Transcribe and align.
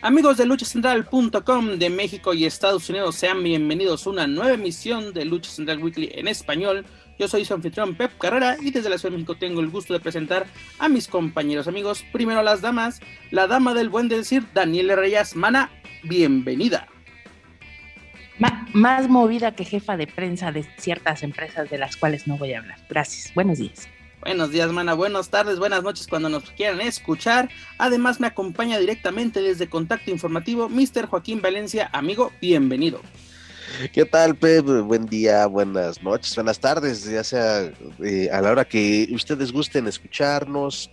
Amigos 0.00 0.36
de 0.36 0.46
luchacentral.com 0.46 1.70
de 1.76 1.90
México 1.90 2.32
y 2.32 2.44
Estados 2.44 2.88
Unidos, 2.88 3.16
sean 3.16 3.42
bienvenidos 3.42 4.06
a 4.06 4.10
una 4.10 4.26
nueva 4.28 4.52
emisión 4.52 5.12
de 5.12 5.24
Lucha 5.24 5.50
Central 5.50 5.82
Weekly 5.82 6.12
en 6.14 6.28
español. 6.28 6.86
Yo 7.18 7.26
soy 7.26 7.44
su 7.44 7.52
anfitrión 7.52 7.96
Pep 7.96 8.16
Carrera 8.16 8.56
y 8.60 8.70
desde 8.70 8.90
la 8.90 8.96
Ciudad 8.96 9.10
de 9.10 9.16
México 9.16 9.34
tengo 9.34 9.60
el 9.60 9.70
gusto 9.70 9.92
de 9.92 9.98
presentar 9.98 10.46
a 10.78 10.88
mis 10.88 11.08
compañeros 11.08 11.66
amigos. 11.66 12.04
Primero 12.12 12.44
las 12.44 12.60
damas, 12.60 13.00
la 13.32 13.48
dama 13.48 13.74
del 13.74 13.88
buen 13.88 14.08
decir, 14.08 14.44
Daniela 14.54 14.94
Reyes 14.94 15.34
Mana, 15.34 15.68
bienvenida. 16.04 16.86
más 18.72 19.08
movida 19.08 19.56
que 19.56 19.64
jefa 19.64 19.96
de 19.96 20.06
prensa 20.06 20.52
de 20.52 20.64
ciertas 20.78 21.24
empresas 21.24 21.70
de 21.70 21.78
las 21.78 21.96
cuales 21.96 22.28
no 22.28 22.38
voy 22.38 22.52
a 22.52 22.60
hablar. 22.60 22.78
Gracias, 22.88 23.34
buenos 23.34 23.58
días. 23.58 23.88
Buenos 24.20 24.50
días, 24.50 24.72
mana. 24.72 24.94
Buenas 24.94 25.30
tardes, 25.30 25.58
buenas 25.58 25.82
noches 25.82 26.06
cuando 26.06 26.28
nos 26.28 26.50
quieran 26.50 26.80
escuchar. 26.80 27.48
Además, 27.78 28.20
me 28.20 28.26
acompaña 28.26 28.78
directamente 28.78 29.40
desde 29.40 29.68
Contacto 29.68 30.10
Informativo 30.10 30.68
Mr. 30.68 31.06
Joaquín 31.06 31.40
Valencia. 31.40 31.88
Amigo, 31.92 32.32
bienvenido. 32.40 33.00
¿Qué 33.92 34.04
tal, 34.04 34.34
Pep? 34.34 34.64
Buen 34.64 35.06
día, 35.06 35.46
buenas 35.46 36.02
noches, 36.02 36.34
buenas 36.34 36.58
tardes, 36.58 37.04
ya 37.04 37.22
sea 37.22 37.70
eh, 38.02 38.28
a 38.32 38.40
la 38.40 38.50
hora 38.50 38.64
que 38.64 39.08
ustedes 39.12 39.52
gusten 39.52 39.86
escucharnos, 39.86 40.90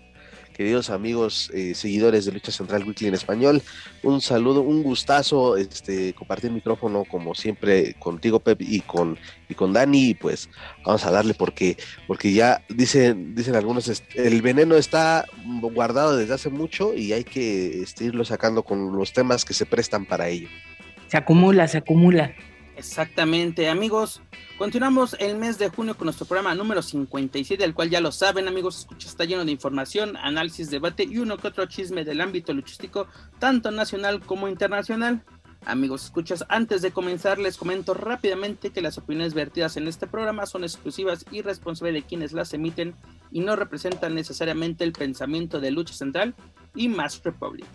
queridos 0.55 0.89
amigos, 0.89 1.51
eh, 1.53 1.75
seguidores 1.75 2.25
de 2.25 2.31
Lucha 2.31 2.51
Central 2.51 2.85
Weekly 2.85 3.07
en 3.09 3.13
español. 3.13 3.61
Un 4.03 4.21
saludo, 4.21 4.61
un 4.61 4.83
gustazo 4.83 5.57
este, 5.57 6.13
compartir 6.13 6.49
micrófono 6.49 7.03
como 7.03 7.35
siempre 7.35 7.93
contigo, 7.95 8.39
Pep, 8.39 8.61
y 8.61 8.79
con, 8.79 9.17
y 9.49 9.53
con 9.53 9.73
Dani. 9.73 10.13
Pues 10.13 10.49
vamos 10.85 11.05
a 11.05 11.11
darle 11.11 11.33
porque, 11.33 11.75
porque 12.07 12.31
ya 12.31 12.63
dicen, 12.69 13.35
dicen 13.35 13.55
algunos, 13.55 14.01
el 14.15 14.41
veneno 14.41 14.75
está 14.75 15.25
guardado 15.43 16.15
desde 16.15 16.33
hace 16.33 16.49
mucho 16.49 16.93
y 16.93 17.11
hay 17.11 17.25
que 17.25 17.81
este, 17.81 18.05
irlo 18.05 18.23
sacando 18.23 18.63
con 18.63 18.95
los 18.95 19.11
temas 19.11 19.43
que 19.43 19.53
se 19.53 19.65
prestan 19.65 20.05
para 20.05 20.29
ello. 20.29 20.47
Se 21.07 21.17
acumula, 21.17 21.67
se 21.67 21.79
acumula. 21.79 22.33
Exactamente, 22.77 23.69
amigos. 23.69 24.21
Continuamos 24.57 25.15
el 25.19 25.37
mes 25.37 25.57
de 25.57 25.69
junio 25.69 25.95
con 25.95 26.05
nuestro 26.05 26.25
programa 26.25 26.55
número 26.55 26.81
57, 26.81 27.63
el 27.63 27.73
cual 27.73 27.89
ya 27.89 28.01
lo 28.01 28.11
saben, 28.11 28.47
amigos, 28.49 28.79
escucha, 28.79 29.07
está 29.07 29.23
lleno 29.23 29.45
de 29.45 29.51
información, 29.51 30.17
análisis, 30.17 30.69
debate 30.69 31.03
y 31.03 31.19
uno 31.19 31.37
que 31.37 31.47
otro 31.47 31.65
chisme 31.67 32.03
del 32.03 32.19
ámbito 32.19 32.53
luchístico, 32.53 33.07
tanto 33.39 33.71
nacional 33.71 34.19
como 34.19 34.49
internacional. 34.49 35.23
Amigos, 35.65 36.05
escuchas, 36.05 36.45
antes 36.49 36.81
de 36.81 36.91
comenzar 36.91 37.39
les 37.39 37.57
comento 37.57 37.93
rápidamente 37.93 38.69
que 38.69 38.81
las 38.81 38.97
opiniones 38.97 39.33
vertidas 39.33 39.77
en 39.77 39.87
este 39.87 40.05
programa 40.05 40.45
son 40.45 40.63
exclusivas 40.63 41.25
y 41.31 41.41
responsables 41.41 41.95
de 41.95 42.03
quienes 42.03 42.33
las 42.33 42.53
emiten 42.53 42.93
y 43.31 43.39
no 43.39 43.55
representan 43.55 44.13
necesariamente 44.15 44.83
el 44.83 44.91
pensamiento 44.91 45.59
de 45.59 45.71
Lucha 45.71 45.93
Central 45.93 46.35
y 46.75 46.89
Mass 46.89 47.21
Republic. 47.23 47.67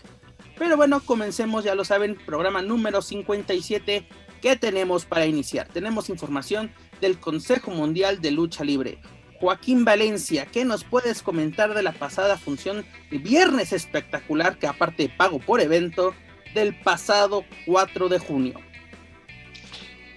Pero 0.61 0.77
bueno, 0.77 1.01
comencemos, 1.01 1.65
ya 1.65 1.75
lo 1.75 1.87
saben, 1.87 2.17
programa 2.27 2.61
número 2.61 3.01
57 3.01 4.07
¿Qué 4.41 4.57
tenemos 4.57 5.05
para 5.05 5.27
iniciar? 5.27 5.69
Tenemos 5.69 6.09
información 6.09 6.71
del 7.01 7.19
Consejo 7.19 7.71
Mundial 7.71 8.21
de 8.21 8.31
Lucha 8.31 8.65
Libre. 8.65 8.99
Joaquín 9.39 9.85
Valencia, 9.85 10.47
¿qué 10.47 10.65
nos 10.65 10.85
puedes 10.85 11.23
comentar 11.23 11.75
de 11.75 11.83
la 11.83 11.93
pasada 11.93 12.37
función 12.37 12.85
de 13.11 13.19
Viernes 13.19 13.73
Espectacular, 13.73 14.59
que 14.59 14.67
aparte 14.67 15.11
pago 15.15 15.39
por 15.39 15.61
evento, 15.61 16.15
del 16.55 16.79
pasado 16.81 17.45
4 17.67 18.09
de 18.09 18.19
junio? 18.19 18.61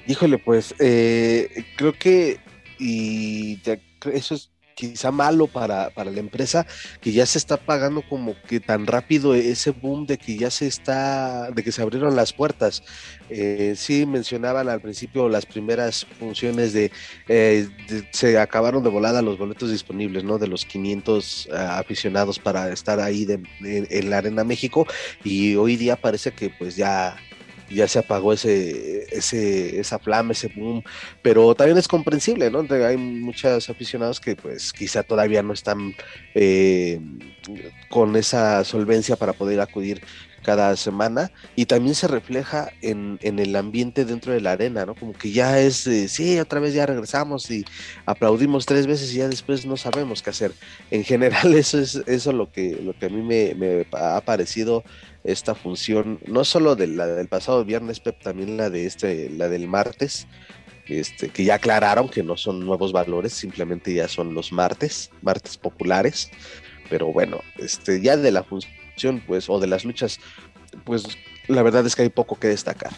Híjole, 0.07 0.37
pues 0.37 0.75
eh, 0.79 1.65
creo 1.77 1.93
que 1.93 2.39
y 2.79 3.59
eso 4.11 4.35
es 4.35 4.51
quizá 4.75 5.11
malo 5.11 5.47
para, 5.47 5.89
para, 5.91 6.11
la 6.11 6.19
empresa, 6.19 6.65
que 7.01 7.11
ya 7.11 7.25
se 7.25 7.37
está 7.37 7.57
pagando 7.57 8.01
como 8.07 8.35
que 8.47 8.59
tan 8.59 8.87
rápido 8.87 9.35
ese 9.35 9.71
boom 9.71 10.05
de 10.05 10.17
que 10.17 10.37
ya 10.37 10.49
se 10.49 10.67
está, 10.67 11.51
de 11.51 11.63
que 11.63 11.71
se 11.71 11.81
abrieron 11.81 12.15
las 12.15 12.33
puertas. 12.33 12.83
Eh, 13.29 13.73
sí 13.75 14.05
mencionaban 14.05 14.69
al 14.69 14.81
principio 14.81 15.29
las 15.29 15.45
primeras 15.45 16.05
funciones 16.19 16.73
de, 16.73 16.91
eh, 17.27 17.67
se 18.11 18.37
acabaron 18.37 18.83
de 18.83 18.89
volada 18.89 19.21
los 19.21 19.37
boletos 19.37 19.71
disponibles, 19.71 20.23
¿no? 20.23 20.37
De 20.37 20.47
los 20.47 20.65
500 20.65 21.49
ah, 21.51 21.79
aficionados 21.79 22.39
para 22.39 22.71
estar 22.71 22.99
ahí 22.99 23.25
en 23.61 24.09
la 24.09 24.17
Arena 24.17 24.43
México 24.43 24.85
y 25.23 25.55
hoy 25.55 25.77
día 25.77 25.95
parece 25.95 26.31
que 26.31 26.49
pues 26.49 26.75
ya 26.75 27.15
ya 27.73 27.87
se 27.87 27.99
apagó 27.99 28.33
ese, 28.33 29.05
ese, 29.11 29.79
esa 29.79 29.99
flama, 29.99 30.33
ese 30.33 30.47
boom, 30.47 30.83
pero 31.21 31.55
también 31.55 31.77
es 31.77 31.87
comprensible, 31.87 32.49
¿no? 32.49 32.65
Hay 32.85 32.97
muchos 32.97 33.69
aficionados 33.69 34.19
que 34.19 34.35
pues 34.35 34.73
quizá 34.73 35.03
todavía 35.03 35.43
no 35.43 35.53
están 35.53 35.95
eh, 36.35 36.99
con 37.89 38.15
esa 38.15 38.63
solvencia 38.63 39.15
para 39.15 39.33
poder 39.33 39.59
acudir 39.61 40.01
cada 40.43 40.75
semana 40.75 41.31
y 41.55 41.65
también 41.65 41.95
se 41.95 42.07
refleja 42.07 42.71
en, 42.81 43.17
en, 43.21 43.39
el 43.39 43.55
ambiente 43.55 44.05
dentro 44.05 44.33
de 44.33 44.41
la 44.41 44.51
arena, 44.51 44.85
¿no? 44.85 44.93
Como 44.93 45.13
que 45.13 45.31
ya 45.31 45.59
es, 45.59 45.89
sí, 46.07 46.39
otra 46.39 46.59
vez 46.59 46.73
ya 46.73 46.85
regresamos 46.85 47.49
y 47.49 47.65
aplaudimos 48.05 48.65
tres 48.65 48.85
veces 48.85 49.13
y 49.13 49.17
ya 49.17 49.27
después 49.27 49.65
no 49.65 49.77
sabemos 49.77 50.21
qué 50.21 50.29
hacer. 50.29 50.51
En 50.91 51.03
general 51.03 51.53
eso 51.55 51.79
es 51.79 51.95
eso 52.05 52.31
lo 52.33 52.51
que, 52.51 52.79
lo 52.83 52.93
que 52.93 53.07
a 53.07 53.09
mí 53.09 53.21
me, 53.21 53.55
me 53.55 53.87
ha 53.93 54.21
parecido 54.21 54.83
esta 55.23 55.55
función, 55.55 56.19
no 56.25 56.43
solo 56.43 56.75
de 56.75 56.87
la 56.87 57.07
del 57.07 57.27
pasado 57.27 57.63
viernes, 57.63 57.99
Pep, 57.99 58.21
también 58.21 58.57
la 58.57 58.69
de 58.69 58.85
este, 58.85 59.29
la 59.29 59.47
del 59.49 59.67
martes, 59.67 60.27
este, 60.85 61.29
que 61.29 61.45
ya 61.45 61.55
aclararon 61.55 62.09
que 62.09 62.23
no 62.23 62.35
son 62.35 62.65
nuevos 62.65 62.91
valores, 62.91 63.33
simplemente 63.33 63.93
ya 63.93 64.07
son 64.07 64.33
los 64.33 64.51
martes, 64.51 65.11
martes 65.21 65.57
populares, 65.57 66.29
pero 66.89 67.07
bueno, 67.07 67.41
este, 67.57 68.01
ya 68.01 68.17
de 68.17 68.31
la 68.31 68.43
función, 68.43 69.23
pues, 69.25 69.49
o 69.49 69.59
de 69.59 69.67
las 69.67 69.85
luchas, 69.85 70.19
pues, 70.83 71.05
la 71.47 71.63
verdad 71.63 71.85
es 71.85 71.95
que 71.95 72.01
hay 72.01 72.09
poco 72.09 72.37
que 72.37 72.47
destacar. 72.47 72.91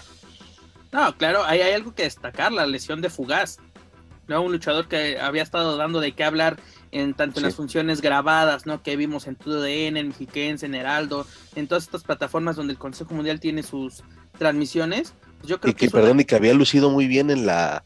No, 0.92 1.16
claro, 1.18 1.44
hay, 1.44 1.62
hay 1.62 1.74
algo 1.74 1.94
que 1.94 2.04
destacar, 2.04 2.52
la 2.52 2.66
lesión 2.66 3.02
de 3.02 3.10
Fugaz, 3.10 3.58
¿no? 4.28 4.42
Un 4.42 4.52
luchador 4.52 4.88
que 4.88 5.20
había 5.20 5.44
estado 5.44 5.78
dando 5.78 6.00
de 6.00 6.14
qué 6.14 6.24
hablar 6.24 6.58
en 6.96 7.14
tanto 7.14 7.40
en 7.40 7.46
las 7.46 7.56
funciones 7.56 8.00
grabadas, 8.00 8.66
¿no? 8.66 8.82
Que 8.82 8.96
vimos 8.96 9.28
en 9.28 9.36
TUDN, 9.36 9.98
en 9.98 10.08
Mexiquense, 10.08 10.66
en 10.66 10.76
Heraldo, 10.76 11.28
en 11.56 11.68
todas 11.68 11.84
estas 11.84 12.04
plataformas 12.04 12.56
donde 12.56 12.72
el 12.72 12.80
Consejo 12.80 13.14
Mundial 13.14 13.42
tiene 13.42 13.64
sus 13.64 14.02
transmisiones. 14.38 15.14
Pues 15.40 15.50
yo 15.50 15.60
creo 15.60 15.72
y 15.72 15.76
que, 15.76 15.90
perdón, 15.90 16.22
y 16.22 16.26
que 16.26 16.36
había 16.36 16.54
lucido 16.54 16.90
muy 16.90 17.08
bien 17.08 17.30
en 17.32 17.46
la 17.46 17.84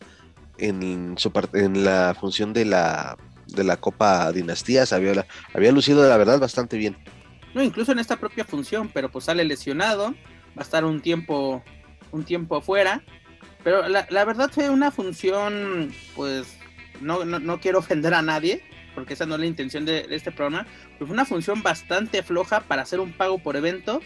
en 0.59 1.17
su 1.17 1.31
en 1.53 1.83
la 1.83 2.15
función 2.19 2.53
de 2.53 2.65
la 2.65 3.17
de 3.47 3.63
la 3.63 3.77
Copa 3.77 4.31
Dinastías, 4.31 4.93
había, 4.93 5.25
había 5.55 5.71
lucido 5.71 6.07
la 6.07 6.17
verdad 6.17 6.39
bastante 6.39 6.77
bien. 6.77 6.95
No, 7.55 7.63
incluso 7.63 7.91
en 7.91 7.97
esta 7.97 8.17
propia 8.17 8.45
función, 8.45 8.91
pero 8.93 9.09
pues 9.09 9.25
sale 9.25 9.43
lesionado, 9.43 10.11
va 10.49 10.59
a 10.59 10.61
estar 10.61 10.85
un 10.85 11.01
tiempo 11.01 11.63
un 12.11 12.25
tiempo 12.25 12.57
afuera, 12.57 13.01
pero 13.63 13.87
la, 13.87 14.05
la 14.11 14.23
verdad 14.23 14.51
fue 14.53 14.69
una 14.69 14.91
función, 14.91 15.91
pues 16.15 16.45
no, 17.01 17.25
no, 17.25 17.39
no 17.39 17.59
quiero 17.59 17.79
ofender 17.79 18.13
a 18.13 18.21
nadie, 18.21 18.61
porque 18.95 19.13
esa 19.13 19.25
no 19.25 19.35
es 19.35 19.41
la 19.41 19.47
intención 19.47 19.85
de, 19.85 20.07
este 20.09 20.31
programa, 20.31 20.65
pero 20.93 21.07
fue 21.07 21.13
una 21.13 21.25
función 21.25 21.61
bastante 21.63 22.23
floja 22.23 22.61
para 22.61 22.81
hacer 22.81 22.99
un 22.99 23.13
pago 23.13 23.39
por 23.39 23.55
evento 23.55 24.01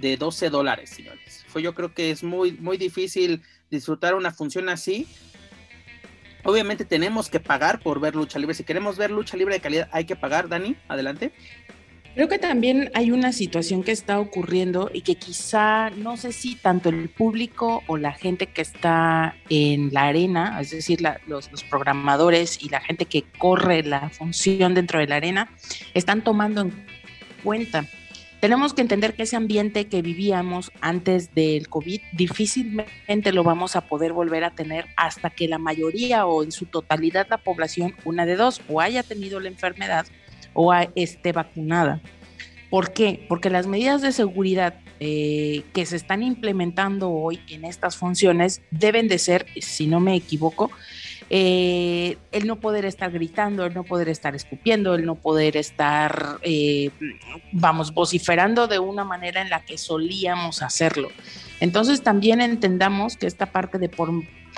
de 0.00 0.16
12 0.16 0.50
dólares, 0.50 0.90
señores. 0.90 1.44
Fue 1.48 1.62
yo 1.62 1.74
creo 1.74 1.92
que 1.94 2.10
es 2.10 2.22
muy, 2.22 2.52
muy 2.52 2.76
difícil 2.76 3.42
disfrutar 3.70 4.14
una 4.14 4.30
función 4.30 4.68
así. 4.68 5.06
Obviamente 6.44 6.84
tenemos 6.84 7.28
que 7.28 7.40
pagar 7.40 7.80
por 7.80 8.00
ver 8.00 8.14
lucha 8.14 8.38
libre. 8.38 8.54
Si 8.54 8.64
queremos 8.64 8.96
ver 8.96 9.10
lucha 9.10 9.36
libre 9.36 9.54
de 9.54 9.60
calidad, 9.60 9.88
hay 9.92 10.04
que 10.04 10.16
pagar, 10.16 10.48
Dani, 10.48 10.76
adelante. 10.88 11.32
Creo 12.18 12.26
que 12.26 12.40
también 12.40 12.90
hay 12.94 13.12
una 13.12 13.32
situación 13.32 13.84
que 13.84 13.92
está 13.92 14.18
ocurriendo 14.18 14.90
y 14.92 15.02
que 15.02 15.14
quizá, 15.14 15.90
no 15.90 16.16
sé 16.16 16.32
si 16.32 16.56
tanto 16.56 16.88
el 16.88 17.10
público 17.10 17.84
o 17.86 17.96
la 17.96 18.10
gente 18.10 18.48
que 18.48 18.60
está 18.60 19.36
en 19.48 19.94
la 19.94 20.08
arena, 20.08 20.58
es 20.60 20.72
decir, 20.72 21.00
los, 21.00 21.48
los, 21.52 21.62
programadores 21.62 22.60
y 22.60 22.70
la 22.70 22.80
gente 22.80 23.04
que 23.04 23.22
corre 23.22 23.84
la 23.84 24.10
función 24.10 24.74
dentro 24.74 24.98
de 24.98 25.06
la 25.06 25.14
arena, 25.14 25.48
están 25.94 26.24
tomando 26.24 26.62
en 26.62 26.72
cuenta. 27.44 27.86
Tenemos 28.40 28.74
que 28.74 28.82
entender 28.82 29.14
que 29.14 29.22
ese 29.22 29.36
ambiente 29.36 29.86
que 29.86 30.02
vivíamos 30.02 30.72
antes 30.80 31.36
del 31.36 31.68
COVID 31.68 32.00
difícilmente 32.14 33.30
lo 33.30 33.44
vamos 33.44 33.76
a 33.76 33.82
poder 33.82 34.12
volver 34.12 34.42
a 34.42 34.50
tener 34.50 34.86
hasta 34.96 35.30
que 35.30 35.46
la 35.46 35.58
mayoría 35.58 36.26
o 36.26 36.42
en 36.42 36.50
su 36.50 36.66
totalidad 36.66 37.28
la 37.30 37.38
población, 37.38 37.94
una 38.04 38.26
de 38.26 38.34
dos, 38.34 38.60
o 38.68 38.80
haya 38.80 39.04
tenido 39.04 39.38
la 39.38 39.50
enfermedad 39.50 40.04
o 40.54 40.72
esté 40.94 41.32
vacunada. 41.32 42.00
¿Por 42.70 42.92
qué? 42.92 43.24
Porque 43.28 43.50
las 43.50 43.66
medidas 43.66 44.02
de 44.02 44.12
seguridad 44.12 44.74
eh, 45.00 45.62
que 45.72 45.86
se 45.86 45.96
están 45.96 46.22
implementando 46.22 47.10
hoy 47.10 47.40
en 47.48 47.64
estas 47.64 47.96
funciones 47.96 48.62
deben 48.70 49.08
de 49.08 49.18
ser, 49.18 49.46
si 49.60 49.86
no 49.86 50.00
me 50.00 50.14
equivoco, 50.16 50.70
eh, 51.30 52.16
el 52.32 52.46
no 52.46 52.56
poder 52.56 52.84
estar 52.84 53.10
gritando, 53.10 53.64
el 53.64 53.74
no 53.74 53.84
poder 53.84 54.08
estar 54.08 54.34
escupiendo, 54.34 54.94
el 54.94 55.04
no 55.06 55.14
poder 55.14 55.56
estar, 55.56 56.38
eh, 56.42 56.90
vamos, 57.52 57.92
vociferando 57.92 58.66
de 58.66 58.78
una 58.78 59.04
manera 59.04 59.40
en 59.40 59.50
la 59.50 59.64
que 59.64 59.78
solíamos 59.78 60.62
hacerlo. 60.62 61.10
Entonces 61.60 62.02
también 62.02 62.40
entendamos 62.40 63.16
que 63.16 63.26
esta 63.26 63.46
parte 63.46 63.78
de 63.78 63.88
por 63.88 64.10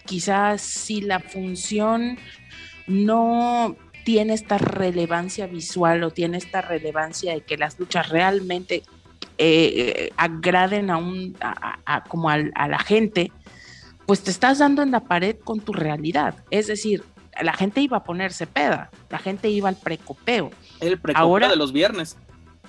quizás 0.06 0.62
si 0.62 1.00
la 1.00 1.20
función 1.20 2.18
no 2.86 3.76
tiene 4.04 4.34
esta 4.34 4.58
relevancia 4.58 5.46
visual 5.46 6.02
o 6.04 6.10
tiene 6.10 6.38
esta 6.38 6.60
relevancia 6.60 7.34
de 7.34 7.42
que 7.42 7.56
las 7.56 7.78
luchas 7.78 8.08
realmente 8.08 8.82
eh, 9.38 10.10
agraden 10.16 10.90
a 10.90 10.96
un 10.96 11.36
como 12.08 12.28
a, 12.28 12.38
la 12.38 12.78
gente, 12.78 13.32
pues 14.06 14.22
te 14.22 14.30
estás 14.30 14.58
dando 14.58 14.82
en 14.82 14.90
la 14.90 15.00
pared 15.00 15.36
con 15.42 15.60
tu 15.60 15.72
realidad. 15.72 16.34
Es 16.50 16.66
decir, 16.66 17.04
la 17.40 17.52
gente 17.52 17.80
iba 17.80 17.98
a 17.98 18.04
ponerse 18.04 18.46
peda, 18.46 18.90
la 19.08 19.18
gente 19.18 19.48
iba 19.48 19.68
al 19.68 19.76
precopeo. 19.76 20.50
El 20.80 20.98
precopeo 20.98 21.48
de 21.48 21.56
los 21.56 21.72
viernes. 21.72 22.16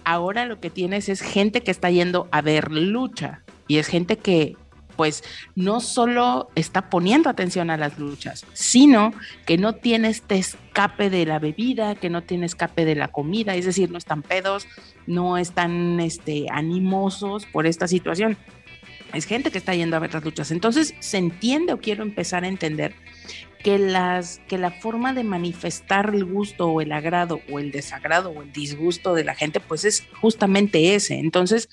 Ahora 0.04 0.46
lo 0.46 0.60
que 0.60 0.70
tienes 0.70 1.10
es 1.10 1.22
gente 1.22 1.62
que 1.62 1.72
está 1.72 1.92
yendo 1.92 2.28
a 2.32 2.42
ver 2.42 2.72
lucha 2.72 3.44
y 3.68 3.78
es 3.78 3.88
gente 3.88 4.18
que 4.18 4.56
pues 5.02 5.24
no 5.56 5.80
solo 5.80 6.52
está 6.54 6.92
poniendo 6.92 7.28
atención 7.28 7.72
a 7.72 7.78
las 7.78 7.98
luchas, 7.98 8.46
sino 8.54 9.16
que 9.48 9.58
no 9.58 9.74
tiene 9.74 10.10
este 10.10 10.38
escape 10.38 11.10
de 11.10 11.26
la 11.26 11.40
bebida, 11.40 11.96
que 11.96 12.12
no 12.12 12.22
tiene 12.22 12.46
escape 12.46 12.86
de 12.86 12.94
la 12.94 13.08
comida, 13.08 13.56
es 13.56 13.66
decir, 13.66 13.90
no 13.90 13.98
están 13.98 14.22
pedos, 14.22 14.68
no 15.08 15.40
están 15.40 16.00
este, 16.00 16.46
animosos 16.52 17.48
por 17.48 17.66
esta 17.66 17.88
situación. 17.88 18.38
Es 19.12 19.26
gente 19.26 19.50
que 19.50 19.58
está 19.58 19.74
yendo 19.74 19.96
a 19.96 20.00
ver 20.00 20.14
las 20.14 20.24
luchas. 20.24 20.52
Entonces, 20.52 20.94
se 21.00 21.18
entiende 21.18 21.74
o 21.74 21.80
quiero 21.80 22.04
empezar 22.04 22.44
a 22.44 22.48
entender 22.48 22.94
que, 23.64 23.80
las, 23.80 24.40
que 24.48 24.60
la 24.60 24.70
forma 24.70 25.16
de 25.16 25.24
manifestar 25.24 26.14
el 26.14 26.26
gusto 26.26 26.68
o 26.68 26.80
el 26.80 26.92
agrado 26.92 27.42
o 27.52 27.58
el 27.58 27.72
desagrado 27.72 28.30
o 28.30 28.44
el 28.44 28.54
disgusto 28.54 29.16
de 29.16 29.24
la 29.24 29.34
gente, 29.34 29.62
pues 29.62 29.84
es 29.84 30.06
justamente 30.22 30.94
ese. 30.94 31.16
Entonces, 31.16 31.70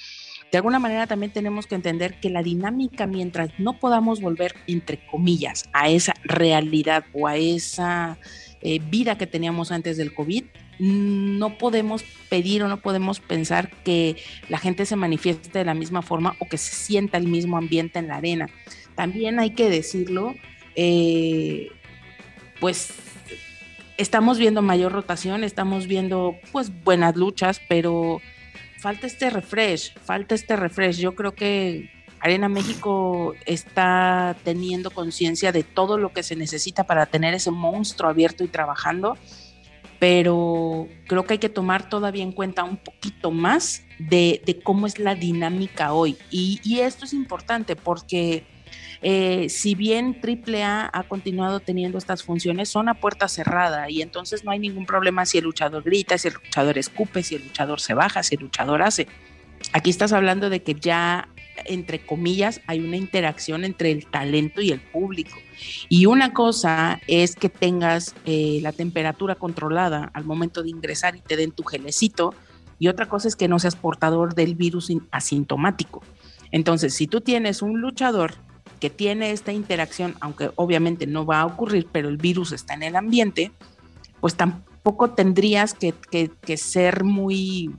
de 0.50 0.58
alguna 0.58 0.78
manera 0.78 1.06
también 1.06 1.32
tenemos 1.32 1.66
que 1.66 1.74
entender 1.74 2.18
que 2.20 2.30
la 2.30 2.42
dinámica, 2.42 3.06
mientras 3.06 3.50
no 3.58 3.78
podamos 3.78 4.20
volver, 4.20 4.54
entre 4.66 4.98
comillas, 5.06 5.68
a 5.72 5.88
esa 5.90 6.14
realidad 6.24 7.04
o 7.12 7.26
a 7.26 7.36
esa 7.36 8.18
eh, 8.62 8.80
vida 8.90 9.18
que 9.18 9.26
teníamos 9.26 9.70
antes 9.70 9.96
del 9.96 10.14
COVID, 10.14 10.44
no 10.78 11.58
podemos 11.58 12.04
pedir 12.28 12.62
o 12.62 12.68
no 12.68 12.80
podemos 12.80 13.20
pensar 13.20 13.70
que 13.84 14.16
la 14.48 14.58
gente 14.58 14.86
se 14.86 14.96
manifieste 14.96 15.58
de 15.58 15.64
la 15.64 15.74
misma 15.74 16.02
forma 16.02 16.36
o 16.38 16.46
que 16.46 16.56
se 16.56 16.74
sienta 16.74 17.18
el 17.18 17.26
mismo 17.26 17.58
ambiente 17.58 17.98
en 17.98 18.08
la 18.08 18.16
arena. 18.16 18.48
También 18.94 19.38
hay 19.40 19.50
que 19.50 19.68
decirlo, 19.68 20.34
eh, 20.76 21.70
pues 22.60 22.94
estamos 23.96 24.38
viendo 24.38 24.62
mayor 24.62 24.92
rotación, 24.92 25.44
estamos 25.44 25.86
viendo 25.86 26.36
pues 26.52 26.72
buenas 26.84 27.16
luchas, 27.16 27.60
pero 27.68 28.20
falta 28.78 29.06
este 29.06 29.30
refresh, 29.30 29.94
falta 29.98 30.34
este 30.34 30.56
refresh. 30.56 30.98
Yo 30.98 31.14
creo 31.14 31.34
que 31.34 31.90
Arena 32.20 32.48
México 32.48 33.34
está 33.46 34.36
teniendo 34.44 34.90
conciencia 34.90 35.52
de 35.52 35.62
todo 35.62 35.98
lo 35.98 36.12
que 36.12 36.22
se 36.22 36.36
necesita 36.36 36.84
para 36.84 37.06
tener 37.06 37.34
ese 37.34 37.50
monstruo 37.50 38.10
abierto 38.10 38.44
y 38.44 38.48
trabajando, 38.48 39.16
pero 39.98 40.88
creo 41.06 41.24
que 41.24 41.34
hay 41.34 41.38
que 41.38 41.48
tomar 41.48 41.88
todavía 41.88 42.22
en 42.22 42.32
cuenta 42.32 42.64
un 42.64 42.76
poquito 42.76 43.30
más 43.30 43.82
de, 43.98 44.60
cómo 44.62 44.86
es 44.86 44.98
la 44.98 45.14
dinámica 45.14 45.92
hoy. 45.92 46.16
Y, 46.30 46.60
y 46.62 46.80
esto 46.80 47.04
es 47.04 47.12
importante 47.12 47.76
porque 47.76 48.46
eh, 49.00 49.48
si 49.48 49.74
bien 49.74 50.20
AAA 50.22 50.90
ha 50.92 51.02
continuado 51.04 51.60
teniendo 51.60 51.98
estas 51.98 52.22
funciones, 52.22 52.68
son 52.68 52.88
a 52.88 52.94
puerta 52.94 53.28
cerrada 53.28 53.88
y 53.90 54.02
entonces 54.02 54.44
no 54.44 54.50
hay 54.50 54.58
ningún 54.58 54.86
problema 54.86 55.24
si 55.24 55.38
el 55.38 55.44
luchador 55.44 55.84
grita, 55.84 56.18
si 56.18 56.28
el 56.28 56.34
luchador 56.34 56.78
escupe, 56.78 57.22
si 57.22 57.36
el 57.36 57.44
luchador 57.44 57.80
se 57.80 57.94
baja, 57.94 58.22
si 58.22 58.34
el 58.34 58.42
luchador 58.42 58.82
hace. 58.82 59.06
Aquí 59.72 59.90
estás 59.90 60.12
hablando 60.12 60.50
de 60.50 60.62
que 60.62 60.74
ya, 60.74 61.28
entre 61.64 62.04
comillas, 62.04 62.60
hay 62.66 62.80
una 62.80 62.96
interacción 62.96 63.64
entre 63.64 63.92
el 63.92 64.06
talento 64.06 64.60
y 64.60 64.70
el 64.70 64.80
público. 64.80 65.36
Y 65.88 66.06
una 66.06 66.32
cosa 66.32 67.00
es 67.06 67.34
que 67.34 67.48
tengas 67.48 68.14
eh, 68.24 68.60
la 68.62 68.72
temperatura 68.72 69.34
controlada 69.34 70.10
al 70.14 70.24
momento 70.24 70.62
de 70.62 70.70
ingresar 70.70 71.16
y 71.16 71.20
te 71.20 71.36
den 71.36 71.52
tu 71.52 71.64
gelecito, 71.64 72.34
y 72.80 72.86
otra 72.86 73.06
cosa 73.06 73.26
es 73.26 73.34
que 73.34 73.48
no 73.48 73.58
seas 73.58 73.74
portador 73.74 74.34
del 74.36 74.54
virus 74.54 74.92
asintomático. 75.10 76.02
Entonces, 76.52 76.94
si 76.94 77.08
tú 77.08 77.20
tienes 77.20 77.60
un 77.60 77.80
luchador 77.80 78.34
que 78.80 78.90
tiene 78.90 79.32
esta 79.32 79.52
interacción, 79.52 80.16
aunque 80.20 80.50
obviamente 80.56 81.06
no 81.06 81.26
va 81.26 81.40
a 81.40 81.46
ocurrir, 81.46 81.88
pero 81.90 82.08
el 82.08 82.16
virus 82.16 82.52
está 82.52 82.74
en 82.74 82.82
el 82.82 82.96
ambiente, 82.96 83.52
pues 84.20 84.34
tampoco 84.34 85.10
tendrías 85.10 85.74
que, 85.74 85.94
ser 86.56 87.04
muy 87.04 87.70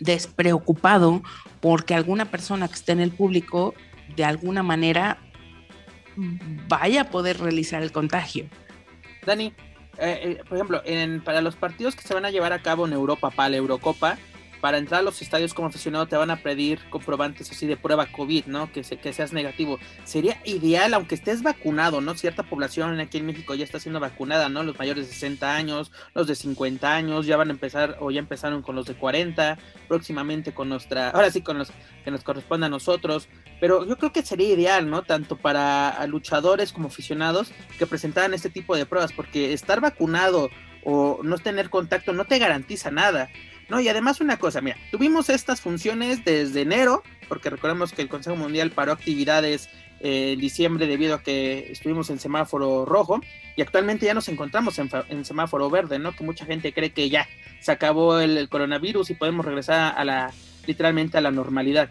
despreocupado 0.00 1.22
porque 1.60 1.94
alguna 1.94 2.26
persona 2.26 2.68
que 2.68 2.74
esté 2.74 2.92
en 2.92 3.00
el 3.00 3.10
público 3.10 3.74
de 4.14 4.24
alguna 4.24 4.62
manera 4.62 5.18
vaya 6.68 7.02
a 7.02 7.10
poder 7.10 7.40
realizar 7.40 7.82
el 7.82 7.92
contagio. 7.92 8.48
Dani, 9.26 9.52
eh, 9.98 10.38
eh, 10.38 10.42
por 10.48 10.56
ejemplo, 10.56 10.82
para 11.24 11.40
los 11.40 11.56
partidos 11.56 11.96
que 11.96 12.02
se 12.02 12.14
van 12.14 12.24
a 12.24 12.30
llevar 12.30 12.52
a 12.52 12.62
cabo 12.62 12.86
en 12.86 12.92
Europa 12.92 13.30
para 13.30 13.50
la 13.50 13.56
Eurocopa, 13.56 14.18
para 14.60 14.78
entrar 14.78 15.00
a 15.00 15.02
los 15.02 15.22
estadios 15.22 15.54
como 15.54 15.68
aficionado 15.68 16.06
te 16.06 16.16
van 16.16 16.30
a 16.30 16.36
pedir 16.36 16.80
comprobantes 16.90 17.50
así 17.50 17.66
de 17.66 17.76
prueba 17.76 18.06
COVID, 18.06 18.46
¿no? 18.46 18.72
Que, 18.72 18.82
que 18.82 19.12
seas 19.12 19.32
negativo. 19.32 19.78
Sería 20.04 20.40
ideal, 20.44 20.94
aunque 20.94 21.14
estés 21.14 21.42
vacunado, 21.42 22.00
¿no? 22.00 22.14
Cierta 22.14 22.42
población 22.42 22.98
aquí 23.00 23.18
en 23.18 23.26
México 23.26 23.54
ya 23.54 23.64
está 23.64 23.80
siendo 23.80 24.00
vacunada, 24.00 24.48
¿no? 24.48 24.62
Los 24.62 24.78
mayores 24.78 25.06
de 25.06 25.12
60 25.12 25.54
años, 25.54 25.92
los 26.14 26.26
de 26.26 26.34
50 26.34 26.94
años, 26.94 27.26
ya 27.26 27.36
van 27.36 27.48
a 27.48 27.52
empezar 27.52 27.96
o 28.00 28.10
ya 28.10 28.20
empezaron 28.20 28.62
con 28.62 28.76
los 28.76 28.86
de 28.86 28.94
40, 28.94 29.58
próximamente 29.86 30.52
con 30.52 30.68
nuestra, 30.68 31.10
ahora 31.10 31.30
sí 31.30 31.42
con 31.42 31.58
los 31.58 31.70
que 32.04 32.10
nos 32.10 32.24
corresponde 32.24 32.66
a 32.66 32.70
nosotros. 32.70 33.28
Pero 33.60 33.84
yo 33.84 33.96
creo 33.96 34.12
que 34.12 34.22
sería 34.22 34.48
ideal, 34.48 34.88
¿no? 34.88 35.02
Tanto 35.02 35.36
para 35.36 36.06
luchadores 36.06 36.72
como 36.72 36.88
aficionados 36.88 37.52
que 37.78 37.86
presentaran 37.86 38.34
este 38.34 38.50
tipo 38.50 38.76
de 38.76 38.86
pruebas, 38.86 39.12
porque 39.12 39.52
estar 39.52 39.80
vacunado 39.80 40.50
o 40.84 41.20
no 41.22 41.38
tener 41.38 41.70
contacto 41.70 42.12
no 42.12 42.24
te 42.24 42.38
garantiza 42.38 42.90
nada. 42.90 43.28
No, 43.68 43.80
y 43.80 43.88
además 43.88 44.20
una 44.20 44.38
cosa, 44.38 44.60
mira, 44.60 44.76
tuvimos 44.90 45.28
estas 45.28 45.60
funciones 45.60 46.24
desde 46.24 46.62
enero, 46.62 47.02
porque 47.28 47.50
recordemos 47.50 47.92
que 47.92 48.02
el 48.02 48.08
Consejo 48.08 48.36
Mundial 48.36 48.70
paró 48.70 48.92
actividades 48.92 49.68
eh, 50.00 50.32
en 50.32 50.40
diciembre 50.40 50.86
debido 50.86 51.16
a 51.16 51.22
que 51.22 51.70
estuvimos 51.70 52.08
en 52.08 52.18
semáforo 52.18 52.84
rojo 52.84 53.20
y 53.56 53.62
actualmente 53.62 54.06
ya 54.06 54.14
nos 54.14 54.28
encontramos 54.28 54.78
en, 54.78 55.24
semáforo 55.24 55.68
verde, 55.68 55.98
¿no? 55.98 56.12
Que 56.12 56.24
mucha 56.24 56.46
gente 56.46 56.72
cree 56.72 56.92
que 56.92 57.10
ya 57.10 57.28
se 57.60 57.72
acabó 57.72 58.20
el 58.20 58.48
coronavirus 58.48 59.10
y 59.10 59.14
podemos 59.14 59.44
regresar 59.44 59.94
a 59.98 60.04
la 60.04 60.32
literalmente 60.66 61.18
a 61.18 61.20
la 61.20 61.30
normalidad. 61.30 61.90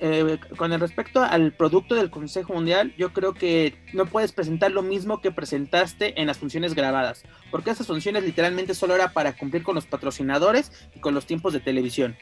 Eh, 0.00 0.38
con 0.56 0.72
el 0.72 0.80
respecto 0.80 1.22
al 1.22 1.52
producto 1.52 1.94
del 1.94 2.10
Consejo 2.10 2.52
Mundial, 2.52 2.92
yo 2.98 3.12
creo 3.12 3.32
que 3.32 3.74
no 3.94 4.06
puedes 4.06 4.32
presentar 4.32 4.70
lo 4.70 4.82
mismo 4.82 5.20
que 5.20 5.32
presentaste 5.32 6.20
en 6.20 6.26
las 6.26 6.38
funciones 6.38 6.74
grabadas, 6.74 7.24
porque 7.50 7.70
esas 7.70 7.86
funciones 7.86 8.24
literalmente 8.24 8.74
solo 8.74 8.94
era 8.94 9.12
para 9.12 9.36
cumplir 9.36 9.62
con 9.62 9.74
los 9.74 9.86
patrocinadores 9.86 10.70
y 10.94 11.00
con 11.00 11.14
los 11.14 11.26
tiempos 11.26 11.52
de 11.54 11.60
televisión. 11.60 12.16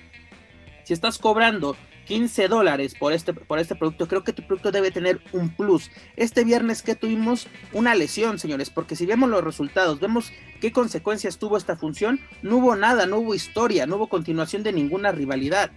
Si 0.85 0.93
estás 0.93 1.19
cobrando 1.19 1.77
15 2.05 2.49
dólares 2.49 2.95
por 2.95 3.13
este, 3.13 3.33
por 3.33 3.59
este 3.59 3.75
producto, 3.75 4.07
creo 4.07 4.23
que 4.23 4.33
tu 4.33 4.43
producto 4.43 4.71
debe 4.71 4.91
tener 4.91 5.21
un 5.33 5.49
plus. 5.49 5.91
Este 6.17 6.45
viernes 6.45 6.83
que 6.83 6.95
tuvimos 6.95 7.49
una 7.73 7.95
lesión, 7.95 8.39
señores, 8.39 8.71
porque 8.71 8.95
si 8.95 9.07
vemos 9.07 9.31
los 9.31 9.43
resultados, 9.43 10.01
vemos 10.01 10.33
qué 10.61 10.73
consecuencias 10.73 11.39
tuvo 11.39 11.57
esta 11.57 11.77
función, 11.77 12.21
no 12.43 12.59
hubo 12.59 12.77
nada, 12.77 13.07
no 13.07 13.19
hubo 13.19 13.35
historia, 13.35 13.87
no 13.87 13.97
hubo 13.97 14.09
continuación 14.09 14.63
de 14.63 14.73
ninguna 14.73 15.11
rivalidad. 15.11 15.71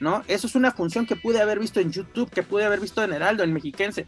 ¿No? 0.00 0.22
Eso 0.26 0.46
es 0.46 0.54
una 0.54 0.72
función 0.72 1.06
que 1.06 1.16
pude 1.16 1.40
haber 1.40 1.58
visto 1.58 1.78
en 1.78 1.92
YouTube, 1.92 2.30
que 2.30 2.42
pude 2.42 2.64
haber 2.64 2.80
visto 2.80 3.04
en 3.04 3.12
Heraldo, 3.12 3.44
en 3.44 3.52
Mexiquense, 3.52 4.06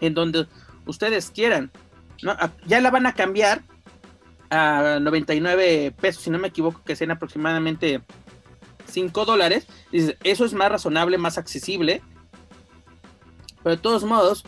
en 0.00 0.14
donde 0.14 0.46
ustedes 0.86 1.30
quieran, 1.30 1.70
¿no? 2.22 2.36
Ya 2.66 2.80
la 2.80 2.90
van 2.90 3.06
a 3.06 3.14
cambiar 3.14 3.62
a 4.50 4.98
99 5.00 5.94
pesos, 6.00 6.22
si 6.22 6.30
no 6.30 6.38
me 6.38 6.48
equivoco, 6.48 6.82
que 6.84 6.96
sean 6.96 7.10
aproximadamente 7.10 8.00
5 8.86 9.24
dólares, 9.24 9.66
eso 9.92 10.44
es 10.44 10.54
más 10.54 10.70
razonable, 10.70 11.18
más 11.18 11.36
accesible. 11.36 12.02
Pero 13.62 13.76
de 13.76 13.82
todos 13.82 14.04
modos, 14.04 14.44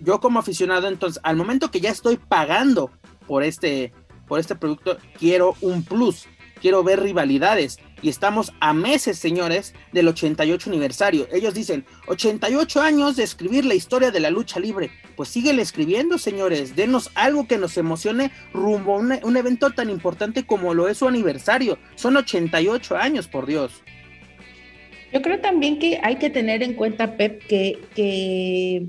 yo 0.00 0.20
como 0.20 0.40
aficionado, 0.40 0.88
entonces, 0.88 1.20
al 1.22 1.36
momento 1.36 1.70
que 1.70 1.80
ya 1.80 1.90
estoy 1.90 2.16
pagando 2.16 2.90
por 3.26 3.42
este, 3.42 3.92
por 4.26 4.40
este 4.40 4.56
producto, 4.56 4.98
quiero 5.18 5.54
un 5.60 5.84
plus, 5.84 6.26
quiero 6.60 6.82
ver 6.82 7.00
rivalidades. 7.00 7.78
Y 8.04 8.10
estamos 8.10 8.52
a 8.60 8.74
meses, 8.74 9.18
señores, 9.18 9.72
del 9.92 10.08
88 10.08 10.68
aniversario. 10.68 11.26
Ellos 11.32 11.54
dicen, 11.54 11.86
88 12.06 12.82
años 12.82 13.16
de 13.16 13.24
escribir 13.24 13.64
la 13.64 13.74
historia 13.74 14.10
de 14.10 14.20
la 14.20 14.28
lucha 14.28 14.60
libre. 14.60 14.90
Pues 15.16 15.30
síguele 15.30 15.62
escribiendo, 15.62 16.18
señores. 16.18 16.76
Denos 16.76 17.10
algo 17.14 17.48
que 17.48 17.56
nos 17.56 17.78
emocione 17.78 18.30
rumbo 18.52 18.96
a 18.96 18.98
un, 18.98 19.36
evento 19.38 19.70
tan 19.70 19.88
importante 19.88 20.44
como 20.44 20.74
lo 20.74 20.86
es 20.86 20.98
su 20.98 21.08
aniversario. 21.08 21.78
Son 21.94 22.14
88 22.14 22.94
años, 22.94 23.26
por 23.26 23.46
Dios. 23.46 23.82
Yo 25.10 25.22
creo 25.22 25.40
también 25.40 25.78
que 25.78 25.98
hay 26.02 26.16
que 26.16 26.28
tener 26.28 26.62
en 26.62 26.74
cuenta, 26.74 27.16
Pep, 27.16 27.42
que 27.46 28.86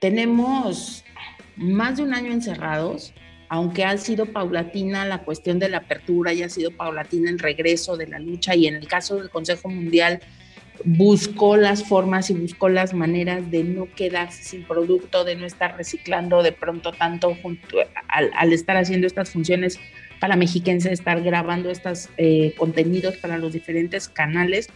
tenemos 0.00 1.04
más 1.56 1.96
de 1.96 2.04
un 2.04 2.14
año 2.14 2.30
encerrados 2.30 3.12
aunque 3.54 3.84
ha 3.84 3.96
sido 3.98 4.26
paulatina 4.26 5.04
la 5.04 5.18
cuestión 5.18 5.60
de 5.60 5.68
la 5.68 5.76
apertura 5.76 6.32
y 6.32 6.42
ha 6.42 6.48
sido 6.48 6.72
paulatina 6.72 7.30
el 7.30 7.38
regreso 7.38 7.96
de 7.96 8.08
la 8.08 8.18
lucha 8.18 8.56
y 8.56 8.66
en 8.66 8.74
el 8.74 8.88
caso 8.88 9.14
del 9.14 9.30
Consejo 9.30 9.68
Mundial 9.68 10.18
buscó 10.84 11.56
las 11.56 11.84
formas 11.84 12.30
y 12.30 12.34
buscó 12.34 12.68
las 12.68 12.94
maneras 12.94 13.52
de 13.52 13.62
no 13.62 13.86
quedarse 13.94 14.42
sin 14.42 14.64
producto, 14.64 15.22
de 15.22 15.36
no 15.36 15.46
estar 15.46 15.76
reciclando 15.76 16.42
de 16.42 16.50
pronto 16.50 16.90
tanto 16.90 17.36
junto, 17.40 17.76
al, 18.08 18.52
estar 18.52 18.76
haciendo 18.76 19.06
estas 19.06 19.30
funciones 19.30 19.78
para 20.18 20.34
mexiquense, 20.34 20.92
estar 20.92 21.22
grabando 21.22 21.70
estos 21.70 22.08
eh, 22.16 22.54
contenidos 22.58 23.18
para 23.18 23.38
los 23.38 23.52
diferentes 23.52 24.08
canales. 24.08 24.68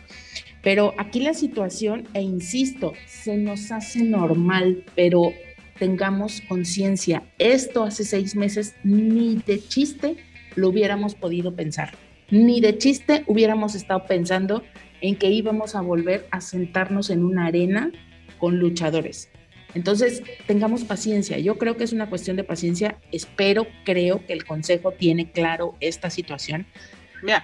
Pero 0.63 0.95
aquí 0.99 1.19
la 1.19 1.35
situación, 1.35 2.07
e 2.15 2.23
insisto, 2.23 2.93
se 3.09 3.37
nos 3.39 3.73
hace 3.73 4.05
normal, 4.05 4.85
pero 4.95 5.33
tengamos 5.79 6.41
conciencia. 6.43 7.23
Esto 7.39 7.85
hace 7.85 8.05
seis 8.05 8.35
meses 8.37 8.75
ni 8.85 9.37
de 9.47 9.61
chiste 9.67 10.17
lo 10.57 10.69
hubiéramos 10.69 11.15
podido 11.15 11.55
pensar. 11.55 11.95
Ni 12.31 12.61
de 12.61 12.77
chiste 12.79 13.25
hubiéramos 13.27 13.75
estado 13.75 14.05
pensando 14.07 14.63
en 15.01 15.17
que 15.17 15.31
íbamos 15.31 15.75
a 15.75 15.81
volver 15.81 16.27
a 16.31 16.41
sentarnos 16.41 17.11
en 17.11 17.25
una 17.25 17.47
arena 17.47 17.93
con 18.39 18.59
luchadores. 18.59 19.31
Entonces, 19.75 20.23
tengamos 20.47 20.85
paciencia. 20.85 21.39
Yo 21.39 21.59
creo 21.59 21.77
que 21.77 21.85
es 21.85 21.93
una 21.93 22.09
cuestión 22.09 22.37
de 22.37 22.45
paciencia. 22.45 22.99
Espero, 23.13 23.67
creo 23.85 24.25
que 24.27 24.33
el 24.33 24.45
Consejo 24.45 24.93
tiene 24.93 25.31
claro 25.31 25.77
esta 25.81 26.11
situación. 26.11 26.67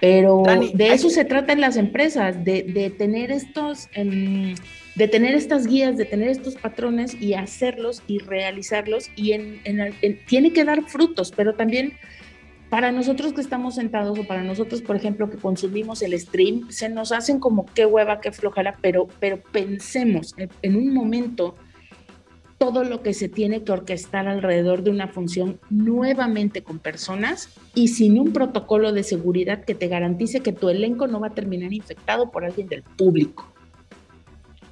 Pero 0.01 0.43
de 0.73 0.93
eso 0.93 1.09
se 1.09 1.25
trata 1.25 1.53
en 1.53 1.61
las 1.61 1.77
empresas, 1.77 2.43
de, 2.43 2.93
tener 2.97 3.31
estos... 3.31 3.89
Em, 3.93 4.55
de 4.95 5.09
tener 5.09 5.35
estas 5.35 5.67
guías, 5.67 5.97
de 5.97 6.05
tener 6.05 6.29
estos 6.29 6.55
patrones 6.55 7.21
y 7.21 7.33
hacerlos 7.33 8.01
y 8.07 8.19
realizarlos 8.19 9.09
y 9.17 9.33
en, 9.33 9.59
tiene 10.25 10.53
que 10.53 10.63
dar 10.63 10.83
frutos, 10.83 11.33
pero 11.35 11.53
también 11.55 11.93
para 12.69 12.93
nosotros 12.93 13.33
que 13.33 13.41
estamos 13.41 13.75
sentados 13.75 14.17
o 14.17 14.23
para 14.23 14.41
nosotros, 14.41 14.81
por 14.81 14.95
ejemplo, 14.95 15.29
que 15.29 15.37
consumimos 15.37 16.01
el 16.01 16.17
stream, 16.17 16.71
se 16.71 16.87
nos 16.87 17.11
hacen 17.11 17.39
como 17.39 17.65
qué 17.65 17.85
hueva, 17.85 18.21
qué 18.21 18.31
flojera, 18.31 18.77
pero, 18.81 19.07
pero 19.19 19.41
pensemos 19.51 20.33
en 20.61 20.75
un 20.75 20.93
momento 20.93 21.55
todo 22.57 22.83
lo 22.83 23.01
que 23.01 23.13
se 23.13 23.27
tiene 23.27 23.63
que 23.63 23.71
orquestar 23.71 24.27
alrededor 24.27 24.83
de 24.83 24.89
una 24.89 25.07
función 25.07 25.59
nuevamente 25.69 26.63
con 26.63 26.79
personas 26.79 27.49
y 27.73 27.89
sin 27.89 28.19
un 28.19 28.31
protocolo 28.31 28.93
de 28.93 29.03
seguridad 29.03 29.65
que 29.65 29.75
te 29.75 29.87
garantice 29.87 30.41
que 30.41 30.53
tu 30.53 30.69
elenco 30.69 31.07
no 31.07 31.19
va 31.19 31.27
a 31.27 31.33
terminar 31.33 31.73
infectado 31.73 32.31
por 32.31 32.45
alguien 32.45 32.67
del 32.67 32.83
público. 32.83 33.51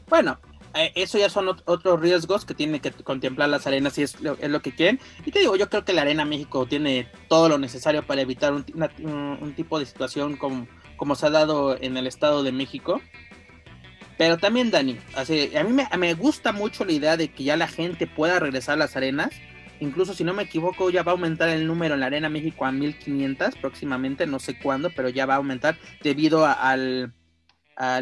Bueno, 0.08 0.40
eh, 0.76 0.92
eso 0.96 1.18
ya 1.18 1.30
son 1.30 1.50
otros 1.50 2.00
riesgos 2.00 2.46
que 2.46 2.56
tienen 2.56 2.80
que 2.82 2.92
contemplar 2.92 3.50
las 3.50 3.68
arenas 3.68 3.94
si 3.94 4.04
es 4.04 4.20
lo, 4.22 4.38
es 4.40 4.50
lo, 4.50 4.62
que 4.62 4.74
quieren. 4.74 5.00
Y 5.26 5.32
te 5.32 5.40
digo, 5.40 5.56
yo 5.56 5.70
creo 5.70 5.86
que 5.86 5.94
la 5.94 6.02
Arena 6.02 6.26
México 6.26 6.66
tiene 6.66 7.08
todo 7.28 7.50
lo 7.50 7.58
necesario 7.58 8.04
para 8.04 8.22
evitar 8.22 8.54
un, 8.54 8.66
un 9.42 9.54
tipo 9.56 9.78
de 9.78 9.86
situación 9.86 10.36
como, 10.38 10.68
como, 10.98 11.16
se 11.16 11.28
ha 11.28 11.30
dado 11.30 11.78
en 11.80 11.98
el 11.98 12.08
Estado 12.08 12.44
de 12.44 12.52
México. 12.52 13.02
Pero 14.24 14.38
también, 14.38 14.72
Dani, 14.72 14.98
a 15.18 15.64
mí 15.66 15.84
me, 15.98 16.14
gusta 16.14 16.54
mucho 16.54 16.86
la 16.86 16.94
idea 16.94 17.18
de 17.18 17.28
que 17.28 17.44
ya 17.44 17.58
la 17.58 17.68
gente 17.68 18.08
pueda 18.08 18.40
regresar 18.40 18.76
a 18.76 18.78
las 18.78 18.96
arenas. 18.96 19.32
Incluso 19.82 20.14
si 20.14 20.24
no 20.24 20.34
me 20.34 20.44
equivoco, 20.44 20.90
ya 20.90 21.04
va 21.04 21.12
a 21.12 21.16
aumentar 21.16 21.50
el 21.50 21.68
número 21.68 21.96
en 21.96 22.00
la 22.00 22.06
Arena 22.06 22.30
México 22.30 22.64
a 22.64 22.72
1500 22.72 23.58
próximamente, 23.58 24.26
no 24.26 24.40
sé 24.40 24.58
cuándo, 24.58 24.92
pero 24.96 25.10
ya 25.10 25.26
va 25.26 25.34
a 25.34 25.38
aumentar 25.38 25.76
debido 26.02 26.46
al 26.46 27.12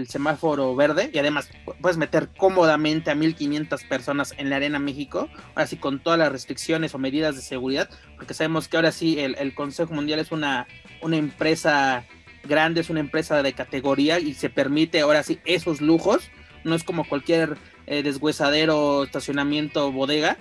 semáforo 0.06 0.76
verde 0.76 1.10
y 1.12 1.18
además 1.18 1.50
puedes 1.82 1.98
meter 1.98 2.30
cómodamente 2.38 3.10
a 3.10 3.16
1500 3.16 3.84
personas 3.86 4.36
en 4.38 4.52
la 4.52 4.58
Arena 4.58 4.78
México, 4.78 5.28
ahora 5.56 5.66
sí 5.66 5.78
con 5.78 6.04
todas 6.04 6.20
las 6.20 6.32
restricciones 6.32 6.94
o 6.94 7.00
medidas 7.00 7.36
de 7.36 7.42
seguridad, 7.42 7.90
porque 8.16 8.36
sabemos 8.36 8.68
que 8.68 8.78
ahora 8.78 8.92
sí 8.92 9.18
el, 9.20 9.56
Consejo 9.56 9.92
Mundial 9.96 10.20
es 10.20 10.32
una 10.32 10.68
empresa 11.02 12.06
grande, 12.44 12.82
es 12.82 12.90
una 12.90 13.00
empresa 13.00 13.42
de 13.44 13.54
categoría 13.54 14.20
y 14.20 14.34
se 14.34 14.50
permite 14.50 15.02
ahora 15.02 15.24
sí 15.24 15.40
esos 15.46 15.82
lujos, 15.82 16.30
no 16.64 16.76
es 16.76 16.84
como 16.84 17.08
cualquier 17.08 17.58
eh, 17.88 18.04
deshuesadero, 18.04 19.04
estacionamiento, 19.04 19.92
bodega. 19.92 20.38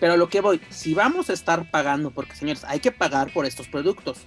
Pero 0.00 0.16
lo 0.16 0.28
que 0.28 0.40
voy, 0.40 0.60
si 0.70 0.92
vamos 0.92 1.30
a 1.30 1.32
estar 1.32 1.70
pagando, 1.70 2.10
porque 2.10 2.34
señores, 2.34 2.64
hay 2.64 2.80
que 2.80 2.92
pagar 2.92 3.32
por 3.32 3.46
estos 3.46 3.68
productos, 3.68 4.26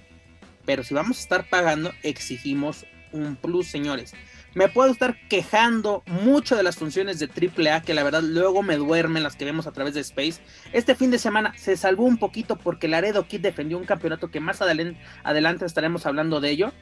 pero 0.66 0.84
si 0.84 0.94
vamos 0.94 1.18
a 1.18 1.22
estar 1.22 1.50
pagando, 1.50 1.94
exigimos 2.04 2.86
un 3.12 3.36
plus, 3.36 3.68
señores. 3.68 4.14
Me 4.58 4.70
puedo 4.70 4.92
estar 4.92 5.16
quejando 5.30 6.02
mucho 6.08 6.56
de 6.56 6.64
las 6.64 6.78
funciones 6.78 7.20
de 7.20 7.28
AAA, 7.28 7.84
que 7.84 7.94
la 7.94 8.04
verdad 8.04 8.24
luego 8.24 8.64
me 8.64 8.76
duermen 8.76 9.22
las 9.22 9.36
que 9.36 9.46
vemos 9.46 9.68
a 9.68 9.72
través 9.72 9.94
de 9.94 10.00
Space. 10.00 10.42
Este 10.74 10.96
fin 10.96 11.12
de 11.12 11.20
semana 11.20 11.54
se 11.56 11.78
salvó 11.78 12.06
un 12.06 12.18
poquito 12.18 12.56
porque 12.56 12.88
Laredo 12.88 13.28
Kid 13.28 13.42
defendió 13.42 13.78
un 13.78 13.86
campeonato 13.86 14.32
que 14.32 14.40
más 14.40 14.60
adelante 14.64 15.64
estaremos 15.64 16.08
hablando 16.08 16.42
de 16.42 16.50
ello. 16.50 16.74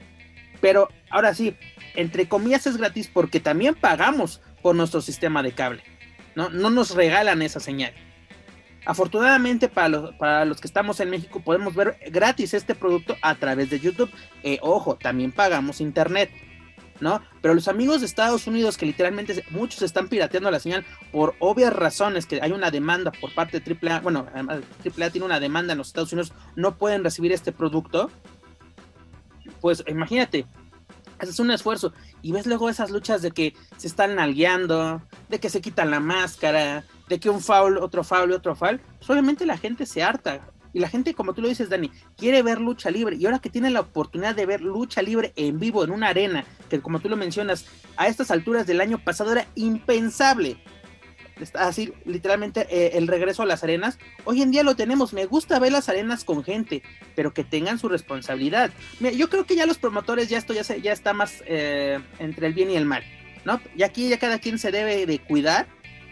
Pero 0.61 0.87
ahora 1.09 1.33
sí, 1.33 1.57
entre 1.95 2.29
comillas 2.29 2.65
es 2.65 2.77
gratis 2.77 3.09
porque 3.13 3.41
también 3.41 3.75
pagamos 3.75 4.41
por 4.61 4.73
nuestro 4.73 5.01
sistema 5.01 5.43
de 5.43 5.51
cable. 5.51 5.83
No, 6.33 6.49
no 6.49 6.69
nos 6.69 6.95
regalan 6.95 7.41
esa 7.41 7.59
señal. 7.59 7.91
Afortunadamente 8.85 9.67
para 9.67 9.89
los, 9.89 10.15
para 10.15 10.45
los 10.45 10.61
que 10.61 10.67
estamos 10.67 11.01
en 11.01 11.09
México 11.09 11.41
podemos 11.41 11.75
ver 11.75 11.97
gratis 12.09 12.53
este 12.53 12.73
producto 12.73 13.17
a 13.21 13.35
través 13.35 13.69
de 13.69 13.81
YouTube. 13.81 14.11
Eh, 14.43 14.59
ojo, 14.61 14.95
también 14.95 15.33
pagamos 15.33 15.81
internet, 15.81 16.31
¿no? 16.99 17.21
Pero 17.41 17.53
los 17.53 17.67
amigos 17.67 18.01
de 18.01 18.07
Estados 18.07 18.47
Unidos 18.47 18.77
que 18.77 18.85
literalmente 18.85 19.43
muchos 19.49 19.81
están 19.81 20.07
pirateando 20.07 20.49
la 20.51 20.59
señal 20.59 20.85
por 21.11 21.35
obvias 21.39 21.73
razones, 21.73 22.25
que 22.25 22.41
hay 22.41 22.51
una 22.51 22.71
demanda 22.71 23.11
por 23.11 23.33
parte 23.33 23.59
de 23.59 23.77
AAA, 23.81 23.99
bueno, 24.01 24.27
AAA 24.33 25.09
tiene 25.09 25.25
una 25.25 25.39
demanda 25.39 25.73
en 25.73 25.77
los 25.77 25.87
Estados 25.87 26.11
Unidos, 26.13 26.33
no 26.55 26.77
pueden 26.77 27.03
recibir 27.03 27.31
este 27.31 27.51
producto. 27.51 28.09
Pues 29.61 29.83
imagínate, 29.87 30.45
haces 31.19 31.39
un 31.39 31.51
esfuerzo 31.51 31.93
y 32.21 32.31
ves 32.31 32.45
luego 32.45 32.69
esas 32.69 32.91
luchas 32.91 33.21
de 33.21 33.31
que 33.31 33.53
se 33.77 33.87
están 33.87 34.15
nalgueando, 34.15 35.01
de 35.29 35.39
que 35.39 35.49
se 35.49 35.61
quitan 35.61 35.91
la 35.91 35.99
máscara, 35.99 36.85
de 37.07 37.19
que 37.19 37.29
un 37.29 37.41
foul, 37.41 37.77
otro 37.77 38.03
foul 38.03 38.31
y 38.31 38.33
otro 38.33 38.55
foul, 38.55 38.81
pues 39.05 39.41
la 39.41 39.57
gente 39.57 39.85
se 39.85 40.03
harta. 40.03 40.41
Y 40.75 40.79
la 40.79 40.89
gente, 40.89 41.13
como 41.13 41.33
tú 41.33 41.41
lo 41.41 41.47
dices, 41.47 41.69
Dani, 41.69 41.89
quiere 42.17 42.43
ver 42.43 42.59
lucha 42.59 42.91
libre. 42.91 43.15
Y 43.15 43.25
ahora 43.25 43.39
que 43.39 43.49
tiene 43.49 43.69
la 43.69 43.79
oportunidad 43.79 44.35
de 44.35 44.45
ver 44.45 44.59
lucha 44.59 45.01
libre 45.01 45.31
en 45.37 45.57
vivo, 45.57 45.85
en 45.85 45.89
una 45.89 46.09
arena, 46.09 46.43
que 46.69 46.81
como 46.81 46.99
tú 46.99 47.07
lo 47.07 47.15
mencionas, 47.15 47.65
a 47.95 48.09
estas 48.09 48.29
alturas 48.29 48.67
del 48.67 48.81
año 48.81 49.01
pasado 49.01 49.31
era 49.31 49.47
impensable. 49.55 50.57
Así, 51.53 51.93
literalmente, 52.03 52.67
eh, 52.69 52.97
el 52.97 53.07
regreso 53.07 53.43
a 53.43 53.45
las 53.45 53.63
arenas. 53.63 53.97
Hoy 54.25 54.41
en 54.41 54.51
día 54.51 54.63
lo 54.63 54.75
tenemos. 54.75 55.13
Me 55.13 55.25
gusta 55.25 55.59
ver 55.59 55.71
las 55.71 55.87
arenas 55.87 56.25
con 56.25 56.43
gente, 56.43 56.83
pero 57.15 57.33
que 57.33 57.45
tengan 57.45 57.79
su 57.79 57.87
responsabilidad. 57.87 58.69
yo 58.99 59.29
creo 59.29 59.45
que 59.45 59.55
ya 59.55 59.65
los 59.65 59.77
promotores, 59.77 60.27
ya 60.27 60.37
esto 60.37 60.53
ya, 60.53 60.65
se, 60.65 60.81
ya 60.81 60.91
está 60.91 61.13
más 61.13 61.41
eh, 61.45 62.01
entre 62.19 62.47
el 62.47 62.53
bien 62.53 62.69
y 62.69 62.75
el 62.75 62.83
mal. 62.83 63.01
¿no? 63.45 63.61
Y 63.77 63.83
aquí 63.83 64.09
ya 64.09 64.19
cada 64.19 64.39
quien 64.39 64.59
se 64.59 64.71
debe 64.71 65.05
de 65.05 65.19
cuidar 65.19 65.67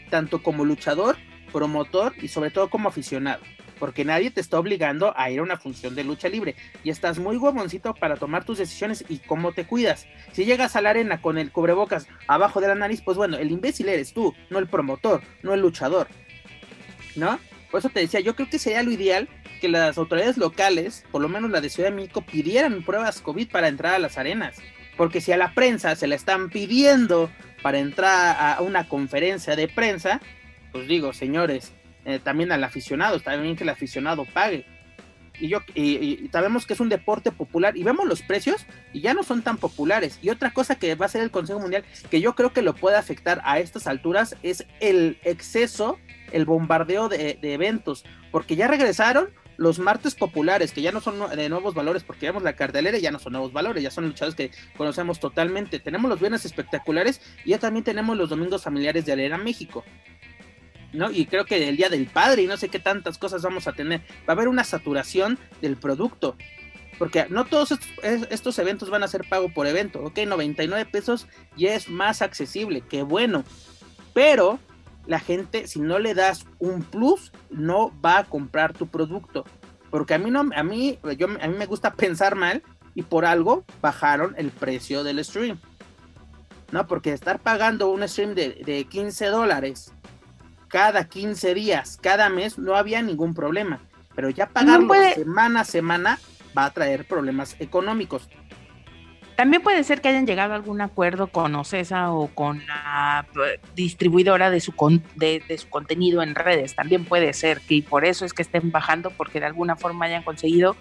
tanto 0.09 0.41
como 0.41 0.63
luchador, 0.63 1.17
promotor 1.51 2.13
y 2.21 2.29
sobre 2.29 2.49
todo 2.49 2.69
como 2.69 2.87
aficionado. 2.87 3.41
Porque 3.83 4.05
nadie 4.05 4.31
te 4.31 4.39
está 4.39 4.57
obligando 4.57 5.13
a 5.17 5.29
ir 5.29 5.39
a 5.39 5.43
una 5.43 5.57
función 5.57 5.93
de 5.93 6.05
lucha 6.05 6.29
libre. 6.29 6.55
Y 6.85 6.89
estás 6.89 7.19
muy 7.19 7.35
huevoncito 7.35 7.93
para 7.93 8.15
tomar 8.15 8.45
tus 8.45 8.59
decisiones 8.59 9.03
y 9.09 9.17
cómo 9.17 9.51
te 9.51 9.65
cuidas. 9.65 10.07
Si 10.31 10.45
llegas 10.45 10.77
a 10.77 10.81
la 10.81 10.91
arena 10.91 11.21
con 11.21 11.37
el 11.37 11.51
cubrebocas 11.51 12.07
abajo 12.29 12.61
de 12.61 12.69
la 12.69 12.75
nariz, 12.75 13.01
pues 13.01 13.17
bueno, 13.17 13.35
el 13.35 13.51
imbécil 13.51 13.89
eres 13.89 14.13
tú, 14.13 14.33
no 14.49 14.59
el 14.59 14.67
promotor, 14.67 15.21
no 15.41 15.53
el 15.53 15.59
luchador. 15.59 16.07
¿No? 17.17 17.37
Por 17.71 17.79
eso 17.79 17.89
te 17.89 17.99
decía, 17.99 18.21
yo 18.21 18.37
creo 18.37 18.49
que 18.49 18.57
sería 18.57 18.83
lo 18.83 18.91
ideal 18.91 19.27
que 19.59 19.67
las 19.67 19.97
autoridades 19.97 20.37
locales, 20.37 21.03
por 21.11 21.21
lo 21.21 21.27
menos 21.27 21.51
la 21.51 21.59
de 21.59 21.67
Ciudad 21.67 21.89
de 21.89 21.95
México, 21.97 22.21
pidieran 22.21 22.83
pruebas 22.83 23.19
COVID 23.19 23.51
para 23.51 23.67
entrar 23.67 23.95
a 23.95 23.99
las 23.99 24.17
arenas. 24.17 24.55
Porque 24.95 25.19
si 25.19 25.33
a 25.33 25.37
la 25.37 25.53
prensa 25.53 25.97
se 25.97 26.07
la 26.07 26.15
están 26.15 26.49
pidiendo 26.49 27.29
para 27.61 27.79
entrar 27.79 28.37
a 28.39 28.61
una 28.61 28.87
conferencia 28.87 29.57
de 29.57 29.67
prensa, 29.67 30.21
pues 30.71 30.87
digo, 30.87 31.11
señores, 31.11 31.73
eh, 32.05 32.19
también 32.19 32.51
al 32.51 32.63
aficionado, 32.63 33.19
bien 33.41 33.55
que 33.55 33.63
el 33.63 33.69
aficionado 33.69 34.25
pague. 34.25 34.65
y 35.39 35.47
yo 35.47 35.59
y, 35.73 36.29
sabemos 36.31 36.65
que 36.65 36.73
es 36.73 36.79
un 36.79 36.89
deporte 36.89 37.31
popular 37.31 37.77
y 37.77 37.83
vemos 37.83 38.05
los 38.05 38.21
precios 38.21 38.65
y 38.91 39.01
ya 39.01 39.13
no 39.13 39.23
son 39.23 39.41
tan 39.41 39.57
populares. 39.57 40.19
Y 40.21 40.29
otra 40.29 40.51
cosa 40.51 40.75
que 40.75 40.95
va 40.95 41.05
a 41.05 41.09
ser 41.09 41.21
el 41.21 41.31
Consejo 41.31 41.59
Mundial 41.59 41.83
que 42.09 42.21
yo 42.21 42.35
creo 42.35 42.51
que 42.51 42.61
lo 42.61 42.75
puede 42.75 42.97
afectar 42.97 43.41
a 43.45 43.59
estas 43.59 43.87
alturas 43.87 44.35
es 44.43 44.65
el 44.79 45.17
exceso, 45.23 45.97
el 46.31 46.45
bombardeo 46.45 47.09
de, 47.09 47.39
eventos, 47.41 48.03
porque 48.31 48.55
ya 48.55 48.67
regresaron 48.67 49.29
los 49.55 49.79
martes 49.79 50.15
populares, 50.15 50.71
que 50.71 50.81
ya 50.81 50.91
no 50.91 50.99
son 50.99 51.19
de 51.35 51.47
nuevos 51.47 51.75
valores, 51.75 52.03
porque 52.03 52.25
vemos 52.25 52.43
la 52.43 52.53
cartelera 52.53 52.97
y 52.97 53.01
ya 53.01 53.11
no 53.11 53.19
son 53.19 53.33
nuevos 53.33 53.53
valores, 53.53 53.83
ya 53.83 53.91
son 53.91 54.07
luchadores 54.07 54.35
que 54.35 54.51
conocemos 54.75 55.19
totalmente. 55.19 55.79
Tenemos 55.79 56.09
los 56.09 56.19
viernes 56.19 56.43
espectaculares 56.43 57.21
y 57.45 57.51
ya 57.51 57.59
también 57.59 57.83
tenemos 57.83 58.17
los 58.17 58.29
domingos 58.29 58.63
familiares 58.63 59.05
de 59.05 59.13
Arena 59.13 59.37
México. 59.37 59.83
¿No? 60.93 61.11
Y 61.11 61.25
creo 61.25 61.45
que 61.45 61.67
el 61.67 61.77
Día 61.77 61.89
del 61.89 62.07
Padre 62.07 62.43
y 62.43 62.47
no 62.47 62.57
sé 62.57 62.69
qué 62.69 62.79
tantas 62.79 63.17
cosas 63.17 63.41
vamos 63.41 63.67
a 63.67 63.73
tener. 63.73 64.01
Va 64.27 64.29
a 64.29 64.31
haber 64.33 64.47
una 64.47 64.63
saturación 64.63 65.37
del 65.61 65.75
producto. 65.75 66.37
Porque 66.97 67.25
no 67.29 67.45
todos 67.45 67.77
estos, 68.03 68.59
eventos 68.59 68.89
van 68.89 69.03
a 69.03 69.07
ser 69.07 69.27
pago 69.27 69.49
por 69.49 69.67
evento. 69.67 70.03
Ok, 70.03 70.19
99 70.27 70.89
pesos 70.89 71.27
ya 71.57 71.73
es 71.73 71.89
más 71.89 72.21
accesible, 72.21 72.83
qué 72.87 73.03
bueno. 73.03 73.43
Pero 74.13 74.59
la 75.07 75.19
gente, 75.19 75.67
si 75.67 75.79
no 75.79 75.99
le 75.99 76.13
das 76.13 76.45
un 76.59 76.83
plus, 76.83 77.31
no 77.49 77.91
va 78.03 78.19
a 78.19 78.23
comprar 78.25 78.73
tu 78.73 78.87
producto. 78.87 79.43
Porque 79.89 80.13
a 80.13 80.19
mí 80.19 80.31
no, 80.31 80.49
a 80.55 80.63
mí, 80.63 80.99
yo, 81.17 81.27
a 81.41 81.47
mí 81.47 81.57
me 81.57 81.65
gusta 81.65 81.93
pensar 81.93 82.35
mal 82.35 82.63
y 82.95 83.01
por 83.01 83.25
algo 83.25 83.65
bajaron 83.81 84.35
el 84.37 84.51
precio 84.51 85.03
del 85.03 85.23
stream. 85.25 85.59
No, 86.71 86.87
porque 86.87 87.11
estar 87.11 87.39
pagando 87.39 87.89
un 87.89 88.07
stream 88.07 88.33
de, 88.33 88.61
de 88.65 88.85
15 88.85 89.27
dólares 89.27 89.92
cada 90.73 91.07
15 91.07 91.53
días, 91.53 91.99
cada 92.01 92.29
mes, 92.29 92.57
no 92.57 92.75
había 92.75 92.99
ningún 93.03 93.35
problema. 93.35 93.79
Pero 94.15 94.31
ya 94.31 94.49
pagarlo 94.49 94.91
semana 95.13 95.59
a 95.59 95.65
semana 95.65 96.19
va 96.57 96.65
a 96.65 96.71
traer 96.71 97.05
problemas 97.05 97.55
económicos. 97.59 98.27
También 99.35 99.61
puede 99.61 99.83
ser 99.83 100.01
que 100.01 100.09
hayan 100.09 100.25
llegado 100.25 100.53
a 100.53 100.55
algún 100.55 100.81
acuerdo 100.81 101.27
con 101.27 101.53
OCESA 101.53 102.11
o 102.11 102.25
con 102.29 102.65
la 102.65 103.27
eh, 103.35 103.59
distribuidora 103.75 104.49
de 104.49 104.59
su, 104.61 104.73
de, 105.15 105.43
su 105.59 105.69
contenido 105.69 106.23
en 106.23 106.33
redes. 106.33 106.75
También 106.75 107.05
puede 107.05 107.33
ser 107.33 107.61
que 107.61 107.83
por 107.87 108.03
eso 108.03 108.25
es 108.25 108.33
que 108.33 108.41
estén 108.41 108.71
bajando, 108.71 109.11
porque 109.11 109.39
de 109.39 109.45
alguna 109.45 109.75
forma 109.75 110.05
hayan 110.05 110.23
conseguido 110.23 110.75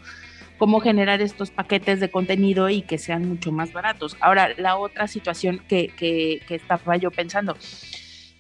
cómo 0.56 0.80
generar 0.80 1.20
estos 1.20 1.50
paquetes 1.50 2.00
de 2.00 2.10
contenido 2.10 2.70
y 2.70 2.80
que 2.80 2.96
sean 2.96 3.28
mucho 3.28 3.52
más 3.52 3.74
baratos. 3.74 4.16
Ahora, 4.20 4.54
la 4.56 4.76
otra 4.76 5.06
situación 5.06 5.62
que, 5.68 5.88
que, 5.88 6.40
que 6.48 6.54
estaba 6.54 6.96
yo 6.96 7.10
pensando, 7.10 7.58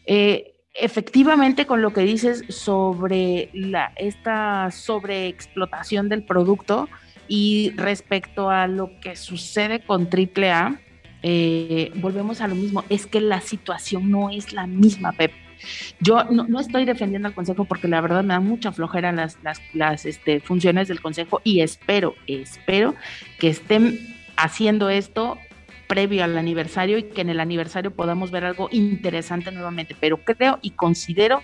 eh, 0.06 0.51
efectivamente 0.74 1.66
con 1.66 1.82
lo 1.82 1.92
que 1.92 2.02
dices 2.02 2.44
sobre 2.48 3.50
esta 3.96 4.70
sobreexplotación 4.70 6.08
del 6.08 6.22
producto 6.22 6.88
y 7.28 7.72
respecto 7.76 8.50
a 8.50 8.66
lo 8.66 8.98
que 9.00 9.16
sucede 9.16 9.80
con 9.80 10.08
AAA, 10.08 10.80
eh, 11.22 11.92
volvemos 11.96 12.40
a 12.40 12.48
lo 12.48 12.54
mismo, 12.54 12.84
es 12.88 13.06
que 13.06 13.20
la 13.20 13.40
situación 13.40 14.10
no 14.10 14.30
es 14.30 14.52
la 14.52 14.66
misma, 14.66 15.12
Pep. 15.12 15.32
Yo 16.00 16.24
no, 16.24 16.58
estoy 16.58 16.84
defendiendo 16.84 17.28
al 17.28 17.34
Consejo 17.34 17.64
porque 17.64 17.86
la 17.86 18.00
verdad 18.00 18.24
me 18.24 18.34
da 18.34 18.40
mucha 18.40 18.72
flojera 18.72 19.12
las, 19.12 19.38
las, 19.72 20.04
este, 20.04 20.40
funciones 20.40 20.88
del 20.88 21.00
Consejo 21.00 21.40
y 21.44 21.60
espero, 21.60 22.16
espero 22.26 22.96
que 23.38 23.48
estén 23.48 23.98
haciendo 24.36 24.90
esto 24.90 25.38
previo 25.92 26.24
al 26.24 26.38
aniversario 26.38 26.96
y 26.96 27.02
que 27.02 27.20
en 27.20 27.28
el 27.28 27.38
aniversario 27.38 27.90
podamos 27.90 28.30
ver 28.30 28.46
algo 28.46 28.70
interesante 28.72 29.52
nuevamente. 29.52 29.94
Pero 30.00 30.16
creo 30.24 30.58
y 30.62 30.70
considero 30.70 31.42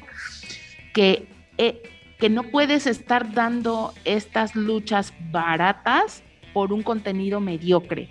que, 0.94 1.28
eh, 1.58 1.82
que 2.18 2.30
no 2.30 2.44
puedes 2.44 2.86
estar 2.86 3.34
dando 3.34 3.92
estas 4.06 4.56
luchas 4.56 5.12
baratas 5.30 6.22
por 6.54 6.72
un 6.72 6.82
contenido 6.82 7.40
mediocre 7.40 8.08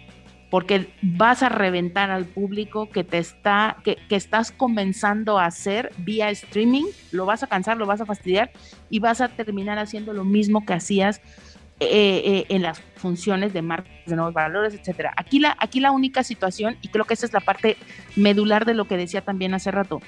porque 0.51 0.93
vas 1.01 1.41
a 1.41 1.49
reventar 1.49 2.11
al 2.11 2.25
público 2.25 2.87
que 2.89 3.03
te 3.03 3.17
está, 3.17 3.77
que, 3.83 3.97
que, 4.07 4.15
estás 4.15 4.51
comenzando 4.51 5.39
a 5.39 5.45
hacer 5.45 5.91
vía 5.97 6.29
streaming, 6.29 6.85
lo 7.11 7.25
vas 7.25 7.43
a 7.43 7.47
cansar, 7.47 7.77
lo 7.77 7.85
vas 7.85 7.99
a 7.99 8.05
fastidiar 8.05 8.51
y 8.89 8.99
vas 8.99 9.19
a 9.21 9.27
terminar 9.27 9.77
haciendo 9.77 10.13
lo 10.13 10.23
mismo 10.23 10.65
que 10.65 10.73
hacías 10.73 11.19
eh, 11.79 12.21
eh, 12.25 12.45
en 12.49 12.63
las 12.63 12.81
funciones 12.95 13.53
de 13.53 13.61
marcas 13.61 13.93
de 14.07 14.15
nuevos 14.15 14.33
valores, 14.33 14.73
etcétera. 14.73 15.13
Aquí 15.15 15.37
la, 15.37 15.55
aquí 15.59 15.79
la 15.79 15.91
única 15.91 16.23
situación, 16.23 16.75
y 16.81 16.87
creo 16.87 17.05
que 17.05 17.13
esa 17.13 17.27
es 17.27 17.33
la 17.33 17.39
parte 17.39 17.77
medular 18.15 18.65
de 18.65 18.73
lo 18.73 18.85
que 18.87 18.97
decía 18.97 19.21
también 19.21 19.53
hace 19.53 19.69
rato, 19.69 20.01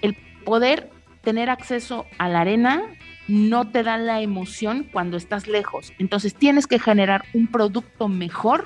el 0.00 0.16
poder 0.44 0.90
tener 1.22 1.50
acceso 1.50 2.06
a 2.18 2.28
la 2.28 2.40
arena 2.40 2.82
no 3.28 3.70
te 3.70 3.82
da 3.82 3.98
la 3.98 4.20
emoción 4.20 4.86
cuando 4.90 5.16
estás 5.16 5.46
lejos. 5.46 5.92
Entonces 5.98 6.34
tienes 6.34 6.66
que 6.66 6.78
generar 6.78 7.24
un 7.34 7.48
producto 7.48 8.08
mejor 8.08 8.64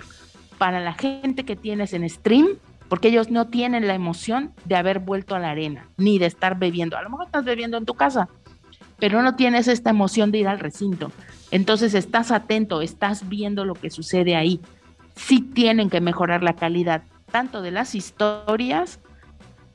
para 0.58 0.80
la 0.80 0.92
gente 0.92 1.44
que 1.44 1.56
tienes 1.56 1.92
en 1.92 2.08
stream, 2.08 2.46
porque 2.88 3.08
ellos 3.08 3.30
no 3.30 3.48
tienen 3.48 3.86
la 3.86 3.94
emoción 3.94 4.52
de 4.64 4.76
haber 4.76 4.98
vuelto 4.98 5.34
a 5.34 5.38
la 5.38 5.50
arena, 5.50 5.88
ni 5.96 6.18
de 6.18 6.26
estar 6.26 6.58
bebiendo. 6.58 6.96
A 6.96 7.02
lo 7.02 7.10
mejor 7.10 7.26
estás 7.26 7.44
bebiendo 7.44 7.76
en 7.76 7.84
tu 7.84 7.94
casa, 7.94 8.28
pero 8.98 9.22
no 9.22 9.36
tienes 9.36 9.68
esta 9.68 9.90
emoción 9.90 10.30
de 10.30 10.38
ir 10.38 10.48
al 10.48 10.58
recinto. 10.58 11.12
Entonces 11.50 11.94
estás 11.94 12.30
atento, 12.30 12.82
estás 12.82 13.28
viendo 13.28 13.64
lo 13.64 13.74
que 13.74 13.90
sucede 13.90 14.36
ahí. 14.36 14.60
Sí 15.16 15.40
tienen 15.40 15.90
que 15.90 16.00
mejorar 16.00 16.42
la 16.42 16.54
calidad 16.54 17.02
tanto 17.30 17.62
de 17.62 17.70
las 17.70 17.94
historias 17.94 19.00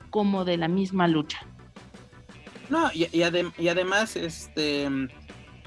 como 0.09 0.45
de 0.45 0.57
la 0.57 0.67
misma 0.67 1.07
lucha. 1.07 1.39
No, 2.69 2.89
y, 2.93 3.07
y, 3.11 3.67
además, 3.67 4.15
este, 4.15 4.87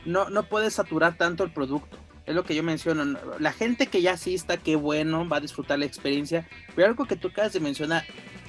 no, 0.05 0.31
no 0.31 0.43
puedes 0.45 0.75
saturar 0.75 1.17
tanto 1.17 1.45
el 1.45 1.53
producto. 1.53 1.99
Es 2.25 2.35
lo 2.35 2.45
que 2.45 2.55
yo 2.55 2.63
menciono. 2.63 3.19
La 3.39 3.53
gente 3.53 3.87
que 3.87 4.03
ya 4.03 4.13
asista, 4.13 4.57
qué 4.57 4.75
bueno, 4.75 5.29
va 5.29 5.37
a 5.37 5.41
disfrutar 5.41 5.79
la 5.79 5.85
experiencia. 5.85 6.49
Pero 6.75 6.89
algo 6.89 7.05
que 7.05 7.17
tú 7.17 7.29
acabas 7.29 7.53
de 7.53 7.61
mencionar, 7.61 8.05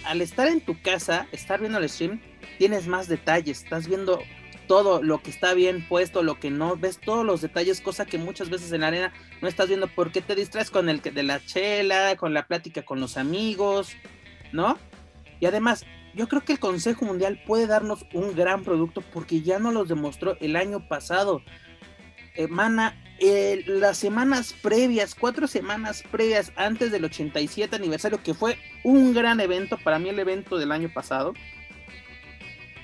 al 0.06 0.22
estar 0.22 0.48
en 0.48 0.62
tu 0.62 0.82
casa, 0.82 1.28
estar 1.32 1.60
viendo 1.60 1.78
el 1.78 1.88
stream, 1.90 2.20
tienes 2.58 2.88
más 2.88 3.08
detalles. 3.08 3.64
Estás 3.64 3.88
viendo 3.88 4.20
todo 4.68 5.02
lo 5.02 5.22
que 5.22 5.30
está 5.30 5.54
bien 5.54 5.88
puesto, 5.88 6.24
lo 6.24 6.40
que 6.40 6.52
no, 6.52 6.76
ves 6.76 7.00
todos 7.00 7.26
los 7.26 7.42
detalles, 7.42 7.82
cosa 7.82 8.06
que 8.06 8.18
muchas 8.18 8.50
veces 8.50 8.72
en 8.72 8.82
la 8.82 8.88
arena 8.88 9.14
no 9.42 9.48
estás 9.48 9.68
viendo 9.68 9.88
porque 9.88 10.22
te 10.22 10.36
distraes 10.36 10.70
con 10.70 10.90
el 10.90 11.02
de 11.02 11.24
la 11.24 11.44
chela, 11.46 12.16
con 12.18 12.34
la 12.34 12.48
plática 12.48 12.84
con 12.84 13.00
los 13.00 13.18
amigos, 13.18 13.94
¿no? 14.52 14.78
Y 15.40 15.46
además, 15.46 15.86
yo 16.14 16.28
creo 16.28 16.44
que 16.44 16.54
el 16.54 16.60
Consejo 16.60 17.06
Mundial 17.06 17.42
puede 17.46 17.68
darnos 17.68 18.06
un 18.14 18.36
gran 18.36 18.64
producto 18.64 19.02
porque 19.02 19.42
ya 19.42 19.60
nos 19.60 19.74
los 19.74 19.88
demostró 19.88 20.38
el 20.40 20.56
año 20.56 20.88
pasado. 20.88 21.42
Mana, 22.50 22.96
eh, 23.20 23.64
las 23.66 23.98
semanas 23.98 24.54
previas, 24.62 25.16
cuatro 25.16 25.48
semanas 25.48 26.04
previas 26.12 26.52
antes 26.56 26.92
del 26.92 27.06
87 27.06 27.76
aniversario, 27.76 28.22
que 28.22 28.36
fue 28.36 28.58
un 28.84 29.14
gran 29.14 29.40
evento, 29.40 29.78
para 29.84 29.98
mí 29.98 30.10
el 30.10 30.20
evento 30.20 30.58
del 30.58 30.72
año 30.72 30.92
pasado, 30.94 31.34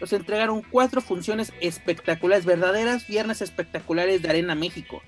nos 0.04 0.12
entregaron 0.12 0.64
cuatro 0.70 1.00
funciones 1.00 1.54
espectaculares, 1.62 2.44
verdaderas 2.44 3.08
viernes 3.08 3.42
espectaculares 3.42 4.22
de 4.22 4.28
Arena 4.28 4.54
México. 4.54 5.02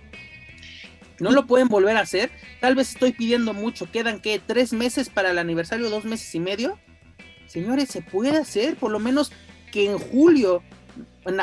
No 1.19 1.31
lo 1.31 1.47
pueden 1.47 1.67
volver 1.67 1.97
a 1.97 1.99
hacer. 1.99 2.31
Tal 2.61 2.75
vez 2.75 2.91
estoy 2.91 3.11
pidiendo 3.11 3.53
mucho. 3.53 3.91
Quedan 3.91 4.21
que 4.21 4.39
tres 4.39 4.71
meses 4.71 5.09
para 5.09 5.31
el 5.31 5.37
aniversario, 5.37 5.89
dos 5.89 6.05
meses 6.05 6.33
y 6.33 6.39
medio. 6.39 6.79
Señores, 7.45 7.89
se 7.89 8.03
puede 8.03 8.37
hacer. 8.37 8.77
Por 8.77 8.89
lo 8.89 8.99
menos 8.99 9.33
que 9.73 9.91
en 9.91 9.97
julio, 9.97 10.63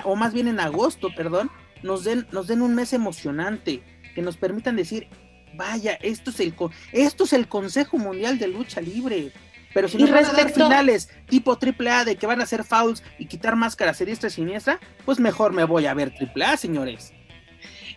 o 0.05 0.17
más 0.17 0.33
bien 0.33 0.49
en 0.49 0.59
agosto, 0.59 1.15
perdón, 1.15 1.51
nos 1.83 2.05
den, 2.05 2.27
nos 2.33 2.47
den 2.47 2.63
un 2.63 2.75
mes 2.75 2.95
emocionante. 2.95 3.83
Que 4.15 4.23
nos 4.23 4.39
permitan 4.39 4.77
decir, 4.77 5.09
vaya, 5.57 5.93
esto 6.01 6.31
es 6.31 6.41
el, 6.41 6.55
esto 6.93 7.25
es 7.25 7.35
el 7.35 7.49
Consejo 7.49 7.99
Mundial 7.99 8.39
de 8.39 8.49
Lucha 8.49 8.81
Libre. 8.81 9.31
Pero 9.75 9.89
si 9.89 9.99
no 9.99 10.07
van 10.13 10.25
a 10.25 10.49
finales 10.49 11.09
tipo 11.29 11.59
AAA 11.59 12.05
de 12.05 12.17
que 12.17 12.27
van 12.27 12.41
a 12.41 12.45
hacer 12.45 12.65
fouls 12.65 13.03
y 13.19 13.27
quitar 13.27 13.57
máscaras 13.57 14.01
a 14.01 14.05
diestra 14.05 14.29
y 14.29 14.33
siniestra, 14.33 14.81
pues 15.05 15.19
mejor 15.19 15.53
me 15.53 15.65
voy 15.65 15.87
a 15.87 15.95
ver 15.95 16.13
AAA, 16.13 16.57
señores. 16.57 17.13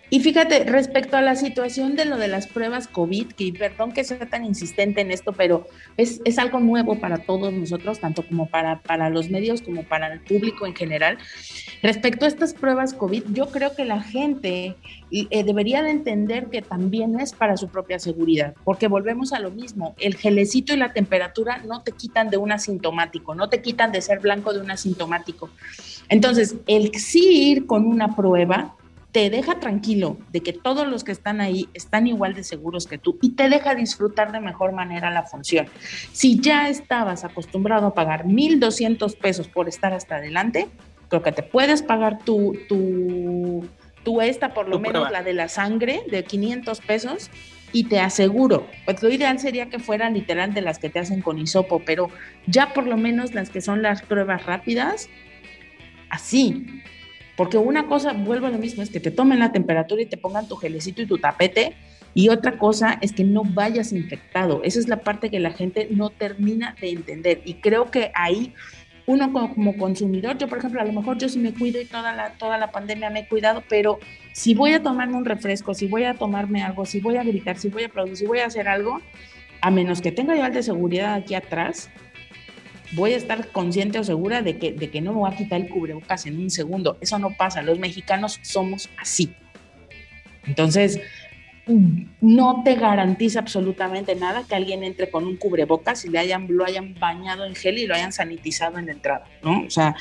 Y 0.09 0.19
fíjate, 0.19 0.65
respecto 0.65 1.17
a 1.17 1.21
la 1.21 1.35
situación 1.35 1.95
de 1.95 2.05
lo 2.05 2.17
de 2.17 2.27
las 2.27 2.45
pruebas 2.45 2.87
COVID, 2.87 3.33
que 3.33 3.51
perdón 3.53 3.91
que 3.91 4.03
sea 4.03 4.19
tan 4.27 4.45
insistente 4.45 5.01
en 5.01 5.11
esto, 5.11 5.33
pero 5.33 5.67
es, 5.97 6.21
es 6.25 6.37
algo 6.37 6.59
nuevo 6.59 6.99
para 6.99 7.17
todos 7.17 7.51
nosotros, 7.51 7.99
tanto 7.99 8.25
como 8.25 8.47
para, 8.47 8.81
para 8.81 9.09
los 9.09 9.29
medios 9.29 9.63
como 9.63 9.83
para 9.83 10.13
el 10.13 10.19
público 10.21 10.67
en 10.67 10.75
general. 10.75 11.17
Respecto 11.81 12.25
a 12.25 12.27
estas 12.27 12.53
pruebas 12.53 12.93
COVID, 12.93 13.23
yo 13.33 13.47
creo 13.47 13.75
que 13.75 13.83
la 13.83 14.01
gente 14.01 14.75
eh, 15.11 15.43
debería 15.43 15.81
de 15.81 15.89
entender 15.89 16.47
que 16.47 16.61
también 16.61 17.19
es 17.19 17.33
para 17.33 17.57
su 17.57 17.69
propia 17.69 17.97
seguridad, 17.97 18.53
porque 18.63 18.87
volvemos 18.87 19.33
a 19.33 19.39
lo 19.39 19.49
mismo, 19.49 19.95
el 19.97 20.15
gelecito 20.15 20.73
y 20.73 20.77
la 20.77 20.93
temperatura 20.93 21.63
no 21.65 21.81
te 21.81 21.93
quitan 21.93 22.29
de 22.29 22.37
un 22.37 22.51
asintomático, 22.51 23.33
no 23.33 23.49
te 23.49 23.61
quitan 23.61 23.91
de 23.91 24.01
ser 24.01 24.19
blanco 24.19 24.53
de 24.53 24.61
un 24.61 24.69
asintomático. 24.69 25.49
Entonces, 26.09 26.55
el 26.67 26.93
sí 26.95 27.49
ir 27.49 27.65
con 27.65 27.85
una 27.85 28.15
prueba 28.15 28.75
te 29.15 29.30
deja 29.30 29.62
tranquilo 29.62 30.17
de 30.34 30.41
que 30.41 30.51
todos 30.51 30.86
los 30.86 31.06
que 31.06 31.13
están 31.13 31.39
ahí 31.39 31.69
están 31.73 32.06
igual 32.06 32.34
de 32.34 32.43
seguros 32.43 32.86
que 32.86 32.97
tú 32.97 33.17
y 33.21 33.30
te 33.30 33.47
deja 33.47 33.73
disfrutar 33.73 34.34
de 34.34 34.41
mejor 34.41 34.73
manera 34.73 35.10
la 35.10 35.23
función. 35.23 35.67
Si 36.12 36.41
ya 36.41 36.67
estabas 36.67 37.23
acostumbrado 37.23 37.88
a 37.88 37.93
pagar 37.93 38.25
1.200 38.25 39.17
pesos 39.17 39.47
por 39.47 39.69
estar 39.69 39.93
hasta 39.93 40.17
adelante, 40.17 40.67
creo 41.08 41.23
que 41.23 41.32
te 41.32 41.43
puedes 41.43 41.82
pagar 41.82 42.17
tu, 42.25 42.58
tu, 42.67 43.65
tú 44.04 44.19
esta 44.19 44.54
por 44.54 44.67
lo 44.67 44.75
Tu 44.75 44.82
menos 44.82 45.04
prueba. 45.04 45.12
la 45.12 45.23
de 45.23 45.34
la 45.34 45.47
sangre 45.47 46.01
de 46.12 46.25
500 46.25 46.82
pesos 46.82 47.32
y 47.71 47.86
te 47.86 48.01
aseguro, 48.01 48.67
pues 48.84 49.01
lo 49.01 49.10
ideal 49.10 49.39
sería 49.39 49.69
que 49.69 49.80
fueran 49.80 50.13
literal 50.13 50.54
de 50.54 50.60
las 50.60 50.78
que 50.78 50.89
te 50.89 50.99
hacen 50.99 51.21
con 51.21 51.39
hisopo, 51.39 51.82
pero 51.86 52.10
ya 52.47 52.73
por 52.73 52.86
lo 52.86 52.97
menos 52.97 53.34
las 53.34 53.49
que 53.49 53.62
son 53.62 53.82
las 53.82 54.01
pruebas 54.01 54.45
rápidas, 54.45 55.08
así. 56.10 56.82
Porque 57.35 57.57
una 57.57 57.87
cosa, 57.87 58.13
vuelvo 58.13 58.47
a 58.47 58.49
lo 58.49 58.57
mismo, 58.57 58.81
es 58.81 58.89
que 58.89 58.99
te 58.99 59.11
tomen 59.11 59.39
la 59.39 59.51
temperatura 59.51 60.01
y 60.01 60.05
te 60.05 60.17
pongan 60.17 60.47
tu 60.47 60.55
gelecito 60.55 61.01
y 61.01 61.05
tu 61.05 61.17
tapete, 61.17 61.75
y 62.13 62.29
otra 62.29 62.57
cosa 62.57 62.97
es 63.01 63.11
que 63.11 63.25
no 63.25 63.43
vayas 63.43 63.91
infectado. 63.91 64.63
Esa 64.63 64.79
es 64.79 64.87
la 64.87 65.01
parte 65.01 65.29
que 65.29 65.41
la 65.41 65.51
gente 65.51 65.89
no 65.91 66.09
termina 66.11 66.75
de 66.79 66.91
entender. 66.91 67.41
Y 67.43 67.55
creo 67.55 67.91
que 67.91 68.11
ahí 68.15 68.53
uno 69.05 69.31
como, 69.31 69.77
consumidor, 69.77 70.37
yo 70.37 70.47
por 70.47 70.57
ejemplo, 70.57 70.81
a 70.81 70.85
lo 70.85 70.93
mejor 70.93 71.17
yo 71.17 71.29
sí 71.29 71.39
me 71.39 71.53
cuido 71.53 71.79
y 71.79 71.85
toda 71.85 72.13
la, 72.13 72.31
toda 72.31 72.57
la 72.57 72.71
pandemia 72.71 73.09
me 73.09 73.21
he 73.21 73.27
cuidado, 73.27 73.63
pero 73.69 73.99
si 74.33 74.55
voy 74.55 74.73
a 74.73 74.81
tomarme 74.81 75.15
un 75.15 75.25
refresco, 75.25 75.73
si 75.73 75.87
voy 75.87 76.05
a 76.05 76.15
tomarme 76.15 76.63
algo, 76.63 76.85
si 76.85 76.99
voy 76.99 77.17
a 77.17 77.23
gritar, 77.23 77.57
si 77.57 77.69
voy 77.69 77.83
a 77.83 77.87
aplaudir, 77.87 78.17
si 78.17 78.25
voy 78.25 78.39
a 78.39 78.47
hacer 78.47 78.67
algo, 78.67 79.01
a 79.61 79.69
menos 79.69 80.01
que 80.01 80.11
tenga 80.11 80.35
yo 80.35 80.49
de 80.49 80.63
seguridad 80.63 81.13
aquí 81.13 81.35
atrás, 81.35 81.89
voy 82.95 83.13
a 83.13 83.17
estar 83.17 83.51
consciente 83.51 83.99
o 83.99 84.03
segura 84.03 84.41
de 84.41 84.58
que, 84.58 84.71
de 84.71 84.89
que 84.89 85.01
no 85.01 85.13
me 85.13 85.19
voy 85.19 85.31
a 85.31 85.36
quitar 85.36 85.62
el 85.62 85.69
cubrebocas 85.69 86.25
en 86.25 86.39
un 86.39 86.49
segundo. 86.49 86.97
Eso 87.01 87.19
no 87.19 87.31
pasa. 87.31 87.62
Los 87.62 87.79
mexicanos 87.79 88.39
somos 88.41 88.89
así. 88.97 89.34
Entonces, 90.47 90.99
no 92.21 92.62
te 92.63 92.75
garantiza 92.75 93.39
absolutamente 93.39 94.15
nada 94.15 94.43
que 94.47 94.55
alguien 94.55 94.84
entre 94.84 95.10
con 95.10 95.25
un 95.25 95.38
cubrebocas 95.38 96.05
y 96.05 96.10
le 96.10 96.19
hayan, 96.19 96.47
lo 96.49 96.63
hayan 96.63 96.93
bañado 96.99 97.45
en 97.45 97.55
gel 97.55 97.79
y 97.79 97.88
lo 97.88 97.95
hayan 97.95 98.12
sanitizado 98.12 98.77
en 98.77 98.86
la 98.86 98.91
entrada, 98.91 99.25
¿no? 99.41 99.63
O 99.65 99.69
sea, 99.69 99.95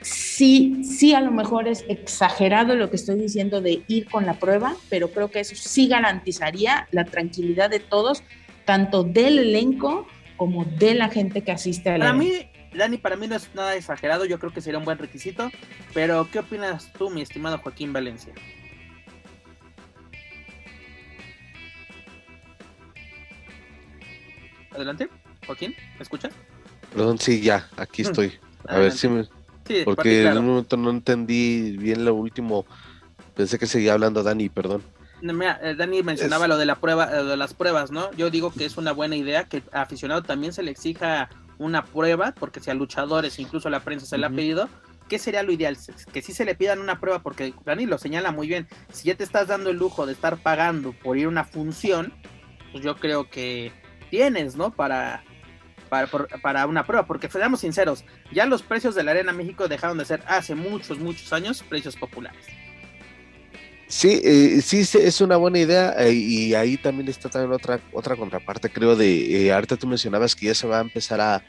sí, 0.00 0.82
sí 0.82 1.14
a 1.14 1.20
lo 1.20 1.30
mejor 1.30 1.68
es 1.68 1.84
exagerado 1.88 2.74
lo 2.74 2.90
que 2.90 2.96
estoy 2.96 3.16
diciendo 3.16 3.60
de 3.60 3.82
ir 3.86 4.06
con 4.06 4.26
la 4.26 4.34
prueba, 4.34 4.74
pero 4.88 5.12
creo 5.12 5.30
que 5.30 5.40
eso 5.40 5.54
sí 5.54 5.86
garantizaría 5.86 6.88
la 6.90 7.04
tranquilidad 7.04 7.70
de 7.70 7.78
todos, 7.78 8.24
tanto 8.64 9.04
del 9.04 9.38
elenco 9.38 10.08
como 10.42 10.64
de 10.64 10.94
la 10.94 11.08
gente 11.08 11.42
que 11.42 11.52
asiste 11.52 11.88
a 11.88 11.98
la 11.98 12.06
Para 12.06 12.18
mí, 12.18 12.32
Dani, 12.74 12.98
para 12.98 13.14
mí 13.14 13.28
no 13.28 13.36
es 13.36 13.48
nada 13.54 13.76
exagerado, 13.76 14.24
yo 14.24 14.40
creo 14.40 14.52
que 14.52 14.60
sería 14.60 14.76
un 14.80 14.84
buen 14.84 14.98
requisito, 14.98 15.52
pero 15.94 16.28
¿qué 16.32 16.40
opinas 16.40 16.92
tú, 16.98 17.10
mi 17.10 17.22
estimado 17.22 17.58
Joaquín 17.58 17.92
Valencia? 17.92 18.34
Adelante, 24.72 25.08
Joaquín, 25.46 25.76
¿me 25.96 26.02
escuchas? 26.02 26.34
Perdón, 26.92 27.18
sí, 27.20 27.40
ya, 27.40 27.68
aquí 27.76 28.02
Mm, 28.02 28.06
estoy. 28.06 28.32
A 28.66 28.78
ver 28.78 28.90
si 28.90 29.06
me... 29.06 29.24
Sí, 29.68 29.82
Porque 29.84 30.16
en 30.22 30.22
claro. 30.24 30.40
un 30.40 30.46
momento 30.48 30.76
no 30.76 30.90
entendí 30.90 31.76
bien 31.76 32.04
lo 32.04 32.16
último. 32.16 32.66
Pensé 33.36 33.60
que 33.60 33.68
seguía 33.68 33.92
hablando 33.92 34.24
Dani, 34.24 34.48
perdón. 34.48 34.82
Mira, 35.22 35.60
eh, 35.62 35.74
Dani 35.76 36.02
mencionaba 36.02 36.48
lo 36.48 36.56
de 36.58 36.66
la 36.66 36.74
prueba, 36.76 37.08
eh, 37.16 37.22
de 37.24 37.36
las 37.36 37.54
pruebas, 37.54 37.90
¿no? 37.92 38.10
Yo 38.12 38.28
digo 38.28 38.52
que 38.52 38.64
es 38.64 38.76
una 38.76 38.90
buena 38.92 39.14
idea 39.16 39.44
que 39.48 39.62
al 39.72 39.82
aficionado 39.82 40.22
también 40.22 40.52
se 40.52 40.62
le 40.64 40.70
exija 40.72 41.28
una 41.58 41.84
prueba, 41.84 42.34
porque 42.38 42.58
si 42.60 42.70
a 42.70 42.74
luchadores, 42.74 43.38
incluso 43.38 43.68
a 43.68 43.70
la 43.70 43.80
prensa 43.80 44.04
se 44.04 44.18
le 44.18 44.26
ha 44.26 44.30
pedido, 44.30 44.68
¿qué 45.08 45.20
sería 45.20 45.44
lo 45.44 45.52
ideal? 45.52 45.78
Que 46.12 46.22
sí 46.22 46.32
se 46.32 46.44
le 46.44 46.56
pidan 46.56 46.80
una 46.80 46.98
prueba, 46.98 47.22
porque 47.22 47.54
Dani 47.64 47.86
lo 47.86 47.98
señala 47.98 48.32
muy 48.32 48.48
bien. 48.48 48.66
Si 48.92 49.06
ya 49.08 49.14
te 49.14 49.22
estás 49.22 49.46
dando 49.46 49.70
el 49.70 49.76
lujo 49.76 50.06
de 50.06 50.12
estar 50.12 50.38
pagando 50.38 50.92
por 50.92 51.16
ir 51.16 51.26
a 51.26 51.28
una 51.28 51.44
función, 51.44 52.12
pues 52.72 52.82
yo 52.82 52.96
creo 52.96 53.30
que 53.30 53.70
tienes, 54.10 54.56
¿no? 54.56 54.72
Para, 54.72 55.22
para, 55.88 56.08
por- 56.08 56.28
para 56.40 56.66
una 56.66 56.84
prueba, 56.84 57.06
porque 57.06 57.30
seamos 57.30 57.60
sinceros, 57.60 58.04
ya 58.32 58.44
los 58.46 58.62
precios 58.62 58.96
de 58.96 59.04
la 59.04 59.12
Arena 59.12 59.32
México 59.32 59.68
dejaron 59.68 59.98
de 59.98 60.04
ser 60.04 60.24
hace 60.26 60.56
muchos, 60.56 60.98
muchos 60.98 61.32
años 61.32 61.62
precios 61.62 61.94
populares. 61.94 62.44
Sí, 63.92 64.22
eh, 64.24 64.62
sí, 64.62 64.80
es 64.98 65.20
una 65.20 65.36
buena 65.36 65.58
idea 65.58 65.94
eh, 65.98 66.14
y 66.14 66.54
ahí 66.54 66.78
también 66.78 67.08
está 67.08 67.28
también 67.28 67.52
otra, 67.52 67.78
otra 67.92 68.16
contraparte, 68.16 68.70
creo, 68.70 68.96
de, 68.96 69.46
eh, 69.48 69.52
ahorita 69.52 69.76
tú 69.76 69.86
mencionabas 69.86 70.34
que 70.34 70.46
ya 70.46 70.54
se 70.54 70.66
va 70.66 70.78
a 70.78 70.80
empezar 70.80 71.20
a 71.20 71.44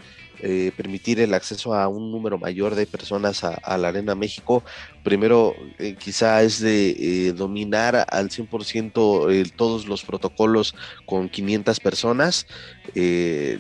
eh, 0.46 0.74
permitir 0.76 1.22
el 1.22 1.34
acceso 1.34 1.74
a 1.74 1.88
un 1.88 2.12
número 2.12 2.38
mayor 2.38 2.76
de 2.76 2.86
personas 2.86 3.46
a, 3.46 3.78
la 3.78 3.88
Arena 3.88 4.14
México. 4.14 4.62
Primero, 5.02 5.56
eh, 5.80 5.96
quizá 5.98 6.44
es 6.44 6.60
de 6.60 7.32
dominar 7.34 8.06
al 8.10 8.30
100% 8.30 9.32
eh, 9.32 9.50
todos 9.56 9.88
los 9.88 10.04
protocolos 10.04 10.76
con 11.06 11.30
500 11.30 11.80
personas. 11.80 12.46
Eh, 12.94 13.60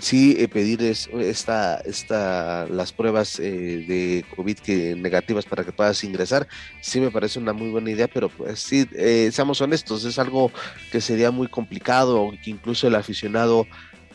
sí 0.00 0.36
eh, 0.38 0.48
pedir 0.48 0.82
es- 0.82 1.08
esta, 1.20 1.76
esta, 1.84 2.66
las 2.68 2.92
pruebas 2.92 3.38
eh, 3.40 3.84
de 3.86 4.24
COVID 4.36 4.58
que, 4.58 4.94
negativas 4.96 5.44
para 5.46 5.64
que 5.64 5.72
puedas 5.72 6.02
ingresar, 6.04 6.46
sí 6.80 7.00
me 7.00 7.10
parece 7.10 7.38
una 7.38 7.52
muy 7.52 7.68
buena 7.70 7.90
idea, 7.90 8.08
pero 8.08 8.28
pues 8.28 8.60
sí, 8.60 8.86
eh, 8.92 9.30
seamos 9.32 9.60
honestos, 9.60 10.04
es 10.04 10.18
algo 10.18 10.52
que 10.90 11.00
sería 11.00 11.30
muy 11.30 11.48
complicado, 11.48 12.30
que 12.42 12.50
incluso 12.50 12.86
el 12.86 12.94
aficionado, 12.94 13.66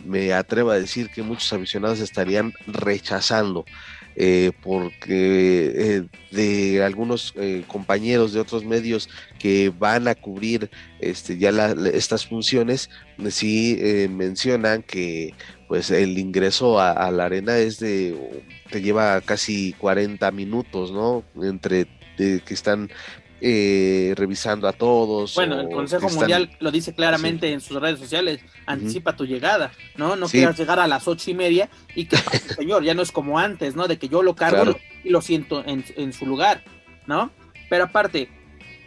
me 0.03 0.33
atrevo 0.33 0.71
a 0.71 0.79
decir 0.79 1.09
que 1.09 1.21
muchos 1.23 1.51
aficionados 1.53 1.99
estarían 1.99 2.53
rechazando. 2.67 3.63
Eh, 4.15 4.51
porque 4.61 5.73
eh, 5.75 6.03
de 6.31 6.83
algunos 6.83 7.33
eh, 7.37 7.63
compañeros 7.67 8.33
de 8.33 8.39
otros 8.39 8.63
medios 8.63 9.09
que 9.39 9.71
van 9.77 10.07
a 10.07 10.15
cubrir 10.15 10.69
este, 10.99 11.37
ya 11.37 11.51
la- 11.51 11.75
estas 11.93 12.25
funciones, 12.25 12.89
sí 13.29 13.77
eh, 13.79 14.07
mencionan 14.09 14.83
que 14.83 15.33
pues 15.67 15.89
el 15.91 16.17
ingreso 16.17 16.79
a, 16.79 16.91
a 16.91 17.11
la 17.11 17.25
arena 17.25 17.57
es 17.57 17.79
de, 17.79 18.15
te 18.69 18.81
lleva 18.81 19.19
casi 19.21 19.73
40 19.73 20.31
minutos, 20.31 20.91
¿no? 20.91 21.23
Entre 21.43 21.87
de 22.17 22.41
que 22.45 22.53
están 22.53 22.91
eh, 23.45 24.13
revisando 24.15 24.69
a 24.69 24.71
todos. 24.71 25.35
Bueno, 25.35 25.59
el 25.59 25.69
Consejo 25.69 26.07
están- 26.07 26.19
Mundial 26.21 26.55
lo 26.61 26.71
dice 26.71 26.95
claramente 26.95 27.51
en 27.51 27.59
sus 27.59 27.81
redes 27.81 27.99
sociales, 27.99 28.39
anticipa 28.65 29.17
tu 29.17 29.25
llegada, 29.25 29.71
¿no? 29.97 30.15
No 30.15 30.29
Sí. 30.29 30.37
quieras 30.37 30.57
llegar 30.57 30.79
a 30.79 30.87
las 30.87 31.09
ocho 31.09 31.29
y 31.29 31.33
media 31.33 31.69
y 31.93 32.05
que 32.05 32.15
señor, 32.57 32.83
ya 32.85 32.93
no 32.93 33.01
es 33.01 33.11
como 33.11 33.37
antes, 33.37 33.75
¿no? 33.75 33.89
De 33.89 33.97
que 33.99 34.07
yo 34.07 34.23
lo 34.23 34.33
cargo 34.33 34.63
Claro. 34.63 34.79
y 35.03 35.09
lo 35.09 35.19
siento 35.21 35.61
en, 35.65 35.83
en 35.97 36.13
su 36.13 36.25
lugar, 36.25 36.63
¿no? 37.05 37.31
Pero 37.69 37.83
aparte, 37.83 38.29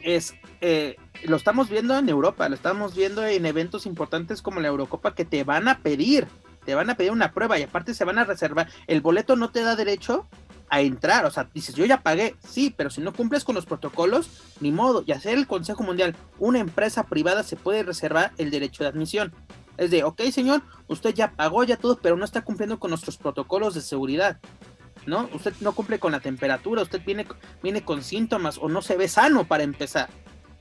es 0.03 0.35
eh, 0.63 0.97
lo 1.25 1.37
estamos 1.37 1.69
viendo 1.69 1.99
en 1.99 2.09
Europa, 2.09 2.49
lo 2.49 2.55
estamos 2.55 2.97
viendo 2.97 3.27
en 3.27 3.45
eventos 3.45 3.85
importantes 3.85 4.41
como 4.41 4.61
la 4.61 4.69
Eurocopa 4.69 5.15
que 5.15 5.27
te 5.27 5.45
van 5.45 5.69
a 5.69 5.81
pedir, 5.81 6.27
te 6.65 6.75
van 6.75 6.89
a 6.89 6.97
pedir 6.97 7.11
una 7.13 7.33
prueba 7.33 7.59
y 7.59 7.63
aparte 7.63 7.93
se 7.93 8.07
van 8.07 8.19
a 8.19 8.25
reservar. 8.25 8.69
El 8.87 9.03
boleto 9.03 9.37
no 9.37 9.51
te 9.51 9.61
da 9.61 9.77
derecho 9.77 10.27
a 10.69 10.81
entrar, 10.81 11.25
o 11.25 11.31
sea, 11.31 11.49
dices, 11.55 11.75
yo 11.75 11.85
ya 11.85 12.03
pagué, 12.03 12.35
sí, 12.47 12.75
pero 12.77 12.91
si 12.91 13.01
no 13.01 13.13
cumples 13.13 13.45
con 13.45 13.55
los 13.55 13.67
protocolos, 13.67 14.31
ni 14.61 14.73
modo, 14.73 15.05
y 15.07 15.13
hacer 15.13 15.39
el 15.39 15.47
Consejo 15.47 15.83
Mundial, 15.83 16.17
una 16.39 16.59
empresa 16.59 17.05
privada 17.05 17.43
se 17.43 17.57
puede 17.57 17.83
reservar 17.83 18.33
el 18.39 18.51
derecho 18.51 18.83
de 18.83 18.91
admisión. 18.91 19.33
Es 19.77 19.91
de, 19.91 20.05
ok, 20.05 20.23
señor, 20.33 20.63
usted 20.89 21.15
ya 21.15 21.33
pagó 21.33 21.63
ya 21.65 21.77
todo, 21.77 21.99
pero 22.01 22.17
no 22.17 22.25
está 22.25 22.43
cumpliendo 22.43 22.79
con 22.81 22.91
nuestros 22.91 23.17
protocolos 23.17 23.75
de 23.75 23.81
seguridad. 23.81 24.39
¿No? 25.07 25.29
Usted 25.33 25.55
no 25.61 25.73
cumple 25.73 26.01
con 26.01 26.11
la 26.11 26.19
temperatura, 26.19 26.83
usted 26.83 27.01
viene, 27.05 27.29
viene 27.63 27.85
con 27.85 28.03
síntomas 28.03 28.59
o 28.59 28.69
no 28.69 28.83
se 28.83 28.97
ve 28.97 29.07
sano 29.07 29.47
para 29.47 29.63
empezar, 29.63 30.09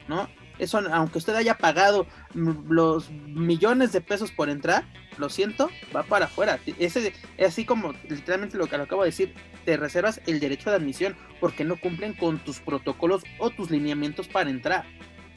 ¿no? 0.08 0.28
Eso, 0.60 0.82
aunque 0.92 1.18
usted 1.18 1.36
haya 1.36 1.58
pagado 1.58 2.08
los 2.34 3.10
millones 3.12 3.92
de 3.92 4.02
pesos 4.02 4.32
por 4.32 4.50
entrar, 4.50 4.86
lo 5.18 5.30
siento, 5.30 5.70
va 5.96 6.04
para 6.04 6.26
afuera. 6.26 6.60
Ese, 6.80 7.14
es 7.38 7.48
así 7.48 7.66
como 7.66 7.94
literalmente 8.10 8.58
lo 8.58 8.68
que 8.68 8.78
lo 8.78 8.84
acabo 8.84 9.04
de 9.04 9.10
decir, 9.10 9.34
te 9.66 9.78
reservas 9.78 10.22
el 10.28 10.40
derecho 10.40 10.70
de 10.70 10.78
admisión 10.78 11.16
porque 11.40 11.64
no 11.64 11.80
cumplen 11.80 12.14
con 12.14 12.40
tus 12.40 12.60
protocolos 12.60 13.24
o 13.40 13.50
tus 13.50 13.72
lineamientos 13.72 14.28
para 14.28 14.50
entrar. 14.50 14.86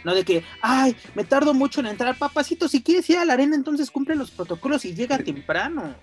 No 0.05 0.15
de 0.15 0.25
que, 0.25 0.45
ay, 0.63 0.97
me 1.15 1.25
tardo 1.25 1.55
mucho 1.55 1.81
en 1.81 1.87
entrar, 1.87 2.17
papacito, 2.17 2.69
si 2.69 2.83
quieres 2.83 3.09
ir 3.11 3.19
a 3.19 3.25
la 3.25 3.33
arena, 3.33 3.57
entonces 3.57 3.91
cumple 3.91 4.15
los 4.15 4.31
protocolos 4.31 4.85
y 4.85 4.95
llega 4.95 5.19
temprano. 5.19 5.97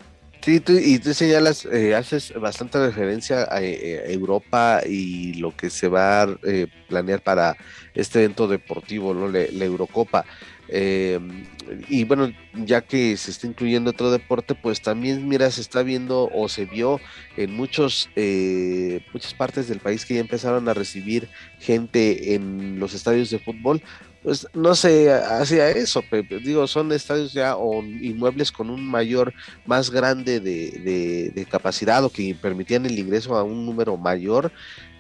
Sí, 0.46 0.60
tú, 0.60 0.74
y 0.74 1.00
tú 1.00 1.12
señalas, 1.16 1.66
eh, 1.66 1.96
haces 1.96 2.32
bastante 2.40 2.78
referencia 2.78 3.48
a, 3.50 3.64
eh, 3.64 4.04
a 4.08 4.12
Europa 4.12 4.82
y 4.88 5.34
lo 5.34 5.56
que 5.56 5.72
se 5.72 5.88
va 5.88 6.22
a 6.22 6.38
eh, 6.44 6.68
planear 6.88 7.24
para 7.24 7.58
este 7.96 8.20
evento 8.20 8.48
deportivo, 8.48 9.16
¿no? 9.16 9.28
La, 9.28 9.40
la 9.52 9.66
Eurocopa. 9.66 10.24
Eh, 10.68 11.20
y 11.90 12.04
bueno, 12.04 12.32
ya 12.54 12.82
que 12.82 13.18
se 13.18 13.32
está 13.32 13.48
incluyendo 13.48 13.90
otro 13.90 14.12
deporte, 14.12 14.54
pues 14.54 14.82
también, 14.82 15.28
mira, 15.28 15.50
se 15.50 15.62
está 15.62 15.82
viendo 15.82 16.30
o 16.32 16.48
se 16.48 16.66
vio 16.66 17.00
en 17.38 17.56
muchos, 17.56 18.10
eh, 18.16 19.02
muchas 19.14 19.34
partes 19.34 19.68
del 19.68 19.80
país 19.80 20.06
que 20.06 20.14
ya 20.14 20.20
empezaron 20.20 20.70
a 20.70 20.76
recibir 20.76 21.28
gente 21.60 22.36
en 22.36 22.80
los 22.80 22.94
estadios 22.94 23.32
de 23.32 23.40
fútbol. 23.40 23.82
Pues 24.26 24.48
no 24.56 24.74
se 24.74 25.14
hacía 25.14 25.70
eso, 25.70 26.02
Pepe. 26.02 26.40
digo, 26.40 26.66
son 26.66 26.92
estadios 26.92 27.32
ya 27.32 27.56
o 27.58 27.84
inmuebles 27.84 28.52
con 28.52 28.72
un 28.72 28.84
mayor 28.84 29.36
más 29.66 29.92
grande 29.92 30.40
de, 30.40 30.72
de- 30.84 31.32
de 31.36 31.46
capacidad 31.46 32.04
o 32.04 32.10
que 32.10 32.34
permitían 32.34 32.88
el 32.88 32.98
ingreso 32.98 33.36
a 33.38 33.44
un 33.44 33.68
número 33.68 33.98
mayor. 33.98 34.52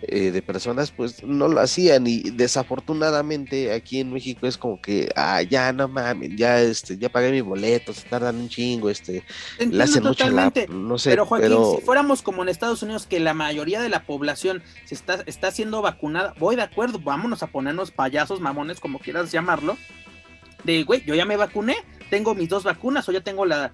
Eh, 0.07 0.31
de 0.31 0.41
personas, 0.41 0.91
pues 0.91 1.23
no 1.23 1.47
lo 1.47 1.59
hacían 1.59 2.07
y 2.07 2.21
desafortunadamente 2.31 3.73
aquí 3.73 3.99
en 3.99 4.13
México 4.13 4.47
es 4.47 4.57
como 4.57 4.81
que, 4.81 5.11
ah, 5.15 5.41
ya 5.41 5.73
no 5.73 5.87
mames, 5.87 6.35
ya 6.35 6.61
este, 6.61 6.97
ya 6.97 7.09
pagué 7.09 7.31
mi 7.31 7.41
boleto, 7.41 7.93
se 7.93 8.07
tardan 8.07 8.37
un 8.37 8.49
chingo, 8.49 8.89
este, 8.89 9.23
le 9.59 9.83
hacen 9.83 10.03
la, 10.03 10.51
no 10.69 10.97
sé, 10.97 11.09
pero 11.11 11.25
Joaquín, 11.25 11.57
si 11.75 11.81
fuéramos 11.85 12.21
como 12.21 12.43
en 12.43 12.49
Estados 12.49 12.83
Unidos 12.83 13.05
que 13.05 13.19
la 13.19 13.33
mayoría 13.33 13.81
de 13.81 13.89
la 13.89 14.03
población 14.03 14.63
se 14.85 14.95
está, 14.95 15.23
está 15.25 15.51
siendo 15.51 15.81
vacunada, 15.81 16.33
voy 16.39 16.55
de 16.55 16.63
acuerdo, 16.63 16.99
vámonos 16.99 17.43
a 17.43 17.47
ponernos 17.47 17.91
payasos, 17.91 18.39
mamones, 18.39 18.79
como 18.79 18.99
quieras 18.99 19.31
llamarlo, 19.31 19.77
de, 20.63 20.83
güey, 20.83 21.03
yo 21.05 21.15
ya 21.15 21.25
me 21.25 21.37
vacuné, 21.37 21.77
tengo 22.09 22.35
mis 22.35 22.49
dos 22.49 22.63
vacunas 22.63 23.07
o 23.07 23.11
ya 23.11 23.21
tengo 23.21 23.45
la, 23.45 23.73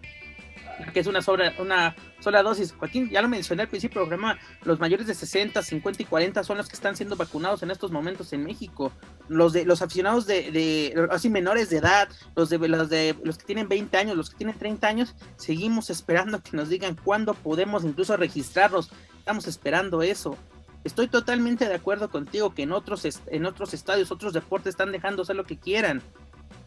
que 0.94 1.00
es 1.00 1.08
una, 1.08 1.22
sobra, 1.22 1.54
una 1.60 1.96
sola 2.20 2.44
dosis. 2.44 2.74
Joaquín, 2.74 3.10
ya 3.10 3.22
lo 3.22 3.28
mencioné 3.28 3.64
al 3.64 3.70
principio 3.70 4.02
del 4.02 4.10
programa, 4.10 4.38
los 4.64 4.80
mayores 4.80 5.08
de 5.08 5.14
60, 5.14 5.62
50 5.62 6.04
y 6.04 6.06
40 6.06 6.44
son 6.44 6.58
los 6.58 6.68
que 6.68 6.76
están 6.76 6.96
siendo 6.96 7.16
vacunados 7.16 7.64
en 7.64 7.72
estos 7.72 7.92
momentos 7.92 8.34
en 8.34 8.44
México. 8.44 8.92
Los 9.28 9.54
de 9.54 9.66
los 9.66 9.82
aficionados 9.82 10.26
de, 10.26 10.52
de 10.52 11.08
así 11.12 11.30
menores 11.30 11.70
de 11.70 11.78
edad, 11.78 12.10
los 12.36 12.50
de 12.50 12.58
los 12.58 12.90
de 12.90 13.16
los 13.24 13.38
que 13.38 13.46
tienen 13.46 13.68
20 13.70 13.98
años, 13.98 14.18
los 14.18 14.30
que 14.30 14.38
tienen 14.38 14.58
30 14.58 14.88
años, 14.88 15.16
seguimos 15.38 15.90
esperando 15.90 16.42
que 16.42 16.56
nos 16.56 16.70
digan 16.70 16.96
cuándo 16.96 17.34
podemos 17.34 17.84
incluso 17.84 18.18
registrarlos. 18.18 18.92
Estamos 19.20 19.48
esperando 19.48 20.02
eso. 20.02 20.38
Estoy 20.84 21.08
totalmente 21.08 21.68
de 21.68 21.76
acuerdo 21.76 22.10
contigo 22.10 22.56
que 22.56 22.64
en 22.64 22.72
otros, 22.72 23.08
en 23.28 23.46
otros 23.46 23.74
estadios, 23.74 24.12
otros 24.12 24.34
deportes 24.34 24.72
están 24.72 24.92
dejando 24.92 25.22
hacer 25.22 25.36
lo 25.36 25.46
que 25.46 25.58
quieran. 25.60 26.02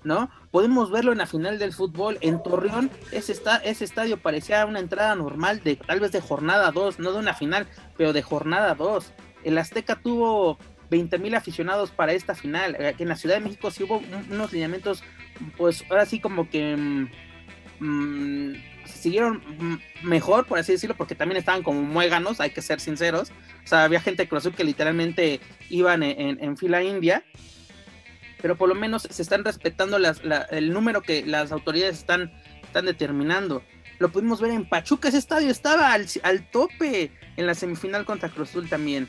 ¿No? 0.05 0.31
Podemos 0.51 0.91
verlo 0.91 1.13
en 1.13 1.19
la 1.19 1.27
final 1.27 1.59
del 1.59 1.73
fútbol. 1.73 2.19
En 2.21 2.43
Torreón, 2.43 2.91
ese, 3.11 3.35
ese 3.65 3.85
estadio 3.85 4.19
parecía 4.19 4.65
una 4.67 4.79
entrada 4.79 5.15
normal, 5.15 5.63
de 5.65 5.77
tal 5.77 6.01
vez 6.01 6.13
de 6.13 6.21
jornada 6.21 6.71
2, 6.71 6.99
no 6.99 7.13
de 7.13 7.19
una 7.19 7.35
final, 7.35 7.67
pero 7.97 8.13
de 8.13 8.23
jornada 8.23 8.75
2. 8.75 9.13
El 9.45 9.59
Azteca 9.59 9.97
tuvo 9.97 10.59
20 10.91 11.19
mil 11.19 11.35
aficionados 11.35 11.91
para 11.91 12.13
esta 12.13 12.35
final. 12.35 12.77
Eh, 12.79 12.95
en 12.99 13.09
la 13.09 13.17
Ciudad 13.17 13.37
de 13.37 13.41
México 13.41 13.71
sí 13.71 13.85
hubo 13.85 14.01
unos 14.31 14.53
lineamientos, 14.53 15.03
pues 15.57 15.85
ahora 15.91 16.07
sí 16.07 16.21
como 16.21 16.49
que 16.49 16.77
mm, 16.77 17.09
mm, 17.81 18.55
siguieron 18.87 19.43
mejor, 20.03 20.47
por 20.47 20.59
así 20.59 20.73
decirlo, 20.73 20.95
porque 20.97 21.15
también 21.15 21.39
estaban 21.39 21.63
como 21.63 21.83
muéganos, 21.83 22.41
hay 22.41 22.51
que 22.51 22.63
ser 22.63 22.81
sinceros. 22.81 23.33
O 23.65 23.67
sea, 23.67 23.85
había 23.85 24.01
gente 24.01 24.25
de 24.25 24.29
Cruz 24.29 24.49
que 24.55 24.65
literalmente 24.65 25.41
iban 25.71 26.03
en, 26.03 26.43
en 26.43 26.57
fila 26.57 26.83
india 26.83 27.25
pero 28.45 28.57
por 28.57 28.69
lo 28.69 28.75
menos 28.75 29.09
se 29.09 29.23
están 29.23 29.43
respetando 29.43 29.97
el 29.97 30.71
número 30.71 31.01
que 31.01 31.25
las 31.25 31.51
autoridades 31.51 31.97
están, 31.97 32.31
determinando. 32.75 33.63
Lo 33.99 34.13
pudimos 34.13 34.39
ver 34.43 34.51
en 34.51 34.69
Pachuca, 34.69 35.09
ese 35.09 35.17
estadio 35.17 35.51
estaba 35.51 35.95
al, 35.95 36.51
tope 36.51 37.11
en 37.39 37.47
la 37.47 37.55
semifinal 37.55 38.05
contra 38.05 38.29
Cruzul 38.29 38.69
también. 38.69 39.09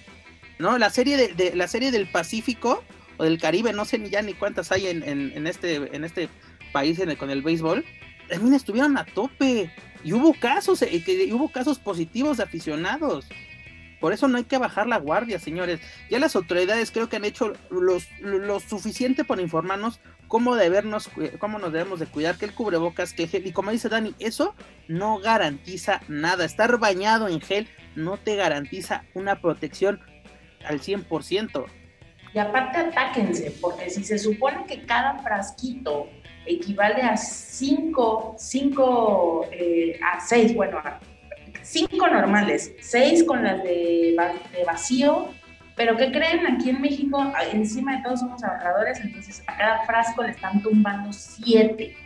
¿No? 0.58 0.78
La 0.78 0.90
serie 0.90 1.34
de, 1.34 1.54
la 1.54 1.68
serie 1.68 1.92
del 1.92 2.10
Pacífico 2.10 2.82
o 3.18 3.26
del 3.26 3.38
Caribe, 3.38 3.74
no 3.74 3.84
sé 3.84 4.00
ni 4.00 4.10
ya 4.10 4.22
ni 4.22 4.36
cuántas 4.36 4.72
hay 4.72 4.88
en, 4.88 5.48
este, 5.48 5.94
en 5.94 6.06
este 6.06 6.30
país 6.72 6.98
con 7.20 7.30
el 7.30 7.42
béisbol, 7.42 7.84
también 8.30 8.54
estuvieron 8.54 8.98
a 8.98 9.04
tope. 9.04 9.70
Y 10.06 10.14
hubo 10.14 10.34
casos, 10.34 10.82
eh, 10.82 11.04
que, 11.06 11.34
hubo 11.34 11.52
casos 11.52 11.78
positivos 11.78 12.38
de 12.38 12.44
aficionados. 12.44 13.26
Por 14.00 14.14
eso 14.14 14.28
no 14.28 14.38
hay 14.38 14.44
que 14.44 14.58
bajar 14.58 14.88
la 14.88 14.98
guardia, 14.98 15.40
señores. 15.40 15.80
Ya 16.10 16.20
las 16.20 16.36
autoridades 16.36 16.92
creo 16.92 17.10
que 17.10 17.16
han 17.16 17.26
hecho 17.26 17.54
lo 17.70 18.60
suficiente 18.60 19.24
para 19.24 19.42
informarnos 19.42 20.00
cómo, 20.28 20.56
debernos, 20.56 21.10
cómo 21.40 21.60
nos 21.60 21.72
debemos 21.72 22.00
de 22.00 22.08
cuidar, 22.08 22.38
que 22.38 22.46
el 22.46 22.54
cubrebocas, 22.54 23.14
que 23.14 23.28
gel, 23.28 23.48
y 23.48 23.52
como 23.52 23.72
dice 23.72 23.90
Dani, 23.90 24.16
eso 24.20 24.56
no 24.88 25.20
garantiza 25.20 26.02
nada. 26.08 26.46
Estar 26.46 26.78
bañado 26.78 27.28
en 27.28 27.42
gel 27.42 27.68
no 27.96 28.18
te 28.18 28.36
garantiza 28.36 29.04
una 29.14 29.42
protección 29.42 30.02
al 30.66 30.82
100%. 30.82 31.66
Y 32.34 32.40
aparte 32.40 32.80
atáquense, 32.80 33.52
porque 33.62 33.90
si 33.90 34.04
se 34.04 34.20
supone 34.20 34.66
que 34.66 34.86
cada 34.86 35.20
frasquito 35.20 36.10
equivale 36.46 37.02
a 37.02 37.16
5, 37.16 38.36
5 38.38 39.50
eh, 39.52 40.00
a 40.04 40.20
6, 40.20 40.54
bueno, 40.54 40.80
a 40.80 41.00
cinco 41.66 42.08
normales, 42.08 42.74
seis 42.80 43.24
con 43.24 43.44
las 43.44 43.64
de, 43.64 44.16
vacío, 44.66 45.30
pero 45.76 45.98
¿qué 45.98 46.12
creen? 46.12 46.46
Aquí 46.48 46.70
en 46.70 46.82
México, 46.82 47.34
encima 47.52 47.98
de 47.98 48.04
todos 48.04 48.22
somos 48.22 48.44
ahorradores, 48.44 49.00
entonces 49.02 49.44
a 49.48 49.58
cada 49.58 49.86
frasco 49.86 50.24
le 50.24 50.32
están 50.32 50.62
tumbando 50.62 51.12
siete. 51.12 51.98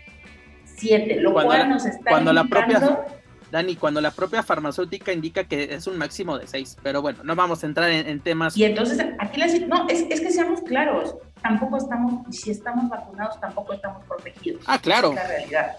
Siete, 0.63 1.19
lo 1.19 1.34
cual 1.34 1.67
nos 1.67 1.86
está 1.86 2.10
cuando 2.10 2.32
la 2.32 2.45
propia 2.45 3.06
Dani, 3.52 3.76
cuando 3.76 4.00
la 4.00 4.12
propia 4.12 4.43
farmacéutica 4.43 5.12
indica 5.12 5.43
que 5.43 5.74
es 5.74 5.88
un 5.88 5.98
máximo 5.98 6.38
de 6.38 6.48
seis, 6.48 6.78
pero 6.84 7.02
bueno, 7.02 7.19
no 7.24 7.36
vamos 7.36 7.63
a 7.63 7.67
entrar 7.67 7.89
en, 7.89 8.19
temas. 8.22 8.56
Y 8.56 8.63
entonces, 8.63 9.04
aquí 9.17 9.41
les 9.41 9.67
no, 9.67 9.89
es, 9.89 10.06
es, 10.10 10.22
que 10.22 10.32
seamos 10.32 10.62
claros, 10.62 11.15
tampoco 11.41 11.78
estamos, 11.78 12.34
si 12.34 12.52
estamos 12.52 12.88
vacunados, 12.89 13.39
tampoco 13.41 13.74
estamos 13.74 14.06
protegidos. 14.06 14.63
Ah, 14.67 14.80
claro. 14.80 15.10
Es 15.10 15.15
la 15.15 15.28
realidad. 15.28 15.78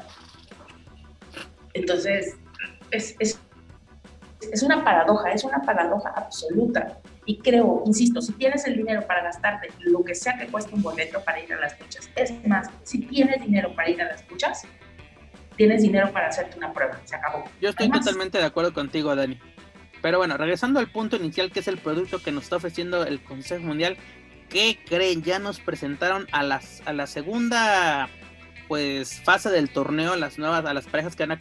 Entonces, 1.72 2.36
es, 2.90 3.14
es 3.20 3.38
es 4.52 4.62
una 4.62 4.82
paradoja, 4.84 5.30
es 5.32 5.44
una 5.44 5.60
paradoja 5.62 6.10
absoluta. 6.16 6.98
Y 7.26 7.38
creo, 7.38 7.82
insisto, 7.86 8.20
si 8.20 8.32
tienes 8.32 8.66
el 8.66 8.76
dinero 8.76 9.06
para 9.06 9.22
gastarte 9.22 9.68
lo 9.80 10.02
que 10.02 10.14
sea 10.14 10.36
que 10.38 10.46
cueste 10.46 10.74
un 10.74 10.82
boleto 10.82 11.22
para 11.22 11.40
ir 11.40 11.52
a 11.52 11.60
las 11.60 11.78
luchas, 11.80 12.10
es 12.16 12.32
más, 12.46 12.68
si 12.82 13.00
tienes 13.00 13.40
dinero 13.42 13.74
para 13.74 13.90
ir 13.90 14.02
a 14.02 14.06
las 14.06 14.28
luchas, 14.28 14.62
tienes 15.56 15.82
dinero 15.82 16.10
para 16.12 16.28
hacerte 16.28 16.56
una 16.56 16.72
prueba, 16.72 16.98
se 17.04 17.16
acabó. 17.16 17.44
Yo 17.60 17.68
estoy 17.68 17.90
totalmente 17.90 18.38
de 18.38 18.44
acuerdo 18.44 18.72
contigo, 18.72 19.14
Dani. 19.14 19.38
Pero 20.02 20.18
bueno, 20.18 20.36
regresando 20.36 20.80
al 20.80 20.90
punto 20.90 21.16
inicial, 21.16 21.52
que 21.52 21.60
es 21.60 21.68
el 21.68 21.78
producto 21.78 22.22
que 22.22 22.32
nos 22.32 22.44
está 22.44 22.56
ofreciendo 22.56 23.04
el 23.04 23.22
Consejo 23.22 23.64
Mundial, 23.64 23.98
¿qué 24.48 24.78
creen? 24.88 25.22
Ya 25.22 25.38
nos 25.38 25.60
presentaron 25.60 26.26
a, 26.32 26.42
las, 26.42 26.82
a 26.86 26.94
la 26.94 27.06
segunda 27.06 28.08
pues 28.70 29.20
fase 29.24 29.50
del 29.50 29.68
torneo, 29.68 30.14
las 30.14 30.38
nuevas, 30.38 30.64
a 30.64 30.72
las 30.72 30.86
parejas 30.86 31.16
que 31.16 31.26
van 31.26 31.32
a, 31.32 31.40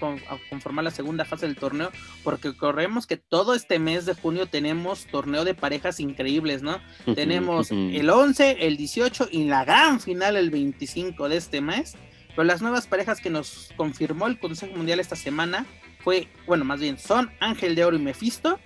conformar 0.50 0.84
la 0.84 0.90
segunda 0.90 1.26
fase 1.26 1.46
del 1.46 1.58
torneo, 1.58 1.92
porque 2.24 2.58
corremos 2.58 3.06
que 3.06 3.18
todo 3.18 3.54
este 3.54 3.78
mes 3.78 4.08
de 4.08 4.16
junio 4.16 4.48
tenemos 4.48 5.06
torneo 5.06 5.46
de 5.46 5.54
parejas 5.54 6.00
increíbles, 6.00 6.64
¿no? 6.64 6.82
tenemos 7.14 7.70
el 7.70 8.10
11, 8.10 8.66
el 8.66 8.78
18 8.78 9.28
y 9.32 9.44
la 9.44 9.64
gran 9.64 10.00
final 10.00 10.38
el 10.38 10.50
25 10.50 11.30
de 11.30 11.38
este 11.38 11.62
mes. 11.62 11.96
Pero 12.30 12.46
las 12.46 12.64
nuevas 12.64 12.88
parejas 12.88 13.22
que 13.22 13.30
nos 13.30 13.70
confirmó 13.78 14.26
el 14.26 14.40
Consejo 14.40 14.76
Mundial 14.76 15.00
esta 15.00 15.16
semana 15.16 15.68
fue, 16.00 16.30
bueno, 16.48 16.66
más 16.66 16.80
bien 16.80 16.98
son 16.98 17.30
Ángel 17.40 17.76
de 17.76 17.86
Oro 17.86 17.96
y 17.96 18.00
Mephisto, 18.00 18.60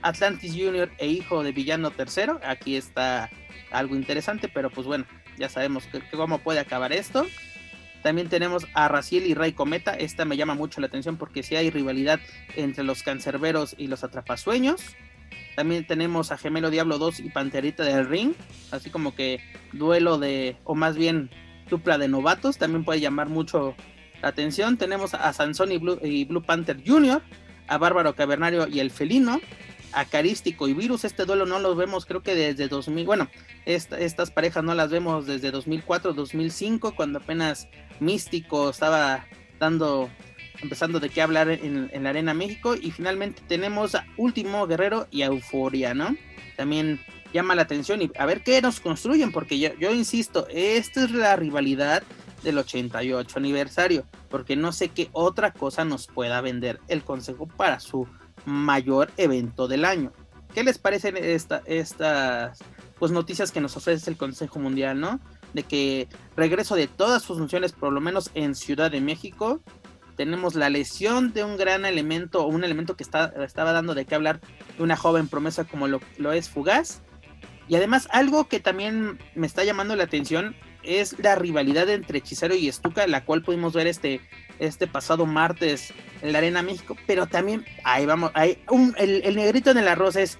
Atlantis 0.00 0.52
Junior 0.52 0.90
e 0.96 1.08
Hijo 1.08 1.42
de 1.42 1.52
Villano 1.52 1.90
Tercero. 1.90 2.40
Aquí 2.42 2.74
está 2.74 3.28
algo 3.70 3.96
interesante, 3.96 4.48
pero 4.48 4.70
pues 4.70 4.86
bueno, 4.86 5.04
ya 5.38 5.50
sabemos 5.50 5.84
cómo 6.10 6.38
puede 6.38 6.60
acabar 6.60 6.94
esto. 6.94 7.26
También 8.08 8.30
tenemos 8.30 8.66
a 8.72 8.88
Raciel 8.88 9.26
y 9.26 9.34
Ray 9.34 9.52
Cometa. 9.52 9.92
Esta 9.92 10.24
me 10.24 10.38
llama 10.38 10.54
mucho 10.54 10.80
la 10.80 10.86
atención 10.86 11.18
porque 11.18 11.42
sí 11.42 11.56
hay 11.56 11.68
rivalidad 11.68 12.18
entre 12.56 12.82
los 12.82 13.02
cancerberos 13.02 13.74
y 13.76 13.88
los 13.88 14.02
atrapasueños. 14.02 14.80
También 15.56 15.86
tenemos 15.86 16.32
a 16.32 16.38
Gemelo 16.38 16.70
Diablo 16.70 16.96
2 16.96 17.20
y 17.20 17.28
Panterita 17.28 17.82
del 17.82 18.08
Ring. 18.08 18.32
Así 18.70 18.88
como 18.88 19.14
que 19.14 19.40
duelo 19.74 20.16
de, 20.16 20.56
o 20.64 20.74
más 20.74 20.96
bien 20.96 21.28
dupla 21.68 21.98
de 21.98 22.08
novatos. 22.08 22.56
También 22.56 22.82
puede 22.82 23.00
llamar 23.00 23.28
mucho 23.28 23.74
la 24.22 24.28
atención. 24.28 24.78
Tenemos 24.78 25.12
a 25.12 25.30
Sansón 25.34 25.70
y 25.70 26.24
Blue, 26.24 26.42
Panther 26.42 26.82
Jr., 26.82 27.20
a 27.66 27.76
Bárbaro 27.76 28.14
Cavernario 28.14 28.68
y 28.68 28.80
el 28.80 28.90
Felino 28.90 29.38
Acarístico 29.92 30.66
y 30.66 30.72
Virus. 30.72 31.04
Este 31.04 31.26
duelo 31.26 31.44
no 31.44 31.58
lo 31.58 31.74
vemos, 31.74 32.06
creo 32.06 32.22
que 32.22 32.34
desde 32.34 32.68
2000. 32.68 33.04
Bueno, 33.04 33.28
estas 33.66 34.30
parejas 34.30 34.64
no 34.64 34.74
las 34.74 34.88
vemos 34.88 35.26
desde 35.26 35.50
2004, 35.50 36.14
2005, 36.14 36.94
cuando 36.96 37.18
apenas 37.18 37.68
Místico 38.00 38.70
estaba 38.70 39.26
dando, 39.58 40.08
empezando 40.60 41.00
de 41.00 41.08
qué 41.10 41.22
hablar 41.22 41.48
en, 41.50 41.90
la 42.02 42.10
Arena 42.10 42.34
México. 42.34 42.74
Y 42.74 42.90
finalmente 42.90 43.42
tenemos 43.46 43.94
a 43.94 44.06
Último 44.16 44.66
Guerrero 44.66 45.06
y 45.10 45.22
Euforia, 45.22 45.94
¿no? 45.94 46.16
También 46.56 47.00
llama 47.32 47.54
la 47.54 47.62
atención 47.62 48.02
y 48.02 48.10
a 48.18 48.26
ver 48.26 48.42
qué 48.42 48.60
nos 48.62 48.80
construyen, 48.80 49.32
porque 49.32 49.58
yo, 49.58 49.70
yo 49.78 49.92
insisto, 49.92 50.46
esta 50.50 51.04
es 51.04 51.10
la 51.10 51.36
rivalidad 51.36 52.02
del 52.42 52.58
88 52.58 53.38
aniversario, 53.38 54.04
porque 54.28 54.56
no 54.56 54.72
sé 54.72 54.88
qué 54.88 55.08
otra 55.12 55.52
cosa 55.52 55.84
nos 55.84 56.06
pueda 56.06 56.40
vender 56.40 56.80
el 56.88 57.02
Consejo 57.02 57.46
para 57.46 57.80
su 57.80 58.06
mayor 58.44 59.10
evento 59.16 59.68
del 59.68 59.84
año. 59.84 60.12
¿Qué 60.54 60.64
les 60.64 60.78
parecen 60.78 61.16
esta, 61.16 61.62
estas 61.66 62.58
pues, 62.98 63.12
noticias 63.12 63.52
que 63.52 63.60
nos 63.60 63.76
ofrece 63.76 64.10
el 64.10 64.16
Consejo 64.16 64.58
Mundial, 64.58 64.98
no? 65.00 65.20
De 65.54 65.62
que 65.62 66.08
regreso 66.36 66.74
de 66.74 66.86
todas 66.86 67.22
sus 67.22 67.38
funciones, 67.38 67.72
por 67.72 67.92
lo 67.92 68.00
menos 68.00 68.30
en 68.34 68.54
Ciudad 68.54 68.90
de 68.90 69.00
México, 69.00 69.60
tenemos 70.16 70.54
la 70.54 70.68
lesión 70.68 71.32
de 71.32 71.44
un 71.44 71.56
gran 71.56 71.84
elemento, 71.84 72.44
o 72.44 72.48
un 72.48 72.64
elemento 72.64 72.96
que 72.96 73.04
está, 73.04 73.32
estaba 73.44 73.72
dando 73.72 73.94
de 73.94 74.04
qué 74.04 74.14
hablar 74.14 74.40
de 74.76 74.82
una 74.82 74.96
joven 74.96 75.28
promesa 75.28 75.64
como 75.64 75.88
lo, 75.88 76.00
lo 76.18 76.32
es 76.32 76.48
Fugaz. 76.48 77.02
Y 77.68 77.76
además 77.76 78.08
algo 78.10 78.48
que 78.48 78.60
también 78.60 79.18
me 79.34 79.46
está 79.46 79.62
llamando 79.64 79.94
la 79.94 80.04
atención 80.04 80.56
es 80.82 81.18
la 81.18 81.34
rivalidad 81.34 81.88
entre 81.88 82.18
Hechicero 82.18 82.54
y 82.54 82.68
Estuca, 82.68 83.06
la 83.06 83.24
cual 83.24 83.42
pudimos 83.42 83.74
ver 83.74 83.86
este, 83.86 84.20
este 84.58 84.86
pasado 84.86 85.26
martes 85.26 85.92
en 86.22 86.32
la 86.32 86.38
Arena 86.38 86.62
México, 86.62 86.96
pero 87.06 87.26
también, 87.26 87.64
ahí 87.84 88.06
vamos, 88.06 88.32
un, 88.70 88.94
el, 88.98 89.36
negrito 89.36 89.70
en 89.70 89.78
el 89.78 89.88
arroz 89.88 90.16
es 90.16 90.38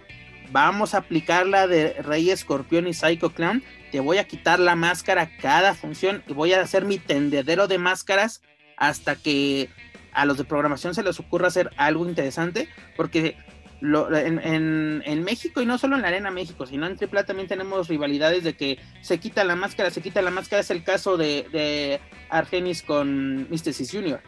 vamos 0.50 0.94
a 0.94 0.98
aplicar 0.98 1.46
la 1.46 1.66
de 1.66 1.92
Rey 2.02 2.30
Escorpión 2.30 2.86
y 2.86 2.94
Psycho 2.94 3.30
Clown, 3.30 3.62
te 3.90 4.00
voy 4.00 4.18
a 4.18 4.24
quitar 4.24 4.58
la 4.58 4.76
máscara 4.76 5.36
cada 5.38 5.74
función 5.74 6.22
y 6.26 6.32
voy 6.32 6.52
a 6.52 6.60
hacer 6.60 6.84
mi 6.84 6.98
tendedero 6.98 7.68
de 7.68 7.78
máscaras 7.78 8.42
hasta 8.76 9.16
que 9.16 9.68
a 10.12 10.24
los 10.24 10.38
de 10.38 10.44
programación 10.44 10.94
se 10.94 11.02
les 11.02 11.20
ocurra 11.20 11.48
hacer 11.48 11.70
algo 11.76 12.08
interesante, 12.08 12.68
porque 12.96 13.36
en, 13.80 15.24
México 15.24 15.62
y 15.62 15.66
no 15.66 15.78
solo 15.78 15.96
en 15.96 16.02
la 16.02 16.08
Arena 16.08 16.30
México, 16.30 16.66
sino 16.66 16.86
en 16.86 16.96
AAA 17.00 17.24
también 17.24 17.48
tenemos 17.48 17.88
rivalidades 17.88 18.44
de 18.44 18.54
que 18.54 18.78
se 19.00 19.18
quita 19.18 19.44
la 19.44 19.56
máscara, 19.56 19.90
se 19.90 20.00
quita 20.00 20.22
la 20.22 20.30
máscara, 20.30 20.60
es 20.60 20.70
el 20.70 20.82
caso 20.82 21.16
de, 21.16 21.46
de 21.52 22.00
Argenis 22.30 22.82
con 22.82 23.48
Mysticis 23.50 23.92
Junior. 23.92 24.20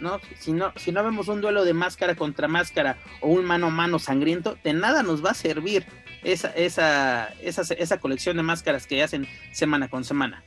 ¿no? 0.00 0.20
Si, 0.38 0.52
¿no? 0.52 0.72
si 0.76 0.92
no 0.92 1.02
vemos 1.02 1.28
un 1.28 1.40
duelo 1.40 1.64
de 1.64 1.72
máscara 1.72 2.14
contra 2.14 2.48
máscara 2.48 2.98
o 3.20 3.28
un 3.28 3.44
mano 3.44 3.68
a 3.68 3.70
mano 3.70 3.98
sangriento, 3.98 4.58
de 4.62 4.74
nada 4.74 5.02
nos 5.02 5.24
va 5.24 5.30
a 5.30 5.34
servir 5.34 5.86
esa, 6.26 6.48
esa, 6.50 7.32
esa, 7.40 7.62
esa 7.74 7.98
colección 7.98 8.36
de 8.36 8.42
máscaras 8.42 8.86
que 8.86 9.02
hacen 9.02 9.28
semana 9.52 9.88
con 9.88 10.04
semana. 10.04 10.42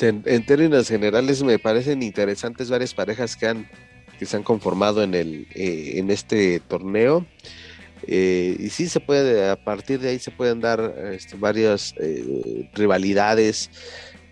En, 0.00 0.44
términos 0.46 0.88
generales 0.88 1.42
me 1.42 1.58
parecen 1.58 2.02
interesantes 2.02 2.70
varias 2.70 2.92
parejas 2.92 3.36
que 3.36 3.46
han 3.46 3.68
que 4.18 4.26
se 4.26 4.36
han 4.36 4.42
conformado 4.42 5.02
en, 5.02 5.14
el, 5.14 5.46
eh, 5.54 5.94
en 5.96 6.10
este 6.10 6.60
torneo. 6.60 7.26
Eh, 8.06 8.56
y 8.58 8.68
sí 8.68 8.88
se 8.88 9.00
puede, 9.00 9.48
a 9.48 9.56
partir 9.56 10.00
de 10.00 10.10
ahí 10.10 10.18
se 10.18 10.30
pueden 10.30 10.60
dar 10.60 10.94
este, 11.12 11.36
varias 11.36 11.94
eh, 11.98 12.68
rivalidades 12.74 13.70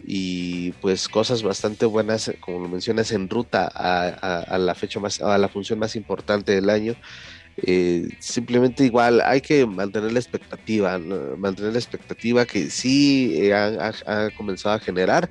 y 0.04 0.72
pues 0.80 1.08
cosas 1.08 1.42
bastante 1.42 1.86
buenas, 1.86 2.32
como 2.40 2.60
lo 2.60 2.68
mencionas, 2.68 3.12
en 3.12 3.28
ruta 3.28 3.70
a, 3.72 4.58
la 4.58 4.74
fecha 4.74 4.98
más, 5.00 5.20
a 5.20 5.38
la 5.38 5.48
función 5.48 5.78
más 5.78 5.94
importante 5.96 6.52
del 6.52 6.70
año. 6.70 6.94
Simplemente 8.18 8.84
igual 8.84 9.20
hay 9.24 9.40
que 9.40 9.66
mantener 9.66 10.12
la 10.12 10.18
expectativa, 10.18 10.98
mantener 11.36 11.72
la 11.72 11.78
expectativa 11.78 12.46
que 12.46 12.70
sí 12.70 13.50
ha 13.52 14.30
comenzado 14.36 14.76
a 14.76 14.78
generar 14.78 15.30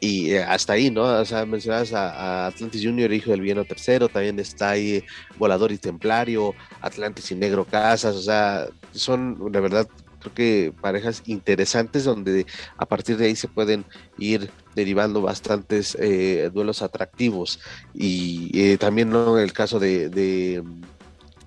y 0.00 0.32
eh, 0.32 0.42
hasta 0.42 0.72
ahí, 0.72 0.90
¿no? 0.90 1.02
O 1.02 1.24
sea, 1.24 1.44
mencionas 1.44 1.92
a, 1.92 2.46
Atlantis 2.46 2.82
Junior, 2.82 3.12
hijo 3.12 3.30
del 3.30 3.42
villano 3.42 3.64
tercero, 3.64 4.08
también 4.08 4.38
está 4.38 4.70
ahí 4.70 5.04
Volador 5.38 5.70
y 5.72 5.78
Templario, 5.78 6.54
Atlantis 6.80 7.30
y 7.30 7.34
Negro 7.34 7.66
Casas, 7.66 8.16
o 8.16 8.22
sea, 8.22 8.66
son 8.92 9.52
de 9.52 9.60
verdad 9.60 9.86
creo 10.20 10.34
que 10.34 10.74
parejas 10.82 11.22
interesantes 11.26 12.04
donde 12.04 12.46
a 12.76 12.84
partir 12.84 13.16
de 13.16 13.26
ahí 13.26 13.36
se 13.36 13.48
pueden 13.48 13.86
ir 14.18 14.50
derivando 14.74 15.22
bastantes 15.22 15.96
eh, 15.98 16.50
duelos 16.52 16.82
atractivos 16.82 17.58
y 17.94 18.50
eh, 18.54 18.76
también 18.76 19.08
¿no? 19.08 19.38
el 19.38 19.54
caso 19.54 19.78
de 19.78 20.62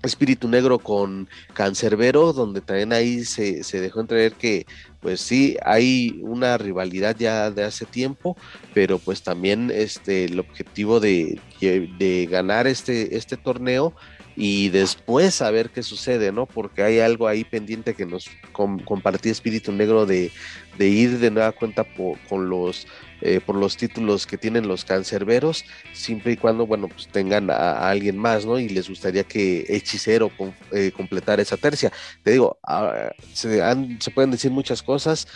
Espíritu 0.06 0.48
Negro 0.48 0.78
con 0.78 1.28
Cancerbero, 1.52 2.32
donde 2.32 2.60
también 2.60 2.92
ahí 2.92 3.24
se, 3.24 3.64
se 3.64 3.80
dejó 3.80 4.00
entrever 4.00 4.32
que 4.32 4.66
pues 5.00 5.20
sí, 5.20 5.56
hay 5.62 6.18
una 6.22 6.56
rivalidad 6.56 7.14
ya 7.18 7.50
de 7.50 7.64
hace 7.64 7.84
tiempo, 7.84 8.38
pero 8.72 8.98
pues 8.98 9.22
también 9.22 9.70
este, 9.70 10.24
el 10.24 10.40
objetivo 10.40 10.98
de, 10.98 11.38
de 11.60 12.28
ganar 12.30 12.66
este, 12.66 13.16
este 13.16 13.36
torneo 13.36 13.94
y 14.36 14.70
después 14.70 15.42
a 15.42 15.50
ver 15.50 15.70
qué 15.70 15.82
sucede, 15.82 16.32
¿no? 16.32 16.46
Porque 16.46 16.82
hay 16.82 17.00
algo 17.00 17.28
ahí 17.28 17.44
pendiente 17.44 17.94
que 17.94 18.06
nos 18.06 18.30
compartía 18.52 19.30
Espíritu 19.30 19.72
Negro 19.72 20.06
de, 20.06 20.32
de 20.78 20.88
ir 20.88 21.18
de 21.18 21.30
nueva 21.30 21.52
cuenta 21.52 21.86
con 22.28 22.48
los 22.48 22.86
eh, 23.26 23.40
por 23.40 23.56
los 23.56 23.78
títulos 23.78 24.26
que 24.26 24.36
tienen 24.36 24.68
los 24.68 24.84
cancerberos, 24.84 25.64
siempre 25.94 26.32
y 26.32 26.36
cuando, 26.36 26.66
bueno, 26.66 26.88
pues 26.88 27.08
tengan 27.08 27.50
a, 27.50 27.88
alguien 27.88 28.18
más, 28.18 28.44
¿no? 28.44 28.58
Y 28.58 28.68
les 28.68 28.86
gustaría 28.86 29.24
que 29.24 29.64
Hechicero 29.66 30.30
eh, 30.72 30.92
completara 30.94 31.40
esa 31.40 31.56
tercia. 31.56 31.90
Te 32.22 32.32
digo, 32.32 32.58
ah, 32.62 33.08
se, 33.32 33.62
se 33.98 34.10
pueden 34.10 34.30
decir 34.30 34.50
muchas 34.50 34.82
cosas, 34.82 35.26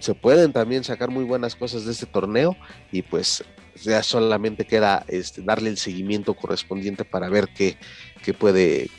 se 0.00 0.12
pueden 0.14 0.52
también 0.52 0.82
sacar 0.82 1.08
muy 1.08 1.22
buenas 1.22 1.54
cosas 1.54 1.84
de 1.84 1.92
este 1.92 2.06
torneo 2.06 2.56
y 2.90 3.02
pues 3.02 3.44
ya 3.82 4.02
solamente 4.02 4.66
queda 4.66 5.04
este, 5.08 5.42
darle 5.42 5.70
el 5.70 5.78
seguimiento 5.78 6.34
correspondiente 6.34 7.04
para 7.04 7.28
ver 7.28 7.48
qué, 7.54 7.76
puede, 8.34 8.90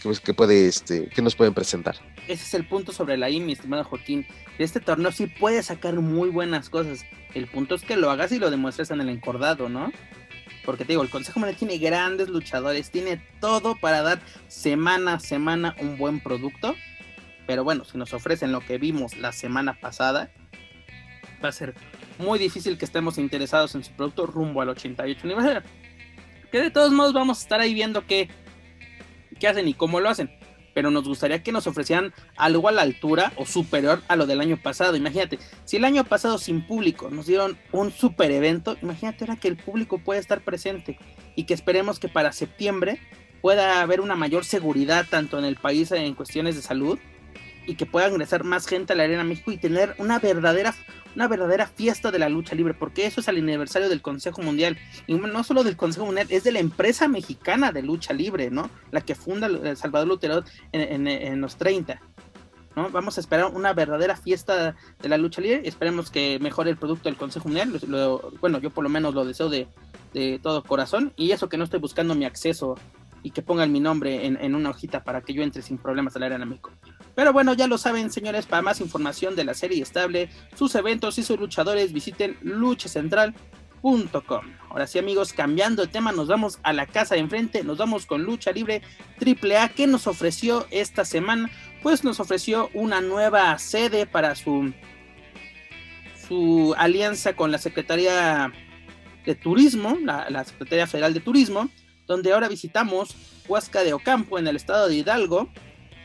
este, 0.68 1.10
qué 1.10 1.22
nos 1.22 1.36
pueden 1.36 1.54
presentar. 1.54 1.96
Ese 2.28 2.44
es 2.44 2.54
el 2.54 2.68
punto 2.68 2.92
sobre 2.92 3.18
la 3.18 3.30
I, 3.30 3.40
mi 3.40 3.54
estimado 3.54 3.84
Joaquín. 3.84 4.26
Este 4.58 4.80
torneo 4.80 5.12
sí 5.12 5.28
puede 5.28 5.64
sacar 5.64 5.96
muy 5.96 6.30
buenas 6.30 6.70
cosas. 6.70 7.06
El 7.34 7.48
punto 7.48 7.76
es 7.76 7.84
que 7.84 7.98
lo 7.98 8.10
hagas 8.10 8.32
y 8.32 8.40
lo 8.40 8.50
demuestres 8.50 8.92
en 8.92 9.02
el 9.02 9.10
encordado, 9.10 9.70
¿no? 9.70 9.92
Porque 10.66 10.84
te 10.84 10.94
digo, 10.94 11.04
el 11.04 11.10
Consejo 11.10 11.40
Mundial 11.40 11.58
tiene 11.58 11.78
grandes 11.78 12.28
luchadores, 12.28 12.92
tiene 12.92 13.22
todo 13.40 13.76
para 13.76 14.02
dar 14.02 14.20
semana 14.48 15.14
a 15.14 15.20
semana 15.20 15.76
un 15.80 15.98
buen 15.98 16.20
producto. 16.20 16.76
Pero 17.46 17.64
bueno, 17.64 17.86
si 17.86 17.98
nos 17.98 18.14
ofrecen 18.14 18.52
lo 18.52 18.60
que 18.60 18.78
vimos 18.78 19.16
la 19.18 19.32
semana 19.32 19.80
pasada, 19.80 20.30
va 21.44 21.50
a 21.50 21.54
ser 21.54 21.74
muy 22.20 22.40
difícil 22.40 22.78
que 22.78 22.86
estemos 22.86 23.18
interesados 23.18 23.76
en 23.76 23.84
su 23.84 23.92
producto 23.92 24.26
rumbo 24.26 24.62
al 24.62 24.70
88 24.70 25.22
aniversario. 25.24 25.64
Que 26.52 26.62
de 26.62 26.72
todos 26.72 26.92
modos 26.92 27.14
vamos 27.14 27.40
a 27.40 27.42
estar 27.42 27.60
ahí 27.60 27.74
viendo 27.74 28.06
qué, 28.06 28.30
qué 29.40 29.48
hacen 29.48 29.68
y 29.68 29.74
cómo 29.74 30.00
lo 30.00 30.10
hacen. 30.10 30.32
Pero 30.74 30.92
nos 30.92 31.08
gustaría 31.08 31.42
que 31.42 31.52
nos 31.52 31.66
ofrecieran 31.66 32.14
algo 32.36 32.68
a 32.68 32.72
la 32.72 32.84
altura 32.84 33.34
o 33.36 33.46
superior 33.46 34.02
a 34.08 34.16
lo 34.16 34.28
del 34.28 34.42
año 34.42 34.58
pasado. 34.58 34.96
Imagínate, 34.96 35.40
si 35.66 35.78
el 35.78 35.86
año 35.86 36.04
pasado 36.04 36.38
sin 36.38 36.66
público 36.66 37.10
nos 37.10 37.26
dieron 37.26 37.58
un 37.72 37.92
super 37.92 38.32
evento, 38.32 38.78
imagínate 38.82 39.24
ahora 39.24 39.38
que 39.38 39.48
el 39.48 39.58
público 39.58 39.98
puede 39.98 40.20
estar 40.20 40.42
presente 40.42 41.00
y 41.36 41.46
que 41.46 41.54
esperemos 41.54 42.00
que 42.00 42.10
para 42.10 42.32
septiembre 42.32 43.00
pueda 43.42 43.82
haber 43.82 44.02
una 44.02 44.16
mayor 44.16 44.46
seguridad 44.46 45.06
tanto 45.10 45.40
en 45.40 45.46
el 45.46 45.56
país 45.56 45.92
en 45.92 46.14
cuestiones 46.14 46.56
de 46.56 46.62
salud 46.62 47.00
y 47.68 47.76
que 47.76 47.86
pueda 47.86 48.10
ingresar 48.10 48.44
más 48.44 48.66
gente 48.66 48.94
a 48.94 48.96
la 48.96 49.04
Arena 49.04 49.24
México 49.24 49.52
y 49.52 49.58
tener 49.58 49.94
una 50.00 50.20
verdadera, 50.20 50.74
una 51.18 51.28
verdadera 51.28 51.66
fiesta 51.66 52.12
de 52.12 52.20
la 52.20 52.30
lucha 52.30 52.54
libre, 52.54 52.76
porque 52.76 53.08
eso 53.08 53.22
es 53.22 53.28
el 53.28 53.38
aniversario 53.38 53.90
del 53.90 54.04
Consejo 54.04 54.44
Mundial, 54.44 54.78
y 55.08 55.16
no 55.16 55.44
solo 55.44 55.64
del 55.64 55.76
Consejo 55.76 56.06
Mundial, 56.06 56.28
es 56.30 56.44
de 56.44 56.52
la 56.52 56.60
empresa 56.60 57.08
mexicana 57.08 57.72
de 57.72 57.82
lucha 57.82 58.14
libre, 58.14 58.52
¿no? 58.52 58.70
La 58.92 59.02
que 59.02 59.16
funda 59.16 59.50
Salvador 59.76 60.08
Lutero 60.08 60.44
en, 60.72 61.42
los 61.42 61.56
30. 61.56 62.00
¿no? 62.76 62.92
Vamos 62.92 63.18
a 63.18 63.22
esperar 63.22 63.48
una 63.48 63.74
verdadera 63.74 64.16
fiesta 64.16 64.76
de 65.02 65.10
la 65.10 65.18
lucha 65.18 65.42
libre. 65.42 65.68
Esperemos 65.68 66.12
que 66.12 66.38
mejore 66.40 66.70
el 66.70 66.78
producto 66.78 67.10
del 67.10 67.18
Consejo 67.18 67.50
Mundial. 67.50 67.72
bueno, 68.40 68.60
yo 68.60 68.70
por 68.70 68.84
lo 68.84 68.90
menos 68.92 69.16
lo 69.16 69.26
deseo 69.26 69.50
de, 69.50 69.68
de, 70.14 70.38
todo 70.38 70.64
corazón. 70.64 71.14
Y 71.16 71.32
eso 71.32 71.50
que 71.50 71.58
no 71.58 71.64
estoy 71.64 71.80
buscando 71.80 72.14
mi 72.14 72.26
acceso 72.26 72.76
y 73.24 73.32
que 73.32 73.42
pongan 73.42 73.72
mi 73.72 73.80
nombre 73.80 74.26
en, 74.26 74.38
en 74.42 74.56
una 74.56 74.70
hojita 74.70 75.04
para 75.04 75.22
que 75.22 75.34
yo 75.34 75.44
entre 75.44 75.62
sin 75.62 75.78
problemas 75.78 76.16
a 76.16 76.20
la 76.20 76.28
Arena 76.28 76.46
México. 76.46 76.72
Pero 77.16 77.34
bueno, 77.34 77.54
ya 77.54 77.68
lo 77.68 77.78
saben, 77.78 78.12
señores, 78.12 78.46
para 78.46 78.62
más 78.62 78.80
información 78.80 79.36
de 79.36 79.44
la 79.44 79.54
serie 79.54 79.82
estable, 79.82 80.30
sus 80.56 80.76
eventos 80.76 81.18
y 81.18 81.24
sus 81.24 81.40
luchadores, 81.40 81.92
visiten 81.92 82.38
luchacentral.com. 82.42 84.46
Ahora 84.70 84.86
sí, 84.86 85.00
amigos, 85.00 85.34
cambiando 85.34 85.82
de 85.82 85.88
tema, 85.88 86.12
nos 86.12 86.28
vamos 86.28 86.60
a 86.62 86.74
la 86.74 86.86
casa 86.86 87.16
de 87.16 87.22
enfrente, 87.22 87.64
nos 87.64 87.80
vamos 87.80 88.06
con 88.06 88.24
Lucha 88.24 88.52
Libre 88.52 88.84
AAA. 89.20 89.70
¿Qué 89.70 89.88
nos 89.88 90.06
ofreció 90.06 90.68
esta 90.70 91.06
semana? 91.06 91.50
Pues 91.82 92.04
nos 92.04 92.20
ofreció 92.20 92.70
una 92.74 93.02
nueva 93.02 93.58
sede 93.58 94.06
para 94.06 94.36
su, 94.36 94.72
su 96.28 96.76
alianza 96.78 97.34
con 97.34 97.52
la 97.52 97.58
Secretaría 97.58 98.52
de 99.26 99.36
Turismo, 99.36 99.98
la, 100.04 100.30
la 100.30 100.44
Secretaría 100.44 100.86
Federal 100.86 101.16
de 101.16 101.20
Turismo, 101.20 101.70
donde 102.08 102.34
ahora 102.34 102.48
visitamos 102.48 103.16
Huasca 103.48 103.84
de 103.84 103.94
Ocampo 103.94 104.40
en 104.40 104.48
el 104.48 104.56
estado 104.56 104.88
de 104.88 104.96
Hidalgo 104.96 105.50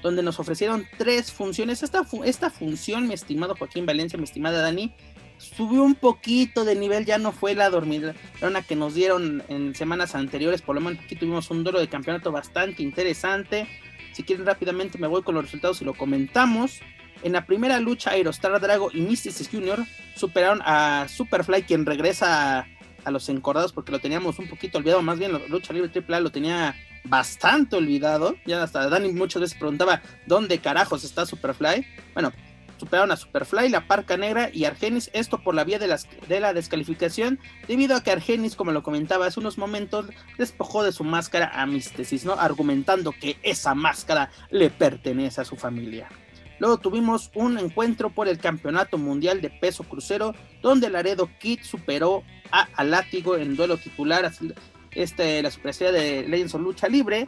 donde 0.02 0.22
nos 0.22 0.38
ofrecieron 0.38 0.86
tres 0.98 1.32
funciones. 1.32 1.82
Esta, 1.82 2.04
esta 2.24 2.50
función, 2.50 3.06
mi 3.06 3.14
estimado 3.14 3.54
Joaquín 3.56 3.86
Valencia, 3.86 4.18
mi 4.18 4.24
estimada 4.24 4.60
Dani, 4.60 4.92
subió 5.38 5.82
un 5.82 5.94
poquito 5.94 6.64
de 6.64 6.74
nivel, 6.74 7.04
ya 7.04 7.18
no 7.18 7.32
fue 7.32 7.54
la 7.54 7.70
dormidona 7.70 8.14
que 8.66 8.76
nos 8.76 8.94
dieron 8.94 9.42
en 9.48 9.74
semanas 9.74 10.14
anteriores, 10.14 10.62
por 10.62 10.74
lo 10.74 10.80
menos 10.80 11.02
aquí 11.04 11.16
tuvimos 11.16 11.50
un 11.50 11.64
duelo 11.64 11.80
de 11.80 11.88
campeonato 11.88 12.30
bastante 12.30 12.82
interesante. 12.82 13.66
Si 14.12 14.24
quieren 14.24 14.44
rápidamente 14.44 14.98
me 14.98 15.06
voy 15.06 15.22
con 15.22 15.34
los 15.34 15.44
resultados 15.44 15.80
y 15.80 15.84
lo 15.84 15.94
comentamos. 15.94 16.80
En 17.22 17.32
la 17.32 17.46
primera 17.46 17.78
lucha, 17.78 18.10
Aerostar 18.10 18.60
Drago 18.60 18.90
y 18.92 19.00
Mysticis 19.00 19.48
Jr. 19.48 19.84
superaron 20.16 20.60
a 20.64 21.06
Superfly, 21.08 21.62
quien 21.62 21.86
regresa 21.86 22.66
a, 23.04 23.10
los 23.10 23.28
encordados 23.28 23.72
porque 23.72 23.92
lo 23.92 23.98
teníamos 23.98 24.38
un 24.38 24.48
poquito 24.48 24.78
olvidado. 24.78 25.02
Más 25.02 25.18
bien, 25.18 25.32
la 25.32 25.40
lucha 25.48 25.72
libre 25.72 25.90
AAA 25.94 26.20
lo 26.20 26.30
tenía 26.30 26.74
bastante 27.04 27.76
olvidado. 27.76 28.36
Ya 28.46 28.62
hasta 28.62 28.88
Dani 28.88 29.12
muchas 29.12 29.42
veces 29.42 29.58
preguntaba 29.58 30.02
dónde 30.26 30.58
carajos 30.58 31.04
está 31.04 31.26
Superfly. 31.26 31.86
Bueno, 32.14 32.32
superaron 32.78 33.12
a 33.12 33.16
Superfly, 33.16 33.68
la 33.68 33.86
Parca 33.86 34.16
Negra 34.16 34.50
y 34.52 34.64
Argenis, 34.64 35.10
esto 35.12 35.42
por 35.42 35.54
la 35.54 35.62
vía 35.62 35.78
de, 35.78 35.96
de 36.28 36.40
la 36.40 36.52
descalificación, 36.52 37.38
debido 37.68 37.94
a 37.94 38.02
que 38.02 38.10
Argenis, 38.10 38.56
como 38.56 38.72
lo 38.72 38.82
comentaba 38.82 39.26
hace 39.26 39.38
unos 39.38 39.56
momentos, 39.56 40.06
despojó 40.36 40.82
de 40.82 40.90
su 40.90 41.04
máscara 41.04 41.52
a 41.54 41.64
Místesis, 41.66 42.24
¿no? 42.24 42.32
Argumentando 42.32 43.12
que 43.12 43.36
esa 43.42 43.74
máscara 43.74 44.30
le 44.50 44.70
pertenece 44.70 45.40
a 45.40 45.44
su 45.44 45.54
familia. 45.54 46.08
Luego 46.62 46.78
tuvimos 46.78 47.32
un 47.34 47.58
encuentro 47.58 48.10
por 48.10 48.28
el 48.28 48.38
Campeonato 48.38 48.96
Mundial 48.96 49.40
de 49.40 49.50
Peso 49.50 49.82
Crucero, 49.82 50.32
donde 50.62 50.90
Laredo 50.90 51.28
Kid 51.40 51.58
superó 51.62 52.22
a, 52.52 52.68
a 52.76 52.84
Látigo 52.84 53.36
en 53.36 53.56
duelo 53.56 53.78
titular, 53.78 54.30
este, 54.92 55.42
la 55.42 55.50
superestrella 55.50 55.90
de 55.90 56.28
Legends 56.28 56.54
of 56.54 56.60
Lucha 56.60 56.86
Libre. 56.86 57.26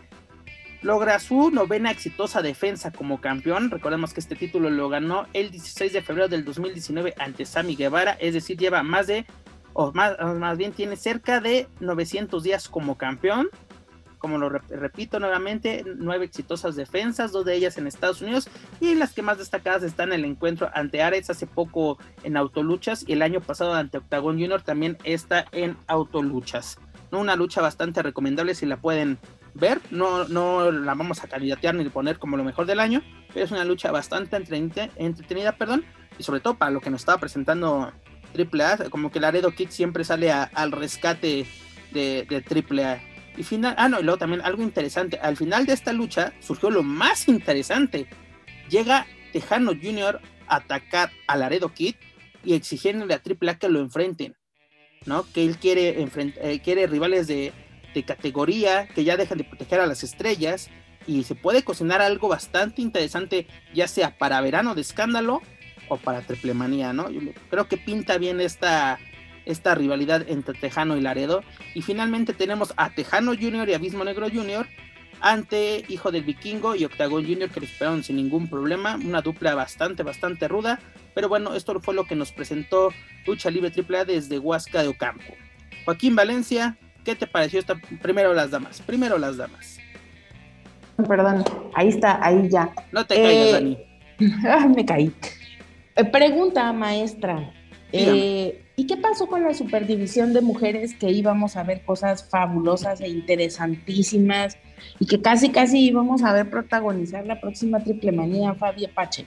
logra 0.82 1.18
su 1.18 1.50
novena 1.50 1.90
exitosa 1.90 2.42
defensa 2.42 2.92
como 2.92 3.20
campeón. 3.20 3.72
Recordemos 3.72 4.14
que 4.14 4.20
este 4.20 4.36
título 4.36 4.70
lo 4.70 4.88
ganó 4.88 5.26
el 5.32 5.50
16 5.50 5.92
de 5.92 6.02
febrero 6.02 6.28
del 6.28 6.44
2019 6.44 7.14
ante 7.18 7.44
Sammy 7.44 7.74
Guevara, 7.74 8.12
es 8.12 8.34
decir, 8.34 8.56
lleva 8.56 8.84
más 8.84 9.08
de, 9.08 9.26
o 9.72 9.90
más, 9.90 10.16
más 10.36 10.56
bien 10.56 10.70
tiene 10.70 10.94
cerca 10.94 11.40
de 11.40 11.66
900 11.80 12.40
días 12.40 12.68
como 12.68 12.96
campeón. 12.96 13.48
Como 14.24 14.38
lo 14.38 14.48
repito 14.48 15.20
nuevamente, 15.20 15.84
nueve 15.98 16.24
exitosas 16.24 16.76
defensas, 16.76 17.30
dos 17.30 17.44
de 17.44 17.56
ellas 17.56 17.76
en 17.76 17.86
Estados 17.86 18.22
Unidos 18.22 18.48
y 18.80 18.94
las 18.94 19.12
que 19.12 19.20
más 19.20 19.36
destacadas 19.36 19.82
están 19.82 20.14
en 20.14 20.20
el 20.20 20.24
encuentro 20.24 20.70
ante 20.72 21.02
Ares 21.02 21.28
hace 21.28 21.46
poco 21.46 21.98
en 22.22 22.38
autoluchas 22.38 23.04
y 23.06 23.12
el 23.12 23.20
año 23.20 23.42
pasado 23.42 23.74
ante 23.74 23.98
Octagon 23.98 24.40
Junior 24.40 24.62
también 24.62 24.96
está 25.04 25.44
en 25.52 25.76
autoluchas. 25.88 26.78
Una 27.10 27.36
lucha 27.36 27.60
bastante 27.60 28.02
recomendable 28.02 28.54
si 28.54 28.64
la 28.64 28.78
pueden 28.78 29.18
ver. 29.52 29.82
No, 29.90 30.26
no 30.26 30.72
la 30.72 30.94
vamos 30.94 31.22
a 31.22 31.28
candidatear 31.28 31.74
ni 31.74 31.86
poner 31.90 32.18
como 32.18 32.38
lo 32.38 32.44
mejor 32.44 32.64
del 32.64 32.80
año, 32.80 33.02
pero 33.34 33.44
es 33.44 33.52
una 33.52 33.66
lucha 33.66 33.92
bastante 33.92 34.36
entretenida, 34.36 35.52
perdón, 35.58 35.84
y 36.18 36.22
sobre 36.22 36.40
todo 36.40 36.54
para 36.54 36.70
lo 36.70 36.80
que 36.80 36.88
nos 36.88 37.02
estaba 37.02 37.18
presentando 37.18 37.92
AAA, 38.34 38.88
como 38.88 39.12
que 39.12 39.20
Laredo 39.20 39.50
Kid 39.50 39.68
siempre 39.68 40.02
sale 40.02 40.32
al 40.32 40.72
rescate 40.72 41.44
de, 41.92 42.26
de 42.26 42.82
AAA. 42.82 43.13
Y 43.36 43.42
final, 43.42 43.74
ah, 43.78 43.88
no, 43.88 44.00
y 44.00 44.02
luego 44.02 44.18
también 44.18 44.42
algo 44.42 44.62
interesante. 44.62 45.18
Al 45.18 45.36
final 45.36 45.66
de 45.66 45.72
esta 45.72 45.92
lucha 45.92 46.32
surgió 46.40 46.70
lo 46.70 46.82
más 46.82 47.28
interesante. 47.28 48.06
Llega 48.68 49.06
Tejano 49.32 49.72
Jr. 49.72 50.20
a 50.46 50.56
atacar 50.56 51.10
a 51.26 51.36
Laredo 51.36 51.72
Kid 51.74 51.96
y 52.44 52.54
exigiéndole 52.54 53.14
a 53.14 53.22
AAA 53.22 53.58
que 53.58 53.68
lo 53.68 53.80
enfrenten. 53.80 54.36
¿no? 55.06 55.26
Que 55.32 55.44
él 55.44 55.58
quiere, 55.58 55.96
eh, 56.00 56.60
quiere 56.62 56.86
rivales 56.86 57.26
de, 57.26 57.52
de 57.94 58.02
categoría, 58.04 58.88
que 58.88 59.04
ya 59.04 59.16
dejan 59.16 59.38
de 59.38 59.44
proteger 59.44 59.80
a 59.80 59.86
las 59.86 60.02
estrellas 60.02 60.70
y 61.06 61.24
se 61.24 61.34
puede 61.34 61.62
cocinar 61.62 62.00
algo 62.00 62.28
bastante 62.28 62.82
interesante, 62.82 63.46
ya 63.74 63.88
sea 63.88 64.16
para 64.16 64.40
verano 64.40 64.74
de 64.74 64.80
escándalo 64.80 65.42
o 65.88 65.98
para 65.98 66.22
triplemanía, 66.22 66.92
¿no? 66.92 67.10
Yo 67.10 67.20
creo 67.50 67.68
que 67.68 67.76
pinta 67.76 68.16
bien 68.16 68.40
esta, 68.40 68.98
esta 69.46 69.74
rivalidad 69.74 70.28
entre 70.28 70.58
Tejano 70.58 70.96
y 70.96 71.00
Laredo. 71.00 71.42
Y 71.74 71.82
finalmente 71.82 72.32
tenemos 72.32 72.72
a 72.76 72.90
Tejano 72.90 73.32
Jr. 73.32 73.68
y 73.68 73.74
Abismo 73.74 74.04
Negro 74.04 74.28
Jr. 74.32 74.66
ante 75.20 75.84
Hijo 75.88 76.10
del 76.12 76.24
Vikingo 76.24 76.74
y 76.74 76.84
Octagon 76.84 77.24
Jr. 77.24 77.50
que 77.50 77.60
lo 77.60 77.66
esperaron 77.66 78.02
sin 78.02 78.16
ningún 78.16 78.48
problema. 78.48 78.96
Una 78.96 79.22
dupla 79.22 79.54
bastante, 79.54 80.02
bastante 80.02 80.48
ruda. 80.48 80.80
Pero 81.14 81.28
bueno, 81.28 81.54
esto 81.54 81.78
fue 81.80 81.94
lo 81.94 82.04
que 82.04 82.16
nos 82.16 82.32
presentó 82.32 82.90
Lucha 83.26 83.50
Libre 83.50 83.72
AAA 83.76 84.04
desde 84.04 84.38
Huasca 84.38 84.82
de 84.82 84.88
Ocampo. 84.88 85.34
Joaquín 85.84 86.16
Valencia, 86.16 86.78
¿Qué 87.04 87.14
te 87.14 87.26
pareció 87.26 87.60
esta? 87.60 87.74
Primero 88.00 88.32
las 88.32 88.50
damas, 88.50 88.80
primero 88.80 89.18
las 89.18 89.36
damas. 89.36 89.78
Perdón, 91.06 91.44
ahí 91.74 91.88
está, 91.88 92.18
ahí 92.24 92.48
ya. 92.48 92.72
No 92.92 93.06
te 93.06 93.16
caigas, 93.16 93.46
eh, 93.46 93.52
Dani. 93.52 93.78
me 94.74 94.86
caí. 94.86 95.12
Eh, 95.96 96.04
pregunta, 96.04 96.72
maestra. 96.72 97.52
Eh, 97.96 98.60
¿Y 98.76 98.86
qué 98.88 98.96
pasó 98.96 99.28
con 99.28 99.44
la 99.44 99.54
superdivisión 99.54 100.32
de 100.32 100.40
mujeres 100.40 100.94
que 100.94 101.10
íbamos 101.10 101.56
a 101.56 101.62
ver 101.62 101.82
cosas 101.82 102.28
fabulosas 102.28 103.00
e 103.00 103.08
interesantísimas 103.08 104.58
y 104.98 105.06
que 105.06 105.22
casi, 105.22 105.50
casi 105.50 105.78
íbamos 105.86 106.24
a 106.24 106.32
ver 106.32 106.50
protagonizar 106.50 107.24
la 107.24 107.40
próxima 107.40 107.78
triple 107.84 108.10
manía 108.10 108.54
Fabi 108.54 108.88
Pache? 108.88 109.26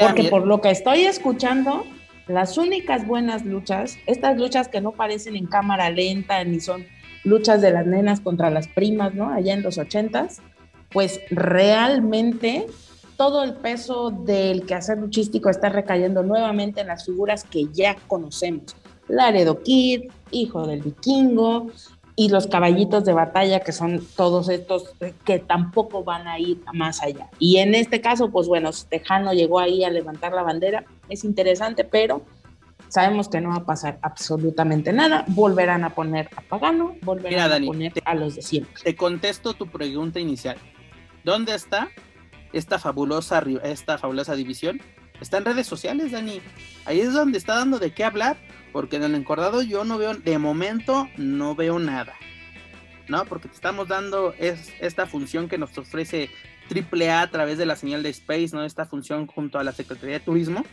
Porque 0.00 0.24
por 0.24 0.46
lo 0.46 0.62
que 0.62 0.70
estoy 0.70 1.02
escuchando, 1.02 1.84
las 2.26 2.56
únicas 2.56 3.06
buenas 3.06 3.44
luchas, 3.44 3.98
estas 4.06 4.38
luchas 4.38 4.68
que 4.68 4.80
no 4.80 4.92
parecen 4.92 5.36
en 5.36 5.46
cámara 5.46 5.90
lenta 5.90 6.42
ni 6.42 6.60
son 6.60 6.86
luchas 7.22 7.60
de 7.60 7.70
las 7.70 7.86
nenas 7.86 8.20
contra 8.20 8.48
las 8.48 8.66
primas, 8.66 9.14
¿no? 9.14 9.28
Allá 9.28 9.52
en 9.52 9.62
los 9.62 9.76
ochentas, 9.76 10.40
pues 10.90 11.20
realmente 11.30 12.66
todo 13.16 13.42
el 13.42 13.54
peso 13.54 14.10
del 14.10 14.66
quehacer 14.66 14.98
luchístico 14.98 15.50
está 15.50 15.68
recayendo 15.68 16.22
nuevamente 16.22 16.80
en 16.80 16.88
las 16.88 17.04
figuras 17.04 17.44
que 17.44 17.66
ya 17.72 17.96
conocemos. 18.06 18.76
Laredo 19.08 19.62
Kid, 19.62 20.10
hijo 20.30 20.66
del 20.66 20.82
vikingo, 20.82 21.70
y 22.16 22.28
los 22.28 22.46
caballitos 22.46 23.04
de 23.04 23.12
batalla, 23.12 23.60
que 23.60 23.72
son 23.72 24.06
todos 24.16 24.48
estos 24.48 24.94
que 25.24 25.40
tampoco 25.40 26.04
van 26.04 26.28
a 26.28 26.38
ir 26.38 26.60
más 26.72 27.02
allá. 27.02 27.28
Y 27.38 27.56
en 27.56 27.74
este 27.74 28.00
caso, 28.00 28.30
pues 28.30 28.46
bueno, 28.46 28.70
Tejano 28.88 29.32
llegó 29.32 29.58
ahí 29.58 29.84
a 29.84 29.90
levantar 29.90 30.32
la 30.32 30.42
bandera, 30.42 30.84
es 31.08 31.24
interesante, 31.24 31.84
pero 31.84 32.22
sabemos 32.88 33.28
que 33.28 33.40
no 33.40 33.50
va 33.50 33.56
a 33.56 33.64
pasar 33.64 33.98
absolutamente 34.02 34.92
nada. 34.92 35.24
Volverán 35.28 35.82
a 35.82 35.90
poner 35.90 36.30
a 36.36 36.40
Pagano, 36.42 36.94
volverán 37.02 37.52
a 37.52 37.66
poner 37.66 37.92
a 38.04 38.14
los 38.14 38.36
de 38.36 38.42
siempre. 38.42 38.82
Te 38.82 38.94
contesto 38.94 39.54
tu 39.54 39.66
pregunta 39.66 40.20
inicial. 40.20 40.56
¿Dónde 41.24 41.54
está 41.54 41.88
esta 42.54 42.78
fabulosa, 42.78 43.42
esta 43.62 43.98
fabulosa 43.98 44.34
división? 44.34 44.80
Está 45.20 45.38
en 45.38 45.44
redes 45.44 45.66
sociales, 45.66 46.12
Dani. 46.12 46.40
Ahí 46.84 47.00
es 47.00 47.12
donde 47.12 47.38
está 47.38 47.54
dando 47.54 47.78
de 47.78 47.92
qué 47.92 48.04
hablar 48.04 48.36
porque 48.74 48.96
en 48.96 49.04
el 49.04 49.14
encordado 49.14 49.62
yo 49.62 49.84
no 49.84 49.98
veo, 49.98 50.14
de 50.14 50.36
momento 50.36 51.08
no 51.16 51.54
veo 51.54 51.78
nada. 51.78 52.14
¿No? 53.06 53.24
Porque 53.24 53.46
te 53.46 53.54
estamos 53.54 53.86
dando 53.86 54.34
es, 54.36 54.72
esta 54.80 55.06
función 55.06 55.48
que 55.48 55.58
nos 55.58 55.78
ofrece 55.78 56.28
AAA 56.68 57.22
a 57.22 57.30
través 57.30 57.56
de 57.56 57.66
la 57.66 57.76
señal 57.76 58.02
de 58.02 58.08
Space, 58.08 58.48
¿no? 58.52 58.64
Esta 58.64 58.84
función 58.84 59.28
junto 59.28 59.60
a 59.60 59.64
la 59.64 59.70
Secretaría 59.70 60.18
de 60.18 60.24
Turismo. 60.24 60.64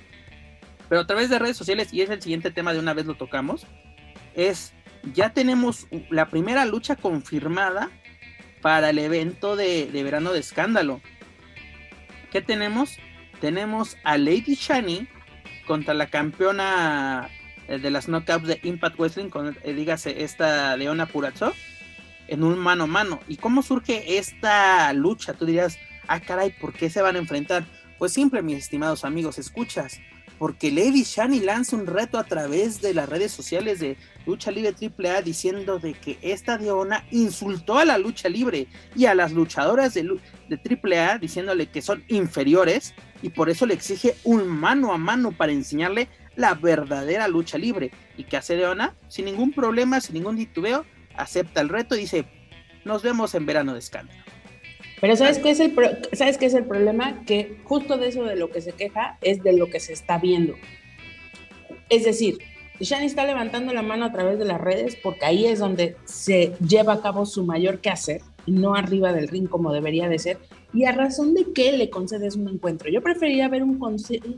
Pero 0.89 1.01
a 1.01 1.05
través 1.07 1.29
de 1.29 1.37
redes 1.37 1.57
sociales, 1.57 1.93
y 1.93 2.01
es 2.01 2.09
el 2.09 2.23
siguiente 2.23 2.49
tema 2.49 2.73
de 2.73 2.79
una 2.79 2.95
vez 2.95 3.05
lo 3.05 3.13
tocamos, 3.13 3.67
es 4.33 4.73
ya 5.13 5.31
tenemos 5.31 5.85
la 6.09 6.29
primera 6.29 6.65
lucha 6.65 6.95
confirmada 6.95 7.91
para 8.63 8.89
el 8.89 8.97
evento 8.97 9.55
de, 9.55 9.91
de 9.91 10.03
verano 10.03 10.33
de 10.33 10.39
escándalo. 10.39 11.01
¿Qué 12.31 12.41
tenemos? 12.41 12.97
Tenemos 13.41 13.97
a 14.05 14.17
Lady 14.17 14.55
Shani 14.55 15.07
contra 15.67 15.93
la 15.93 16.09
campeona 16.09 17.29
eh, 17.67 17.77
de 17.77 17.91
las 17.91 18.07
knockouts 18.07 18.47
de 18.47 18.59
Impact 18.63 18.97
Wrestling, 18.97 19.29
con, 19.29 19.57
eh, 19.63 19.73
dígase, 19.73 20.23
esta 20.23 20.77
Leona 20.77 21.07
Purazzo, 21.07 21.53
en 22.29 22.43
un 22.43 22.57
mano 22.57 22.85
a 22.85 22.87
mano. 22.87 23.19
¿Y 23.27 23.35
cómo 23.35 23.61
surge 23.61 24.17
esta 24.17 24.93
lucha? 24.93 25.33
Tú 25.33 25.45
dirías, 25.45 25.77
ah, 26.07 26.21
caray, 26.21 26.51
¿por 26.51 26.71
qué 26.71 26.89
se 26.89 27.01
van 27.01 27.17
a 27.17 27.19
enfrentar? 27.19 27.65
Pues 27.97 28.13
simple, 28.13 28.41
mis 28.41 28.59
estimados 28.59 29.03
amigos, 29.03 29.37
escuchas, 29.37 29.99
porque 30.39 30.71
Lady 30.71 31.03
Shani 31.03 31.41
lanza 31.41 31.75
un 31.75 31.85
reto 31.85 32.17
a 32.17 32.23
través 32.23 32.81
de 32.81 32.93
las 32.93 33.09
redes 33.09 33.33
sociales 33.33 33.79
de 33.81 33.97
Lucha 34.25 34.51
Libre 34.51 34.73
AAA 34.79 35.21
diciendo 35.21 35.79
de 35.79 35.93
que 35.93 36.17
esta 36.21 36.57
Leona 36.57 37.05
insultó 37.11 37.77
a 37.77 37.85
la 37.85 37.97
lucha 37.97 38.29
libre 38.29 38.67
y 38.95 39.05
a 39.05 39.15
las 39.15 39.31
luchadoras 39.31 39.93
de, 39.93 40.03
de 40.49 40.99
AAA 40.99 41.17
diciéndole 41.17 41.67
que 41.67 41.81
son 41.81 42.03
inferiores 42.07 42.93
y 43.21 43.29
por 43.29 43.49
eso 43.49 43.65
le 43.65 43.73
exige 43.73 44.15
un 44.23 44.47
mano 44.47 44.93
a 44.93 44.97
mano 44.97 45.31
para 45.31 45.51
enseñarle 45.51 46.07
la 46.35 46.53
verdadera 46.53 47.27
lucha 47.27 47.57
libre. 47.57 47.91
Y 48.17 48.23
que 48.23 48.37
hace 48.37 48.55
Leona, 48.55 48.95
sin 49.07 49.25
ningún 49.25 49.51
problema, 49.51 50.01
sin 50.01 50.15
ningún 50.15 50.37
titubeo, 50.37 50.85
acepta 51.15 51.61
el 51.61 51.69
reto 51.69 51.95
y 51.95 52.01
dice, 52.01 52.25
nos 52.85 53.03
vemos 53.03 53.35
en 53.35 53.45
verano 53.45 53.73
de 53.73 53.79
escándalo. 53.79 54.21
Pero 54.99 55.15
¿sabes 55.15 55.39
qué, 55.39 55.49
es 55.49 55.59
el 55.59 55.73
¿sabes 56.13 56.37
qué 56.37 56.45
es 56.45 56.53
el 56.53 56.65
problema? 56.65 57.23
Que 57.25 57.57
justo 57.63 57.97
de 57.97 58.09
eso 58.09 58.23
de 58.23 58.35
lo 58.35 58.51
que 58.51 58.61
se 58.61 58.73
queja 58.73 59.17
es 59.21 59.41
de 59.41 59.53
lo 59.53 59.67
que 59.69 59.79
se 59.79 59.93
está 59.93 60.19
viendo. 60.19 60.53
Es 61.89 62.05
decir, 62.05 62.37
Shani 62.81 63.05
está 63.05 63.25
levantando 63.25 63.73
la 63.73 63.81
mano 63.81 64.05
a 64.05 64.11
través 64.11 64.39
de 64.39 64.45
las 64.45 64.59
redes 64.59 64.97
porque 65.01 65.25
ahí 65.25 65.45
es 65.45 65.59
donde 65.59 65.95
se 66.05 66.53
lleva 66.67 66.93
a 66.93 67.01
cabo 67.01 67.25
su 67.25 67.45
mayor 67.45 67.79
quehacer, 67.79 68.21
no 68.47 68.75
arriba 68.75 69.13
del 69.13 69.27
ring 69.27 69.47
como 69.47 69.71
debería 69.71 70.09
de 70.09 70.19
ser, 70.19 70.37
y 70.73 70.85
a 70.85 70.91
razón 70.91 71.33
de 71.33 71.51
que 71.53 71.73
le 71.73 71.89
concedes 71.89 72.35
un 72.35 72.47
encuentro. 72.47 72.89
Yo 72.89 73.01
preferiría 73.01 73.49
ver 73.49 73.63
un, 73.63 73.81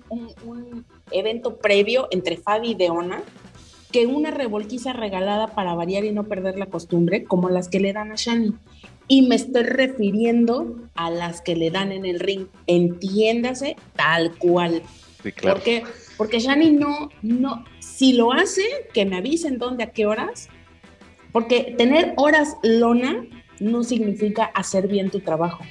un, 0.10 0.86
evento 1.12 1.58
previo 1.58 2.08
entre 2.12 2.38
Fabi 2.38 2.72
y 2.72 2.76
Deona 2.76 3.22
que 3.92 4.08
una 4.08 4.32
revolquiza 4.32 4.94
regalada 4.94 5.48
para 5.48 5.76
variar 5.76 6.04
y 6.04 6.12
no 6.12 6.24
perder 6.24 6.58
la 6.58 6.66
costumbre, 6.66 7.24
como 7.26 7.50
las 7.50 7.70
que 7.70 7.80
le 7.80 7.94
dan 7.94 8.12
a 8.12 8.16
Shani. 8.16 8.54
Y 9.08 9.28
me 9.28 9.36
estoy 9.36 9.64
refiriendo 9.64 10.78
a 10.96 11.12
las 11.12 11.42
que 11.42 11.56
le 11.56 11.70
dan 11.70 11.92
en 11.92 12.06
el 12.06 12.20
ring. 12.20 12.48
Entiéndase 12.66 13.76
tal 13.96 14.36
cual. 14.36 14.82
Sí, 15.22 15.32
claro. 15.32 15.58
Porque, 15.58 15.84
porque 16.18 16.40
Shani 16.40 16.72
no, 16.72 17.10
no, 17.22 17.66
si 17.80 18.14
lo 18.14 18.32
hace, 18.32 18.64
que 18.94 19.06
me 19.06 19.18
avisen 19.18 19.58
dónde, 19.58 19.84
a 19.84 19.92
qué 19.92 20.06
horas. 20.06 20.50
Porque 21.32 21.74
tener 21.78 22.14
horas 22.18 22.58
lona 22.62 23.26
no 23.60 23.84
significa 23.84 24.46
hacer 24.46 24.88
bien 24.88 25.10
tu 25.10 25.20
trabajo 25.20 25.64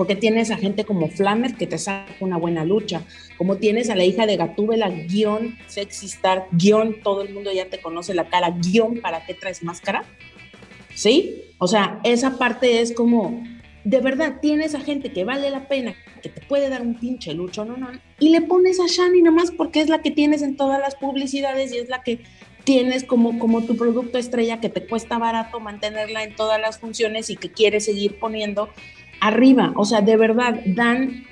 porque 0.00 0.16
tienes 0.16 0.50
a 0.50 0.56
gente 0.56 0.86
como 0.86 1.08
Flammer 1.08 1.56
que 1.56 1.66
te 1.66 1.76
saca 1.76 2.10
una 2.20 2.38
buena 2.38 2.64
lucha, 2.64 3.02
como 3.36 3.56
tienes 3.56 3.90
a 3.90 3.94
la 3.96 4.04
hija 4.04 4.24
de 4.24 4.38
Gatúbela, 4.38 4.88
guion 4.88 5.58
sexistar, 5.66 6.46
guion 6.52 7.02
todo 7.02 7.20
el 7.20 7.34
mundo 7.34 7.52
ya 7.52 7.66
te 7.66 7.82
conoce 7.82 8.14
la 8.14 8.30
cara, 8.30 8.50
guion 8.50 9.02
para 9.02 9.26
qué 9.26 9.34
traes 9.34 9.62
máscara, 9.62 10.04
¿sí? 10.94 11.42
O 11.58 11.66
sea, 11.66 12.00
esa 12.02 12.38
parte 12.38 12.80
es 12.80 12.94
como, 12.94 13.44
de 13.84 14.00
verdad, 14.00 14.40
tienes 14.40 14.74
a 14.74 14.80
gente 14.80 15.12
que 15.12 15.24
vale 15.24 15.50
la 15.50 15.66
pena, 15.68 15.94
que 16.22 16.28
te 16.28 16.40
puede 16.42 16.68
dar 16.68 16.82
un 16.82 16.94
pinche 16.94 17.32
lucho, 17.34 17.64
no, 17.64 17.76
no, 17.76 17.88
y 18.18 18.28
le 18.28 18.42
pones 18.42 18.78
a 18.80 18.86
Shani 18.86 19.22
nomás 19.22 19.50
porque 19.50 19.80
es 19.80 19.88
la 19.88 20.02
que 20.02 20.10
tienes 20.10 20.42
en 20.42 20.56
todas 20.56 20.80
las 20.80 20.94
publicidades 20.96 21.72
y 21.72 21.78
es 21.78 21.88
la 21.88 22.02
que 22.02 22.20
tienes 22.64 23.04
como, 23.04 23.38
como 23.38 23.62
tu 23.62 23.76
producto 23.76 24.18
estrella 24.18 24.60
que 24.60 24.68
te 24.68 24.86
cuesta 24.86 25.18
barato 25.18 25.60
mantenerla 25.60 26.24
en 26.24 26.36
todas 26.36 26.60
las 26.60 26.78
funciones 26.78 27.30
y 27.30 27.36
que 27.36 27.50
quieres 27.50 27.86
seguir 27.86 28.18
poniendo 28.18 28.68
arriba, 29.20 29.72
o 29.76 29.84
sea, 29.84 30.00
de 30.00 30.16
verdad, 30.16 30.60
dan, 30.66 31.24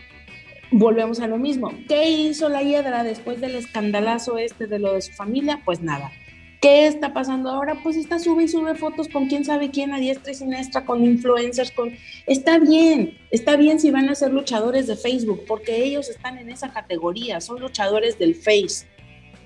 volvemos 0.70 1.20
a 1.20 1.26
lo 1.26 1.38
mismo. 1.38 1.72
¿Qué 1.88 2.10
hizo 2.10 2.48
la 2.48 2.62
hiedra 2.62 3.02
después 3.02 3.40
del 3.40 3.56
escandalazo 3.56 4.38
este 4.38 4.66
de 4.66 4.78
lo 4.78 4.94
de 4.94 5.02
su 5.02 5.12
familia? 5.12 5.60
Pues 5.64 5.80
nada. 5.80 6.12
¿Qué 6.60 6.88
está 6.88 7.12
pasando 7.12 7.50
ahora? 7.50 7.78
Pues 7.84 7.96
está 7.96 8.18
sube 8.18 8.42
y 8.42 8.48
sube 8.48 8.74
fotos 8.74 9.06
con 9.08 9.26
quién 9.26 9.44
sabe 9.44 9.70
quién 9.70 9.92
a 9.92 10.00
diestra 10.00 10.32
y 10.32 10.34
siniestra, 10.34 10.84
con 10.84 11.04
influencers, 11.04 11.70
con... 11.70 11.92
Está 12.26 12.58
bien, 12.58 13.16
está 13.30 13.56
bien 13.56 13.78
si 13.78 13.92
van 13.92 14.08
a 14.08 14.16
ser 14.16 14.32
luchadores 14.32 14.88
de 14.88 14.96
Facebook, 14.96 15.44
porque 15.46 15.84
ellos 15.84 16.08
están 16.08 16.36
en 16.36 16.50
esa 16.50 16.72
categoría, 16.72 17.40
son 17.40 17.60
luchadores 17.60 18.18
del 18.18 18.34
Face, 18.34 18.88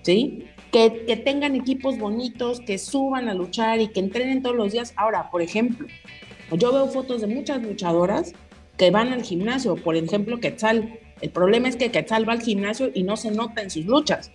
¿sí? 0.00 0.46
Que, 0.70 1.04
que 1.06 1.18
tengan 1.18 1.54
equipos 1.54 1.98
bonitos, 1.98 2.60
que 2.60 2.78
suban 2.78 3.28
a 3.28 3.34
luchar 3.34 3.82
y 3.82 3.88
que 3.88 4.00
entrenen 4.00 4.42
todos 4.42 4.56
los 4.56 4.72
días. 4.72 4.94
Ahora, 4.96 5.30
por 5.30 5.42
ejemplo, 5.42 5.86
yo 6.50 6.72
veo 6.72 6.86
fotos 6.86 7.20
de 7.20 7.26
muchas 7.26 7.62
luchadoras 7.62 8.32
que 8.78 8.90
van 8.90 9.12
al 9.12 9.22
gimnasio, 9.22 9.76
por 9.76 9.96
ejemplo, 9.96 10.40
Quetzal. 10.40 10.98
El 11.20 11.28
problema 11.28 11.68
es 11.68 11.76
que 11.76 11.90
Quetzal 11.90 12.26
va 12.26 12.32
al 12.32 12.40
gimnasio 12.40 12.90
y 12.94 13.02
no 13.02 13.18
se 13.18 13.30
nota 13.32 13.60
en 13.60 13.68
sus 13.68 13.84
luchas 13.84 14.32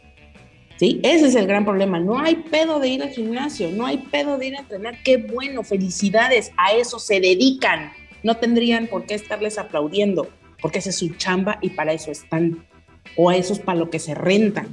¿sí? 0.78 1.00
Ese 1.04 1.28
es 1.28 1.36
el 1.36 1.48
gran 1.48 1.66
problema. 1.66 2.00
No 2.00 2.20
hay 2.20 2.36
pedo 2.36 2.80
de 2.80 2.88
ir 2.88 3.04
al 3.04 3.10
gimnasio, 3.10 3.70
no 3.72 3.86
hay 3.86 3.98
pedo 3.98 4.38
de 4.38 4.48
ir 4.48 4.56
a 4.56 4.60
entrenar. 4.60 5.02
Qué 5.04 5.18
bueno, 5.18 5.64
felicidades, 5.64 6.52
a 6.58 6.74
eso 6.74 7.00
se 7.00 7.20
dedican. 7.20 7.92
No 8.24 8.38
tendrían 8.38 8.88
por 8.88 9.06
qué 9.06 9.16
estarles 9.16 9.58
aplaudiendo, 9.58 10.28
porque 10.62 10.80
esa 10.80 10.90
es 10.90 10.98
su 10.98 11.10
chamba 11.16 11.60
y 11.62 11.70
para 11.72 11.94
eso 11.94 12.12
están. 12.12 12.66
O 13.16 13.30
a 13.30 13.36
eso 13.36 13.54
es 13.54 13.60
para 13.60 13.80
lo 13.80 13.90
que 13.90 14.00
se 14.00 14.16
rentan. 14.16 14.68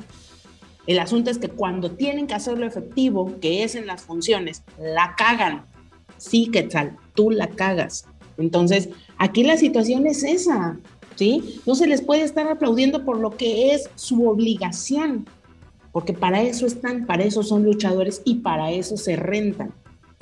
El 0.87 0.99
asunto 0.99 1.31
es 1.31 1.39
que 1.39 1.49
cuando 1.49 1.93
tienen 1.93 2.27
que 2.27 2.35
hacerlo 2.35 2.67
efectivo, 2.67 3.39
que 3.41 3.63
es 3.63 3.75
en 3.75 3.87
las 3.87 4.03
funciones, 4.03 4.63
la 4.79 5.15
cagan. 5.17 5.65
Sí, 6.19 6.51
¿qué 6.53 6.63
tal? 6.65 6.97
Tú 7.15 7.31
la 7.31 7.49
cagas. 7.49 8.07
Entonces, 8.37 8.91
aquí 9.17 9.45
la 9.45 9.57
situación 9.57 10.07
es 10.07 10.25
esa, 10.25 10.79
¿sí? 11.15 11.61
No 11.65 11.75
se 11.75 11.87
les 11.87 12.03
puede 12.03 12.23
estar 12.23 12.49
aplaudiendo 12.49 13.05
por 13.05 13.19
lo 13.19 13.31
que 13.31 13.73
es 13.73 13.89
su 13.95 14.29
obligación 14.29 15.27
porque 15.95 16.13
para 16.13 16.43
eso 16.43 16.67
están, 16.67 17.07
para 17.07 17.23
eso 17.23 17.45
son 17.45 17.63
luchadores 17.63 18.21
y 18.25 18.41
para 18.41 18.73
eso 18.73 18.97
se 18.97 19.15
rentan. 19.15 19.73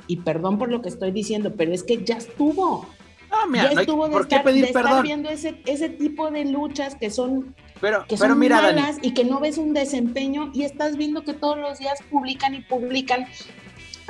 Y 0.05 0.17
perdón 0.17 0.59
por 0.59 0.69
lo 0.69 0.83
que 0.83 0.89
estoy 0.89 1.09
diciendo, 1.09 1.55
pero 1.57 1.73
es 1.73 1.81
que 1.81 2.03
ya 2.03 2.17
estuvo. 2.17 2.87
Ah, 3.31 3.47
mira, 3.49 3.73
ya 3.73 3.81
estuvo 3.81 4.07
de, 4.07 4.19
estar, 4.19 4.43
pedir 4.43 4.71
viendo 5.01 5.31
ese, 5.31 5.59
ese, 5.65 5.89
tipo 5.89 6.29
de 6.29 6.45
luchas 6.45 6.93
que 6.93 7.09
son, 7.09 7.55
pero, 7.81 8.05
que 8.07 8.17
son 8.17 8.37
malas 8.37 8.99
y 9.01 9.15
que 9.15 9.23
no 9.25 9.39
ves 9.39 9.57
un 9.57 9.73
desempeño 9.73 10.51
y 10.53 10.61
estás 10.61 10.95
viendo 10.95 11.23
que 11.23 11.33
todos 11.33 11.57
los 11.57 11.79
días 11.79 11.97
publican 12.11 12.53
y 12.53 12.61
publican 12.61 13.25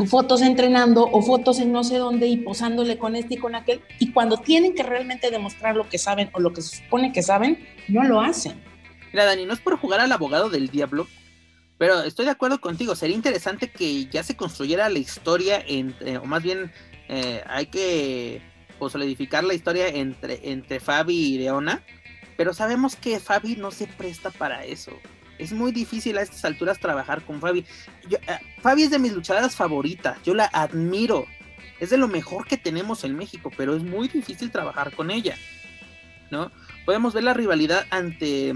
fotos 0.05 0.41
entrenando 0.41 1.05
o 1.09 1.21
fotos 1.21 1.61
en 1.61 1.71
no 1.71 1.85
sé 1.85 1.95
dónde 1.95 2.27
y 2.27 2.35
posándole 2.35 2.97
con 2.97 3.15
este 3.15 3.35
y 3.35 3.37
con 3.37 3.55
aquel. 3.55 3.79
Y 3.99 4.11
cuando 4.11 4.35
tienen 4.35 4.75
que 4.75 4.83
realmente 4.83 5.31
demostrar 5.31 5.77
lo 5.77 5.87
que 5.87 5.97
saben 5.97 6.29
o 6.33 6.41
lo 6.41 6.51
que 6.51 6.61
se 6.61 6.83
supone 6.83 7.13
que 7.13 7.23
saben, 7.23 7.65
no 7.87 8.03
lo 8.03 8.19
hacen. 8.19 8.61
Mira, 9.13 9.23
Dani, 9.23 9.45
no 9.45 9.53
es 9.53 9.61
por 9.61 9.77
jugar 9.77 10.01
al 10.01 10.11
abogado 10.11 10.49
del 10.49 10.67
diablo, 10.67 11.07
pero 11.83 12.01
estoy 12.03 12.23
de 12.23 12.31
acuerdo 12.31 12.61
contigo, 12.61 12.95
sería 12.95 13.13
interesante 13.13 13.69
que 13.69 14.05
ya 14.05 14.23
se 14.23 14.37
construyera 14.37 14.87
la 14.87 14.99
historia 14.99 15.61
entre, 15.67 16.17
o 16.17 16.23
más 16.23 16.41
bien 16.41 16.71
eh, 17.09 17.43
hay 17.45 17.65
que 17.65 18.41
pues, 18.79 18.93
solidificar 18.93 19.43
la 19.43 19.53
historia 19.53 19.89
entre, 19.89 20.49
entre 20.49 20.79
Fabi 20.79 21.13
y 21.13 21.37
Leona, 21.39 21.83
pero 22.37 22.53
sabemos 22.53 22.95
que 22.95 23.19
Fabi 23.19 23.57
no 23.57 23.69
se 23.69 23.87
presta 23.87 24.29
para 24.29 24.63
eso. 24.63 24.97
Es 25.37 25.51
muy 25.51 25.73
difícil 25.73 26.17
a 26.17 26.21
estas 26.21 26.45
alturas 26.45 26.79
trabajar 26.79 27.21
con 27.25 27.41
Fabi. 27.41 27.65
Eh, 28.09 28.17
Fabi 28.61 28.83
es 28.83 28.89
de 28.89 28.99
mis 28.99 29.11
luchadoras 29.11 29.53
favoritas, 29.53 30.17
yo 30.23 30.33
la 30.33 30.45
admiro. 30.53 31.25
Es 31.81 31.89
de 31.89 31.97
lo 31.97 32.07
mejor 32.07 32.47
que 32.47 32.55
tenemos 32.55 33.03
en 33.03 33.17
México, 33.17 33.51
pero 33.57 33.75
es 33.75 33.83
muy 33.83 34.07
difícil 34.07 34.51
trabajar 34.51 34.93
con 34.95 35.11
ella. 35.11 35.35
¿No? 36.31 36.49
Podemos 36.85 37.13
ver 37.13 37.25
la 37.25 37.33
rivalidad 37.33 37.85
ante 37.89 38.53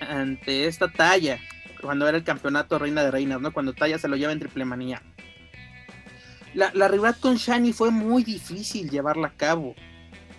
ante 0.00 0.66
esta 0.66 0.88
talla 0.92 1.40
cuando 1.80 2.08
era 2.08 2.18
el 2.18 2.24
campeonato 2.24 2.78
Reina 2.78 3.02
de 3.02 3.10
Reinas, 3.10 3.40
¿no? 3.40 3.52
Cuando 3.52 3.72
Taya 3.72 3.98
se 3.98 4.08
lo 4.08 4.16
lleva 4.16 4.32
en 4.32 4.40
triple 4.40 4.64
manía. 4.64 5.02
La, 6.54 6.72
la 6.74 7.12
con 7.14 7.36
Shani 7.36 7.72
fue 7.72 7.90
muy 7.90 8.24
difícil 8.24 8.90
llevarla 8.90 9.28
a 9.28 9.36
cabo. 9.36 9.74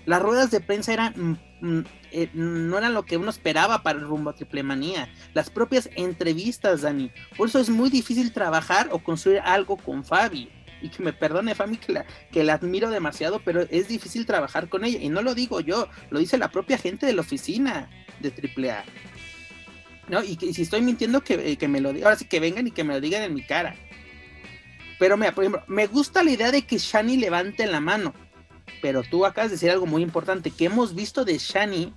Las 0.06 0.22
ruedas 0.22 0.52
de 0.52 0.60
prensa 0.60 0.94
eran 0.94 1.14
mm, 1.16 1.68
mm, 1.68 1.84
eh, 2.12 2.30
no 2.34 2.78
eran 2.78 2.94
lo 2.94 3.04
que 3.04 3.18
uno 3.18 3.30
esperaba 3.30 3.84
para 3.84 4.00
el 4.00 4.06
rumbo 4.06 4.30
a 4.30 4.36
triple 4.36 4.64
manía. 4.64 5.10
Las 5.34 5.50
propias 5.50 5.90
entrevistas, 5.96 6.82
Dani. 6.82 7.12
Por 7.38 7.48
eso 7.48 7.60
es 7.60 7.70
muy 7.70 7.90
difícil 7.90 8.34
trabajar 8.34 8.90
o 8.92 9.00
construir 9.00 9.40
algo 9.40 9.78
con 9.78 10.04
Fabi. 10.04 10.50
Y 10.82 10.90
que 10.90 11.04
me 11.04 11.14
perdone 11.14 11.56
Fabi 11.56 11.78
que 11.78 11.94
la, 11.94 12.06
que 12.32 12.44
la 12.44 12.56
admiro 12.56 12.90
demasiado, 12.90 13.40
pero 13.46 13.62
es 13.62 13.88
difícil 13.88 14.26
trabajar 14.26 14.68
con 14.68 14.84
ella. 14.84 15.00
Y 15.00 15.10
no 15.10 15.22
lo 15.22 15.36
digo 15.36 15.62
yo, 15.62 15.88
lo 16.10 16.20
dice 16.20 16.38
la 16.38 16.50
propia 16.52 16.78
gente 16.78 17.06
de 17.06 17.14
la 17.14 17.22
oficina 17.22 17.90
de 18.20 18.30
AAA. 18.30 18.84
¿No? 20.12 20.22
Y, 20.22 20.36
si 20.36 20.62
estoy 20.62 20.82
mintiendo, 20.82 21.24
eh, 21.30 21.56
que, 21.56 21.68
me 21.70 21.80
lo 21.80 21.94
digan, 21.94 22.08
ahora 22.08 22.20
sí 22.20 22.26
que 22.26 22.42
vengan 22.42 22.68
y 22.68 22.72
que 22.72 22.84
me 22.84 22.94
lo 22.94 23.00
digan 23.00 23.24
en 23.24 23.34
mi 23.34 23.44
cara. 23.44 23.76
Pero 25.00 25.16
mira, 25.16 25.34
por 25.34 25.46
ejemplo, 25.46 25.64
me 25.68 25.88
gusta 25.88 26.22
la 26.22 26.32
idea 26.32 26.52
de 26.52 26.64
que 26.64 26.78
Shani 26.78 27.16
levante 27.16 27.66
la 27.66 27.80
mano. 27.80 28.14
Pero 28.82 29.04
tú 29.04 29.26
acabas 29.26 29.50
de 29.50 29.56
decir 29.56 29.72
algo 29.72 29.86
muy 29.86 30.04
importante, 30.04 30.52
que 30.52 30.66
hemos 30.66 30.94
visto 30.94 31.24
de 31.24 31.38
Shani 31.38 31.94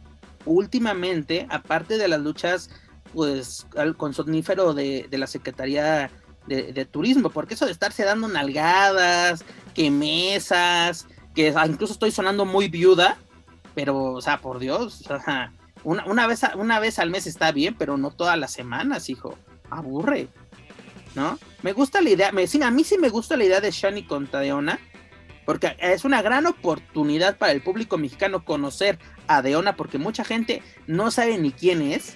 últimamente, 0.46 1.46
aparte 1.50 1.98
de 1.98 2.08
las 2.08 2.20
luchas 2.20 2.70
pues 3.12 3.66
con 3.96 4.12
sonífero 4.12 4.74
de, 4.74 5.06
la 5.10 5.26
Secretaría 5.26 6.10
de, 6.46 6.84
Turismo, 6.84 7.30
porque 7.30 7.54
eso 7.54 7.66
de 7.66 7.72
estarse 7.72 8.04
dando 8.04 8.28
nalgadas, 8.28 9.44
que 9.74 9.90
mesas, 9.90 11.06
que 11.34 11.54
incluso 11.66 11.92
estoy 11.92 12.10
sonando 12.10 12.44
muy 12.44 12.68
viuda, 12.68 13.18
pero, 13.74 14.14
o 14.14 14.20
sea, 14.20 14.40
por 14.40 14.58
Dios, 14.58 15.00
o 15.10 15.20
sea, 15.20 15.52
una, 15.84 16.26
vez, 16.26 16.42
una 16.56 16.80
vez 16.80 16.98
al 16.98 17.10
mes 17.10 17.26
está 17.26 17.52
bien, 17.52 17.74
pero 17.74 17.96
no 17.96 18.10
todas 18.10 18.38
las 18.38 18.52
semanas, 18.52 19.08
hijo. 19.10 19.38
Aburre. 19.70 20.28
¿No? 21.14 21.38
Me 21.62 21.72
gusta 21.72 22.00
la 22.00 22.10
idea. 22.10 22.32
Me, 22.32 22.44
a 22.44 22.70
mí 22.70 22.84
sí 22.84 22.98
me 22.98 23.08
gusta 23.08 23.36
la 23.36 23.44
idea 23.44 23.60
de 23.60 23.70
Shani 23.70 24.04
con 24.04 24.30
Deona. 24.30 24.78
Porque 25.44 25.76
es 25.78 26.04
una 26.04 26.22
gran 26.22 26.46
oportunidad 26.46 27.36
para 27.36 27.52
el 27.52 27.60
público 27.60 27.98
mexicano 27.98 28.44
conocer 28.44 28.98
a 29.26 29.42
Deona. 29.42 29.76
Porque 29.76 29.98
mucha 29.98 30.24
gente 30.24 30.62
no 30.86 31.10
sabe 31.10 31.38
ni 31.38 31.52
quién 31.52 31.82
es. 31.82 32.14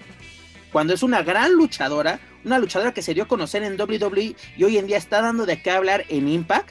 Cuando 0.72 0.94
es 0.94 1.02
una 1.02 1.22
gran 1.22 1.52
luchadora. 1.52 2.20
Una 2.44 2.58
luchadora 2.58 2.94
que 2.94 3.02
se 3.02 3.14
dio 3.14 3.24
a 3.24 3.28
conocer 3.28 3.62
en 3.62 3.78
WWE. 3.78 4.34
Y 4.56 4.64
hoy 4.64 4.78
en 4.78 4.86
día 4.86 4.96
está 4.96 5.20
dando 5.20 5.46
de 5.46 5.62
qué 5.62 5.70
hablar 5.70 6.04
en 6.08 6.28
Impact. 6.28 6.70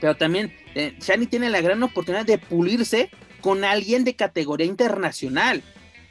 Pero 0.00 0.16
también 0.16 0.54
eh, 0.74 0.96
Shani 1.00 1.26
tiene 1.26 1.50
la 1.50 1.60
gran 1.60 1.82
oportunidad 1.82 2.24
de 2.24 2.38
pulirse 2.38 3.10
con 3.40 3.64
alguien 3.64 4.04
de 4.04 4.14
categoría 4.14 4.66
internacional. 4.66 5.62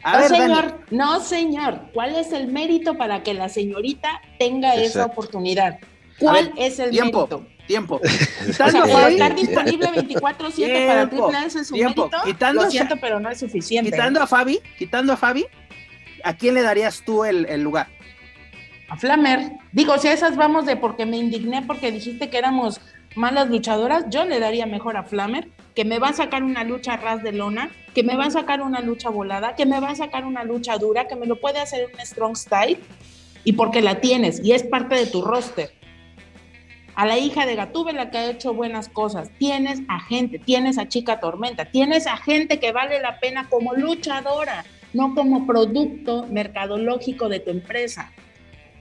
no, 0.04 0.28
señor, 0.28 0.80
no, 0.92 1.20
señor. 1.20 1.82
¿Cuál 1.94 2.16
es 2.16 2.32
el 2.32 2.48
mérito 2.48 2.98
para 2.98 3.24
que 3.24 3.34
la 3.34 3.50
señorita 3.50 4.22
tenga 4.40 4.76
esa 4.76 5.06
oportunidad? 5.06 5.80
¿Cuál 6.20 6.54
es 6.58 6.80
el 6.80 6.92
mérito? 6.92 7.46
Tiempo. 7.68 8.00
Quitando 8.46 8.84
o 8.84 9.08
estar 9.08 9.36
disponible 9.36 9.88
24-7 9.90 10.88
para 10.88 11.10
Triple 11.10 11.46
S 11.46 11.60
es 11.60 11.68
su 11.68 11.74
tiempo. 11.74 12.10
mérito. 12.26 12.54
Lo 12.54 12.72
siento, 12.72 12.96
pero 13.00 13.20
no 13.20 13.30
es 13.30 13.40
suficiente. 13.40 13.92
Quitando 13.92 14.22
a 14.22 14.28
Fabi, 14.28 14.62
quitando 14.78 15.12
a 15.12 15.18
Fabi, 15.18 15.46
¿a 16.24 16.34
quién 16.36 16.56
le 16.56 16.62
darías 16.62 17.04
tú 17.06 17.26
el, 17.26 17.46
el 17.46 17.62
lugar? 17.62 17.88
A 18.90 18.96
Flamer. 18.96 19.52
Digo, 19.74 19.98
si 19.98 20.08
a 20.08 20.14
esas 20.14 20.38
vamos 20.38 20.66
de 20.66 20.78
porque 20.78 21.06
me 21.06 21.18
indigné 21.18 21.62
porque 21.64 21.92
dijiste 21.92 22.30
que 22.30 22.38
éramos 22.38 22.80
malas 23.16 23.50
luchadoras, 23.50 24.06
yo 24.10 24.24
le 24.24 24.40
daría 24.40 24.66
mejor 24.66 24.96
a 24.96 25.04
Flamer, 25.04 25.50
que 25.78 25.86
me 25.86 26.00
va 26.00 26.10
a 26.10 26.14
sacar 26.14 26.42
una 26.42 26.64
lucha 26.64 26.98
ras 26.98 27.22
de 27.22 27.32
lona, 27.32 27.70
que 27.94 28.02
me 28.02 28.16
va 28.16 28.26
a 28.26 28.32
sacar 28.32 28.64
una 28.64 28.82
lucha 28.82 29.12
volada, 29.12 29.54
que 29.54 29.68
me 29.68 29.80
va 29.80 29.92
a 29.92 29.96
sacar 29.96 30.26
una 30.26 30.44
lucha 30.44 30.76
dura, 30.80 31.08
que 31.08 31.16
me 31.16 31.28
lo 31.28 31.40
puede 31.40 31.60
hacer 31.60 31.88
un 31.94 32.04
strong 32.04 32.36
style, 32.36 32.80
y 33.44 33.54
porque 33.54 33.84
la 33.84 34.02
tienes 34.02 34.44
y 34.44 34.54
es 34.54 34.64
parte 34.64 34.96
de 34.96 35.06
tu 35.06 35.22
roster. 35.22 35.72
A 36.96 37.06
la 37.06 37.20
hija 37.20 37.46
de 37.46 37.54
la 37.54 37.70
que 38.10 38.18
ha 38.18 38.32
hecho 38.32 38.56
buenas 38.56 38.90
cosas, 38.90 39.30
tienes 39.38 39.82
a 39.88 40.00
gente, 40.00 40.40
tienes 40.40 40.80
a 40.80 40.88
Chica 40.88 41.20
Tormenta, 41.20 41.66
tienes 41.66 42.08
a 42.08 42.18
gente 42.18 42.60
que 42.60 42.72
vale 42.72 43.00
la 43.00 43.20
pena 43.20 43.48
como 43.48 43.76
luchadora, 43.76 44.66
no 44.94 45.14
como 45.14 45.46
producto 45.46 46.26
mercadológico 46.32 47.30
de 47.30 47.40
tu 47.40 47.52
empresa. 47.52 48.12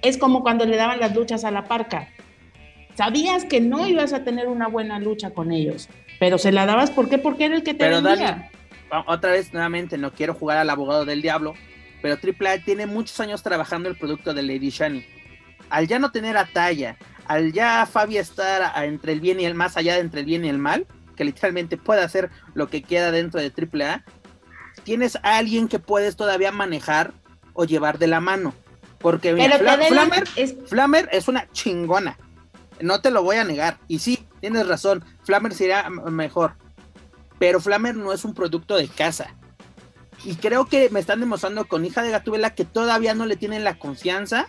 Es 0.01 0.17
como 0.17 0.43
cuando 0.43 0.65
le 0.65 0.79
daban 0.79 0.99
las 0.99 1.15
luchas 1.15 1.45
a 1.45 1.51
la 1.51 1.65
parca 1.65 2.09
Sabías 2.97 3.45
que 3.45 3.61
no 3.61 3.87
ibas 3.87 4.15
a 4.15 4.25
tener 4.25 4.49
una 4.49 4.69
buena 4.69 4.99
lucha 4.99 5.31
con 5.31 5.53
ellos, 5.53 5.91
pero 6.19 6.39
se 6.39 6.53
la 6.53 6.67
dabas 6.67 6.91
¿por 6.91 7.09
qué? 7.09 7.19
Porque 7.19 7.47
era 7.47 7.57
el 7.57 7.63
que 7.63 7.75
te 7.75 7.85
pero 7.85 8.03
vendía. 8.03 8.51
otra 9.07 9.33
vez 9.33 9.53
nuevamente 9.53 9.99
no 9.99 10.13
quiero 10.13 10.35
jugar 10.35 10.59
al 10.59 10.71
abogado 10.71 11.05
del 11.05 11.23
diablo, 11.23 11.55
pero 12.03 12.17
AAA 12.17 12.65
tiene 12.65 12.87
muchos 12.87 13.19
años 13.21 13.43
trabajando 13.43 13.89
el 13.89 13.97
producto 13.97 14.35
de 14.35 14.43
Lady 14.43 14.71
Shani. 14.71 15.05
Al 15.71 15.89
ya 15.89 15.99
no 15.99 16.13
tener 16.13 16.37
a 16.37 16.47
talla, 16.47 16.97
al 17.27 17.53
ya 17.53 17.87
Fabi 17.87 18.19
estar 18.19 18.73
entre 18.85 19.13
el 19.13 19.21
bien 19.21 19.41
y 19.41 19.45
el 19.45 19.55
más 19.55 19.77
allá 19.77 19.95
de 19.95 20.01
entre 20.01 20.21
el 20.21 20.27
bien 20.27 20.45
y 20.45 20.49
el 20.49 20.59
mal, 20.59 20.87
que 21.17 21.25
literalmente 21.25 21.77
puede 21.77 22.03
hacer 22.03 22.31
lo 22.55 22.69
que 22.69 22.83
queda 22.83 23.11
dentro 23.11 23.41
de 23.41 23.51
AAA, 23.51 24.05
tienes 24.85 25.17
a 25.17 25.39
alguien 25.39 25.67
que 25.67 25.79
puedes 25.79 26.17
todavía 26.17 26.53
manejar 26.53 27.13
o 27.55 27.65
llevar 27.65 27.99
de 27.99 28.07
la 28.07 28.21
mano. 28.21 28.55
Porque 28.99 29.33
mira, 29.33 29.59
Flamer 29.59 31.09
es 31.13 31.29
una 31.29 31.51
chingona. 31.53 32.17
No 32.81 33.01
te 33.01 33.11
lo 33.11 33.23
voy 33.23 33.37
a 33.37 33.45
negar. 33.45 33.79
Y 33.89 33.99
sí, 33.99 34.27
tienes 34.41 34.67
razón. 34.67 35.05
Flammer 35.25 35.55
sería 35.55 35.89
mejor. 35.91 36.55
pero 37.39 37.61
Flamer 37.61 37.97
no 37.97 38.13
es 38.13 38.25
un 38.25 38.35
producto 38.35 38.77
de 38.77 38.89
casa. 38.89 39.35
Y 40.25 40.37
creo 40.37 40.67
que 40.67 40.89
me 40.91 41.01
están 41.01 41.21
demostrando 41.21 41.67
con 41.67 41.85
hija 41.85 42.03
de 42.03 42.11
Gatubela 42.11 42.55
que 42.55 42.65
todavía 42.65 43.15
no 43.15 43.27
le 43.27 43.37
tienen 43.37 43.65
la 43.65 43.79
confianza 43.79 44.49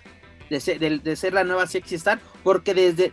de 0.50 0.60
ser, 0.62 1.34
la 1.34 1.44
nueva 1.44 1.68
Sexy 1.68 1.96
Star, 1.96 2.20
porque 2.44 2.74
desde, 2.74 3.12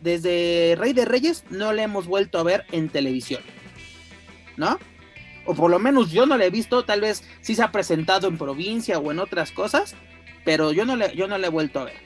desde 0.00 0.76
Rey 0.78 0.92
de 0.92 1.06
Reyes 1.06 1.44
no 1.48 1.72
le 1.72 1.82
hemos 1.82 2.06
vuelto 2.06 2.38
a 2.38 2.42
ver 2.42 2.66
en 2.70 2.90
televisión. 2.90 3.40
¿No? 4.56 4.78
O 5.46 5.54
por 5.54 5.70
lo 5.70 5.78
menos 5.78 6.10
yo 6.10 6.26
no 6.26 6.36
le 6.36 6.46
he 6.46 6.50
visto, 6.50 6.84
tal 6.84 7.00
vez 7.00 7.24
sí 7.40 7.54
se 7.54 7.62
ha 7.62 7.72
presentado 7.72 8.28
en 8.28 8.36
provincia 8.36 8.98
o 8.98 9.10
en 9.10 9.20
otras 9.20 9.52
cosas, 9.52 9.94
pero 10.44 10.72
yo 10.72 10.84
no 10.84 10.96
le, 10.96 11.14
yo 11.16 11.28
no 11.28 11.38
le 11.38 11.46
he 11.46 11.50
vuelto 11.50 11.80
a 11.80 11.84
ver. 11.84 11.96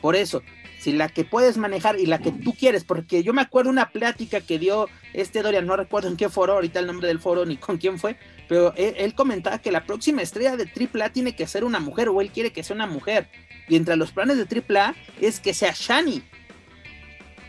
Por 0.00 0.16
eso, 0.16 0.42
si 0.82 0.90
la 0.90 1.08
que 1.08 1.24
puedes 1.24 1.58
manejar 1.58 2.00
y 2.00 2.06
la 2.06 2.18
que 2.18 2.32
tú 2.32 2.54
quieres, 2.54 2.82
porque 2.82 3.22
yo 3.22 3.32
me 3.32 3.40
acuerdo 3.40 3.70
una 3.70 3.90
plática 3.90 4.40
que 4.40 4.58
dio 4.58 4.88
este 5.12 5.40
Dorian, 5.40 5.64
no 5.64 5.76
recuerdo 5.76 6.08
en 6.08 6.16
qué 6.16 6.28
foro, 6.28 6.54
ahorita 6.54 6.80
el 6.80 6.88
nombre 6.88 7.06
del 7.06 7.20
foro 7.20 7.46
ni 7.46 7.56
con 7.56 7.78
quién 7.78 8.00
fue, 8.00 8.16
pero 8.48 8.74
él, 8.76 9.14
comentaba 9.14 9.60
que 9.60 9.70
la 9.70 9.84
próxima 9.84 10.22
estrella 10.22 10.56
de 10.56 10.64
AAA 10.64 11.10
tiene 11.10 11.36
que 11.36 11.46
ser 11.46 11.62
una 11.62 11.78
mujer 11.78 12.08
o 12.08 12.20
él 12.20 12.32
quiere 12.32 12.50
que 12.50 12.64
sea 12.64 12.74
una 12.74 12.88
mujer. 12.88 13.28
Y 13.68 13.76
entre 13.76 13.94
los 13.94 14.10
planes 14.10 14.38
de 14.38 14.62
AAA 14.76 14.96
es 15.20 15.38
que 15.38 15.54
sea 15.54 15.72
Shani. 15.72 16.20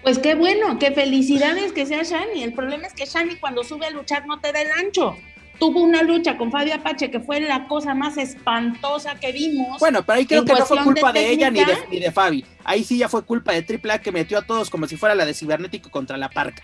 Pues 0.04 0.20
qué 0.20 0.36
bueno, 0.36 0.78
qué 0.78 0.92
felicidades 0.92 1.72
que 1.72 1.88
sea 1.88 2.04
Shani. 2.04 2.44
El 2.44 2.54
problema 2.54 2.86
es 2.86 2.94
que 2.94 3.06
Shani 3.06 3.38
cuando 3.38 3.64
sube 3.64 3.88
a 3.88 3.90
luchar 3.90 4.28
no 4.28 4.40
te 4.42 4.52
da 4.52 4.62
el 4.62 4.72
ancho. 4.72 5.18
Tuvo 5.60 5.82
una 5.82 6.02
lucha 6.02 6.38
con 6.38 6.52
Fabio 6.52 6.76
Apache 6.76 7.12
que 7.12 7.20
fue 7.20 7.40
la 7.40 7.68
cosa 7.68 7.94
más 7.94 8.18
espantosa 8.18 9.16
que 9.16 9.32
vimos. 9.32 9.80
Bueno, 9.80 10.04
pero 10.04 10.18
ahí 10.18 10.26
creo 10.26 10.44
que 10.44 10.54
no 10.54 10.66
fue 10.66 10.84
culpa 10.84 11.14
de, 11.14 11.30
ella 11.30 11.50
ni 11.52 11.64
de, 11.64 11.78
ni 11.90 12.00
de 12.00 12.12
Fabi. 12.12 12.46
Ahí 12.64 12.84
sí 12.84 12.98
ya 12.98 13.08
fue 13.08 13.24
culpa 13.24 13.54
de 13.54 13.66
AAA 13.66 14.00
que 14.00 14.12
metió 14.12 14.38
a 14.40 14.42
todos 14.42 14.70
como 14.70 14.88
si 14.88 14.98
fuera 14.98 15.16
la 15.16 15.26
de 15.26 15.34
Cibernético 15.34 15.90
contra 15.90 16.18
la 16.18 16.30
Parca. 16.30 16.64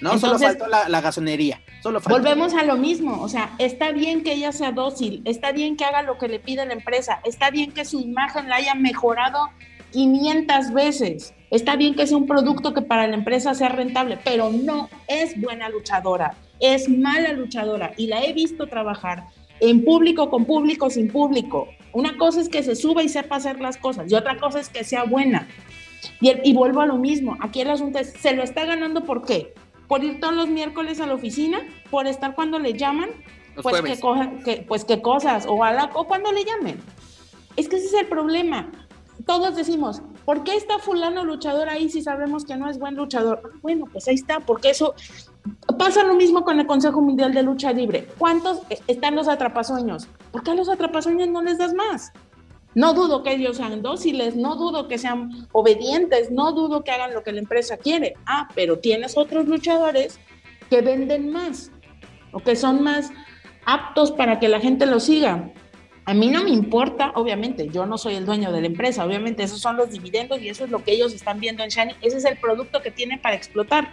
No, 0.00 0.18
solo 0.18 0.38
faltó 0.38 0.66
la, 0.68 0.88
la 0.88 1.00
gasonería. 1.00 1.60
Solo 1.82 2.00
Volvemos 2.00 2.54
a 2.54 2.64
lo 2.64 2.76
mismo, 2.76 3.20
o 3.20 3.28
sea, 3.28 3.50
está 3.58 3.92
bien 3.92 4.22
que 4.22 4.32
ella 4.32 4.52
sea 4.52 4.72
dócil, 4.72 5.22
está 5.24 5.52
bien 5.52 5.76
que 5.76 5.84
haga 5.84 6.02
lo 6.02 6.18
que 6.18 6.28
le 6.28 6.38
pide 6.38 6.64
la 6.66 6.72
empresa, 6.72 7.20
está 7.24 7.50
bien 7.50 7.72
que 7.72 7.84
su 7.84 8.00
imagen 8.00 8.48
la 8.48 8.56
haya 8.56 8.74
mejorado 8.74 9.50
500 9.92 10.72
veces, 10.72 11.34
está 11.50 11.76
bien 11.76 11.94
que 11.94 12.06
sea 12.06 12.16
un 12.16 12.26
producto 12.26 12.74
que 12.74 12.82
para 12.82 13.06
la 13.06 13.14
empresa 13.14 13.54
sea 13.54 13.68
rentable, 13.68 14.18
pero 14.22 14.50
no 14.50 14.88
es 15.06 15.40
buena 15.40 15.68
luchadora, 15.68 16.34
es 16.60 16.88
mala 16.88 17.32
luchadora 17.32 17.92
y 17.96 18.06
la 18.06 18.24
he 18.24 18.32
visto 18.32 18.66
trabajar 18.66 19.26
en 19.60 19.84
público, 19.84 20.30
con 20.30 20.44
público, 20.44 20.90
sin 20.90 21.08
público. 21.08 21.68
Una 21.92 22.16
cosa 22.16 22.40
es 22.40 22.48
que 22.48 22.62
se 22.62 22.76
suba 22.76 23.02
y 23.02 23.08
sepa 23.08 23.36
hacer 23.36 23.60
las 23.60 23.76
cosas 23.76 24.10
y 24.10 24.14
otra 24.14 24.38
cosa 24.38 24.60
es 24.60 24.68
que 24.68 24.84
sea 24.84 25.04
buena. 25.04 25.48
Y, 26.20 26.30
y 26.48 26.52
vuelvo 26.52 26.80
a 26.80 26.86
lo 26.86 26.96
mismo, 26.96 27.36
aquí 27.40 27.60
el 27.60 27.70
asunto 27.70 27.98
es, 27.98 28.12
¿se 28.12 28.34
lo 28.34 28.42
está 28.42 28.64
ganando 28.64 29.04
por 29.04 29.24
qué? 29.24 29.52
por 29.88 30.04
ir 30.04 30.20
todos 30.20 30.34
los 30.34 30.48
miércoles 30.48 31.00
a 31.00 31.06
la 31.06 31.14
oficina, 31.14 31.60
por 31.90 32.06
estar 32.06 32.34
cuando 32.34 32.58
le 32.58 32.74
llaman, 32.74 33.08
pues 33.62 33.80
que, 34.44 34.64
pues 34.68 34.84
qué 34.84 35.02
cosas, 35.02 35.46
o, 35.46 35.54
o 35.54 36.06
cuando 36.06 36.30
le 36.30 36.44
llamen. 36.44 36.78
Es 37.56 37.68
que 37.68 37.76
ese 37.76 37.86
es 37.86 37.94
el 37.94 38.06
problema. 38.06 38.70
Todos 39.26 39.56
decimos, 39.56 40.02
¿por 40.24 40.44
qué 40.44 40.54
está 40.54 40.78
fulano 40.78 41.24
luchador 41.24 41.68
ahí 41.68 41.88
si 41.88 42.02
sabemos 42.02 42.44
que 42.44 42.56
no 42.56 42.68
es 42.68 42.78
buen 42.78 42.94
luchador? 42.94 43.40
Ah, 43.44 43.58
bueno, 43.62 43.86
pues 43.90 44.06
ahí 44.06 44.14
está, 44.14 44.40
porque 44.40 44.70
eso 44.70 44.94
pasa 45.78 46.04
lo 46.04 46.14
mismo 46.14 46.44
con 46.44 46.58
el 46.60 46.66
Consejo 46.66 47.00
Mundial 47.00 47.32
de 47.32 47.42
Lucha 47.42 47.72
Libre. 47.72 48.06
¿Cuántos 48.18 48.60
están 48.86 49.14
los 49.14 49.28
atrapasueños? 49.28 50.08
¿Por 50.32 50.42
qué 50.42 50.50
a 50.50 50.54
los 50.54 50.68
atrapasueños 50.68 51.28
no 51.28 51.42
les 51.42 51.58
das 51.58 51.74
más? 51.74 52.12
No 52.74 52.92
dudo 52.94 53.22
que 53.22 53.32
ellos 53.32 53.56
sean 53.56 53.82
dóciles, 53.82 54.36
no 54.36 54.56
dudo 54.56 54.88
que 54.88 54.98
sean 54.98 55.48
obedientes, 55.52 56.30
no 56.30 56.52
dudo 56.52 56.84
que 56.84 56.90
hagan 56.90 57.14
lo 57.14 57.22
que 57.22 57.32
la 57.32 57.40
empresa 57.40 57.76
quiere. 57.76 58.14
Ah, 58.26 58.48
pero 58.54 58.78
tienes 58.78 59.16
otros 59.16 59.46
luchadores 59.46 60.18
que 60.68 60.82
venden 60.82 61.32
más 61.32 61.70
o 62.32 62.40
que 62.40 62.56
son 62.56 62.82
más 62.82 63.10
aptos 63.64 64.12
para 64.12 64.38
que 64.38 64.48
la 64.48 64.60
gente 64.60 64.86
los 64.86 65.04
siga. 65.04 65.52
A 66.04 66.14
mí 66.14 66.28
no 66.28 66.42
me 66.42 66.50
importa, 66.50 67.12
obviamente, 67.16 67.68
yo 67.68 67.84
no 67.84 67.98
soy 67.98 68.14
el 68.14 68.24
dueño 68.24 68.50
de 68.50 68.62
la 68.62 68.66
empresa, 68.66 69.04
obviamente 69.04 69.42
esos 69.42 69.60
son 69.60 69.76
los 69.76 69.90
dividendos 69.90 70.40
y 70.40 70.48
eso 70.48 70.64
es 70.64 70.70
lo 70.70 70.82
que 70.82 70.92
ellos 70.92 71.12
están 71.12 71.38
viendo 71.38 71.62
en 71.62 71.68
Shani, 71.68 71.94
ese 72.00 72.16
es 72.16 72.24
el 72.24 72.38
producto 72.38 72.80
que 72.80 72.90
tienen 72.90 73.20
para 73.20 73.36
explotar. 73.36 73.92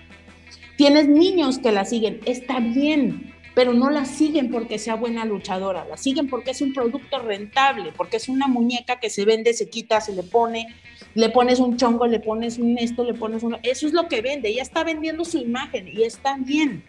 Tienes 0.78 1.08
niños 1.08 1.60
que 1.60 1.72
la 1.72 1.86
siguen, 1.86 2.20
está 2.26 2.60
bien, 2.60 3.34
pero 3.54 3.74
no 3.74 3.90
la 3.90 4.06
siguen 4.06 4.52
porque 4.52 4.78
sea 4.78 4.96
buena 4.96 5.24
luchadora, 5.24 5.86
la 5.86 5.96
siguen 5.96 6.28
porque 6.28 6.52
es 6.52 6.62
un 6.62 6.74
producto 6.74 7.20
rentable, 7.20 7.94
porque 7.96 8.18
es 8.18 8.28
una 8.28 8.48
muñeca 8.48 9.00
que 9.00 9.10
se 9.10 9.24
vende, 9.24 9.54
se 9.54 9.70
quita, 9.70 10.02
se 10.02 10.14
le 10.14 10.24
pone, 10.24 10.68
le 11.14 11.30
pones 11.30 11.60
un 11.60 11.78
chongo, 11.78 12.06
le 12.08 12.20
pones 12.20 12.58
un 12.58 12.78
esto, 12.78 13.06
le 13.06 13.14
pones 13.14 13.42
uno, 13.44 13.58
eso 13.64 13.88
es 13.88 13.94
lo 13.94 14.10
que 14.10 14.22
vende, 14.22 14.50
ella 14.50 14.64
está 14.64 14.84
vendiendo 14.84 15.24
su 15.24 15.38
imagen 15.38 15.88
y 15.88 16.04
está 16.04 16.36
bien, 16.38 16.84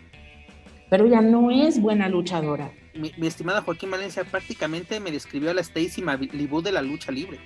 pero 0.90 1.06
ella 1.06 1.20
no 1.20 1.52
es 1.52 1.80
buena 1.80 2.08
luchadora. 2.08 2.72
Mi, 2.94 3.12
estimada 3.26 3.62
Joaquín 3.62 3.90
Valencia 3.90 4.24
prácticamente 4.24 4.98
me 4.98 5.12
describió 5.12 5.50
a 5.50 5.54
la 5.54 5.60
Stacy 5.60 6.02
Malibu 6.02 6.62
de 6.62 6.72
la 6.72 6.82
lucha 6.82 7.12
libre. 7.12 7.38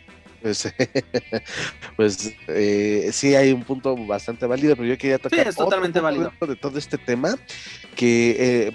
Pues, 0.43 0.73
pues 1.97 2.35
eh, 2.49 3.11
sí 3.13 3.35
hay 3.35 3.53
un 3.53 3.63
punto 3.63 3.97
bastante 4.07 4.47
válido, 4.47 4.75
pero 4.77 4.89
yo 4.89 4.99
quería 4.99 5.19
tocar 5.19 5.43
sí, 5.43 5.49
es 5.49 5.57
totalmente 5.57 6.01
válido. 6.01 6.33
de 6.41 6.57
todo 6.57 6.79
este 6.79 6.99
tema 6.99 7.37
que 7.95 8.37
eh, 8.39 8.73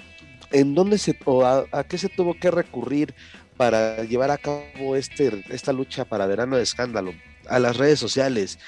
¿en 0.52 0.74
dónde 0.74 0.98
se, 0.98 1.18
o 1.24 1.44
a, 1.44 1.84
qué 1.84 1.98
se 1.98 2.08
tuvo 2.08 2.34
que 2.34 2.50
recurrir 2.50 3.14
para 3.56 4.04
llevar 4.04 4.30
a 4.30 4.38
cabo 4.38 4.96
este, 4.96 5.44
esta 5.50 5.72
lucha 5.72 6.04
para 6.04 6.26
verano 6.26 6.56
de 6.56 6.62
escándalo? 6.62 7.12
A 7.48 7.58
las 7.58 7.76
redes 7.76 7.98
sociales. 7.98 8.58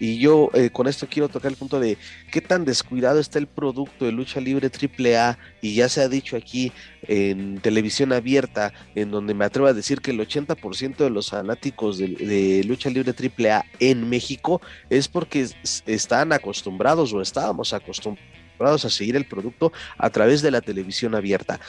Y 0.00 0.18
yo 0.18 0.50
eh, 0.54 0.70
con 0.70 0.88
esto 0.88 1.06
quiero 1.08 1.28
tocar 1.28 1.50
el 1.52 1.56
punto 1.56 1.78
de 1.78 1.98
qué 2.32 2.40
tan 2.40 2.64
descuidado 2.64 3.20
está 3.20 3.38
el 3.38 3.46
producto 3.46 4.06
de 4.06 4.12
lucha 4.12 4.40
libre 4.40 4.68
AAA 4.68 5.38
y 5.60 5.74
ya 5.74 5.88
se 5.88 6.00
ha 6.00 6.08
dicho 6.08 6.36
aquí 6.36 6.72
en 7.02 7.60
televisión 7.60 8.12
abierta, 8.12 8.72
en 8.94 9.10
donde 9.10 9.34
me 9.34 9.44
atrevo 9.44 9.68
a 9.68 9.74
decir 9.74 10.00
que 10.00 10.10
el 10.10 10.20
80% 10.20 10.96
de 10.96 11.10
los 11.10 11.30
fanáticos 11.30 11.98
de, 11.98 12.08
de, 12.08 12.64
lucha 12.64 12.88
libre 12.88 13.12
AAA 13.12 13.66
en 13.78 14.08
México 14.08 14.62
es 14.88 15.06
porque 15.06 15.46
están 15.86 16.32
acostumbrados 16.32 17.12
o 17.12 17.20
estábamos 17.20 17.72
acostumbrados 17.74 18.84
a 18.84 18.90
seguir 18.90 19.16
el 19.16 19.26
producto 19.26 19.72
a 19.98 20.10
través 20.10 20.42
de 20.42 20.50
la 20.50 20.60
televisión 20.60 21.14
abierta. 21.14 21.60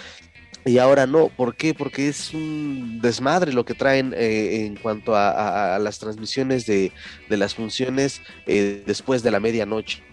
Y 0.65 0.77
ahora 0.77 1.07
no, 1.07 1.29
¿por 1.29 1.55
qué? 1.55 1.73
Porque 1.73 2.07
es 2.07 2.33
un 2.33 2.99
desmadre 3.01 3.51
lo 3.51 3.65
que 3.65 3.73
traen 3.73 4.13
eh, 4.15 4.65
en 4.65 4.75
cuanto 4.75 5.15
a, 5.15 5.79
las 5.79 5.97
transmisiones 5.97 6.65
de, 6.67 6.91
las 7.29 7.55
funciones 7.55 8.21
eh, 8.45 8.83
después 8.85 9.23
de 9.23 9.31
la 9.31 9.39
medianoche 9.39 10.03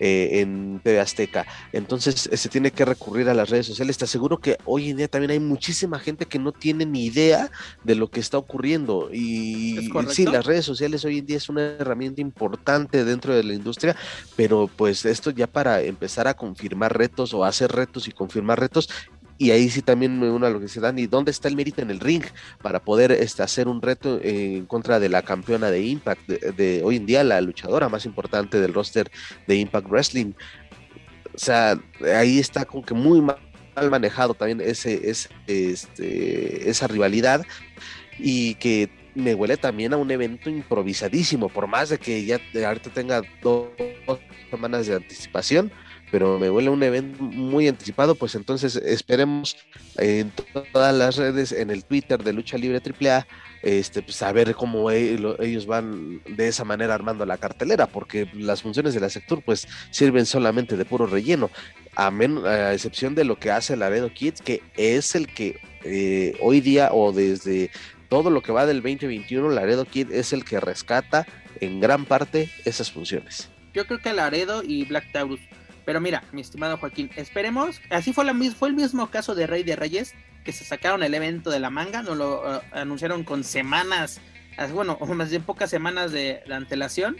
eh, 0.00 0.40
en 0.40 0.80
TV 0.82 1.00
Azteca. 1.00 1.46
Entonces 1.72 2.28
se 2.32 2.48
tiene 2.48 2.72
que 2.72 2.84
recurrir 2.84 3.28
a 3.28 3.34
las 3.34 3.50
redes 3.50 3.66
sociales. 3.66 3.96
Te 3.96 4.04
aseguro 4.04 4.38
que 4.38 4.56
hoy 4.64 4.90
en 4.90 4.96
día 4.96 5.08
también 5.08 5.30
hay 5.30 5.40
muchísima 5.40 6.00
gente 6.00 6.26
que 6.26 6.38
no 6.38 6.52
tiene 6.52 6.84
ni 6.84 7.06
idea 7.06 7.50
de 7.84 7.94
lo 7.94 8.10
que 8.10 8.20
está 8.20 8.38
ocurriendo. 8.38 9.10
Y 9.12 9.90
sí, 10.08 10.24
las 10.24 10.44
redes 10.44 10.64
sociales 10.64 11.04
hoy 11.04 11.18
en 11.18 11.26
día 11.26 11.36
es 11.36 11.48
una 11.48 11.62
herramienta 11.62 12.20
importante 12.20 13.04
dentro 13.04 13.34
de 13.34 13.44
la 13.44 13.54
industria, 13.54 13.94
pero 14.34 14.68
pues 14.74 15.04
esto 15.04 15.30
ya 15.30 15.46
para 15.46 15.80
empezar 15.82 16.26
a 16.26 16.34
confirmar 16.34 16.96
retos 16.96 17.32
o 17.32 17.44
hacer 17.44 17.70
retos 17.70 18.08
y 18.08 18.12
confirmar 18.12 18.58
retos 18.58 18.88
y 19.38 19.50
ahí 19.50 19.68
sí 19.68 19.82
también 19.82 20.18
me 20.18 20.30
uno 20.30 20.46
a 20.46 20.50
lo 20.50 20.60
que 20.60 20.68
se 20.68 20.80
dan 20.80 20.98
y 20.98 21.06
dónde 21.06 21.30
está 21.30 21.48
el 21.48 21.56
mérito 21.56 21.82
en 21.82 21.90
el 21.90 22.00
ring 22.00 22.24
para 22.62 22.80
poder 22.80 23.12
este, 23.12 23.42
hacer 23.42 23.68
un 23.68 23.82
reto 23.82 24.18
en 24.22 24.66
contra 24.66 24.98
de 24.98 25.08
la 25.08 25.22
campeona 25.22 25.70
de 25.70 25.82
Impact 25.82 26.26
de, 26.28 26.82
hoy 26.84 26.96
en 26.96 27.06
día, 27.06 27.22
la 27.24 27.40
luchadora 27.40 27.88
más 27.88 28.06
importante 28.06 28.60
del 28.60 28.72
roster 28.72 29.10
de 29.46 29.56
Impact 29.56 29.88
Wrestling. 29.88 30.32
O 31.34 31.38
sea, 31.38 31.78
ahí 32.14 32.38
está 32.38 32.64
como 32.64 32.84
que 32.84 32.94
muy 32.94 33.20
mal 33.20 33.36
manejado 33.90 34.32
también 34.32 34.62
ese, 34.62 35.10
ese 35.10 35.28
este, 35.46 36.70
esa 36.70 36.86
rivalidad 36.86 37.44
y 38.18 38.54
que 38.54 38.88
me 39.14 39.34
huele 39.34 39.56
también 39.56 39.92
a 39.92 39.96
un 39.96 40.10
evento 40.10 40.50
improvisadísimo, 40.50 41.48
por 41.48 41.66
más 41.66 41.88
de 41.88 41.98
que 41.98 42.24
ya 42.24 42.40
ahorita 42.66 42.90
tenga 42.90 43.22
dos 43.42 43.68
semanas 44.50 44.86
de 44.86 44.96
anticipación, 44.96 45.72
pero 46.16 46.38
me 46.38 46.48
huele 46.48 46.70
un 46.70 46.82
evento 46.82 47.22
muy 47.22 47.68
anticipado, 47.68 48.14
pues 48.14 48.36
entonces 48.36 48.74
esperemos 48.76 49.54
en 49.98 50.32
todas 50.72 50.94
las 50.94 51.16
redes, 51.18 51.52
en 51.52 51.68
el 51.68 51.84
Twitter 51.84 52.24
de 52.24 52.32
Lucha 52.32 52.56
Libre 52.56 52.80
AAA, 52.80 53.26
este, 53.60 54.00
pues 54.00 54.22
a 54.22 54.32
cómo 54.54 54.90
e, 54.90 55.18
ellos 55.40 55.66
van 55.66 56.22
de 56.24 56.48
esa 56.48 56.64
manera 56.64 56.94
armando 56.94 57.26
la 57.26 57.36
cartelera, 57.36 57.86
porque 57.86 58.30
las 58.32 58.62
funciones 58.62 58.94
de 58.94 59.00
la 59.00 59.10
sector 59.10 59.42
pues 59.44 59.68
sirven 59.90 60.24
solamente 60.24 60.78
de 60.78 60.86
puro 60.86 61.04
relleno, 61.04 61.50
a, 61.96 62.08
a 62.08 62.72
excepción 62.72 63.14
de 63.14 63.24
lo 63.24 63.38
que 63.38 63.50
hace 63.50 63.76
Laredo 63.76 64.10
Kids, 64.10 64.40
que 64.40 64.62
es 64.78 65.14
el 65.16 65.26
que 65.26 65.60
eh, 65.84 66.34
hoy 66.40 66.62
día 66.62 66.94
o 66.94 67.12
desde 67.12 67.70
todo 68.08 68.30
lo 68.30 68.40
que 68.40 68.52
va 68.52 68.64
del 68.64 68.80
2021, 68.80 69.50
Laredo 69.50 69.84
Kid 69.84 70.10
es 70.12 70.32
el 70.32 70.46
que 70.46 70.60
rescata 70.60 71.26
en 71.60 71.78
gran 71.78 72.06
parte 72.06 72.50
esas 72.64 72.90
funciones. 72.90 73.50
Yo 73.74 73.86
creo 73.86 73.98
que 73.98 74.14
Laredo 74.14 74.62
y 74.62 74.86
Black 74.86 75.12
Taurus 75.12 75.40
pero 75.86 76.00
mira, 76.00 76.24
mi 76.32 76.40
estimado 76.40 76.76
Joaquín, 76.76 77.10
esperemos. 77.14 77.80
Así 77.90 78.12
fue, 78.12 78.24
la, 78.24 78.34
fue 78.58 78.68
el 78.68 78.74
mismo 78.74 79.08
caso 79.08 79.36
de 79.36 79.46
Rey 79.46 79.62
de 79.62 79.76
Reyes, 79.76 80.14
que 80.44 80.52
se 80.52 80.64
sacaron 80.64 81.04
el 81.04 81.14
evento 81.14 81.48
de 81.48 81.60
la 81.60 81.70
manga, 81.70 82.02
nos 82.02 82.16
lo 82.16 82.56
eh, 82.56 82.60
anunciaron 82.72 83.22
con 83.22 83.44
semanas, 83.44 84.20
bueno, 84.72 84.98
más 85.14 85.30
pocas 85.46 85.70
semanas 85.70 86.10
de, 86.10 86.42
antelación. 86.50 87.16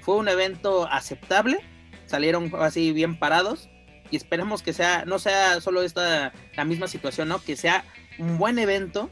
Fue 0.00 0.16
un 0.16 0.28
evento 0.28 0.88
aceptable, 0.90 1.58
salieron 2.06 2.50
así 2.58 2.92
bien 2.92 3.18
parados. 3.18 3.68
y 4.10 4.16
esperemos 4.16 4.62
que 4.62 4.72
sea, 4.72 5.04
no 5.04 5.18
sea 5.18 5.60
solo 5.60 5.82
esta 5.82 6.32
la 6.56 6.64
misma 6.64 6.88
situación, 6.88 7.28
¿no? 7.28 7.42
Que 7.42 7.54
sea 7.54 7.84
un 8.18 8.38
buen 8.38 8.58
evento, 8.58 9.10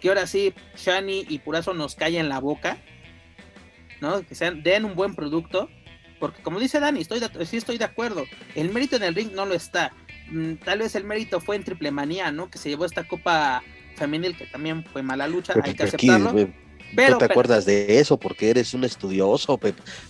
que 0.00 0.08
ahora 0.08 0.26
sí 0.26 0.54
Shani 0.76 1.26
y 1.28 1.38
Purazo 1.40 1.74
nos 1.74 1.96
callen 1.96 2.30
la 2.30 2.38
boca, 2.38 2.78
¿no? 4.00 4.24
Que 4.26 4.34
sean, 4.34 4.62
den 4.62 4.86
un 4.86 4.94
buen 4.94 5.14
producto, 5.14 5.68
porque 6.22 6.40
como 6.40 6.60
dice 6.60 6.78
Dani, 6.78 7.00
estoy 7.00 7.20
sí 7.46 7.56
estoy 7.56 7.78
de 7.78 7.84
acuerdo, 7.84 8.26
el 8.54 8.72
mérito 8.72 8.94
en 8.94 9.02
el 9.02 9.12
ring 9.12 9.32
no 9.32 9.44
lo 9.44 9.54
está, 9.54 9.92
mm, 10.30 10.54
tal 10.64 10.78
vez 10.78 10.94
el 10.94 11.02
mérito 11.02 11.40
fue 11.40 11.56
en 11.56 11.64
Triple 11.64 11.90
Manía, 11.90 12.30
¿no? 12.30 12.48
Que 12.48 12.58
se 12.58 12.68
llevó 12.68 12.84
esta 12.84 13.02
copa 13.08 13.60
femenil 13.96 14.36
que 14.36 14.46
también 14.46 14.84
fue 14.84 15.02
mala 15.02 15.26
lucha, 15.26 15.54
hay 15.60 15.74
que 15.74 15.82
aceptarlo. 15.82 16.32
Pero, 16.94 17.12
no 17.12 17.18
te 17.18 17.24
acuerdas 17.24 17.64
de 17.64 17.98
eso 17.98 18.20
porque 18.20 18.50
eres 18.50 18.72
un 18.72 18.84
estudioso, 18.84 19.58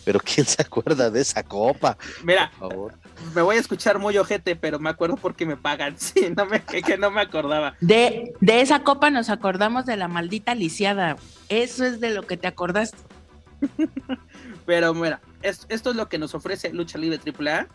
pero 0.04 0.20
¿quién 0.20 0.44
se 0.44 0.60
acuerda 0.60 1.08
de 1.08 1.22
esa 1.22 1.42
copa? 1.42 1.96
Mira, 2.24 2.52
me 3.34 3.40
voy 3.40 3.56
a 3.56 3.60
escuchar 3.60 3.98
muy 3.98 4.18
ojete, 4.18 4.54
pero 4.54 4.78
me 4.78 4.90
acuerdo 4.90 5.16
porque 5.16 5.46
me 5.46 5.56
pagan, 5.56 5.94
sí, 5.98 6.26
no 6.36 6.44
me, 6.44 6.62
que, 6.62 6.98
no 6.98 7.10
me 7.10 7.22
acordaba. 7.22 7.74
De, 7.80 8.34
de 8.42 8.60
esa 8.60 8.82
copa 8.82 9.08
nos 9.08 9.30
acordamos 9.30 9.86
de 9.86 9.96
la 9.96 10.08
maldita 10.08 10.54
lisiada, 10.54 11.16
eso 11.48 11.86
es 11.86 12.00
de 12.00 12.10
lo 12.10 12.24
que 12.24 12.36
te 12.36 12.48
acordaste. 12.48 12.98
pero 14.66 14.92
mira, 14.92 15.20
esto 15.42 15.90
es 15.90 15.96
lo 15.96 16.08
que 16.08 16.18
nos 16.18 16.34
ofrece 16.34 16.72
Lucha 16.72 16.98
Libre 16.98 17.18
AAA, 17.18 17.68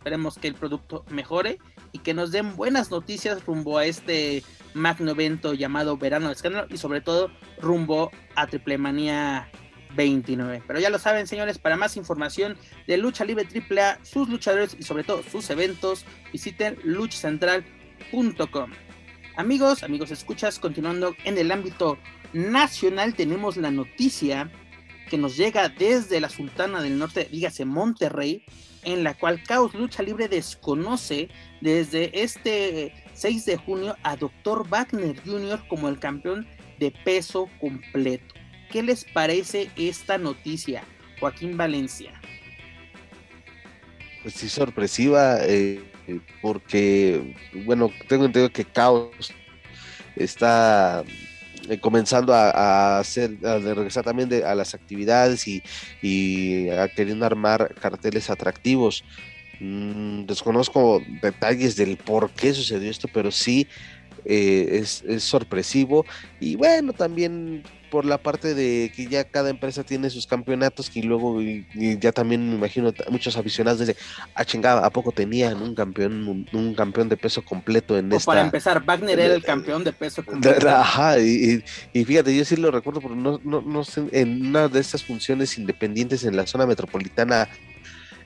esperemos 0.00 0.38
que 0.38 0.48
el 0.48 0.54
producto 0.54 1.04
mejore 1.10 1.58
y 1.92 1.98
que 1.98 2.14
nos 2.14 2.32
den 2.32 2.56
buenas 2.56 2.90
noticias 2.90 3.44
rumbo 3.44 3.78
a 3.78 3.84
este 3.84 4.42
magno 4.72 5.10
evento 5.10 5.52
llamado 5.52 5.96
Verano 5.96 6.28
de 6.28 6.32
Escándalo 6.32 6.66
y 6.70 6.78
sobre 6.78 7.00
todo 7.00 7.30
rumbo 7.60 8.10
a 8.34 8.46
Triple 8.46 8.78
Manía 8.78 9.50
29. 9.94 10.62
Pero 10.66 10.80
ya 10.80 10.90
lo 10.90 10.98
saben, 10.98 11.26
señores, 11.26 11.58
para 11.58 11.76
más 11.76 11.96
información 11.96 12.56
de 12.86 12.96
Lucha 12.96 13.24
Libre 13.24 13.46
AAA, 13.46 13.98
sus 14.04 14.28
luchadores 14.28 14.76
y 14.78 14.82
sobre 14.82 15.04
todo 15.04 15.22
sus 15.22 15.50
eventos, 15.50 16.04
visiten 16.32 16.78
luchacentral.com. 16.82 18.70
Amigos, 19.36 19.82
amigos, 19.82 20.10
escuchas, 20.10 20.58
continuando 20.58 21.14
en 21.24 21.38
el 21.38 21.52
ámbito 21.52 21.98
nacional, 22.32 23.14
tenemos 23.14 23.56
la 23.56 23.70
noticia 23.70 24.50
que 25.10 25.18
nos 25.18 25.36
llega 25.36 25.68
desde 25.68 26.20
la 26.20 26.30
Sultana 26.30 26.80
del 26.80 26.98
Norte, 26.98 27.28
dígase 27.30 27.64
Monterrey, 27.64 28.44
en 28.84 29.04
la 29.04 29.12
cual 29.14 29.42
Caos 29.42 29.74
Lucha 29.74 30.02
Libre 30.02 30.28
desconoce 30.28 31.28
desde 31.60 32.22
este 32.22 32.94
6 33.12 33.44
de 33.44 33.56
junio 33.56 33.96
a 34.04 34.16
Dr. 34.16 34.66
Wagner 34.68 35.20
Jr. 35.22 35.66
como 35.68 35.88
el 35.88 35.98
campeón 35.98 36.46
de 36.78 36.92
peso 37.04 37.50
completo. 37.60 38.34
¿Qué 38.70 38.82
les 38.82 39.04
parece 39.04 39.70
esta 39.76 40.16
noticia, 40.16 40.84
Joaquín 41.18 41.56
Valencia? 41.56 42.12
Pues 44.22 44.34
sí, 44.34 44.48
sorpresiva, 44.48 45.38
eh, 45.42 45.82
porque, 46.40 47.36
bueno, 47.66 47.90
tengo 48.08 48.26
entendido 48.26 48.52
que 48.52 48.64
Caos 48.64 49.34
está 50.14 51.04
eh, 51.70 51.78
comenzando 51.78 52.34
a, 52.34 52.98
hacer, 52.98 53.38
a 53.46 53.58
regresar 53.58 54.04
también 54.04 54.28
a 54.44 54.54
las 54.54 54.74
actividades 54.74 55.46
y, 55.46 55.62
y 56.02 56.68
a 56.68 56.88
queriendo 56.88 57.24
armar 57.24 57.74
carteles 57.80 58.28
atractivos. 58.28 59.04
Mm, 59.60 60.24
desconozco 60.24 61.00
detalles 61.22 61.76
del 61.76 61.96
por 61.96 62.30
qué 62.30 62.52
sucedió 62.54 62.90
esto, 62.90 63.08
pero 63.12 63.30
sí 63.30 63.68
eh, 64.24 64.82
es, 64.82 65.22
sorpresivo. 65.22 66.04
Y 66.40 66.56
bueno, 66.56 66.92
también 66.92 67.62
por 67.90 68.04
la 68.04 68.18
parte 68.18 68.54
de 68.54 68.92
que 68.94 69.06
ya 69.06 69.24
cada 69.24 69.50
empresa 69.50 69.82
tiene 69.82 70.08
sus 70.10 70.26
campeonatos 70.26 70.90
y 70.94 71.02
luego 71.02 71.40
ya 71.74 72.12
también 72.12 72.48
me 72.48 72.54
imagino 72.56 72.92
muchos 73.10 73.36
aficionados 73.36 73.80
desde 73.80 73.96
ah 74.34 74.44
chingada 74.44 74.86
a 74.86 74.90
poco 74.90 75.12
tenían 75.12 75.60
un 75.60 75.74
campeón 75.74 76.46
un, 76.52 76.74
campeón 76.74 77.08
de 77.08 77.16
peso 77.16 77.42
completo 77.42 77.98
en 77.98 78.12
esta 78.12 78.26
para 78.26 78.42
empezar 78.42 78.84
Wagner 78.84 79.18
era 79.18 79.34
el 79.34 79.42
campeón 79.42 79.84
de 79.84 79.92
peso 79.92 80.24
completo. 80.24 80.68
ajá 80.68 81.18
y, 81.18 81.62
fíjate 81.92 82.34
yo 82.34 82.44
sí 82.44 82.56
lo 82.56 82.70
recuerdo 82.70 83.00
pero 83.00 83.16
no, 83.16 83.40
no, 83.44 83.60
no 83.60 83.84
sé 83.84 84.04
en 84.12 84.46
una 84.46 84.68
de 84.68 84.80
estas 84.80 85.04
funciones 85.04 85.58
independientes 85.58 86.24
en 86.24 86.36
la 86.36 86.46
zona 86.46 86.66
metropolitana 86.66 87.48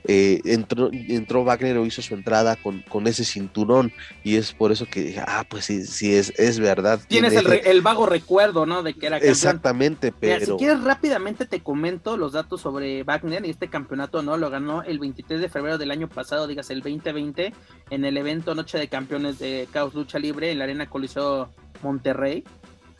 eh, 0.07 0.41
entró, 0.45 0.89
entró 0.91 1.43
Wagner 1.43 1.77
o 1.77 1.85
hizo 1.85 2.01
su 2.01 2.13
entrada 2.13 2.55
con, 2.55 2.81
con, 2.83 3.07
ese 3.07 3.25
cinturón 3.25 3.91
y 4.23 4.35
es 4.35 4.53
por 4.53 4.71
eso 4.71 4.85
que 4.85 5.01
dije, 5.01 5.21
ah, 5.25 5.45
pues 5.49 5.65
sí, 5.65 5.85
sí 5.85 6.13
es, 6.13 6.31
es 6.37 6.59
verdad. 6.59 6.99
Tienes 7.07 7.33
el, 7.33 7.81
vago 7.81 8.05
recuerdo, 8.05 8.65
¿no? 8.65 8.83
De 8.83 8.93
que 8.93 9.07
era 9.07 9.17
campeón. 9.17 9.31
Exactamente, 9.31 10.11
pero... 10.11 10.45
si 10.45 10.51
quieres 10.53 10.83
rápidamente 10.83 11.45
te 11.45 11.61
comento 11.61 12.17
los 12.17 12.33
datos 12.33 12.61
sobre 12.61 13.03
Wagner 13.03 13.45
y 13.45 13.49
este 13.49 13.67
campeonato, 13.67 14.21
¿no? 14.21 14.37
Lo 14.37 14.49
ganó 14.49 14.83
el 14.83 14.99
23 14.99 15.41
de 15.41 15.49
febrero 15.49 15.77
del 15.77 15.91
año 15.91 16.07
pasado, 16.07 16.47
digas 16.47 16.69
el 16.69 16.81
2020, 16.81 17.53
en 17.89 18.05
el 18.05 18.17
evento 18.17 18.53
Noche 18.53 18.77
de 18.77 18.87
Campeones 18.87 19.39
de 19.39 19.67
Caos 19.71 19.93
Lucha 19.95 20.19
Libre 20.19 20.51
en 20.51 20.59
la 20.59 20.65
Arena 20.65 20.87
Coliseo 20.87 21.49
Monterrey, 21.81 22.43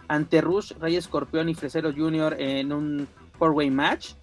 ante 0.07 0.41
Rush, 0.41 0.73
Rey 0.79 0.95
Escorpión 0.95 1.49
y 1.49 1.55
Fresero 1.55 1.93
Jr. 1.95 2.35
en 2.39 2.71
un 2.71 3.07
four-way 3.37 3.69
match 3.69 4.13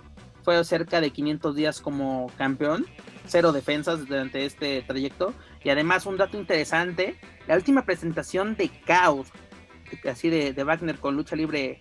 fue 0.43 0.63
cerca 0.65 1.01
de 1.01 1.11
500 1.11 1.55
días 1.55 1.81
como 1.81 2.31
campeón, 2.37 2.87
cero 3.27 3.53
defensas 3.53 4.07
durante 4.07 4.45
este 4.45 4.83
trayecto. 4.83 5.35
Y 5.65 5.71
además 5.71 6.07
un 6.07 6.17
dato 6.17 6.37
interesante, 6.37 7.17
la 7.47 7.57
última 7.57 7.85
presentación 7.85 8.57
de 8.57 8.69
Caos, 8.85 9.29
así 10.11 10.29
de, 10.29 10.53
de 10.53 10.65
Wagner 10.65 10.99
con 10.99 11.17
lucha 11.17 11.37
libre 11.37 11.81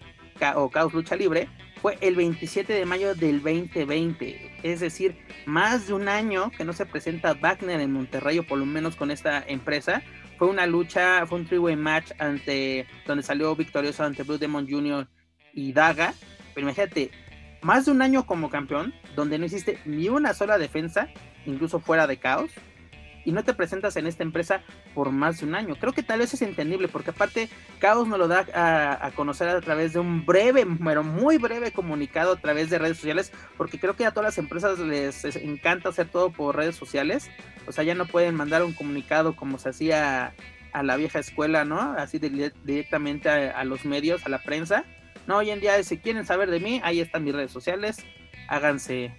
o 0.56 0.70
Caos 0.70 0.94
Lucha 0.94 1.16
Libre, 1.16 1.48
fue 1.82 1.98
el 2.02 2.16
27 2.16 2.74
de 2.74 2.86
mayo 2.86 3.16
del 3.16 3.42
2020. 3.42 4.60
Es 4.64 4.80
decir, 4.80 5.18
más 5.46 5.88
de 5.88 5.94
un 5.94 6.08
año 6.08 6.52
que 6.52 6.64
no 6.64 6.74
se 6.74 6.86
presenta 6.86 7.34
Wagner 7.34 7.80
en 7.80 7.92
Monterrey, 7.92 8.40
o 8.40 8.44
por 8.44 8.60
lo 8.60 8.66
menos 8.66 8.96
con 8.96 9.12
esta 9.12 9.44
empresa. 9.48 10.02
Fue 10.38 10.48
una 10.48 10.66
lucha, 10.66 11.26
fue 11.28 11.40
un 11.40 11.46
three-way 11.46 11.76
match 11.76 12.12
ante, 12.18 12.88
donde 13.06 13.24
salió 13.24 13.56
victorioso 13.56 14.04
ante 14.04 14.24
Blue 14.24 14.38
Demon 14.38 14.68
Jr. 14.68 15.08
y 15.54 15.74
Daga. 15.74 16.14
Pero 16.54 16.68
imagínate, 16.68 17.12
más 17.62 17.86
de 17.86 17.92
un 17.92 18.02
año 18.02 18.26
como 18.26 18.50
campeón, 18.50 18.94
donde 19.16 19.38
no 19.38 19.46
existe 19.46 19.80
ni 19.86 20.10
una 20.10 20.34
sola 20.34 20.58
defensa, 20.58 21.10
incluso 21.46 21.80
fuera 21.80 22.08
de 22.08 22.18
caos, 22.18 22.52
y 23.24 23.32
no 23.32 23.44
te 23.44 23.54
presentas 23.54 23.96
en 23.98 24.08
esta 24.08 24.24
empresa 24.24 24.62
por 24.94 25.12
más 25.12 25.40
de 25.40 25.46
un 25.46 25.56
año. 25.56 25.76
Creo 25.76 25.94
que 25.94 26.04
tal 26.04 26.20
vez 26.20 26.34
es 26.34 26.42
entendible, 26.42 26.88
porque 26.88 27.12
aparte 27.12 27.50
Caos 27.80 28.08
nos 28.08 28.18
lo 28.18 28.28
da 28.28 28.46
a, 29.00 29.12
conocer 29.12 29.48
a 29.50 29.62
través 29.62 29.94
de 29.94 30.00
un 30.00 30.26
breve, 30.26 30.66
pero 30.84 31.04
muy 31.04 31.38
breve 31.38 31.72
comunicado 31.72 32.34
a 32.34 32.36
través 32.38 32.70
de 32.70 32.80
redes 32.80 32.98
sociales, 32.98 33.32
porque 33.58 33.80
creo 33.80 33.96
que 33.96 34.06
a 34.06 34.12
todas 34.12 34.30
las 34.30 34.38
empresas 34.38 34.80
les, 34.80 35.24
encanta 35.36 35.90
hacer 35.90 36.10
todo 36.10 36.32
por 36.32 36.56
redes 36.56 36.76
sociales. 36.76 37.30
O 37.68 37.72
sea, 37.72 37.84
ya 37.84 37.96
no 37.96 38.06
pueden 38.06 38.36
mandar 38.36 38.64
un 38.64 38.74
comunicado 38.74 39.36
como 39.36 39.60
se 39.60 39.70
hacía 39.70 40.34
a 40.74 40.84
la 40.84 40.96
vieja 40.96 41.20
escuela, 41.20 41.66
¿no? 41.66 41.80
Así 41.98 42.18
directamente 42.18 43.30
a 43.30 43.64
los 43.66 43.86
medios, 43.86 44.26
a 44.26 44.30
la 44.30 44.40
prensa 44.40 44.86
no, 45.28 45.38
hoy 45.38 45.52
en 45.52 45.60
día, 45.60 45.82
si 45.84 45.98
quieren 45.98 46.26
saber 46.26 46.50
de 46.50 46.60
mí, 46.60 46.82
ahí 46.84 47.00
están 47.00 47.24
mis 47.24 47.34
redes 47.34 47.52
sociales. 47.52 47.98
Háganse, 48.48 49.14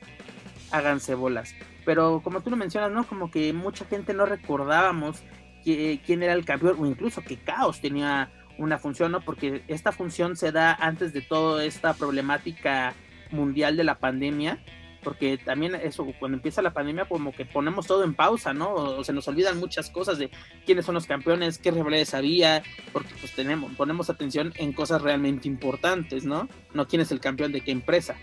háganse 0.71 1.15
bolas. 1.15 1.55
Pero 1.85 2.21
como 2.23 2.41
tú 2.41 2.51
lo 2.51 2.57
mencionas, 2.57 2.91
¿no? 2.91 3.07
Como 3.07 3.31
que 3.31 3.53
mucha 3.53 3.85
gente 3.85 4.15
no 4.15 4.27
recordábamos 4.27 5.23
quién 5.65 6.23
era 6.23 6.33
el 6.33 6.45
campeón, 6.45 6.77
o 6.79 6.87
incluso 6.87 7.23
que 7.23 7.37
Caos 7.37 7.81
tenía 7.81 8.31
una 8.59 8.79
función, 8.79 9.13
¿no? 9.13 9.21
Porque 9.21 9.63
esta 9.69 9.93
función 9.93 10.37
se 10.37 10.53
da 10.53 10.75
antes 10.75 11.13
de 11.13 11.23
toda 11.23 11.65
esta 11.65 11.95
problemática 11.95 12.95
mundial 13.31 13.77
de 13.77 13.85
la 13.85 13.99
pandemia 13.99 14.59
porque 15.03 15.39
también 15.39 15.75
eso, 15.75 16.07
cuando 16.19 16.37
empieza 16.37 16.63
la 16.63 16.73
pandemia, 16.73 17.07
como 17.07 17.33
que 17.33 17.45
ponemos 17.45 17.87
todo 17.87 18.05
en 18.05 18.15
pausa, 18.15 18.55
¿no? 18.55 18.73
O, 18.73 19.05
se 19.05 19.13
nos 19.13 19.27
olvidan 19.29 19.59
muchas 19.59 19.91
cosas 19.91 20.19
de 20.19 20.31
quiénes 20.65 20.85
son 20.85 20.95
los 20.95 21.07
campeones, 21.07 21.59
qué 21.59 21.71
rivalidades 21.71 22.15
había, 22.15 22.63
porque 22.93 23.15
pues 23.21 23.33
tenemos, 23.33 23.75
ponemos 23.77 24.11
atención 24.11 24.53
en 24.57 24.73
cosas 24.73 25.03
realmente 25.03 25.49
importantes, 25.49 26.25
¿no? 26.25 26.49
No 26.75 26.87
quién 26.87 27.03
es 27.03 27.11
el 27.11 27.21
campeón 27.21 27.53
de 27.53 27.63
qué 27.63 27.73
empresa. 27.73 28.17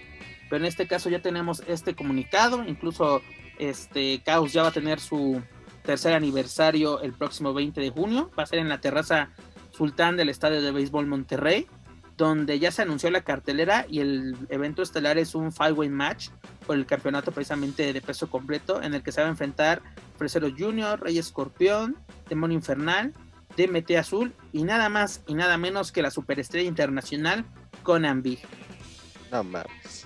Pero 0.49 0.63
en 0.63 0.67
este 0.67 0.87
caso 0.87 1.09
ya 1.09 1.21
tenemos 1.21 1.63
este 1.67 1.95
comunicado, 1.95 2.63
incluso 2.67 3.21
este 3.59 4.21
Caos 4.23 4.53
ya 4.53 4.63
va 4.63 4.69
a 4.69 4.73
tener 4.73 4.99
su 4.99 5.41
tercer 5.83 6.13
aniversario 6.13 7.01
el 7.01 7.13
próximo 7.13 7.53
20 7.53 7.81
de 7.81 7.89
junio, 7.89 8.31
va 8.37 8.43
a 8.43 8.47
ser 8.47 8.59
en 8.59 8.69
la 8.69 8.81
terraza 8.81 9.31
Sultán 9.71 10.17
del 10.17 10.29
Estadio 10.29 10.61
de 10.61 10.71
Béisbol 10.71 11.07
Monterrey 11.07 11.67
donde 12.19 12.59
ya 12.59 12.69
se 12.69 12.81
anunció 12.81 13.09
la 13.09 13.21
cartelera 13.21 13.85
y 13.89 14.01
el 14.01 14.35
evento 14.49 14.81
estelar 14.81 15.17
es 15.17 15.35
un 15.35 15.53
five-way 15.53 15.87
match 15.87 16.31
por 16.67 16.75
el 16.75 16.85
campeonato 16.85 17.31
precisamente 17.31 17.93
de 17.93 18.01
peso 18.01 18.29
completo, 18.29 18.83
en 18.83 18.93
el 18.93 19.01
que 19.01 19.13
se 19.13 19.21
va 19.21 19.27
a 19.27 19.29
enfrentar 19.29 19.81
Fresero 20.17 20.49
Junior, 20.55 21.01
Rey 21.01 21.17
Escorpión, 21.17 21.95
Demonio 22.27 22.57
Infernal, 22.57 23.13
DMT 23.55 23.91
Azul 23.91 24.33
y 24.51 24.63
nada 24.63 24.89
más 24.89 25.23
y 25.27 25.33
nada 25.33 25.57
menos 25.57 25.93
que 25.93 26.01
la 26.01 26.11
superestrella 26.11 26.67
internacional 26.67 27.45
Conan 27.83 28.21
Big. 28.21 28.39
No 29.31 29.41
mames. 29.45 30.05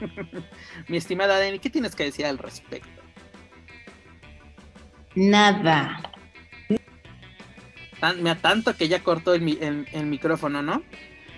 Mi 0.88 0.96
estimada 0.96 1.38
Dani, 1.38 1.58
¿qué 1.58 1.68
tienes 1.68 1.94
que 1.94 2.04
decir 2.04 2.24
al 2.24 2.38
respecto? 2.38 2.88
Nada 5.14 6.15
tanto 8.00 8.76
que 8.76 8.88
ya 8.88 9.02
cortó 9.02 9.34
el, 9.34 9.42
micrófono, 9.42 10.62
¿no? 10.62 10.82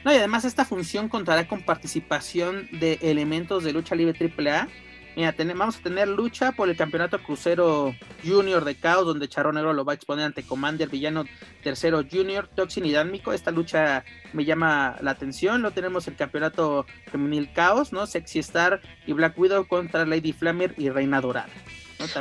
No, 0.05 0.13
y 0.13 0.17
además 0.17 0.45
esta 0.45 0.65
función 0.65 1.09
contará 1.09 1.49
con 1.49 1.63
participación 1.63 2.69
de 2.73 2.99
elementos 3.03 3.65
de 3.65 3.73
lucha 3.73 3.95
libre 3.95 4.17
AAA. 4.19 4.69
Mira, 5.17 5.35
vamos 5.57 5.79
a 5.79 5.83
tener 5.83 6.07
lucha 6.07 6.53
por 6.53 6.69
el 6.69 6.77
campeonato 6.77 7.21
crucero 7.21 7.93
junior 8.25 8.65
de 8.65 8.77
Caos, 8.77 9.05
donde 9.05 9.27
Charro 9.27 9.53
Negro 9.53 9.73
lo 9.73 9.85
va 9.85 9.93
a 9.93 9.97
exponer 9.97 10.25
ante 10.25 10.45
Commander 10.45 10.89
Villano 10.89 11.25
Tercero 11.65 12.05
Junior, 12.09 12.47
Toxin 12.47 12.87
y 12.87 12.93
Dánmico. 12.93 13.33
Esta 13.33 13.51
lucha 13.51 14.05
me 14.33 14.45
llama 14.45 14.97
la 15.01 15.11
atención. 15.11 15.61
Lo 15.61 15.73
tenemos 15.73 16.07
el 16.07 16.15
campeonato 16.15 16.87
femenil 17.11 17.53
Caos, 17.53 17.93
¿no? 17.93 18.07
Sexy 18.07 18.39
Star 18.39 18.81
y 19.09 19.13
Black 19.13 19.37
Widow 19.37 19.67
contra 19.67 20.07
Lady 20.07 20.33
Flamer 20.33 20.75
y 20.79 20.89
Reina 20.89 21.21
Dorada. 21.21 21.49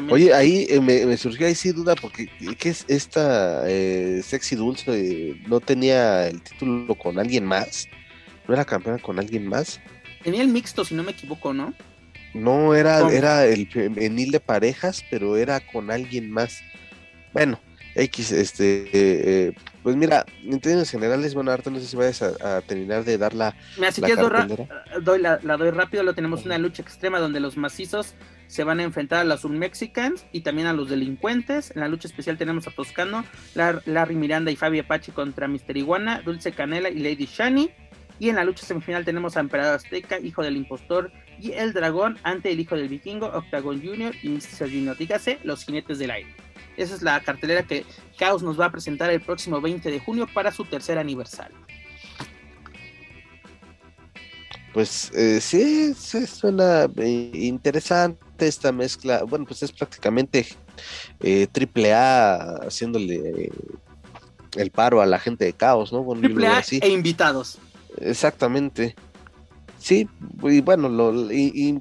Oye, 0.10 0.34
ahí 0.34 0.66
eh, 0.70 0.80
me, 0.82 1.18
surgió 1.18 1.46
ahí 1.48 1.56
sí 1.56 1.72
duda 1.72 1.96
porque 1.96 2.30
¿qué 2.58 2.70
es 2.70 2.86
esta 2.88 3.64
eh, 3.68 4.22
Sexy 4.24 4.56
Dulce? 4.56 5.36
¿No 5.48 5.60
tenía 5.60 6.28
el 6.28 6.42
título 6.42 6.96
con 6.96 7.20
alguien 7.20 7.46
más? 7.46 7.88
¿No 8.48 8.54
era 8.54 8.66
campeona 8.66 8.98
con 9.00 9.20
alguien 9.20 9.48
más? 9.48 9.80
Tenía 10.24 10.42
el 10.42 10.48
mixto, 10.48 10.84
si 10.84 10.96
no 10.96 11.04
me 11.04 11.12
equivoco, 11.12 11.54
¿no? 11.54 11.74
No, 12.34 12.74
era, 12.74 13.12
era 13.12 13.46
el 13.46 13.68
femenil 13.68 14.32
de 14.32 14.40
parejas, 14.40 15.04
pero 15.10 15.38
era 15.38 15.60
con 15.60 15.92
alguien 15.92 16.32
más. 16.32 16.60
Bueno, 17.34 17.60
X, 17.96 18.32
este, 18.32 18.90
eh, 18.94 19.54
pues 19.84 19.96
mira, 19.96 20.26
en 20.44 20.60
términos 20.60 20.90
generales, 20.90 21.34
bueno, 21.34 21.52
ahorita 21.52 21.70
no 21.70 21.80
sé 21.80 21.88
si 21.88 21.96
vayas 21.96 22.22
a, 22.22 22.62
terminar 22.62 23.04
de 23.04 23.18
dar 23.18 23.34
la. 23.34 23.56
Mira, 23.76 23.92
si 23.92 24.02
quieres, 24.02 24.24
doy, 25.02 25.22
la, 25.22 25.38
doy 25.38 25.72
rápido. 25.72 26.04
Lo 26.04 26.14
tenemos 26.14 26.46
una 26.46 26.58
lucha 26.58 26.82
extrema 26.82 27.20
donde 27.20 27.40
los 27.40 27.58
macizos 27.58 28.14
se 28.48 28.64
van 28.64 28.80
a 28.80 28.84
enfrentar 28.84 29.20
a 29.20 29.24
los 29.24 29.46
Mexicans 29.46 30.26
y 30.32 30.42
también 30.42 30.68
a 30.68 30.74
los 30.74 30.90
delincuentes. 30.90 31.72
En 31.76 31.82
la 31.82 31.88
lucha 31.88 32.08
especial 32.08 32.38
tenemos 32.38 32.68
a 32.68 32.72
Toscano, 32.72 33.24
Larry 33.54 34.16
Miranda 34.16 34.52
y 34.52 34.56
Fabi 34.56 34.80
Apache 34.80 35.12
contra 35.12 35.48
Mister 35.48 35.78
Iguana, 35.78 36.22
Dulce 36.24 36.52
Canela 36.52 36.90
y 36.90 37.00
Lady 37.00 37.26
Shani. 37.26 37.70
Y 38.20 38.30
en 38.30 38.36
la 38.36 38.46
lucha 38.46 38.66
semifinal 38.66 39.06
tenemos 39.06 39.38
a 39.38 39.42
Emperador 39.42 39.76
Azteca, 39.76 40.20
Hijo 40.20 40.42
del 40.42 40.58
Impostor 40.58 41.12
y 41.40 41.52
El 41.52 41.74
Dragón 41.74 42.18
ante 42.24 42.52
el 42.52 42.60
Hijo 42.60 42.76
del 42.76 42.88
Vikingo, 42.88 43.28
Octagon 43.28 43.80
Junior 43.80 44.16
y 44.24 44.30
Mr. 44.30 44.70
Junior. 44.72 44.98
Dígase, 44.98 45.38
los 45.44 45.64
jinetes 45.64 46.00
del 46.00 46.12
aire. 46.12 46.34
Esa 46.78 46.96
es 46.96 47.02
la 47.04 47.20
cartelera 47.20 47.64
que 47.64 47.86
Chaos 48.18 48.42
nos 48.44 48.60
va 48.60 48.66
a 48.66 48.72
presentar 48.72 49.12
el 49.12 49.22
próximo 49.22 49.62
20 49.62 49.92
de 49.92 50.00
junio 50.00 50.28
para 50.34 50.52
su 50.52 50.66
tercer 50.66 50.98
aniversario. 50.98 51.58
Pues 54.74 55.12
eh, 55.16 55.40
sí, 55.42 55.94
suena 55.94 56.88
eh, 56.98 57.32
interesante 57.34 58.48
esta 58.48 58.72
mezcla. 58.72 59.24
Bueno, 59.24 59.46
pues 59.46 59.64
es 59.64 59.72
prácticamente 59.72 60.46
eh, 61.22 61.48
triple 61.52 61.94
A 61.94 62.60
haciéndole 62.68 63.52
el 64.56 64.72
paro 64.72 65.02
a 65.02 65.06
la 65.06 65.20
gente 65.20 65.46
de 65.46 65.54
Caos, 65.54 65.92
¿no? 65.92 66.06
triple 66.20 66.48
A 66.48 66.64
e 66.70 66.90
invitados. 66.90 67.58
Exactamente. 68.00 68.96
Sí, 69.80 70.08
y 70.44 70.62
bueno, 70.62 70.90
lo, 70.90 71.32
y, 71.32 71.80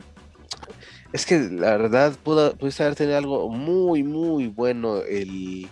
es 1.13 1.27
que 1.27 1.39
la 1.39 1.77
verdad 1.77 2.15
pudo, 2.23 2.55
pudiste 2.57 2.83
haber 2.83 2.95
tenido 2.95 3.19
algo 3.19 3.49
muy, 3.49 4.03
muy 4.03 4.49
bueno 4.49 4.99
el, 5.03 5.69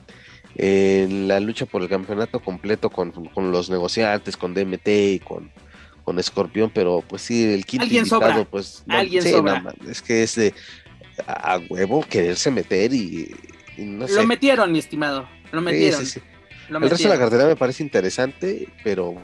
en 0.56 1.28
la 1.28 1.40
lucha 1.40 1.66
por 1.66 1.82
el 1.82 1.88
campeonato 1.88 2.40
completo 2.40 2.90
con, 2.90 3.12
los 3.52 3.70
negociantes, 3.70 4.36
con 4.36 4.54
DMT 4.54 4.88
y 4.88 5.18
con, 5.20 5.50
con 6.04 6.18
Escorpión, 6.18 6.70
pero 6.72 7.02
pues 7.06 7.22
sí, 7.22 7.52
el 7.52 7.64
quinto 7.64 7.86
invitado, 7.86 8.44
pues 8.44 8.84
¿Alguien 8.88 9.24
es 9.88 10.02
que 10.02 10.22
es 10.22 10.34
de 10.36 10.54
a, 11.26 11.58
huevo 11.68 12.04
quererse 12.08 12.50
meter 12.50 12.92
y, 12.92 13.34
no 13.78 14.06
sé. 14.06 14.14
Lo 14.14 14.26
metieron, 14.26 14.70
mi 14.70 14.78
estimado, 14.78 15.28
lo 15.52 15.60
metieron. 15.60 16.00
el 16.00 16.90
resto 16.90 17.08
de 17.08 17.14
la 17.14 17.20
cartera 17.20 17.46
me 17.46 17.56
parece 17.56 17.82
interesante, 17.82 18.68
pero 18.82 19.16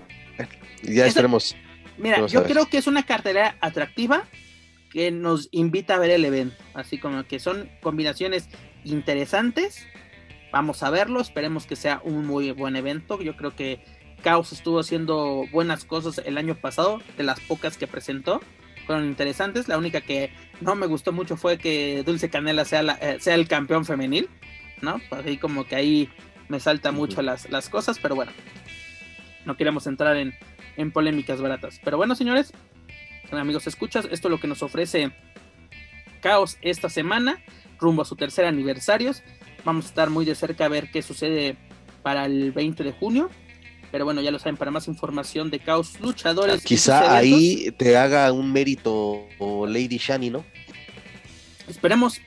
ya 0.83 1.07
esperemos. 1.07 1.55
Mira, 1.99 2.27
yo 2.27 2.45
creo 2.45 2.67
que 2.67 2.79
es 2.79 2.87
una 2.87 3.05
cartera 3.05 3.57
atractiva 3.61 4.25
que 4.91 5.11
nos 5.11 5.49
invita 5.53 5.95
a 5.95 5.99
ver 5.99 6.11
el 6.11 6.25
evento. 6.25 6.57
Así 6.75 6.99
como 6.99 7.25
que 7.25 7.39
son 7.39 7.71
combinaciones 7.83 8.49
interesantes. 8.85 9.87
Vamos 10.51 10.83
a 10.83 10.91
verlo, 10.91 11.21
esperemos 11.21 11.67
que 11.67 11.77
sea 11.77 12.01
un 12.03 12.27
muy 12.27 12.51
buen 12.53 12.75
evento. 12.75 13.21
Yo 13.21 13.37
creo 13.37 13.55
que 13.55 13.85
Chaos 14.23 14.53
estuvo 14.53 14.81
haciendo 14.81 15.45
buenas 15.53 15.85
cosas 15.85 16.21
el 16.25 16.39
año 16.39 16.55
pasado, 16.55 17.01
de 17.17 17.25
las 17.25 17.41
pocas 17.41 17.77
que 17.77 17.87
presentó. 17.87 18.41
Fueron 18.87 19.07
interesantes. 19.07 19.69
La 19.69 19.79
única 19.79 20.01
que 20.01 20.33
no 20.61 20.75
me 20.75 20.87
gustó 20.87 21.13
mucho 21.13 21.37
fue 21.37 21.59
que 21.59 22.03
Dulce 22.05 22.31
Canela 22.31 22.65
sea, 22.65 22.83
eh, 23.01 23.19
sea 23.21 23.35
el 23.35 23.49
campeón 23.49 23.85
femenil. 23.85 24.29
¿No? 24.83 25.01
Así 25.11 25.37
como 25.37 25.65
que 25.65 25.77
ahí 25.77 26.09
me 26.49 26.59
salta 26.59 26.91
mucho 26.91 27.21
las, 27.23 27.51
las 27.51 27.69
cosas, 27.69 27.99
pero 28.01 28.15
bueno. 28.15 28.33
No 29.45 29.57
queremos 29.57 29.87
entrar 29.87 30.17
en, 30.17 30.35
en 30.77 30.91
polémicas 30.91 31.41
baratas. 31.41 31.81
Pero 31.85 31.97
bueno, 31.97 32.15
señores, 32.15 32.53
amigos, 33.39 33.67
escuchas, 33.67 34.07
esto 34.11 34.29
es 34.29 34.33
lo 34.33 34.41
que 34.41 34.49
nos 34.49 34.63
ofrece 34.63 35.13
Caos 36.21 36.59
esta 36.61 36.89
semana, 36.89 37.43
rumbo 37.79 38.03
a 38.03 38.05
su 38.05 38.17
tercer 38.17 38.45
aniversario. 38.45 39.13
Vamos 39.65 39.87
a 39.87 39.89
estar 39.89 40.11
muy 40.11 40.25
de 40.25 40.35
cerca 40.35 40.67
a 40.67 40.69
ver 40.69 40.91
qué 40.91 41.03
sucede 41.03 41.57
para 42.03 42.27
el 42.27 42.53
20 42.53 42.83
de 42.85 42.93
junio. 42.93 43.31
Pero 43.91 44.05
bueno, 44.05 44.21
ya 44.21 44.31
lo 44.31 44.39
saben, 44.39 44.57
para 44.57 44.71
más 44.71 44.89
información 44.89 45.51
de 45.51 45.59
Caos 45.59 45.99
Luchadores. 46.01 46.63
Quizá 46.63 47.17
ahí 47.17 47.73
te 47.77 47.97
haga 47.97 48.33
un 48.33 48.53
mérito 48.53 49.27
Lady 49.41 49.99
Shani, 49.99 50.31
¿no? 50.31 50.45
Esperemos, 51.69 52.21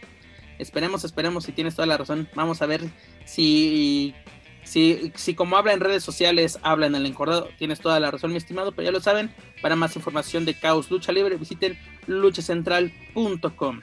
esperemos, 0.60 1.04
esperemos 1.04 1.46
si 1.46 1.52
tienes 1.52 1.76
toda 1.76 1.86
la 1.86 1.98
razón. 1.98 2.28
Vamos 2.36 2.62
a 2.62 2.66
ver 2.66 2.82
si 3.26 4.14
si, 4.64 5.12
si 5.16 5.36
como 5.36 5.58
habla 5.58 5.74
en 5.74 5.80
redes 5.80 6.04
sociales, 6.04 6.60
habla 6.62 6.88
en 6.88 6.96
el 6.96 7.06
encordado, 7.06 7.50
tienes 7.58 7.80
toda 7.80 8.00
la 8.00 8.12
razón, 8.12 8.32
mi 8.32 8.38
estimado, 8.38 8.72
pero 8.72 8.86
ya 8.86 8.92
lo 8.92 9.02
saben, 9.02 9.34
para 9.62 9.76
más 9.76 9.96
información 9.96 10.46
de 10.46 10.58
Caos 10.58 10.90
Lucha 10.90 11.12
Libre, 11.12 11.36
visiten 11.36 11.78
luchacentral.com. 12.08 13.82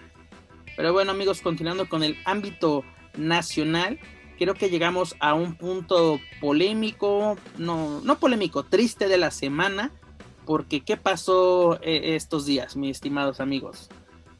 Pero 0.76 0.92
bueno, 0.92 1.10
amigos, 1.10 1.42
continuando 1.42 1.88
con 1.88 2.02
el 2.02 2.16
ámbito 2.24 2.84
nacional, 3.16 3.98
creo 4.40 4.54
que 4.54 4.70
llegamos 4.70 5.16
a 5.20 5.34
un 5.34 5.54
punto 5.54 6.18
polémico, 6.40 7.36
no, 7.58 8.00
no 8.00 8.18
polémico, 8.18 8.62
triste 8.62 9.06
de 9.06 9.18
la 9.18 9.30
semana, 9.30 9.92
porque 10.46 10.80
¿qué 10.80 10.96
pasó 10.96 11.78
eh, 11.82 12.16
estos 12.16 12.46
días, 12.46 12.74
mis 12.74 12.92
estimados 12.92 13.40
amigos? 13.40 13.90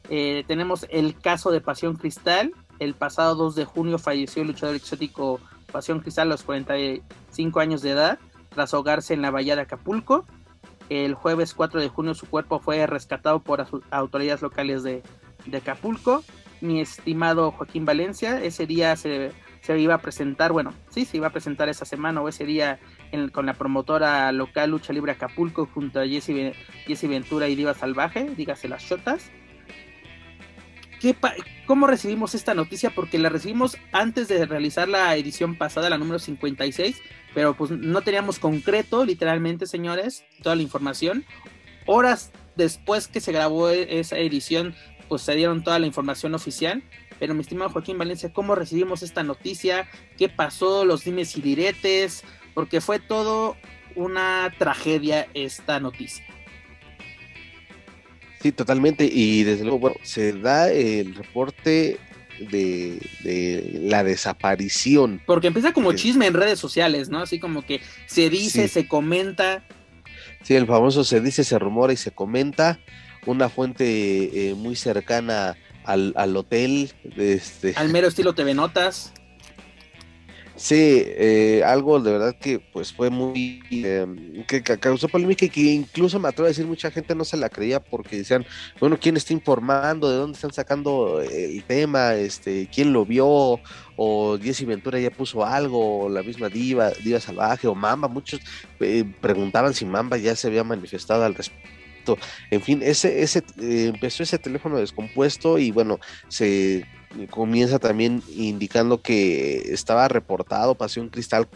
Eh, 0.09 0.43
tenemos 0.47 0.87
el 0.89 1.15
caso 1.19 1.51
de 1.51 1.61
Pasión 1.61 1.97
Cristal, 1.97 2.51
el 2.79 2.95
pasado 2.95 3.35
2 3.35 3.53
de 3.53 3.65
junio 3.65 3.99
falleció 3.99 4.41
el 4.41 4.47
luchador 4.47 4.75
exótico 4.75 5.39
Pasión 5.71 5.99
Cristal 5.99 6.29
a 6.29 6.31
los 6.31 6.41
45 6.41 7.59
años 7.59 7.83
de 7.83 7.91
edad, 7.91 8.17
tras 8.49 8.73
ahogarse 8.73 9.13
en 9.13 9.21
la 9.21 9.29
bahía 9.29 9.55
de 9.55 9.61
Acapulco. 9.61 10.25
El 10.89 11.13
jueves 11.13 11.53
4 11.53 11.79
de 11.79 11.89
junio 11.89 12.15
su 12.15 12.25
cuerpo 12.25 12.59
fue 12.59 12.87
rescatado 12.87 13.39
por 13.39 13.67
autoridades 13.91 14.41
locales 14.41 14.81
de, 14.81 15.03
Acapulco. 15.55 16.23
Mi 16.59 16.81
estimado 16.81 17.51
Joaquín 17.51 17.85
Valencia, 17.85 18.43
ese 18.43 18.65
día 18.65 18.95
se, 18.95 19.31
iba 19.77 19.95
a 19.95 20.01
presentar, 20.01 20.51
bueno, 20.51 20.73
sí, 20.89 21.05
se 21.05 21.17
iba 21.17 21.27
a 21.27 21.31
presentar 21.31 21.69
esa 21.69 21.85
semana 21.85 22.21
o 22.21 22.27
ese 22.27 22.45
día 22.45 22.79
con 23.31 23.45
la 23.45 23.53
promotora 23.53 24.31
local 24.31 24.71
Lucha 24.71 24.93
Libre 24.93 25.11
Acapulco 25.11 25.65
junto 25.65 25.99
a 25.99 26.07
Jesse, 26.07 26.53
Jesse 26.85 27.07
Ventura 27.07 27.47
y 27.47 27.55
Diva 27.55 27.73
Salvaje, 27.73 28.29
dígase 28.35 28.67
las 28.67 28.83
shotas 28.83 29.31
¿Cómo 31.65 31.87
recibimos 31.87 32.35
esta 32.35 32.53
noticia? 32.53 32.91
Porque 32.91 33.17
la 33.17 33.29
recibimos 33.29 33.77
antes 33.91 34.27
de 34.27 34.45
realizar 34.45 34.87
la 34.87 35.15
edición 35.15 35.55
pasada, 35.55 35.89
la 35.89 35.97
número 35.97 36.19
56, 36.19 37.01
pero 37.33 37.55
pues 37.55 37.71
no 37.71 38.01
teníamos 38.01 38.39
concreto, 38.39 39.03
literalmente, 39.03 39.65
señores, 39.65 40.23
toda 40.43 40.55
la 40.55 40.61
información. 40.61 41.25
Horas 41.85 42.31
después 42.55 43.07
que 43.07 43.19
se 43.19 43.31
grabó 43.31 43.69
e-, 43.69 43.99
esa 43.99 44.17
edición, 44.17 44.75
pues 45.07 45.23
se 45.23 45.35
dieron 45.35 45.63
toda 45.63 45.79
la 45.79 45.87
información 45.87 46.35
oficial. 46.35 46.83
Pero 47.21 47.35
mi 47.35 47.41
estimado 47.41 47.69
Joaquín 47.69 47.99
Valencia, 47.99 48.33
¿cómo 48.33 48.55
recibimos 48.55 49.03
esta 49.03 49.21
noticia? 49.21 49.87
¿Qué 50.17 50.27
pasó? 50.27 50.85
Los 50.85 51.03
dimes 51.03 51.37
y 51.37 51.41
diretes, 51.41 52.23
porque 52.55 52.81
fue 52.81 52.97
todo 52.97 53.55
una 53.93 54.51
tragedia 54.57 55.27
esta 55.35 55.79
noticia. 55.79 56.25
Sí, 58.41 58.51
totalmente. 58.51 59.05
Y 59.05 59.43
desde 59.43 59.65
luego, 59.65 59.77
bueno, 59.77 59.97
se 60.01 60.33
da 60.33 60.71
el 60.71 61.13
reporte 61.13 61.99
de, 62.39 63.79
la 63.83 64.03
desaparición. 64.03 65.21
Porque 65.27 65.45
empieza 65.45 65.73
como 65.73 65.93
chisme 65.93 66.25
en 66.25 66.33
redes 66.33 66.57
sociales, 66.57 67.09
¿no? 67.09 67.19
Así 67.19 67.39
como 67.39 67.63
que 67.63 67.81
se 68.07 68.31
dice, 68.31 68.67
se 68.67 68.87
comenta. 68.87 69.63
Sí, 70.41 70.55
el 70.55 70.65
famoso 70.65 71.03
se 71.03 71.21
dice, 71.21 71.43
se 71.43 71.59
rumora 71.59 71.93
y 71.93 71.97
se 71.97 72.09
comenta. 72.09 72.79
Una 73.27 73.47
fuente 73.47 74.49
eh, 74.49 74.55
muy 74.55 74.75
cercana 74.75 75.55
al, 75.85 76.13
al 76.15 76.35
hotel. 76.35 76.91
Este... 77.17 77.73
Al 77.75 77.89
mero 77.89 78.07
estilo 78.07 78.33
TV 78.33 78.53
Notas. 78.53 79.13
Sí, 80.61 80.75
eh, 81.07 81.63
algo 81.65 81.99
de 81.99 82.11
verdad 82.11 82.35
que 82.39 82.59
pues 82.59 82.93
fue 82.93 83.09
muy 83.09 83.63
eh, 83.71 84.05
que, 84.47 84.61
causó 84.61 85.07
polémica 85.07 85.45
y 85.45 85.49
que 85.49 85.61
incluso 85.61 86.19
me 86.19 86.27
atrevo 86.29 86.45
a 86.45 86.49
decir 86.49 86.67
mucha 86.67 86.91
gente 86.91 87.15
no 87.15 87.25
se 87.25 87.35
la 87.35 87.49
creía 87.49 87.79
porque 87.79 88.17
decían, 88.17 88.45
bueno, 88.79 88.95
¿quién 89.01 89.17
está 89.17 89.33
informando? 89.33 90.07
¿De 90.11 90.17
dónde 90.17 90.35
están 90.35 90.53
sacando 90.53 91.19
el 91.19 91.63
tema? 91.63 92.13
Este, 92.13 92.69
¿quién 92.71 92.93
lo 92.93 93.05
vio? 93.07 93.59
O 93.95 94.37
Jesse 94.39 94.67
Ventura 94.67 94.99
ya 94.99 95.09
puso 95.09 95.43
algo, 95.43 96.05
o 96.05 96.09
la 96.09 96.21
misma 96.21 96.47
Diva, 96.47 96.91
Diva 97.03 97.19
Salvaje, 97.19 97.67
o 97.67 97.73
Mamba, 97.73 98.07
muchos 98.07 98.39
eh, 98.81 99.03
preguntaban 99.19 99.73
si 99.73 99.85
Mamba 99.85 100.17
ya 100.17 100.35
se 100.35 100.45
había 100.45 100.63
manifestado 100.63 101.23
al 101.23 101.33
respecto 101.33 101.80
En 102.49 102.61
fin, 102.61 102.81
ese, 102.83 103.21
ese 103.21 103.39
eh, 103.59 103.91
empezó 103.93 104.23
ese 104.23 104.37
teléfono 104.37 104.77
descompuesto 104.77 105.57
y 105.57 105.71
bueno, 105.71 105.99
se 106.27 106.85
comienza 107.29 107.79
también 107.79 108.21
indicando 108.35 109.01
que 109.01 109.57
estaba 109.73 110.07
reportado, 110.07 110.75
pasó 110.75 111.01
un 111.01 111.09
cristal, 111.09 111.47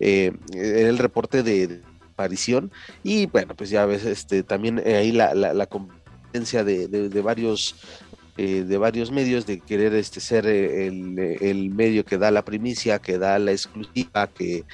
eh, 0.00 0.32
en 0.52 0.86
el 0.86 0.98
reporte 0.98 1.42
de 1.42 1.82
aparición 2.12 2.70
y 3.02 3.26
bueno, 3.26 3.54
pues 3.54 3.70
ya 3.70 3.86
ves, 3.86 4.04
este, 4.04 4.42
también 4.42 4.78
ahí 4.86 5.12
la, 5.12 5.34
la, 5.34 5.66
competencia 5.66 6.64
de, 6.64 6.88
de, 6.88 7.22
varios 7.22 7.74
eh, 8.38 8.64
de 8.66 8.78
varios 8.78 9.10
medios 9.10 9.44
de 9.44 9.60
querer 9.60 9.94
este 9.94 10.20
ser 10.20 10.46
el, 10.46 11.18
el, 11.18 11.70
medio 11.70 12.04
que 12.04 12.16
da 12.16 12.30
la 12.30 12.44
primicia, 12.44 12.98
que 12.98 13.18
da 13.18 13.38
la 13.38 13.52
exclusiva, 13.52 14.26
que, 14.28 14.64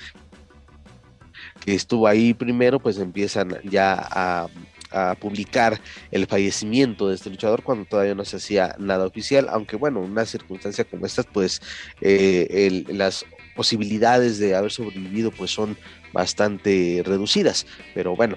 que 1.61 1.75
estuvo 1.75 2.07
ahí 2.07 2.35
primero, 2.35 2.79
pues 2.79 2.99
empiezan 2.99 3.59
ya 3.65 3.95
a, 3.99 4.49
a 4.91 5.15
publicar 5.15 5.81
el 6.11 6.27
fallecimiento 6.27 7.09
de 7.09 7.15
este 7.15 7.31
luchador 7.31 7.63
cuando 7.63 7.85
todavía 7.85 8.15
no 8.15 8.25
se 8.25 8.37
hacía 8.37 8.75
nada 8.79 9.07
oficial, 9.07 9.49
aunque 9.51 9.77
bueno, 9.77 10.01
una 10.01 10.25
circunstancia 10.25 10.85
como 10.85 11.07
esta, 11.07 11.23
pues 11.23 11.61
eh, 12.01 12.85
las 12.89 13.25
posibilidades 13.57 14.39
de 14.39 14.55
haber 14.55 14.71
sobrevivido 14.71 15.31
pues 15.31 15.51
son 15.51 15.77
bastante 16.13 17.03
reducidas, 17.05 17.67
pero 17.95 18.17
bueno, 18.17 18.37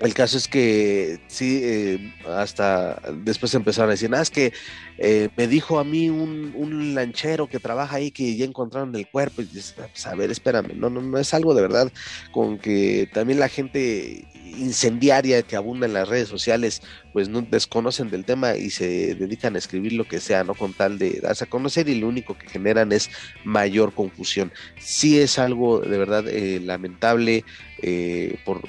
el 0.00 0.12
caso 0.14 0.36
es 0.36 0.46
que 0.48 1.20
sí, 1.26 1.60
eh, 1.62 2.14
hasta 2.26 3.00
después 3.24 3.54
empezaron 3.54 3.90
a 3.90 3.92
decir, 3.92 4.14
ah, 4.14 4.20
es 4.20 4.30
que 4.30 4.52
eh, 4.98 5.28
me 5.36 5.46
dijo 5.46 5.78
a 5.78 5.84
mí 5.84 6.10
un, 6.10 6.52
un, 6.54 6.94
lanchero 6.94 7.48
que 7.48 7.58
trabaja 7.58 7.96
ahí 7.96 8.10
que 8.10 8.36
ya 8.36 8.44
encontraron 8.44 8.94
el 8.94 9.08
cuerpo. 9.08 9.42
Y 9.42 9.46
dices, 9.46 9.74
pues, 9.76 10.06
a 10.06 10.14
ver, 10.14 10.30
espérame, 10.30 10.72
no, 10.74 10.90
no, 10.90 11.00
no 11.00 11.18
es 11.18 11.32
algo 11.34 11.54
de 11.54 11.62
verdad 11.62 11.92
con 12.32 12.58
que 12.58 13.08
también 13.12 13.40
la 13.40 13.48
gente 13.48 14.26
incendiaria 14.58 15.42
que 15.42 15.56
abunda 15.56 15.86
en 15.86 15.92
las 15.92 16.08
redes 16.08 16.28
sociales, 16.28 16.82
pues 17.12 17.28
no 17.28 17.42
desconocen 17.42 18.10
del 18.10 18.24
tema 18.24 18.56
y 18.56 18.70
se 18.70 19.14
dedican 19.14 19.54
a 19.54 19.58
escribir 19.58 19.92
lo 19.92 20.06
que 20.06 20.20
sea, 20.20 20.44
¿no? 20.44 20.54
Con 20.54 20.72
tal 20.72 20.98
de 20.98 21.20
darse 21.20 21.44
a 21.44 21.48
conocer 21.48 21.88
y 21.88 21.96
lo 21.96 22.08
único 22.08 22.36
que 22.36 22.48
generan 22.48 22.92
es 22.92 23.10
mayor 23.44 23.92
confusión. 23.92 24.52
Sí 24.78 25.18
es 25.20 25.38
algo 25.38 25.80
de 25.80 25.98
verdad 25.98 26.28
eh, 26.28 26.60
lamentable 26.60 27.44
eh, 27.82 28.38
por, 28.44 28.62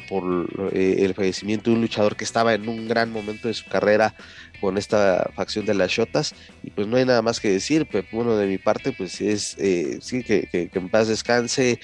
eh, 0.73 0.97
el 0.99 1.13
fallecimiento 1.13 1.69
de 1.69 1.75
un 1.75 1.81
luchador 1.81 2.15
que 2.15 2.23
estaba 2.23 2.53
en 2.53 2.67
un 2.67 2.87
gran 2.87 3.11
momento 3.11 3.47
de 3.47 3.53
su 3.53 3.65
carrera 3.65 4.13
con 4.59 4.77
esta 4.77 5.31
facción 5.35 5.65
de 5.65 5.73
las 5.73 5.91
Shotas. 5.91 6.33
Y 6.63 6.71
pues 6.71 6.87
no 6.87 6.97
hay 6.97 7.05
nada 7.05 7.21
más 7.21 7.39
que 7.39 7.49
decir, 7.49 7.87
pero 7.91 8.07
bueno, 8.11 8.35
de 8.35 8.47
mi 8.47 8.57
parte 8.57 8.91
pues 8.91 9.21
es, 9.21 9.57
sí, 10.01 10.23
que, 10.23 10.47
que, 10.51 10.69
en 10.73 10.89
paz 10.89 11.07
descanse, 11.07 11.79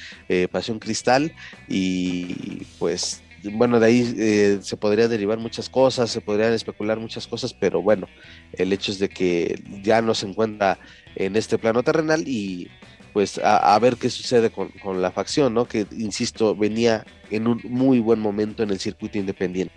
Pasión 0.51 0.79
Cristal. 0.79 1.33
Y 1.67 2.65
pues 2.79 3.23
bueno, 3.51 3.79
de 3.79 3.87
ahí 3.87 4.15
eh, 4.17 4.59
se 4.61 4.77
podría 4.77 5.07
derivar 5.07 5.37
muchas 5.37 5.69
cosas, 5.69 6.09
se 6.09 6.21
podrían 6.21 6.53
especular 6.53 6.99
muchas 6.99 7.27
cosas, 7.27 7.53
pero 7.53 7.81
bueno, 7.81 8.07
el 8.53 8.71
hecho 8.71 8.91
es 8.91 8.99
de 8.99 9.09
que 9.09 9.61
ya 9.81 10.01
no 10.01 10.13
se 10.13 10.27
encuentra 10.27 10.79
en 11.15 11.35
este 11.35 11.57
plano 11.57 11.83
terrenal 11.83 12.27
y 12.27 12.69
pues 13.13 13.39
a, 13.43 13.77
ver 13.79 13.97
qué 13.97 14.09
sucede 14.09 14.49
con, 14.49 14.69
con, 14.69 15.01
la 15.01 15.11
facción, 15.11 15.53
¿no? 15.53 15.65
Que, 15.65 15.85
insisto, 15.91 16.55
venía 16.55 17.05
en 17.29 17.47
un 17.47 17.61
muy 17.63 17.99
buen 17.99 18.19
momento 18.19 18.63
en 18.63 18.71
el 18.71 18.79
circuito 18.79 19.17
independiente. 19.19 19.73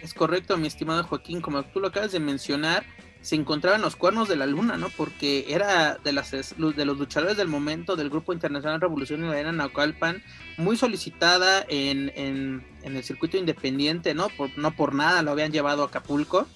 Es 0.00 0.14
correcto, 0.14 0.56
mi 0.56 0.66
estimado 0.66 1.02
Joaquín, 1.04 1.40
como 1.40 1.62
tú 1.64 1.80
lo 1.80 1.88
acabas 1.88 2.12
de 2.12 2.20
mencionar, 2.20 2.84
se 3.20 3.34
encontraban 3.34 3.82
los 3.82 3.96
cuernos 3.96 4.28
de 4.28 4.36
la 4.36 4.46
luna, 4.46 4.76
¿no? 4.76 4.88
Porque 4.96 5.46
era 5.48 5.98
de, 6.02 6.12
las, 6.12 6.30
de 6.30 6.84
los 6.84 6.98
luchadores 6.98 7.36
del 7.36 7.48
momento 7.48 7.96
del 7.96 8.08
Grupo 8.08 8.32
Internacional 8.32 8.80
Revolución 8.80 9.24
y 9.24 9.28
era 9.28 9.52
Naucalpan, 9.52 10.22
muy 10.56 10.76
solicitada 10.76 11.64
en, 11.68 12.12
en, 12.14 12.64
el 12.82 13.04
circuito 13.04 13.36
independiente, 13.36 14.14
¿no? 14.14 14.28
Por, 14.30 14.56
no 14.56 14.74
por 14.74 14.94
nada 14.94 15.22
lo 15.22 15.32
habían 15.32 15.52
llevado 15.52 15.82
a 15.82 15.86
Acapulco, 15.86 16.46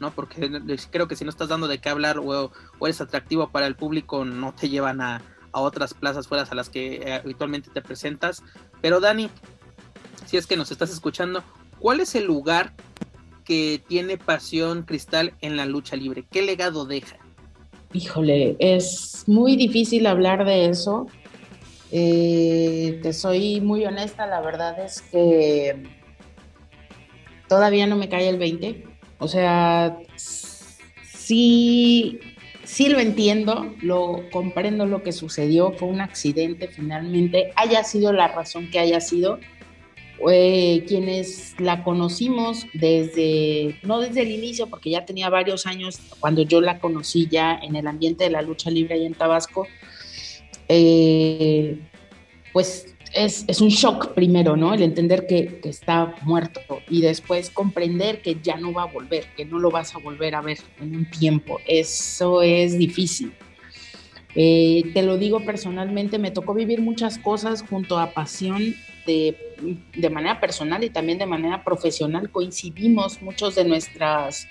¿no? 0.00 0.10
Porque 0.10 0.50
creo 0.90 1.06
que 1.06 1.14
si 1.14 1.24
no 1.24 1.30
estás 1.30 1.48
dando 1.48 1.68
de 1.68 1.78
qué 1.78 1.88
hablar 1.88 2.18
o, 2.18 2.50
eres 2.80 3.00
atractivo 3.00 3.50
para 3.50 3.66
el 3.66 3.76
público, 3.76 4.24
no 4.24 4.54
te 4.54 4.68
llevan 4.68 5.00
a, 5.00 5.22
a 5.58 5.62
otras 5.62 5.94
plazas 5.94 6.26
fuera 6.26 6.44
a 6.48 6.54
las 6.54 6.68
que 6.68 6.96
eh, 6.96 7.14
habitualmente 7.14 7.70
te 7.70 7.82
presentas. 7.82 8.42
Pero 8.80 9.00
Dani, 9.00 9.30
si 10.26 10.36
es 10.36 10.46
que 10.46 10.56
nos 10.56 10.70
estás 10.70 10.90
escuchando, 10.90 11.42
¿cuál 11.78 12.00
es 12.00 12.14
el 12.14 12.24
lugar 12.24 12.72
que 13.44 13.82
tiene 13.86 14.18
pasión 14.18 14.82
Cristal 14.82 15.34
en 15.40 15.56
la 15.56 15.66
lucha 15.66 15.96
libre? 15.96 16.24
¿Qué 16.30 16.42
legado 16.42 16.84
deja? 16.84 17.16
Híjole, 17.92 18.56
es 18.58 19.24
muy 19.26 19.56
difícil 19.56 20.06
hablar 20.06 20.44
de 20.44 20.66
eso. 20.66 21.06
Eh, 21.90 23.00
te 23.02 23.14
soy 23.14 23.60
muy 23.60 23.86
honesta, 23.86 24.26
la 24.26 24.42
verdad 24.42 24.78
es 24.84 25.00
que 25.00 25.84
todavía 27.48 27.86
no 27.86 27.96
me 27.96 28.08
cae 28.08 28.28
el 28.28 28.38
20. 28.38 28.84
O 29.18 29.26
sea, 29.26 29.98
sí, 30.16 32.20
sí 32.68 32.90
lo 32.90 33.00
entiendo, 33.00 33.74
lo 33.80 34.28
comprendo 34.30 34.84
lo 34.84 35.02
que 35.02 35.12
sucedió, 35.12 35.72
fue 35.72 35.88
un 35.88 36.02
accidente 36.02 36.68
finalmente, 36.68 37.50
haya 37.56 37.82
sido 37.82 38.12
la 38.12 38.28
razón 38.28 38.70
que 38.70 38.78
haya 38.78 39.00
sido. 39.00 39.40
Quienes 40.20 41.54
la 41.58 41.84
conocimos 41.84 42.66
desde, 42.74 43.78
no 43.84 44.00
desde 44.00 44.22
el 44.22 44.32
inicio, 44.32 44.66
porque 44.66 44.90
ya 44.90 45.06
tenía 45.06 45.30
varios 45.30 45.64
años 45.64 46.00
cuando 46.18 46.42
yo 46.42 46.60
la 46.60 46.80
conocí 46.80 47.28
ya 47.30 47.54
en 47.54 47.76
el 47.76 47.86
ambiente 47.86 48.24
de 48.24 48.30
la 48.30 48.42
lucha 48.42 48.68
libre 48.68 48.96
ahí 48.96 49.06
en 49.06 49.14
Tabasco, 49.14 49.68
eh, 50.68 51.78
pues 52.52 52.96
es, 53.14 53.44
es, 53.48 53.60
un 53.60 53.68
shock 53.68 54.14
primero, 54.14 54.56
¿no? 54.56 54.74
El 54.74 54.82
entender 54.82 55.26
que, 55.26 55.60
está 55.64 56.14
muerto 56.22 56.60
y 56.88 57.00
después 57.00 57.50
comprender 57.50 58.22
que 58.22 58.38
ya 58.42 58.56
no 58.56 58.72
va 58.72 58.82
a 58.82 58.86
volver, 58.86 59.26
que 59.36 59.44
no 59.44 59.58
lo 59.58 59.70
vas 59.70 59.94
a 59.94 59.98
volver 59.98 60.34
a 60.34 60.40
ver 60.40 60.58
en 60.80 60.96
un 60.96 61.10
tiempo. 61.10 61.60
Eso 61.66 62.42
es 62.42 62.78
difícil. 62.78 63.32
Eh, 64.34 64.90
te 64.94 65.02
lo 65.02 65.16
digo 65.16 65.40
personalmente, 65.44 66.18
me 66.18 66.30
tocó 66.30 66.54
vivir 66.54 66.80
muchas 66.80 67.18
cosas 67.18 67.62
junto 67.62 67.98
a 67.98 68.12
Pasión 68.12 68.74
de, 69.06 70.10
manera 70.10 70.40
personal 70.40 70.84
y 70.84 70.90
también 70.90 71.18
de 71.18 71.26
manera 71.26 71.64
profesional. 71.64 72.30
Coincidimos 72.30 73.22
muchos 73.22 73.54
de 73.54 73.64
nuestras 73.64 74.46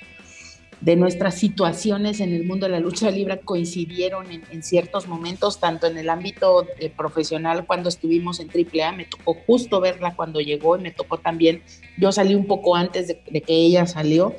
de 0.81 0.95
nuestras 0.95 1.35
situaciones 1.35 2.19
en 2.19 2.33
el 2.33 2.45
mundo 2.45 2.67
de 2.67 2.73
la 2.73 2.79
lucha 2.79 3.09
libre 3.09 3.39
coincidieron 3.39 4.27
en, 4.31 4.63
ciertos 4.63 5.07
momentos, 5.07 5.59
tanto 5.59 5.87
en 5.87 5.97
el 5.97 6.09
ámbito 6.09 6.67
eh, 6.79 6.91
profesional 6.95 7.65
cuando 7.65 7.89
estuvimos 7.89 8.39
en 8.39 8.49
AAA, 8.49 8.91
me 8.91 9.05
tocó 9.05 9.33
justo 9.33 9.81
verla 9.81 10.15
cuando 10.15 10.39
llegó 10.39 10.77
y 10.77 10.81
me 10.81 10.91
tocó 10.91 11.17
también, 11.17 11.63
yo 11.97 12.11
salí 12.11 12.35
un 12.35 12.45
poco 12.45 12.75
antes 12.75 13.07
de, 13.07 13.41
que 13.41 13.53
ella 13.53 13.87
salió, 13.87 14.35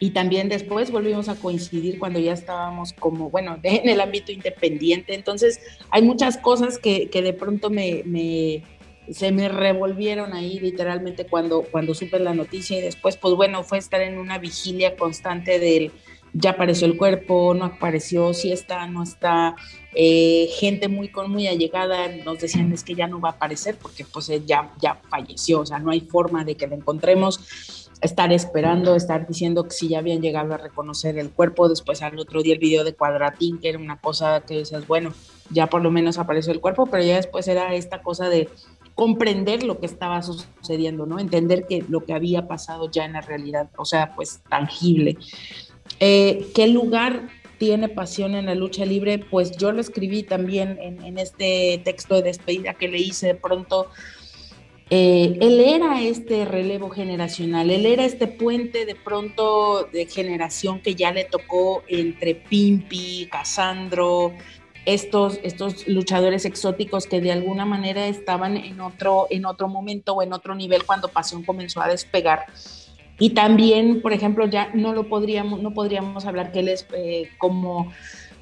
y 0.00 0.10
también 0.10 0.48
después 0.48 0.90
volvimos 0.90 1.28
a 1.28 1.34
coincidir 1.34 1.98
cuando 1.98 2.20
ya 2.20 2.32
estábamos 2.32 2.92
como, 2.92 3.30
bueno, 3.30 3.58
en 3.62 3.88
el 3.88 4.00
ámbito 4.00 4.30
independiente. 4.30 5.14
Entonces, 5.14 5.60
hay 5.90 6.02
muchas 6.02 6.38
cosas 6.38 6.78
que, 6.78 7.10
que 7.10 7.20
de 7.20 7.32
pronto 7.32 7.68
me, 7.68 8.02
me, 8.04 8.62
se 9.12 9.32
me 9.32 9.48
revolvieron 9.48 10.32
ahí 10.32 10.58
literalmente 10.58 11.26
cuando, 11.26 11.62
cuando 11.62 11.94
supe 11.94 12.18
la 12.18 12.34
noticia. 12.34 12.78
Y 12.78 12.82
después, 12.82 13.16
pues 13.16 13.34
bueno, 13.34 13.62
fue 13.62 13.78
estar 13.78 14.00
en 14.00 14.18
una 14.18 14.38
vigilia 14.38 14.96
constante 14.96 15.58
del 15.58 15.92
ya 16.32 16.50
apareció 16.50 16.86
el 16.86 16.96
cuerpo, 16.96 17.54
no 17.54 17.64
apareció, 17.64 18.34
si 18.34 18.52
está, 18.52 18.86
no 18.86 19.02
está, 19.02 19.56
eh, 19.94 20.48
gente 20.58 20.88
muy 20.88 21.08
con 21.08 21.30
muy 21.30 21.46
allegada 21.46 22.08
nos 22.24 22.38
decían 22.38 22.72
es 22.72 22.84
que 22.84 22.94
ya 22.94 23.06
no 23.06 23.20
va 23.20 23.30
a 23.30 23.32
aparecer 23.32 23.76
porque 23.80 24.04
pues 24.04 24.30
ya, 24.46 24.72
ya 24.80 25.00
falleció, 25.08 25.60
o 25.60 25.66
sea, 25.66 25.78
no 25.78 25.90
hay 25.90 26.00
forma 26.00 26.44
de 26.44 26.54
que 26.54 26.66
la 26.66 26.76
encontremos, 26.76 27.88
estar 28.00 28.32
esperando, 28.32 28.94
estar 28.94 29.26
diciendo 29.26 29.64
que 29.64 29.70
si 29.70 29.88
ya 29.88 29.98
habían 29.98 30.20
llegado 30.20 30.54
a 30.54 30.58
reconocer 30.58 31.18
el 31.18 31.30
cuerpo, 31.30 31.68
después 31.68 32.02
al 32.02 32.18
otro 32.18 32.42
día 32.42 32.54
el 32.54 32.60
video 32.60 32.84
de 32.84 32.94
Cuadratín, 32.94 33.58
que 33.58 33.70
era 33.70 33.78
una 33.78 34.00
cosa 34.00 34.42
que 34.42 34.58
decías, 34.58 34.86
bueno, 34.86 35.12
ya 35.50 35.66
por 35.68 35.82
lo 35.82 35.90
menos 35.90 36.18
apareció 36.18 36.52
el 36.52 36.60
cuerpo, 36.60 36.86
pero 36.86 37.02
ya 37.02 37.16
después 37.16 37.48
era 37.48 37.74
esta 37.74 38.02
cosa 38.02 38.28
de 38.28 38.48
comprender 38.98 39.62
lo 39.62 39.78
que 39.78 39.86
estaba 39.86 40.20
sucediendo, 40.22 41.06
¿no? 41.06 41.20
Entender 41.20 41.66
que 41.68 41.84
lo 41.88 42.04
que 42.04 42.14
había 42.14 42.48
pasado 42.48 42.90
ya 42.90 43.04
en 43.04 43.12
la 43.12 43.20
realidad, 43.20 43.70
o 43.76 43.84
sea, 43.84 44.12
pues 44.16 44.42
tangible. 44.50 45.16
Eh, 46.00 46.48
¿Qué 46.52 46.66
lugar 46.66 47.28
tiene 47.58 47.88
pasión 47.88 48.34
en 48.34 48.46
la 48.46 48.56
lucha 48.56 48.84
libre? 48.84 49.20
Pues 49.20 49.56
yo 49.56 49.70
lo 49.70 49.80
escribí 49.80 50.24
también 50.24 50.80
en, 50.82 51.16
este 51.16 51.80
texto 51.84 52.16
de 52.16 52.22
despedida 52.22 52.74
que 52.74 52.88
le 52.88 52.98
hice 52.98 53.28
de 53.28 53.34
pronto. 53.36 53.86
Eh, 54.90 55.38
él 55.42 55.60
era 55.60 56.02
este 56.02 56.44
relevo 56.44 56.90
generacional, 56.90 57.70
él 57.70 57.86
era 57.86 58.04
este 58.04 58.26
puente 58.26 58.84
de 58.84 58.96
pronto 58.96 59.88
de 59.92 60.06
generación 60.06 60.80
que 60.80 60.96
ya 60.96 61.12
le 61.12 61.22
tocó 61.22 61.84
entre 61.86 62.34
Pimpi, 62.34 63.28
Casandro, 63.30 64.32
estos, 64.88 65.38
estos 65.42 65.86
luchadores 65.86 66.46
exóticos 66.46 67.06
que 67.06 67.20
de 67.20 67.30
alguna 67.30 67.66
manera 67.66 68.06
estaban 68.06 68.56
en 68.56 68.80
otro, 68.80 69.26
en 69.28 69.44
otro 69.44 69.68
momento 69.68 70.14
o 70.14 70.22
en 70.22 70.32
otro 70.32 70.54
nivel 70.54 70.84
cuando 70.84 71.08
Pasión 71.08 71.42
comenzó 71.42 71.82
a 71.82 71.88
despegar. 71.88 72.46
Y 73.18 73.30
también, 73.30 74.00
por 74.00 74.14
ejemplo, 74.14 74.46
ya 74.46 74.70
no 74.72 74.94
lo 74.94 75.06
podríamos, 75.06 75.60
no 75.60 75.74
podríamos 75.74 76.24
hablar 76.24 76.52
que 76.52 76.60
él 76.60 76.68
es 76.68 76.86
eh, 76.94 77.28
como 77.36 77.92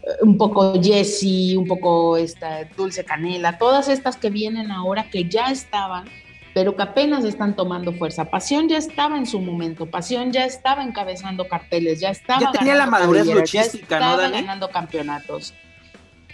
eh, 0.02 0.10
un 0.22 0.38
poco 0.38 0.80
Jesse, 0.80 1.56
un 1.56 1.66
poco 1.66 2.16
esta 2.16 2.64
Dulce 2.76 3.04
Canela, 3.04 3.58
todas 3.58 3.88
estas 3.88 4.16
que 4.16 4.30
vienen 4.30 4.70
ahora 4.70 5.10
que 5.10 5.28
ya 5.28 5.50
estaban 5.50 6.08
pero 6.54 6.74
que 6.74 6.82
apenas 6.82 7.22
están 7.26 7.54
tomando 7.54 7.92
fuerza. 7.92 8.24
Pasión 8.24 8.66
ya 8.66 8.78
estaba 8.78 9.18
en 9.18 9.26
su 9.26 9.40
momento, 9.40 9.84
Pasión 9.84 10.32
ya 10.32 10.46
estaba 10.46 10.82
encabezando 10.82 11.46
carteles, 11.46 12.00
ya 12.00 12.08
estaba 12.08 12.40
ya 12.40 12.50
tenía 12.50 12.74
la 12.76 12.86
madurez 12.86 13.26
luchística, 13.26 14.00
ya 14.00 14.12
estaba 14.12 14.28
ganando 14.30 14.70
campeonatos. 14.70 15.52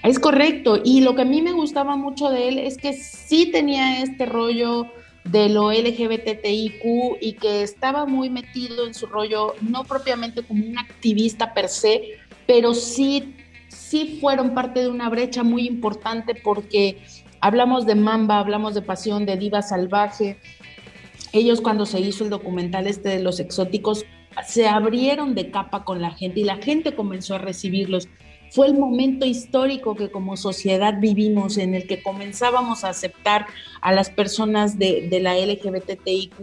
Es 0.03 0.18
correcto, 0.18 0.80
y 0.84 1.00
lo 1.03 1.14
que 1.14 1.22
a 1.22 1.24
mí 1.24 1.42
me 1.42 1.53
gustaba 1.53 1.96
mucho 1.96 2.28
de 2.28 2.48
él 2.48 2.59
es 2.59 2.76
que 2.76 2.92
sí 2.92 3.50
tenía 3.53 4.03
este 4.03 4.26
rollo 4.26 4.86
de 5.24 5.48
lo 5.48 5.70
LGBTIQ 5.70 7.18
y 7.20 7.34
que 7.34 7.62
estaba 7.62 8.07
muy 8.07 8.28
metido 8.28 8.86
en 8.86 8.94
su 8.94 9.07
rollo, 9.07 9.55
no 9.61 9.84
propiamente 9.84 10.42
como 10.42 10.66
un 10.66 10.76
activista 10.76 11.55
per 11.55 11.68
se, 11.68 12.18
pero 12.46 12.74
sí, 12.74 13.36
sí 13.68 14.18
fueron 14.20 14.55
parte 14.55 14.80
de 14.80 14.88
una 14.88 15.09
brecha 15.09 15.44
muy 15.44 15.68
importante 15.68 16.34
porque 16.34 16.98
Hablamos 17.44 17.86
de 17.86 17.96
Mamba, 17.96 18.38
hablamos 18.38 18.72
de 18.72 18.82
Pasión, 18.82 19.26
de 19.26 19.36
Diva 19.36 19.62
Salvaje. 19.62 20.38
Ellos 21.32 21.61
cuando 21.61 21.86
se 21.86 21.98
hizo 21.98 22.22
el 22.22 22.30
documental 22.30 22.86
este 22.86 23.09
de 23.09 23.20
los 23.20 23.40
exóticos, 23.40 24.07
se 24.46 24.68
abrieron 24.68 25.34
de 25.34 25.50
capa 25.50 25.84
con 25.84 26.00
la 26.00 26.12
gente 26.12 26.38
y 26.38 26.44
la 26.44 26.59
gente 26.59 26.94
comenzó 26.94 27.34
a 27.34 27.38
recibirlos. 27.38 28.07
Fue 28.53 28.66
el 28.66 28.78
momento 28.78 29.24
histórico 29.24 29.96
que 29.96 30.11
como 30.11 30.36
sociedad 30.36 31.00
vivimos 31.00 31.57
en 31.57 31.74
el 31.74 31.86
que 31.86 32.03
comenzábamos 32.03 32.84
a 32.84 32.90
aceptar 32.90 33.46
a 33.80 33.92
las 33.92 34.11
personas 34.11 34.78
de, 34.78 35.09
la 35.20 35.36
LGBTIQ 35.36 36.34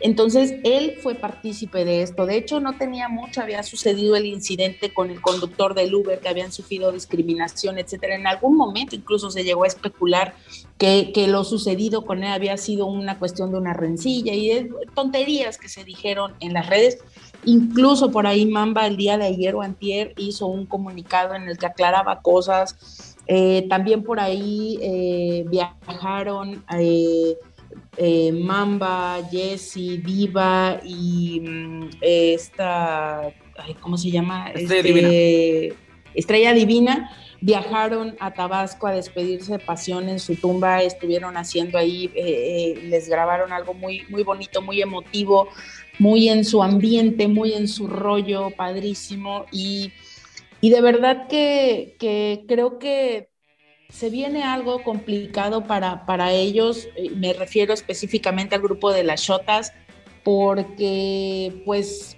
entonces, 0.00 0.54
él 0.64 0.96
fue 1.02 1.14
partícipe 1.14 1.84
de 1.84 2.02
esto. 2.02 2.24
De 2.24 2.36
hecho, 2.36 2.58
no 2.58 2.76
tenía 2.76 3.08
mucho, 3.08 3.42
había 3.42 3.62
sucedido 3.62 4.16
el 4.16 4.24
incidente 4.24 4.92
con 4.94 5.10
el 5.10 5.20
conductor 5.20 5.74
del 5.74 5.94
Uber, 5.94 6.18
que 6.20 6.28
habían 6.28 6.52
sufrido 6.52 6.90
discriminación, 6.90 7.78
etcétera. 7.78 8.14
En 8.14 8.26
algún 8.26 8.56
momento 8.56 8.96
incluso 8.96 9.30
se 9.30 9.44
llegó 9.44 9.64
a 9.64 9.66
especular 9.66 10.34
que, 10.80 11.26
lo 11.28 11.44
sucedido 11.44 12.06
con 12.06 12.24
él 12.24 12.32
había 12.32 12.56
sido 12.56 12.86
una 12.86 13.18
cuestión 13.18 13.52
de 13.52 13.58
una 13.58 13.74
rencilla 13.74 14.32
y 14.32 14.48
de 14.48 14.70
tonterías 14.94 15.58
que 15.58 15.68
se 15.68 15.84
dijeron 15.84 16.32
en 16.40 16.54
las 16.54 16.68
redes. 16.68 16.98
Incluso 17.44 18.10
por 18.10 18.26
ahí 18.26 18.46
Mamba 18.46 18.86
el 18.86 18.96
día 18.96 19.18
de 19.18 19.26
ayer 19.26 19.54
o 19.54 19.60
antier 19.60 20.14
hizo 20.16 20.46
un 20.46 20.64
comunicado 20.64 21.34
en 21.34 21.48
el 21.48 21.58
que 21.58 21.66
aclaraba 21.66 22.22
cosas. 22.22 23.14
Eh, 23.26 23.66
también 23.68 24.02
por 24.02 24.18
ahí 24.18 24.78
eh, 24.80 25.44
viajaron... 25.48 26.64
Eh, 26.78 27.36
eh, 27.96 28.32
Mamba, 28.32 29.18
Jessie, 29.30 29.98
Diva 29.98 30.80
y 30.82 31.40
mm, 31.40 31.90
esta, 32.00 33.32
¿cómo 33.80 33.96
se 33.96 34.10
llama? 34.10 34.50
Estrella 34.50 34.82
Divina. 34.82 35.08
Este, 35.08 35.74
Estrella 36.14 36.54
Divina 36.54 37.10
viajaron 37.40 38.16
a 38.20 38.32
Tabasco 38.32 38.86
a 38.86 38.92
despedirse 38.92 39.52
de 39.52 39.58
Pasión 39.58 40.08
en 40.08 40.20
su 40.20 40.36
tumba, 40.36 40.82
estuvieron 40.82 41.36
haciendo 41.36 41.78
ahí, 41.78 42.10
eh, 42.14 42.74
eh, 42.76 42.82
les 42.84 43.08
grabaron 43.08 43.52
algo 43.52 43.74
muy, 43.74 44.04
muy 44.08 44.22
bonito, 44.22 44.60
muy 44.60 44.82
emotivo, 44.82 45.48
muy 45.98 46.28
en 46.28 46.44
su 46.44 46.62
ambiente, 46.62 47.28
muy 47.28 47.54
en 47.54 47.68
su 47.68 47.86
rollo, 47.86 48.50
padrísimo. 48.56 49.46
Y, 49.52 49.92
y 50.60 50.70
de 50.70 50.80
verdad 50.80 51.28
que, 51.28 51.96
que 51.98 52.44
creo 52.46 52.78
que 52.78 53.30
se 53.88 54.10
viene 54.10 54.42
algo 54.42 54.82
complicado 54.82 55.64
para, 55.64 56.06
para 56.06 56.32
ellos, 56.32 56.88
eh, 56.96 57.10
me 57.10 57.32
refiero 57.32 57.72
específicamente 57.72 58.54
al 58.54 58.62
grupo 58.62 58.92
de 58.92 59.04
las 59.04 59.22
Shotas, 59.22 59.72
porque 60.22 61.62
pues 61.64 62.16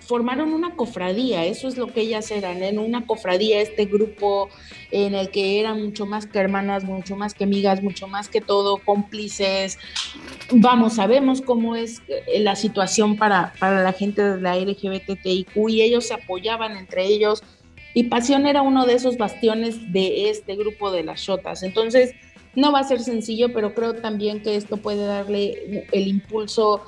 formaron 0.00 0.52
una 0.52 0.74
cofradía, 0.74 1.44
eso 1.44 1.68
es 1.68 1.76
lo 1.76 1.88
que 1.88 2.00
ellas 2.02 2.30
eran, 2.30 2.62
en 2.62 2.78
una 2.78 3.06
cofradía, 3.06 3.60
este 3.60 3.84
grupo 3.84 4.48
en 4.90 5.14
el 5.14 5.30
que 5.30 5.60
eran 5.60 5.82
mucho 5.82 6.06
más 6.06 6.26
que 6.26 6.38
hermanas, 6.38 6.84
mucho 6.84 7.16
más 7.16 7.34
que 7.34 7.44
amigas, 7.44 7.82
mucho 7.82 8.08
más 8.08 8.28
que 8.28 8.40
todo, 8.40 8.78
cómplices. 8.78 9.78
Vamos, 10.50 10.94
sabemos 10.94 11.42
cómo 11.42 11.76
es 11.76 12.02
eh, 12.08 12.40
la 12.40 12.56
situación 12.56 13.16
para, 13.16 13.52
para 13.58 13.82
la 13.82 13.92
gente 13.92 14.22
de 14.22 14.40
la 14.40 14.56
LGBTIQ 14.56 15.68
y 15.68 15.82
ellos 15.82 16.06
se 16.06 16.14
apoyaban 16.14 16.76
entre 16.76 17.04
ellos, 17.06 17.42
y 17.96 18.04
Pasión 18.04 18.46
era 18.46 18.60
uno 18.60 18.84
de 18.84 18.92
esos 18.92 19.16
bastiones 19.16 19.90
de 19.90 20.28
este 20.28 20.54
grupo 20.54 20.90
de 20.90 21.02
las 21.02 21.20
Shotas. 21.20 21.62
Entonces, 21.62 22.14
no 22.54 22.70
va 22.70 22.80
a 22.80 22.84
ser 22.84 23.00
sencillo, 23.00 23.54
pero 23.54 23.74
creo 23.74 23.94
también 23.94 24.42
que 24.42 24.56
esto 24.56 24.76
puede 24.76 25.06
darle 25.06 25.86
el 25.92 26.06
impulso 26.06 26.82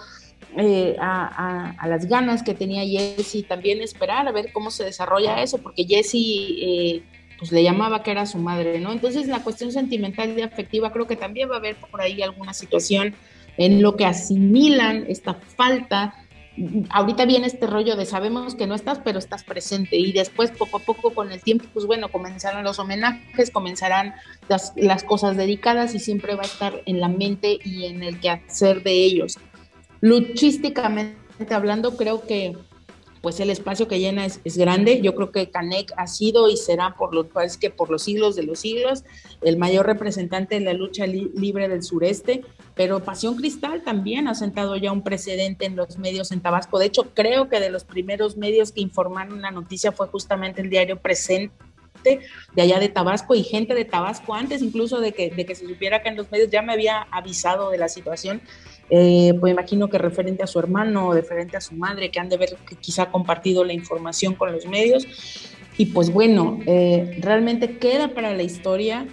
eh, 0.57 0.97
a, 0.99 1.87
las 1.87 2.07
ganas 2.07 2.43
que 2.43 2.55
tenía 2.55 2.85
Jesse, 2.85 3.47
también 3.47 3.81
esperar 3.81 4.27
a 4.27 4.33
ver 4.33 4.53
cómo 4.53 4.71
se 4.71 4.85
desarrolla 4.85 5.43
eso, 5.43 5.59
porque 5.59 5.85
Jesse 5.85 6.15
eh, 6.15 7.03
pues 7.39 7.53
le 7.53 7.63
llamaba 7.63 8.03
que 8.03 8.11
era 8.11 8.27
su 8.27 8.39
madre, 8.39 8.81
¿no? 8.81 8.93
Entonces 8.93 9.29
la 9.29 9.43
cuestión 9.43 9.73
sentimental 9.73 10.37
y 10.37 10.43
afectiva 10.43 10.93
creo 10.93 11.07
que 11.07 11.17
también 11.17 11.51
va 11.51 11.57
a 11.57 11.59
haber 11.59 11.77
por 11.77 12.01
ahí 12.01 12.23
alguna 12.23 12.55
situación 12.55 13.15
en 13.57 13.83
lo 13.83 13.97
que 13.97 14.07
asimilan 14.07 15.05
esta 15.09 15.35
falta 15.35 16.15
ahorita 16.91 17.25
viene 17.25 17.47
este 17.47 17.67
rollo 17.67 17.97
de 17.97 18.07
sabemos 18.07 18.55
que 18.55 18.67
no 18.67 18.75
estás, 18.75 19.01
pero 19.05 19.19
estás 19.19 19.45
presente 19.45 19.97
y 19.97 20.13
después 20.13 20.51
poco 20.51 20.79
a 20.79 20.81
poco 20.81 21.15
con 21.15 21.31
el 21.31 21.41
tiempo, 21.41 21.67
pues 21.73 21.87
bueno, 21.87 22.09
comenzarán 22.09 22.65
los 22.65 22.79
homenajes, 22.79 23.51
comenzarán 23.51 24.15
las, 24.49 24.73
las 24.77 25.05
cosas 25.05 25.37
dedicadas 25.37 25.95
y 25.95 25.99
siempre 25.99 26.35
va 26.35 26.43
a 26.43 26.47
estar 26.47 26.83
en 26.87 27.01
la 27.01 27.09
mente 27.09 27.59
y 27.65 27.87
en 27.87 28.03
el 28.03 28.19
quehacer 28.21 28.83
de 28.83 28.93
ellos. 28.93 29.39
Luchísticamente 30.01 31.17
hablando, 31.55 31.97
creo 31.97 32.27
que 32.27 32.57
pues 33.21 33.41
el 33.41 33.51
espacio 33.51 33.89
que 33.89 33.99
llena 33.99 34.27
es, 34.27 34.57
grande. 34.57 35.01
Yo 35.03 35.15
creo 35.15 35.33
que 35.33 35.51
Canek 35.51 35.93
ha 35.97 36.07
sido 36.07 36.49
y 36.49 36.57
será 36.57 36.95
por 36.95 37.15
lo 37.15 37.29
cual 37.29 37.51
que 37.61 37.71
por 37.71 37.91
los 37.91 38.03
siglos 38.03 38.37
de 38.37 38.43
los 38.45 38.61
siglos 38.61 39.05
el 39.43 39.57
mayor 39.57 39.87
representante 39.87 40.57
de 40.57 40.61
la 40.61 40.73
lucha 40.73 41.07
libre 41.07 41.69
del 41.69 41.83
sureste, 41.83 42.43
pero 42.75 43.03
Pasión 43.03 43.37
Cristal 43.37 43.83
también 43.83 44.29
ha 44.29 44.35
sentado 44.35 44.77
ya 44.77 44.93
un 44.93 45.03
precedente 45.03 45.67
en 45.67 45.77
los 45.77 45.99
medios 45.99 46.33
en 46.33 46.41
Tabasco. 46.41 46.79
De 46.79 46.87
hecho, 46.87 47.09
creo 47.15 47.49
que 47.49 47.61
de 47.61 47.71
los 47.71 47.85
primeros 47.85 48.37
medios 48.37 48.73
que 48.73 48.81
informaron 48.81 49.43
la 49.43 49.51
noticia 49.51 49.93
fue 49.93 50.07
justamente 50.09 50.61
el 50.61 50.71
diario 50.71 50.99
Presente 50.99 51.53
de 52.55 52.63
allá 52.63 52.79
de 52.79 52.89
Tabasco 52.89 53.35
y 53.35 53.43
gente 53.43 53.75
de 53.75 53.85
Tabasco 53.85 54.33
antes 54.35 54.63
incluso 54.63 55.01
de 55.01 55.13
que, 55.13 55.31
de 55.31 55.45
que 55.45 55.57
se 55.57 55.67
supiera 55.67 56.01
que 56.01 56.09
en 56.09 56.17
los 56.17 56.31
medios 56.31 56.49
ya 56.51 56.63
me 56.63 56.73
había 56.73 57.03
avisado 57.11 57.71
de 57.71 57.79
la 57.79 57.89
situación 57.89 58.41
eh, 58.91 59.35
pues 59.39 59.53
imagino 59.53 59.89
que 59.89 59.99
referente 59.99 60.43
a 60.43 60.47
su 60.47 60.59
hermano 60.59 61.09
o 61.09 61.15
referente 61.15 61.57
a 61.57 61.61
su 61.61 61.75
madre, 61.75 62.11
que 62.11 62.21
han 62.21 62.29
de 62.29 62.37
ver 62.37 62.57
que 62.69 62.77
quizá 62.77 63.11
compartido 63.11 63.65
la 63.65 63.73
información 63.73 64.35
con 64.35 64.53
los 64.53 64.67
medios. 64.67 65.07
Y 65.77 65.87
pues 65.87 66.13
bueno, 66.13 66.59
eh, 66.67 67.19
realmente 67.21 67.79
queda 67.79 68.09
para 68.15 68.35
la 68.35 68.43
historia. 68.43 69.07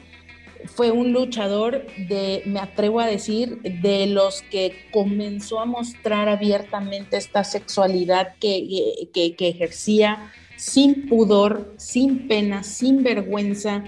Fue 0.66 0.90
un 0.90 1.14
luchador 1.14 1.86
de, 2.10 2.42
me 2.46 2.60
atrevo 2.60 3.00
a 3.00 3.06
decir, 3.06 3.62
de 3.62 4.08
los 4.08 4.42
que 4.44 4.88
comenzó 4.92 5.60
a 5.60 5.66
mostrar 5.66 6.28
abiertamente 6.28 7.18
esta 7.18 7.44
sexualidad 7.44 8.34
que, 8.40 9.08
que, 9.14 9.36
que 9.36 9.48
ejercía 9.50 10.32
sin 10.56 11.08
pudor, 11.08 11.76
sin 11.78 12.28
pena, 12.28 12.64
sin 12.64 13.04
vergüenza, 13.04 13.84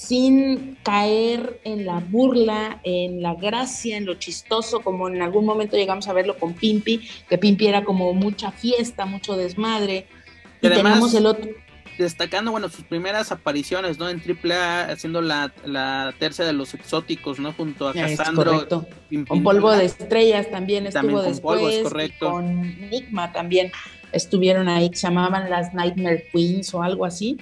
sin 0.00 0.78
caer 0.82 1.60
en 1.62 1.84
la 1.84 2.00
burla, 2.00 2.80
en 2.84 3.20
la 3.20 3.34
gracia, 3.34 3.98
en 3.98 4.06
lo 4.06 4.14
chistoso, 4.14 4.80
como 4.80 5.08
en 5.08 5.20
algún 5.20 5.44
momento 5.44 5.76
llegamos 5.76 6.08
a 6.08 6.14
verlo 6.14 6.38
con 6.38 6.54
Pimpi, 6.54 7.06
que 7.28 7.36
Pimpi 7.36 7.66
era 7.66 7.84
como 7.84 8.14
mucha 8.14 8.50
fiesta, 8.50 9.04
mucho 9.04 9.36
desmadre. 9.36 10.06
Y, 10.62 10.68
tenemos 10.70 11.12
el 11.12 11.26
otro. 11.26 11.50
Destacando, 11.98 12.50
bueno, 12.50 12.70
sus 12.70 12.84
primeras 12.84 13.30
apariciones, 13.30 13.98
¿no? 13.98 14.08
En 14.08 14.22
AAA, 14.22 14.84
haciendo 14.90 15.20
la, 15.20 15.52
la 15.66 16.14
tercia 16.18 16.46
de 16.46 16.54
los 16.54 16.72
exóticos, 16.72 17.38
¿no? 17.38 17.52
Junto 17.52 17.86
a 17.86 17.92
Cassandro. 17.92 18.66
con 19.28 19.42
Polvo 19.42 19.70
de 19.70 19.84
Estrellas 19.84 20.50
también 20.50 20.86
estuvo 20.86 21.20
después. 21.20 21.82
correcto. 21.82 22.30
con 22.30 22.88
Nigma 22.88 23.32
también 23.32 23.70
estuvieron 24.12 24.66
ahí, 24.70 24.90
se 24.94 25.08
llamaban 25.08 25.50
las 25.50 25.74
Nightmare 25.74 26.26
Queens 26.32 26.72
o 26.72 26.82
algo 26.82 27.04
así. 27.04 27.36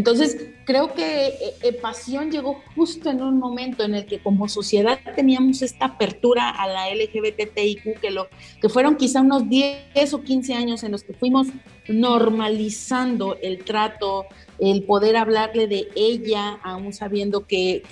Entonces, 0.00 0.48
creo 0.64 0.94
que 0.94 1.26
eh, 1.26 1.54
eh, 1.60 1.72
Pasión 1.74 2.30
llegó 2.30 2.62
justo 2.74 3.10
en 3.10 3.20
un 3.20 3.38
momento 3.38 3.84
en 3.84 3.94
el 3.94 4.06
que 4.06 4.18
como 4.18 4.48
sociedad 4.48 4.98
teníamos 5.14 5.60
esta 5.60 5.84
apertura 5.84 6.48
a 6.48 6.66
la 6.68 6.88
LGBTIQ, 6.88 8.00
que, 8.00 8.10
lo, 8.10 8.28
que 8.62 8.70
fueron 8.70 8.96
quizá 8.96 9.20
unos 9.20 9.46
10 9.50 10.14
o 10.14 10.22
15 10.22 10.54
años 10.54 10.84
en 10.84 10.92
los 10.92 11.02
que 11.02 11.12
fuimos 11.12 11.48
normalizando 11.86 13.36
el 13.42 13.62
trato, 13.62 14.24
el 14.58 14.84
poder 14.84 15.18
hablarle 15.18 15.66
de 15.66 15.88
ella, 15.94 16.58
aún 16.62 16.94
sabiendo 16.94 17.46
que, 17.46 17.82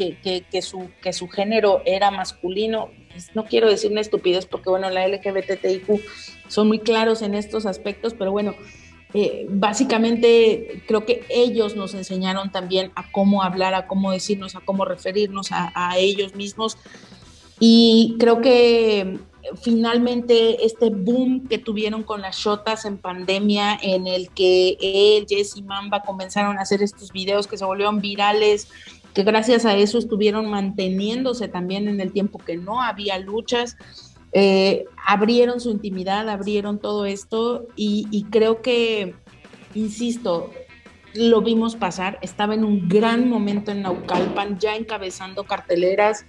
que, 0.50 0.62
su, 0.62 0.88
que 1.02 1.12
su 1.12 1.28
género 1.28 1.82
era 1.84 2.10
masculino. 2.10 2.88
Pues, 3.12 3.36
no 3.36 3.44
quiero 3.44 3.68
decir 3.68 3.92
una 3.92 4.00
estupidez 4.00 4.46
porque, 4.46 4.70
bueno, 4.70 4.88
la 4.88 5.06
LGBTIQ 5.06 6.00
son 6.48 6.68
muy 6.68 6.78
claros 6.78 7.20
en 7.20 7.34
estos 7.34 7.66
aspectos, 7.66 8.14
pero 8.14 8.32
bueno, 8.32 8.54
eh, 9.14 9.46
básicamente 9.48 10.82
creo 10.86 11.06
que 11.06 11.24
ellos 11.30 11.74
nos 11.74 11.94
enseñaron 11.94 12.52
también 12.52 12.92
a 12.94 13.10
cómo 13.10 13.42
hablar, 13.42 13.74
a 13.74 13.86
cómo 13.86 14.12
decirnos, 14.12 14.54
a 14.54 14.60
cómo 14.60 14.84
referirnos 14.84 15.48
a, 15.50 15.96
ellos 15.96 16.34
mismos. 16.34 16.76
Y 17.58 18.16
creo 18.18 18.40
que 18.40 19.18
finalmente 19.62 20.64
este 20.66 20.90
boom 20.90 21.48
que 21.48 21.58
tuvieron 21.58 22.02
con 22.02 22.20
las 22.20 22.36
shotas 22.36 22.84
en 22.84 22.98
pandemia, 22.98 23.78
en 23.82 24.06
el 24.06 24.28
que 24.30 24.76
él, 24.80 25.26
Jesse 25.26 25.56
y 25.56 25.62
Mamba 25.62 26.02
comenzaron 26.02 26.58
a 26.58 26.62
hacer 26.62 26.82
estos 26.82 27.10
videos 27.10 27.46
que 27.46 27.56
se 27.56 27.64
volvieron 27.64 28.00
virales, 28.00 28.68
que 29.14 29.22
gracias 29.22 29.64
a 29.64 29.74
eso 29.74 29.98
estuvieron 29.98 30.50
manteniéndose 30.50 31.48
también 31.48 31.88
en 31.88 32.00
el 32.00 32.12
tiempo 32.12 32.38
que 32.38 32.56
no 32.56 32.82
había 32.82 33.18
luchas. 33.18 33.76
Eh, 34.32 34.84
abrieron 35.06 35.60
su 35.60 35.70
intimidad, 35.70 36.28
abrieron 36.28 36.78
todo 36.78 37.06
esto 37.06 37.66
y, 37.76 38.26
creo 38.30 38.60
que, 38.60 39.14
insisto, 39.74 40.50
lo 41.14 41.40
vimos 41.40 41.76
pasar, 41.76 42.18
estaba 42.20 42.54
en 42.54 42.64
un 42.64 42.88
gran 42.88 43.28
momento 43.28 43.70
en 43.70 43.82
Naucalpan, 43.82 44.58
ya 44.58 44.76
encabezando 44.76 45.44
carteleras, 45.44 46.26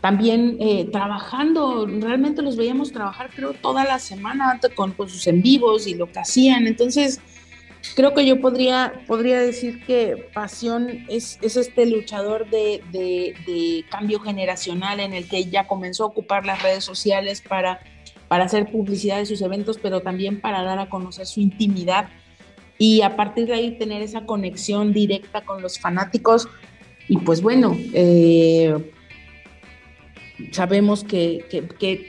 también 0.00 0.56
eh, 0.60 0.88
trabajando, 0.90 1.86
realmente 1.86 2.42
los 2.42 2.56
veíamos 2.56 2.92
trabajar 2.92 3.30
creo 3.34 3.52
toda 3.52 3.84
la 3.84 3.98
semana 3.98 4.58
con, 4.74 4.92
con 4.92 5.08
sus 5.08 5.26
en 5.26 5.42
vivos 5.42 5.86
y 5.86 5.94
lo 5.94 6.10
que 6.10 6.20
hacían, 6.20 6.66
entonces 6.66 7.20
creo 7.94 8.14
que 8.14 8.26
yo 8.26 8.40
podría, 8.40 8.92
podría 9.06 9.40
decir 9.40 9.84
que 9.84 10.28
Pasión 10.34 11.04
es, 11.08 11.38
es 11.42 11.56
este 11.56 11.86
luchador 11.86 12.48
de, 12.50 12.82
de, 12.92 13.84
cambio 13.90 14.20
generacional 14.20 15.00
en 15.00 15.12
el 15.12 15.28
que 15.28 15.44
ya 15.46 15.66
comenzó 15.66 16.04
a 16.04 16.06
ocupar 16.08 16.46
las 16.46 16.62
redes 16.62 16.84
sociales 16.84 17.42
para, 17.46 17.80
para 18.28 18.44
hacer 18.44 18.70
publicidad 18.70 19.18
de 19.18 19.26
sus 19.26 19.42
eventos, 19.42 19.78
pero 19.78 20.00
también 20.00 20.40
para 20.40 20.62
dar 20.62 20.78
a 20.78 20.88
conocer 20.88 21.26
su 21.26 21.40
intimidad 21.40 22.08
y 22.78 23.02
a 23.02 23.16
partir 23.16 23.46
de 23.46 23.54
ahí 23.54 23.78
tener 23.78 24.02
esa 24.02 24.24
conexión 24.24 24.92
directa 24.92 25.44
con 25.44 25.60
los 25.60 25.78
fanáticos. 25.78 26.48
Y 27.08 27.18
pues 27.18 27.42
bueno, 27.42 27.76
eh, 27.92 28.92
sabemos 30.52 31.04
que, 31.04 31.44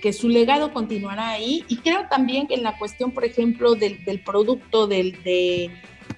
que, 0.01 0.13
su 0.13 0.29
legado 0.29 0.73
continuará 0.73 1.29
ahí 1.29 1.63
y 1.67 1.77
creo 1.77 2.07
también 2.09 2.47
que 2.47 2.55
en 2.55 2.63
la 2.63 2.77
cuestión, 2.77 3.11
por 3.11 3.25
ejemplo, 3.25 3.75
del, 3.75 4.03
del 4.05 4.21
producto, 4.21 4.87
del, 4.87 5.21
de, 5.23 5.71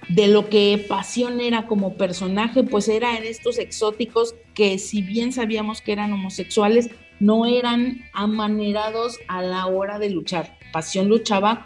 de, 0.08 0.28
lo 0.28 0.48
que 0.48 0.84
Pasión 0.88 1.40
era 1.40 1.66
como 1.66 1.94
personaje, 1.94 2.62
pues 2.62 2.88
era 2.88 3.16
en 3.16 3.24
estos 3.24 3.58
exóticos 3.58 4.34
que 4.54 4.78
si 4.78 5.02
bien 5.02 5.32
sabíamos 5.32 5.80
que 5.80 5.92
eran 5.92 6.12
homosexuales, 6.12 6.90
no 7.20 7.46
eran 7.46 8.04
amanerados 8.12 9.18
a 9.28 9.42
la 9.42 9.66
hora 9.66 9.98
de 9.98 10.10
luchar. 10.10 10.58
Pasión 10.72 11.08
luchaba 11.08 11.64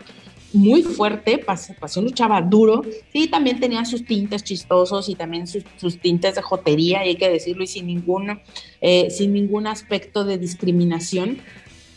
muy 0.52 0.82
fuerte, 0.82 1.38
Pasión 1.38 2.04
luchaba 2.04 2.40
duro, 2.40 2.82
sí, 3.12 3.28
también 3.28 3.60
tenía 3.60 3.84
sus 3.84 4.04
tintes 4.04 4.42
chistosos 4.44 5.08
y 5.08 5.14
también 5.14 5.46
sus, 5.46 6.00
tintes 6.00 6.34
de 6.34 6.42
jotería, 6.42 7.00
hay 7.00 7.16
que 7.16 7.28
decirlo, 7.28 7.64
y 7.64 7.66
sin 7.66 7.86
ningún, 7.86 8.40
eh, 8.80 9.10
sin 9.10 9.32
ningún 9.32 9.66
aspecto 9.66 10.24
de 10.24 10.38
discriminación. 10.38 11.38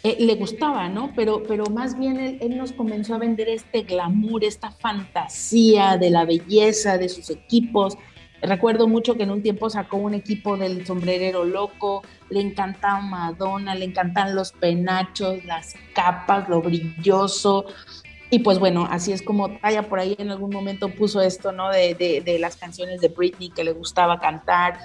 Eh, 0.04 0.18
le 0.20 0.34
gustaba, 0.34 0.90
¿no? 0.90 1.12
Pero, 1.16 1.44
pero 1.44 1.66
más 1.66 1.98
bien 1.98 2.20
él, 2.20 2.38
él, 2.42 2.58
nos 2.58 2.72
comenzó 2.72 3.14
a 3.14 3.20
vender 3.20 3.48
este 3.48 3.84
glamour, 3.84 4.44
esta 4.44 4.72
fantasía 4.72 5.98
de 5.98 6.10
la 6.10 6.26
belleza 6.26 6.98
de 6.98 7.08
sus 7.08 7.30
equipos. 7.30 7.98
Recuerdo 8.42 8.88
mucho 8.88 9.16
que 9.16 9.24
en 9.24 9.32
un 9.32 9.44
tiempo 9.44 9.70
sacó 9.70 9.98
un 9.98 10.16
equipo 10.16 10.58
del 10.58 10.86
sombrerero 10.88 11.46
loco, 11.46 12.02
le 12.30 12.42
encantaba 12.42 13.00
Madonna, 13.00 13.76
le 13.76 13.86
encantan 13.86 14.36
los 14.36 14.52
penachos, 14.54 15.46
las 15.46 15.76
capas, 15.94 16.50
lo 16.50 16.62
brilloso, 16.62 17.68
y 18.34 18.40
pues 18.40 18.60
bueno, 18.60 18.88
así 18.90 19.12
es 19.12 19.22
como 19.22 19.60
Taya 19.60 19.90
por 19.90 20.00
ahí 20.00 20.16
en 20.18 20.32
algún 20.32 20.52
momento 20.52 20.88
puso 20.88 21.20
esto, 21.22 21.52
¿no? 21.52 21.70
De, 21.70 21.94
de, 22.26 22.40
las 22.40 22.56
canciones 22.56 23.02
de 23.02 23.10
Britney 23.10 23.50
que 23.50 23.66
le 23.66 23.74
gustaba 23.74 24.22
cantar. 24.22 24.80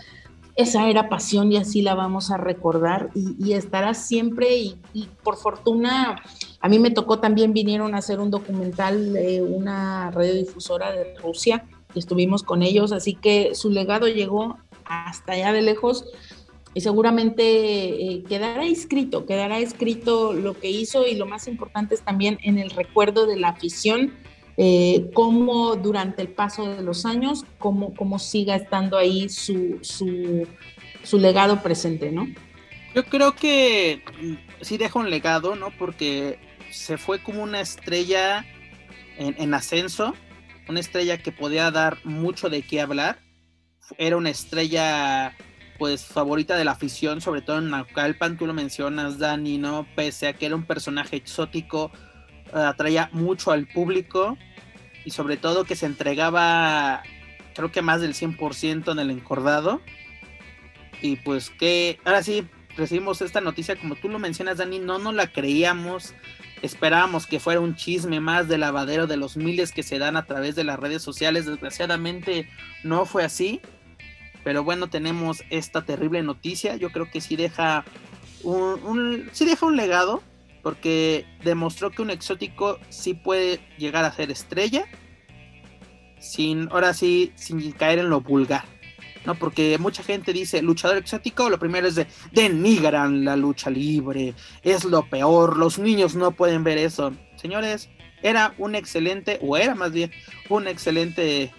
Esa 0.56 0.88
era 0.90 1.08
pasión 1.08 1.52
y 1.52 1.56
así 1.56 1.80
la 1.80 1.94
vamos 1.94 2.32
a 2.32 2.38
recordar 2.38 3.10
y, 3.14 3.52
estará 3.52 3.94
siempre 3.94 4.56
y, 4.56 4.78
por 5.22 5.36
fortuna 5.36 6.20
a 6.60 6.68
mí 6.68 6.80
me 6.80 6.90
tocó 6.90 7.20
también 7.20 7.52
vinieron 7.52 7.94
a 7.94 7.98
hacer 7.98 8.18
un 8.18 8.32
documental 8.32 9.12
de 9.12 9.42
una 9.42 10.10
radiodifusora 10.10 10.90
de 10.90 11.14
Rusia 11.22 11.64
y 11.94 12.00
estuvimos 12.00 12.42
con 12.42 12.62
ellos, 12.62 12.90
así 12.90 13.14
que 13.14 13.54
su 13.54 13.70
legado 13.70 14.08
llegó 14.08 14.56
hasta 14.86 15.32
allá 15.32 15.52
de 15.52 15.62
lejos 15.62 16.06
y 16.76 16.82
seguramente 16.82 17.42
eh, 17.42 18.22
quedará 18.28 18.66
escrito, 18.66 19.24
quedará 19.24 19.60
escrito 19.60 20.34
lo 20.34 20.52
que 20.60 20.68
hizo 20.68 21.06
y 21.06 21.14
lo 21.14 21.24
más 21.24 21.48
importante 21.48 21.94
es 21.94 22.02
también 22.02 22.38
en 22.42 22.58
el 22.58 22.68
recuerdo 22.68 23.26
de 23.26 23.38
la 23.38 23.48
afición, 23.48 24.12
eh, 24.58 25.08
cómo 25.14 25.76
durante 25.76 26.20
el 26.20 26.28
paso 26.28 26.68
de 26.68 26.82
los 26.82 27.06
años, 27.06 27.46
cómo, 27.56 27.94
cómo 27.94 28.18
siga 28.18 28.56
estando 28.56 28.98
ahí 28.98 29.30
su, 29.30 29.78
su, 29.80 30.46
su 31.02 31.18
legado 31.18 31.62
presente, 31.62 32.12
¿no? 32.12 32.28
Yo 32.94 33.06
creo 33.06 33.34
que 33.34 34.02
mm, 34.20 34.34
sí 34.60 34.76
deja 34.76 34.98
un 34.98 35.08
legado, 35.08 35.56
¿no? 35.56 35.70
Porque 35.78 36.38
se 36.70 36.98
fue 36.98 37.22
como 37.22 37.42
una 37.42 37.62
estrella 37.62 38.44
en, 39.16 39.34
en 39.38 39.54
ascenso, 39.54 40.12
una 40.68 40.80
estrella 40.80 41.16
que 41.16 41.32
podía 41.32 41.70
dar 41.70 42.04
mucho 42.04 42.50
de 42.50 42.60
qué 42.60 42.82
hablar. 42.82 43.18
Era 43.96 44.18
una 44.18 44.28
estrella 44.28 45.34
pues 45.78 46.04
favorita 46.04 46.56
de 46.56 46.64
la 46.64 46.72
afición, 46.72 47.20
sobre 47.20 47.42
todo 47.42 47.58
en 47.58 47.70
Naucalpan, 47.70 48.36
tú 48.36 48.46
lo 48.46 48.54
mencionas, 48.54 49.18
Dani, 49.18 49.58
¿no? 49.58 49.86
Pese 49.94 50.28
a 50.28 50.32
que 50.32 50.46
era 50.46 50.56
un 50.56 50.64
personaje 50.64 51.16
exótico, 51.16 51.90
eh, 52.54 52.58
atraía 52.58 53.10
mucho 53.12 53.50
al 53.50 53.66
público 53.66 54.36
y 55.04 55.10
sobre 55.10 55.36
todo 55.36 55.64
que 55.64 55.76
se 55.76 55.86
entregaba, 55.86 57.02
creo 57.54 57.70
que 57.70 57.82
más 57.82 58.00
del 58.00 58.14
100% 58.14 58.92
en 58.92 58.98
el 58.98 59.10
encordado. 59.10 59.80
Y 61.02 61.16
pues 61.16 61.50
que, 61.50 61.98
ahora 62.04 62.22
sí, 62.22 62.46
recibimos 62.76 63.22
esta 63.22 63.40
noticia, 63.40 63.76
como 63.76 63.96
tú 63.96 64.08
lo 64.08 64.18
mencionas, 64.18 64.58
Dani, 64.58 64.78
no 64.78 64.98
nos 64.98 65.14
la 65.14 65.32
creíamos. 65.32 66.14
Esperábamos 66.62 67.26
que 67.26 67.38
fuera 67.38 67.60
un 67.60 67.76
chisme 67.76 68.18
más 68.18 68.48
de 68.48 68.58
lavadero 68.58 69.06
de 69.06 69.16
los 69.16 69.36
miles 69.36 69.72
que 69.72 69.82
se 69.82 69.98
dan 69.98 70.16
a 70.16 70.24
través 70.24 70.56
de 70.56 70.64
las 70.64 70.78
redes 70.78 71.02
sociales. 71.02 71.46
Desgraciadamente 71.46 72.48
no 72.82 73.04
fue 73.04 73.24
así. 73.24 73.60
Pero 74.46 74.62
bueno, 74.62 74.86
tenemos 74.86 75.42
esta 75.50 75.84
terrible 75.84 76.22
noticia. 76.22 76.76
Yo 76.76 76.92
creo 76.92 77.10
que 77.10 77.20
sí 77.20 77.34
deja 77.34 77.84
un, 78.44 79.28
sí 79.32 79.44
deja 79.44 79.66
un 79.66 79.76
legado. 79.76 80.22
Porque 80.62 81.26
demostró 81.42 81.90
que 81.90 82.00
un 82.00 82.10
exótico 82.10 82.78
sí 82.88 83.14
puede 83.14 83.58
llegar 83.76 84.04
a 84.04 84.12
ser 84.12 84.30
estrella. 84.30 84.86
Sin, 86.20 86.68
ahora 86.70 86.94
sí, 86.94 87.32
sin 87.34 87.72
caer 87.72 87.98
en 87.98 88.08
lo 88.08 88.20
vulgar. 88.20 88.64
¿no? 89.24 89.34
Porque 89.34 89.78
mucha 89.78 90.04
gente 90.04 90.32
dice 90.32 90.62
luchador 90.62 90.98
exótico, 90.98 91.50
lo 91.50 91.58
primero 91.58 91.88
es 91.88 91.96
de 91.96 92.06
denigran 92.30 93.24
la 93.24 93.34
lucha 93.34 93.68
libre, 93.68 94.34
es 94.62 94.84
lo 94.84 95.10
peor, 95.10 95.56
los 95.56 95.80
niños 95.80 96.14
no 96.14 96.30
pueden 96.30 96.62
ver 96.62 96.78
eso. 96.78 97.12
Señores, 97.34 97.88
era 98.22 98.54
un 98.58 98.76
excelente, 98.76 99.40
o 99.42 99.56
era 99.56 99.74
más 99.74 99.90
bien, 99.90 100.12
un 100.48 100.68
excelente 100.68 101.52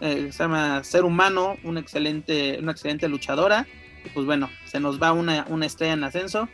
eh, 0.00 0.30
se 0.32 0.42
llama 0.42 0.82
Ser 0.84 1.04
Humano, 1.04 1.56
una 1.64 1.80
excelente, 1.80 2.58
una 2.60 2.72
excelente 2.72 3.08
luchadora. 3.08 3.66
Y 4.04 4.08
pues 4.10 4.26
bueno, 4.26 4.48
se 4.64 4.80
nos 4.80 5.00
va 5.00 5.12
una, 5.12 5.46
una 5.48 5.66
estrella 5.66 5.92
en 5.92 6.04
ascenso. 6.04 6.48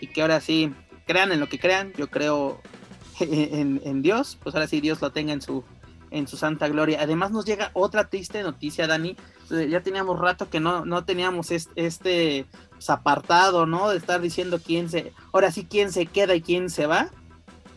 Y 0.00 0.08
que 0.08 0.22
ahora 0.22 0.40
sí, 0.40 0.72
crean 1.06 1.32
en 1.32 1.40
lo 1.40 1.48
que 1.48 1.58
crean, 1.58 1.92
yo 1.96 2.08
creo 2.08 2.60
en, 3.20 4.02
Dios, 4.02 4.38
pues 4.42 4.54
ahora 4.54 4.66
sí 4.66 4.80
Dios 4.80 5.00
lo 5.00 5.10
tenga 5.12 5.32
en 5.32 5.40
su, 5.40 5.64
en 6.10 6.26
su 6.26 6.36
santa 6.36 6.68
gloria. 6.68 7.00
Además 7.00 7.30
nos 7.30 7.44
llega 7.44 7.70
otra 7.72 8.08
triste 8.08 8.42
noticia, 8.42 8.86
Dani. 8.86 9.16
Eh, 9.50 9.68
ya 9.70 9.82
teníamos 9.82 10.18
rato 10.18 10.50
que 10.50 10.60
no, 10.60 10.84
no 10.84 11.04
teníamos 11.04 11.50
este, 11.50 11.86
este 11.86 12.46
apartado, 12.88 13.66
¿no? 13.66 13.90
De 13.90 13.96
estar 13.96 14.20
diciendo 14.20 14.60
quién 14.64 14.88
se, 14.88 15.12
ahora 15.32 15.50
sí 15.50 15.66
quién 15.68 15.92
se 15.92 16.06
queda 16.06 16.34
y 16.34 16.42
quién 16.42 16.70
se 16.70 16.86
va. 16.86 17.10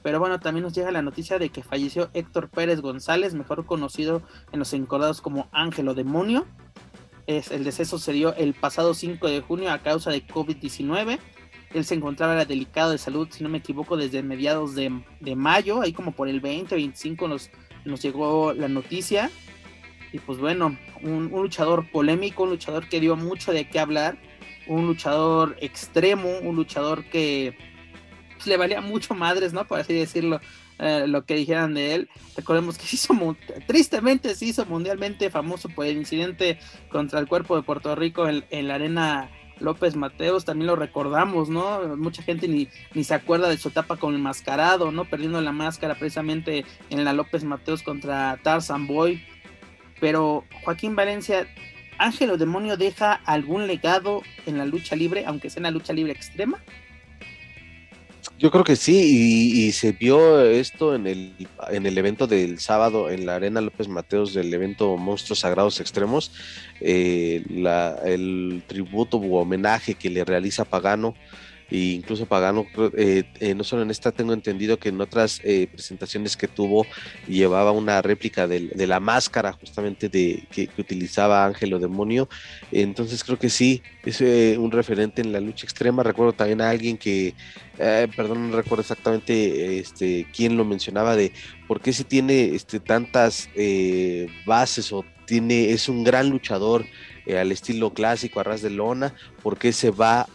Pero 0.02 0.20
bueno, 0.20 0.40
también 0.40 0.64
nos 0.64 0.74
llega 0.74 0.92
la 0.92 1.02
noticia 1.02 1.40
de 1.40 1.50
que 1.50 1.64
falleció 1.64 2.10
Héctor 2.14 2.50
Pérez 2.50 2.82
González, 2.82 3.34
mejor 3.34 3.66
conocido 3.66 4.22
en 4.52 4.60
los 4.60 4.74
encordados 4.74 5.22
como 5.22 5.48
Ángelo 5.52 5.94
Demonio. 5.94 6.46
Es, 7.28 7.52
el 7.52 7.64
deceso 7.64 8.00
se 8.00 8.14
dio 8.14 8.34
el 8.36 8.54
pasado 8.54 8.94
5 8.94 9.28
de 9.28 9.42
junio 9.42 9.72
a 9.72 9.80
causa 9.80 10.12
de 10.12 10.26
COVID-19. 10.26 11.20
Él 11.74 11.86
se 11.86 11.94
encontraba 11.94 12.46
delicado 12.46 12.92
de 12.92 12.98
salud, 12.98 13.28
si 13.30 13.44
no 13.44 13.50
me 13.50 13.60
equivoco, 13.60 13.96
desde 13.98 14.24
mediados 14.24 14.74
de, 14.74 14.90
mayo, 15.36 15.82
ahí 15.82 15.94
como 15.94 16.14
por 16.14 16.28
el 16.28 16.40
20, 16.40 16.74
25 16.74 17.28
nos, 17.28 17.52
nos 17.86 18.02
llegó 18.02 18.54
la 18.54 18.68
noticia. 18.68 19.30
Y 20.12 20.18
pues 20.18 20.40
bueno, 20.40 20.76
un 21.04 21.30
luchador 21.30 21.92
polémico, 21.92 22.44
un 22.44 22.50
luchador 22.50 22.90
que 22.90 23.00
dio 23.00 23.16
mucho 23.16 23.54
de 23.54 23.70
qué 23.70 23.80
hablar, 23.80 24.18
un 24.70 24.88
luchador 24.88 25.58
extremo, 25.60 26.30
un 26.42 26.56
luchador 26.56 27.04
que 27.06 27.56
pues, 28.40 28.48
le 28.48 28.58
valía 28.58 28.80
mucho 28.80 29.14
madres, 29.14 29.52
¿no? 29.52 29.68
Por 29.68 29.82
así 29.82 29.94
decirlo, 29.94 30.40
eh, 30.80 31.06
lo 31.08 31.26
que 31.26 31.36
dijeran 31.36 31.74
de 31.74 31.94
él. 31.94 32.10
Recordemos 32.38 32.78
que 32.78 32.86
se 32.86 32.96
hizo, 32.96 33.14
tristemente 33.68 34.34
se 34.34 34.46
hizo 34.46 34.66
mundialmente 34.66 35.30
famoso 35.30 35.68
por 35.68 35.86
el 35.86 35.98
incidente 35.98 36.58
contra 36.90 37.20
el 37.20 37.28
cuerpo 37.28 37.58
de 37.58 37.64
Puerto 37.64 37.94
Rico 37.96 38.30
en, 38.30 38.68
la 38.68 38.76
arena 38.76 39.30
López 39.60 39.98
Mateos, 39.98 40.46
también 40.46 40.68
lo 40.68 40.78
recordamos, 40.78 41.50
¿no? 41.50 41.98
Mucha 41.98 42.24
gente 42.24 42.48
ni, 42.48 42.70
ni 42.94 43.04
se 43.04 43.14
acuerda 43.14 43.50
de 43.50 43.58
su 43.58 43.68
etapa 43.68 43.98
con 43.98 44.14
el 44.14 44.22
mascarado, 44.22 44.90
¿no? 44.94 45.04
Perdiendo 45.04 45.42
la 45.42 45.52
máscara 45.52 45.96
precisamente 45.96 46.64
en 46.90 47.04
la 47.04 47.12
López 47.12 47.44
Mateos 47.44 47.84
contra 47.84 48.40
Tarzan 48.42 48.88
Boy. 48.88 49.22
Pero 50.00 50.46
Joaquín 50.64 50.96
Valencia, 50.96 51.46
Ángelo 51.98 52.38
Demonio 52.38 52.78
deja 52.78 53.16
algún 53.26 53.68
legado 53.68 54.24
en 54.46 54.58
la 54.58 54.66
lucha 54.66 54.96
libre, 54.96 55.26
aunque 55.26 55.50
sea 55.50 55.60
en 55.60 55.64
la 55.64 55.72
lucha 55.72 55.92
libre 55.92 56.14
extrema. 56.14 56.64
Yo 58.40 58.52
creo 58.52 58.64
que 58.64 58.78
sí, 58.78 59.68
y, 59.68 59.72
se 59.74 59.92
vio 59.92 60.40
esto 60.40 60.96
en 60.96 61.08
el, 61.08 61.34
en 61.72 61.86
el 61.86 61.98
evento 61.98 62.26
del 62.26 62.60
sábado 62.60 63.10
en 63.10 63.26
la 63.26 63.36
Arena 63.36 63.60
López 63.60 63.90
Mateos 63.90 64.34
del 64.34 64.54
evento 64.54 64.96
Monstruos 64.96 65.40
Sagrados 65.40 65.82
Extremos, 65.82 66.32
eh, 66.80 67.44
el 68.06 68.64
tributo 68.66 69.18
u 69.18 69.36
homenaje 69.36 69.96
que 69.96 70.10
le 70.10 70.24
realiza 70.24 70.64
Pagano 70.64 71.16
e 71.72 71.92
incluso 71.94 72.26
Pagano, 72.26 72.66
eh, 72.98 73.24
eh, 73.40 73.54
no 73.54 73.64
solo 73.64 73.84
en 73.84 73.92
esta 73.92 74.12
tengo 74.12 74.34
entendido 74.34 74.80
que 74.80 74.90
en 74.90 75.00
otras 75.00 75.40
eh, 75.44 75.68
presentaciones 75.72 76.36
que 76.36 76.48
tuvo 76.48 76.86
llevaba 77.28 77.72
una 77.72 78.02
réplica 78.02 78.48
de, 78.48 78.88
la 78.88 79.00
máscara 79.00 79.54
justamente 79.54 80.10
de 80.10 80.48
que, 80.52 80.70
utilizaba 80.78 81.46
Ángelo 81.46 81.78
Demonio, 81.80 82.30
entonces 82.72 83.24
creo 83.24 83.38
que 83.38 83.50
sí, 83.50 83.84
es 84.04 84.22
un 84.22 84.72
referente 84.72 85.22
en 85.22 85.32
la 85.32 85.40
lucha 85.40 85.66
extrema, 85.66 86.04
recuerdo 86.04 86.34
también 86.34 86.62
a 86.62 86.70
alguien 86.70 86.98
que, 86.98 87.36
perdón, 87.78 88.50
no 88.50 88.58
recuerdo 88.58 88.82
exactamente 88.82 89.80
este, 89.80 90.26
quién 90.34 90.58
lo 90.58 90.66
mencionaba 90.66 91.16
de 91.16 91.34
por 91.68 91.82
qué 91.82 91.94
si 91.94 92.04
tiene 92.04 92.56
este, 92.56 92.80
tantas 92.80 93.50
bases 94.46 94.92
o 94.92 95.06
tiene, 95.26 95.72
es 95.72 95.90
un 95.90 96.04
gran 96.04 96.30
luchador 96.30 96.86
al 97.30 97.52
estilo 97.52 97.94
clásico, 97.94 98.40
a 98.40 98.44
ras 98.44 98.62
de 98.62 98.72
lona, 98.72 99.14
por 99.44 99.58
qué 99.58 99.72
se 99.72 99.92
va 99.92 100.28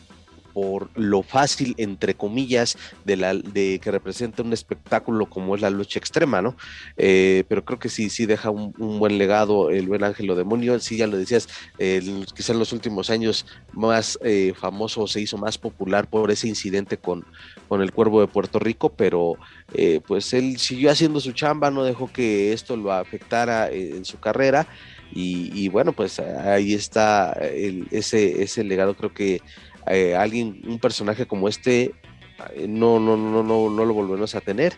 por 0.55 0.89
lo 0.95 1.23
fácil, 1.23 1.75
entre 1.79 2.15
comillas, 2.15 2.79
de, 3.05 3.17
la, 3.17 3.35
de 3.35 3.81
que 3.83 3.91
representa 3.91 4.43
un 4.43 4.53
espectáculo 4.53 5.27
como 5.27 5.57
es 5.57 5.61
la 5.61 5.69
lucha 5.69 5.99
extrema, 5.99 6.41
¿no? 6.41 6.57
Eh, 6.97 7.43
pero 7.49 7.65
creo 7.65 7.81
que 7.81 7.89
sí, 7.89 8.09
sí 8.09 8.25
deja 8.25 8.51
un, 8.51 8.73
buen 8.79 9.19
legado 9.19 9.71
el 9.71 9.89
buen 9.89 10.05
Ángelo 10.05 10.37
Demonio, 10.37 10.79
sí, 10.79 10.97
ya 10.97 11.09
lo 11.09 11.17
decías, 11.17 11.49
quizás 11.77 12.51
en 12.51 12.59
los 12.61 12.73
últimos 12.73 13.11
años 13.11 13.47
más 13.73 14.19
eh, 14.23 14.55
famoso, 14.57 15.09
se 15.09 15.21
hizo 15.21 15.37
más 15.37 15.59
popular 15.59 16.07
por 16.09 16.31
ese 16.31 16.47
incidente 16.47 16.97
con, 16.97 17.25
con 17.69 17.83
el 17.83 17.93
Cuervo 17.93 18.21
de 18.21 18.29
Puerto 18.29 18.61
Rico, 18.61 18.91
pero 18.91 19.35
eh, 19.75 20.01
pues 20.07 20.33
él 20.35 20.59
siguió 20.59 20.91
haciendo 20.91 21.19
su 21.19 21.33
chamba, 21.33 21.73
no 21.73 21.83
dejó 21.83 22.13
que 22.13 22.53
esto 22.53 22.77
lo 22.77 22.93
afectara 22.93 23.71
en 23.71 24.05
su 24.05 24.21
carrera. 24.21 24.69
Y, 25.17 25.69
bueno, 25.69 25.93
pues 25.93 26.19
ahí 26.19 26.75
está 26.75 27.33
ese, 27.35 28.43
ese 28.43 28.65
legado, 28.65 28.97
creo 28.97 29.15
que 29.15 29.43
eh, 29.87 30.15
alguien, 30.17 30.61
un 30.67 30.79
personaje 30.79 31.27
como 31.27 31.49
este, 31.49 31.93
eh, 32.55 32.67
no, 32.69 33.01
no, 33.01 33.17
no, 33.17 33.43
no, 33.43 33.71
no 33.71 33.85
lo 33.85 33.95
volvemos 33.95 34.35
a 34.35 34.41
tener. 34.41 34.75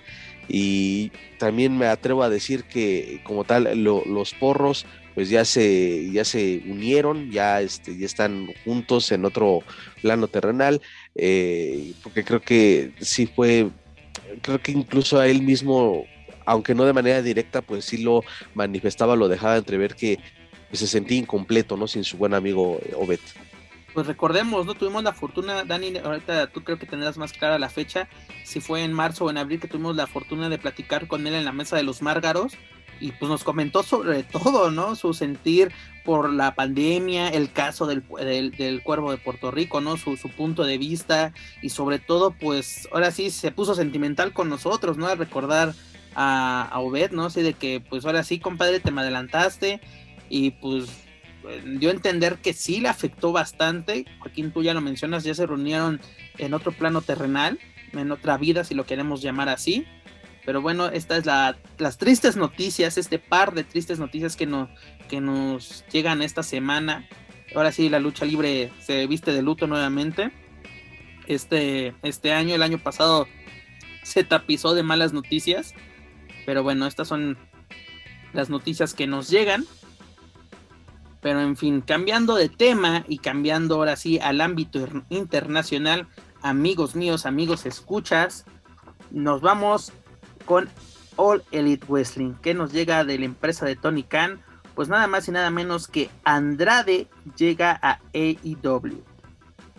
Y 0.49 1.11
también 1.39 1.77
me 1.77 1.87
atrevo 1.87 2.23
a 2.23 2.29
decir 2.29 2.65
que 2.65 3.21
como 3.25 3.45
tal 3.45 3.83
los 3.83 4.35
porros 4.35 4.87
pues 5.17 5.31
ya 5.31 5.47
se, 5.47 6.11
ya 6.13 6.27
se 6.27 6.63
unieron, 6.67 7.31
ya, 7.31 7.63
este, 7.63 7.97
ya 7.97 8.05
están 8.05 8.49
juntos 8.67 9.11
en 9.13 9.25
otro 9.25 9.61
plano 10.03 10.29
terrenal, 10.29 10.83
eh, 11.15 11.95
porque 12.03 12.23
creo 12.23 12.43
que 12.43 12.93
sí 13.01 13.27
fue, 13.27 13.71
creo 14.43 14.61
que 14.61 14.73
incluso 14.73 15.19
a 15.19 15.27
él 15.27 15.41
mismo, 15.41 16.05
aunque 16.45 16.75
no 16.75 16.85
de 16.85 16.93
manera 16.93 17.23
directa, 17.23 17.63
pues 17.63 17.87
sí 17.87 17.97
lo 17.97 18.25
manifestaba, 18.53 19.17
lo 19.17 19.27
dejaba 19.27 19.57
entrever 19.57 19.95
que 19.95 20.19
pues, 20.69 20.81
se 20.81 20.87
sentía 20.87 21.17
incompleto, 21.17 21.79
¿no? 21.79 21.89
Sin 21.89 22.05
su 22.05 22.19
buen 22.19 22.35
amigo 22.35 22.79
Obed 22.95 23.21
pues 23.97 24.07
recordemos, 24.07 24.67
¿no? 24.67 24.75
Tuvimos 24.75 25.03
la 25.03 25.15
fortuna, 25.15 25.65
Dani, 25.65 25.97
ahorita 25.97 26.49
tú 26.49 26.63
creo 26.63 26.79
que 26.79 26.85
tendrás 26.85 27.17
más 27.17 27.33
clara 27.33 27.59
la 27.59 27.71
fecha, 27.71 28.11
si 28.45 28.61
fue 28.61 28.85
en 28.85 28.93
marzo 28.93 29.25
o 29.25 29.31
en 29.31 29.39
abril 29.39 29.59
que 29.59 29.69
tuvimos 29.69 29.97
la 29.97 30.07
fortuna 30.07 30.51
de 30.51 30.59
platicar 30.59 31.09
con 31.09 31.27
él 31.27 31.33
en 31.33 31.47
la 31.47 31.53
mesa 31.53 31.77
de 31.77 31.83
los 31.83 32.03
Márgaros 32.03 32.53
y 33.01 33.13
pues 33.13 33.31
nos 33.31 33.43
comentó 33.43 33.83
sobre 33.83 34.23
todo, 34.23 34.71
¿no? 34.71 34.97
Su 34.97 35.15
sentir 35.15 35.73
por 36.05 36.31
la 36.31 36.55
pandemia, 36.55 37.31
el 37.31 37.51
caso 37.51 37.87
del, 37.87 38.05
del, 38.59 38.83
Cuervo 38.83 39.13
de 39.13 39.17
Puerto 39.17 39.51
Rico, 39.51 39.81
¿no? 39.81 39.97
Su, 39.97 40.19
su, 40.19 40.29
punto 40.29 40.65
de 40.65 40.77
vista 40.77 41.33
y 41.63 41.71
sobre 41.71 41.99
todo, 41.99 42.33
pues 42.33 42.87
ahora 42.93 43.11
sí 43.11 43.31
se 43.31 43.51
puso 43.51 43.75
sentimental 43.75 44.35
con 44.35 44.51
nosotros, 44.51 44.99
¿no? 44.99 45.07
A 45.07 45.15
recordar 45.15 45.73
a, 46.15 46.69
a 46.71 46.81
Obed, 46.81 47.13
¿no? 47.13 47.25
Así 47.25 47.41
de 47.41 47.55
que, 47.55 47.81
pues 47.81 48.05
ahora 48.05 48.25
sí, 48.25 48.41
compadre, 48.41 48.79
te 48.79 48.91
me 48.91 49.01
adelantaste 49.01 49.81
y 50.29 50.51
pues 50.51 51.06
dio 51.65 51.91
a 51.91 51.93
entender 51.93 52.39
que 52.39 52.53
sí 52.53 52.81
le 52.81 52.89
afectó 52.89 53.33
bastante. 53.33 54.05
Joaquín, 54.21 54.53
tú 54.53 54.63
ya 54.63 54.75
lo 54.75 54.81
mencionas, 54.81 55.25
ya 55.25 55.35
se 55.35 55.47
reunieron 55.47 56.01
en 56.39 56.55
otro 56.55 56.73
plano 56.73 57.03
terrenal, 57.03 57.59
en 57.93 58.13
otra 58.13 58.37
vida, 58.37 58.65
si 58.65 58.75
lo 58.75 58.85
queremos 58.87 59.23
llamar 59.23 59.49
así. 59.49 59.87
Pero 60.45 60.63
bueno, 60.63 60.89
estas 60.89 61.19
es 61.19 61.27
la, 61.27 61.57
las 61.79 61.99
tristes 61.99 62.37
noticias, 62.37 62.99
este 62.99 63.19
par 63.19 63.53
de 63.53 63.65
tristes 63.65 63.99
noticias 63.99 64.37
que, 64.37 64.47
no, 64.47 64.69
que 65.09 65.21
nos 65.21 65.85
llegan 65.91 66.23
esta 66.23 66.45
semana. 66.45 67.09
Ahora 67.55 67.73
sí, 67.73 67.89
la 67.89 67.99
lucha 67.99 68.25
libre 68.25 68.71
se 68.81 69.07
viste 69.07 69.33
de 69.33 69.43
luto 69.43 69.67
nuevamente. 69.67 70.31
Este, 71.27 71.95
este 72.03 72.33
año, 72.33 72.55
el 72.55 72.63
año 72.63 72.79
pasado, 72.79 73.27
se 74.05 74.23
tapizó 74.23 74.75
de 74.75 74.85
malas 74.85 75.13
noticias. 75.13 75.75
Pero 76.45 76.63
bueno, 76.63 76.87
estas 76.87 77.09
son 77.09 77.37
las 78.33 78.49
noticias 78.49 78.95
que 78.95 79.09
nos 79.09 79.29
llegan. 79.29 79.65
Pero 81.27 81.41
en 81.41 81.57
fin, 81.57 81.81
cambiando 81.81 82.37
de 82.37 82.49
tema 82.49 83.05
y 83.09 83.19
cambiando 83.19 83.75
ahora 83.75 83.97
sí 83.97 84.21
al 84.21 84.41
ámbito 84.41 84.87
internacional, 85.09 86.07
amigos 86.41 86.95
míos, 86.95 87.27
amigos 87.27 87.67
escuchas, 87.67 88.45
nos 89.11 89.41
vamos 89.41 89.93
con 90.45 90.69
All 91.17 91.43
Elite 91.51 91.85
Wrestling, 91.89 92.35
que 92.35 92.55
nos 92.55 92.73
llega 92.73 93.05
de 93.05 93.19
la 93.19 93.25
empresa 93.25 93.67
de 93.67 93.75
Tony 93.75 94.05
Khan, 94.05 94.41
pues 94.77 94.89
nada 94.89 95.09
más 95.09 95.27
y 95.27 95.33
nada 95.33 95.51
menos 95.51 95.89
que 95.89 96.11
Andrade 96.23 97.09
llega 97.37 97.77
a 97.83 97.99
AEW. 98.15 99.03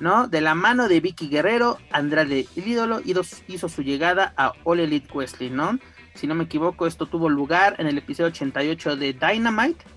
¿No? 0.02 0.28
De 0.28 0.42
la 0.42 0.54
mano 0.54 0.90
de 0.90 1.00
Vicky 1.00 1.30
Guerrero, 1.30 1.78
Andrade, 1.92 2.46
el 2.58 2.68
ídolo, 2.68 3.00
hizo 3.06 3.70
su 3.70 3.84
llegada 3.84 4.34
a 4.36 4.52
All 4.66 4.82
Elite 4.82 5.08
Wrestling, 5.14 5.54
¿no? 5.54 5.80
Si 6.14 6.28
no 6.28 6.36
me 6.36 6.44
equivoco, 6.44 6.88
esto 6.88 7.06
tuvo 7.06 7.30
lugar 7.30 7.78
en 7.78 7.88
el 7.88 7.98
episodio 8.00 8.32
88 8.32 8.98
de 8.98 9.14
Dynamite 9.14 9.97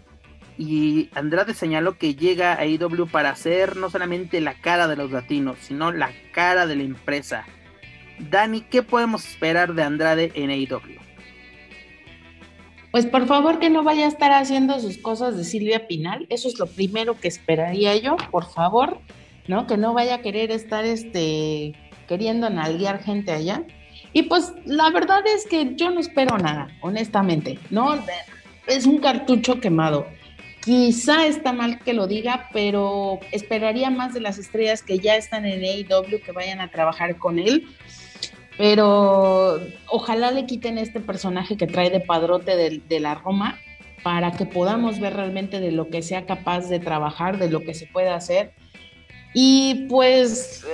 y 0.61 1.09
Andrade 1.15 1.55
señaló 1.55 1.97
que 1.97 2.15
llega 2.15 2.53
a 2.53 2.67
IW 2.67 3.07
para 3.07 3.35
ser 3.35 3.77
no 3.77 3.89
solamente 3.89 4.43
la 4.43 4.53
cara 4.53 4.89
de 4.89 4.97
los 4.97 5.11
latinos, 5.11 5.57
sino 5.63 5.91
la 5.91 6.11
cara 6.33 6.67
de 6.67 6.77
la 6.77 6.83
empresa. 6.83 7.47
Dani, 8.19 8.61
¿qué 8.61 8.83
podemos 8.83 9.27
esperar 9.27 9.73
de 9.73 9.83
Andrade 9.83 10.33
en 10.35 10.51
AEW? 10.51 11.01
Pues 12.91 13.07
por 13.07 13.27
favor 13.27 13.59
que 13.59 13.71
no 13.71 13.83
vaya 13.85 14.05
a 14.05 14.09
estar 14.09 14.33
haciendo 14.33 14.79
sus 14.81 14.99
cosas 14.99 15.35
de 15.39 15.45
Silvia 15.45 15.87
Pinal, 15.87 16.27
eso 16.29 16.47
es 16.49 16.59
lo 16.59 16.67
primero 16.67 17.19
que 17.19 17.29
esperaría 17.29 17.97
yo, 17.97 18.19
por 18.31 18.45
favor, 18.45 19.01
¿no? 19.49 19.67
Que 19.67 19.79
no 19.79 19.95
vaya 19.95 20.17
a 20.17 20.21
querer 20.21 20.51
estar 20.51 20.85
este 20.85 21.73
queriendo 22.07 22.51
nalguear 22.51 23.03
gente 23.03 23.33
allá. 23.33 23.63
Y 24.13 24.25
pues 24.25 24.53
la 24.67 24.91
verdad 24.91 25.23
es 25.27 25.47
que 25.47 25.75
yo 25.77 25.91
no 25.91 26.01
espero 26.01 26.37
nada, 26.37 26.69
honestamente, 26.83 27.59
¿no? 27.71 27.99
Es 28.67 28.85
un 28.85 28.99
cartucho 28.99 29.59
quemado. 29.59 30.07
Quizá 30.63 31.27
está 31.27 31.53
mal 31.53 31.81
que 31.81 31.95
lo 31.95 32.07
diga, 32.07 32.49
pero 32.53 33.19
esperaría 33.33 33.91
más 33.91 34.13
de 34.13 34.21
las 34.21 34.39
estrellas 34.39 34.83
que 34.83 34.99
ya 34.99 35.17
están 35.17 35.47
en 35.47 35.63
AEW 35.63 36.21
que 36.23 36.33
vayan 36.33 36.61
a 36.61 36.71
trabajar 36.71 37.17
con 37.17 37.39
él. 37.39 37.67
Pero 38.59 39.59
ojalá 39.87 40.31
le 40.33 40.45
quiten 40.45 40.77
este 40.77 41.01
personaje 41.01 41.57
que 41.57 41.67
trae 41.67 41.89
de 41.89 42.01
padrote 42.01 42.57
de, 42.57 43.01
la 43.01 43.15
Roma 43.15 43.59
para 44.03 44.33
que 44.33 44.45
podamos 44.45 45.01
ver 45.01 45.15
realmente 45.15 45.61
de 45.61 45.73
lo 45.73 45.89
que 45.89 46.03
sea 46.03 46.27
capaz 46.27 46.69
de 46.69 46.79
trabajar, 46.79 47.39
de 47.39 47.49
lo 47.49 47.63
que 47.63 47.73
se 47.73 47.87
puede 47.87 48.11
hacer. 48.11 48.53
Y 49.33 49.87
pues 49.89 50.67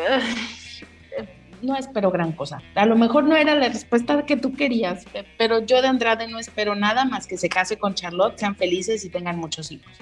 no 1.66 1.76
espero 1.76 2.10
gran 2.10 2.32
cosa. 2.32 2.62
A 2.74 2.86
lo 2.86 2.96
mejor 2.96 3.24
no 3.24 3.36
era 3.36 3.54
la 3.54 3.68
respuesta 3.68 4.24
que 4.24 4.36
tú 4.36 4.54
querías, 4.54 5.04
pero 5.36 5.64
yo 5.64 5.82
de 5.82 5.88
Andrade 5.88 6.28
no 6.28 6.38
espero 6.38 6.74
nada 6.74 7.04
más 7.04 7.26
que 7.26 7.36
se 7.36 7.48
case 7.48 7.76
con 7.76 7.94
Charlotte, 7.94 8.38
sean 8.38 8.56
felices 8.56 9.04
y 9.04 9.10
tengan 9.10 9.38
muchos 9.38 9.70
hijos. 9.70 9.92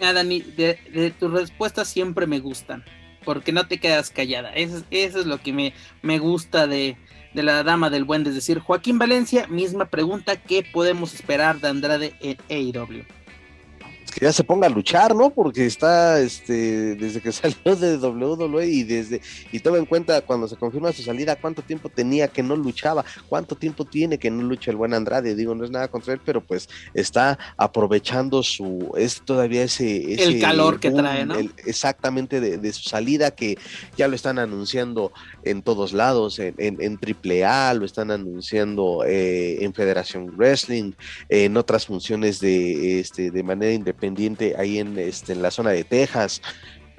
Nada, 0.00 0.14
Dani, 0.14 0.40
de, 0.40 1.14
tus 1.18 1.30
respuestas 1.30 1.88
siempre 1.88 2.26
me 2.26 2.40
gustan, 2.40 2.84
porque 3.24 3.52
no 3.52 3.66
te 3.68 3.78
quedas 3.78 4.10
callada. 4.10 4.50
Eso, 4.54 4.82
es 4.90 5.14
lo 5.26 5.38
que 5.38 5.52
me, 5.52 5.72
me 6.02 6.18
gusta 6.18 6.66
de, 6.66 6.96
de 7.32 7.42
la 7.42 7.62
dama 7.62 7.90
del 7.90 8.04
buen, 8.04 8.26
es 8.26 8.34
decir, 8.34 8.58
Joaquín 8.58 8.98
Valencia, 8.98 9.46
misma 9.46 9.86
pregunta, 9.86 10.36
¿qué 10.36 10.62
podemos 10.62 11.14
esperar 11.14 11.60
de 11.60 11.68
Andrade 11.68 12.14
en 12.20 12.38
AEW? 12.50 13.04
Que 14.14 14.26
ya 14.26 14.32
se 14.32 14.44
ponga 14.44 14.68
a 14.68 14.70
luchar, 14.70 15.14
¿no? 15.14 15.30
Porque 15.30 15.66
está, 15.66 16.20
este, 16.20 16.94
desde 16.94 17.20
que 17.20 17.32
salió 17.32 17.74
de 17.76 17.96
WWE 17.96 18.66
y 18.66 18.84
desde, 18.84 19.20
y 19.50 19.58
toma 19.58 19.78
en 19.78 19.86
cuenta 19.86 20.20
cuando 20.20 20.46
se 20.46 20.56
confirma 20.56 20.92
su 20.92 21.02
salida, 21.02 21.36
cuánto 21.36 21.62
tiempo 21.62 21.88
tenía 21.88 22.28
que 22.28 22.42
no 22.42 22.54
luchaba, 22.54 23.04
cuánto 23.28 23.56
tiempo 23.56 23.84
tiene 23.84 24.18
que 24.18 24.30
no 24.30 24.42
lucha 24.44 24.70
el 24.70 24.76
buen 24.76 24.94
Andrade, 24.94 25.34
digo, 25.34 25.54
no 25.54 25.64
es 25.64 25.70
nada 25.70 25.88
contra 25.88 26.14
él, 26.14 26.20
pero 26.24 26.40
pues 26.40 26.68
está 26.94 27.38
aprovechando 27.56 28.42
su, 28.42 28.92
es 28.96 29.20
todavía 29.22 29.64
ese... 29.64 30.14
el 30.22 30.40
calor 30.40 30.78
que 30.78 30.92
trae, 30.92 31.26
¿no? 31.26 31.34
exactamente 31.66 32.40
de, 32.40 32.72
su 32.72 32.84
salida, 32.84 33.32
que 33.32 33.58
ya 33.96 34.06
lo 34.06 34.14
están 34.14 34.38
anunciando 34.38 35.12
en 35.42 35.62
todos 35.62 35.92
lados, 35.92 36.38
en, 36.38 36.54
en, 36.58 36.80
en 36.80 36.98
AAA, 36.98 37.74
lo 37.74 37.84
están 37.84 38.10
anunciando 38.10 39.04
eh, 39.06 39.64
en 39.64 39.74
Federación 39.74 40.36
Wrestling, 40.36 40.92
en 41.28 41.56
otras 41.56 41.86
funciones 41.86 42.38
de, 42.38 43.00
este, 43.00 43.30
de 43.30 43.42
manera 43.42 43.72
independiente 43.72 44.03
ahí 44.58 44.78
en, 44.78 44.98
este, 44.98 45.32
en 45.32 45.42
la 45.42 45.50
zona 45.50 45.70
de 45.70 45.84
Texas. 45.84 46.42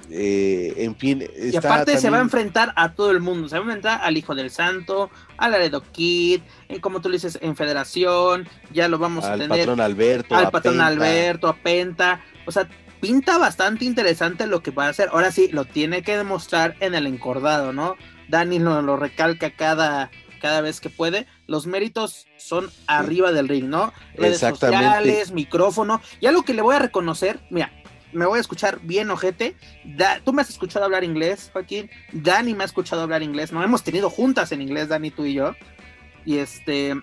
eh, 0.10 0.74
en 0.78 0.96
fin. 0.96 1.24
Y 1.42 1.56
aparte 1.56 1.98
se 1.98 2.10
va 2.10 2.18
a 2.18 2.22
enfrentar 2.22 2.74
a 2.76 2.94
todo 2.94 3.12
el 3.12 3.20
mundo, 3.20 3.50
se 3.50 3.56
va 3.56 3.60
a 3.60 3.64
enfrentar 3.64 4.02
al 4.04 4.18
Hijo 4.18 4.36
del 4.36 4.52
Santo, 4.52 5.10
al 5.38 5.52
Laredo 5.52 5.84
Kid, 5.92 6.42
en, 6.70 6.80
como 6.80 7.02
tú 7.02 7.10
dices, 7.10 7.40
en 7.42 7.56
Federación, 7.56 8.48
ya 8.72 8.88
lo 8.88 8.98
vamos 8.98 9.26
a 9.26 9.34
tener. 9.34 9.52
Al 9.52 9.60
patrón 9.60 9.82
Alberto. 9.82 10.36
Al 10.36 10.52
patrón 10.52 10.82
Alberto, 10.82 11.48
a 11.48 11.56
Penta, 11.56 12.22
o 12.46 12.52
sea, 12.52 12.68
pinta 13.02 13.38
bastante 13.38 13.86
interesante 13.86 14.48
lo 14.48 14.62
que 14.62 14.72
va 14.72 14.88
a 14.88 14.90
hacer. 14.90 15.10
Ahora 15.12 15.32
sí, 15.32 15.50
lo 15.52 15.66
tiene 15.66 16.02
que 16.02 16.18
demostrar 16.18 16.76
en 16.80 16.96
el 16.96 17.08
encordado, 17.08 17.74
¿no? 17.74 17.96
Dani 18.28 18.60
lo, 18.60 18.82
lo 18.82 18.98
recalca 18.98 19.52
cada, 19.52 20.10
cada 20.46 20.62
vez 20.62 20.80
que 20.80 20.92
puede. 20.92 21.26
Los 21.48 21.66
méritos 21.66 22.28
son 22.38 22.70
arriba 22.86 23.32
del 23.32 23.48
ring, 23.48 23.66
¿no? 23.66 23.92
Redes 24.14 24.42
sociales, 24.42 25.32
micrófono. 25.32 26.04
Y 26.20 26.28
algo 26.28 26.44
que 26.44 26.54
le 26.54 26.62
voy 26.62 26.76
a 26.76 26.80
reconocer, 26.80 27.40
mira, 27.50 27.74
me 28.14 28.28
voy 28.28 28.38
a 28.38 28.42
escuchar 28.42 28.80
bien 28.84 29.10
ojete. 29.10 29.56
tú 30.24 30.34
me 30.34 30.44
has 30.44 30.52
escuchado 30.52 30.86
hablar 30.86 31.04
inglés, 31.04 31.50
Joaquín. 31.52 31.90
Dani 32.12 32.54
me 32.54 32.62
ha 32.64 32.68
escuchado 32.68 33.02
hablar 33.02 33.24
inglés. 33.24 33.52
No 33.52 33.64
hemos 33.64 33.82
tenido 33.82 34.12
juntas 34.12 34.52
en 34.52 34.62
inglés, 34.62 34.88
Dani, 34.88 35.10
tú 35.10 35.26
y 35.26 35.34
yo. 35.34 35.56
Y 36.26 36.38
este, 36.38 36.94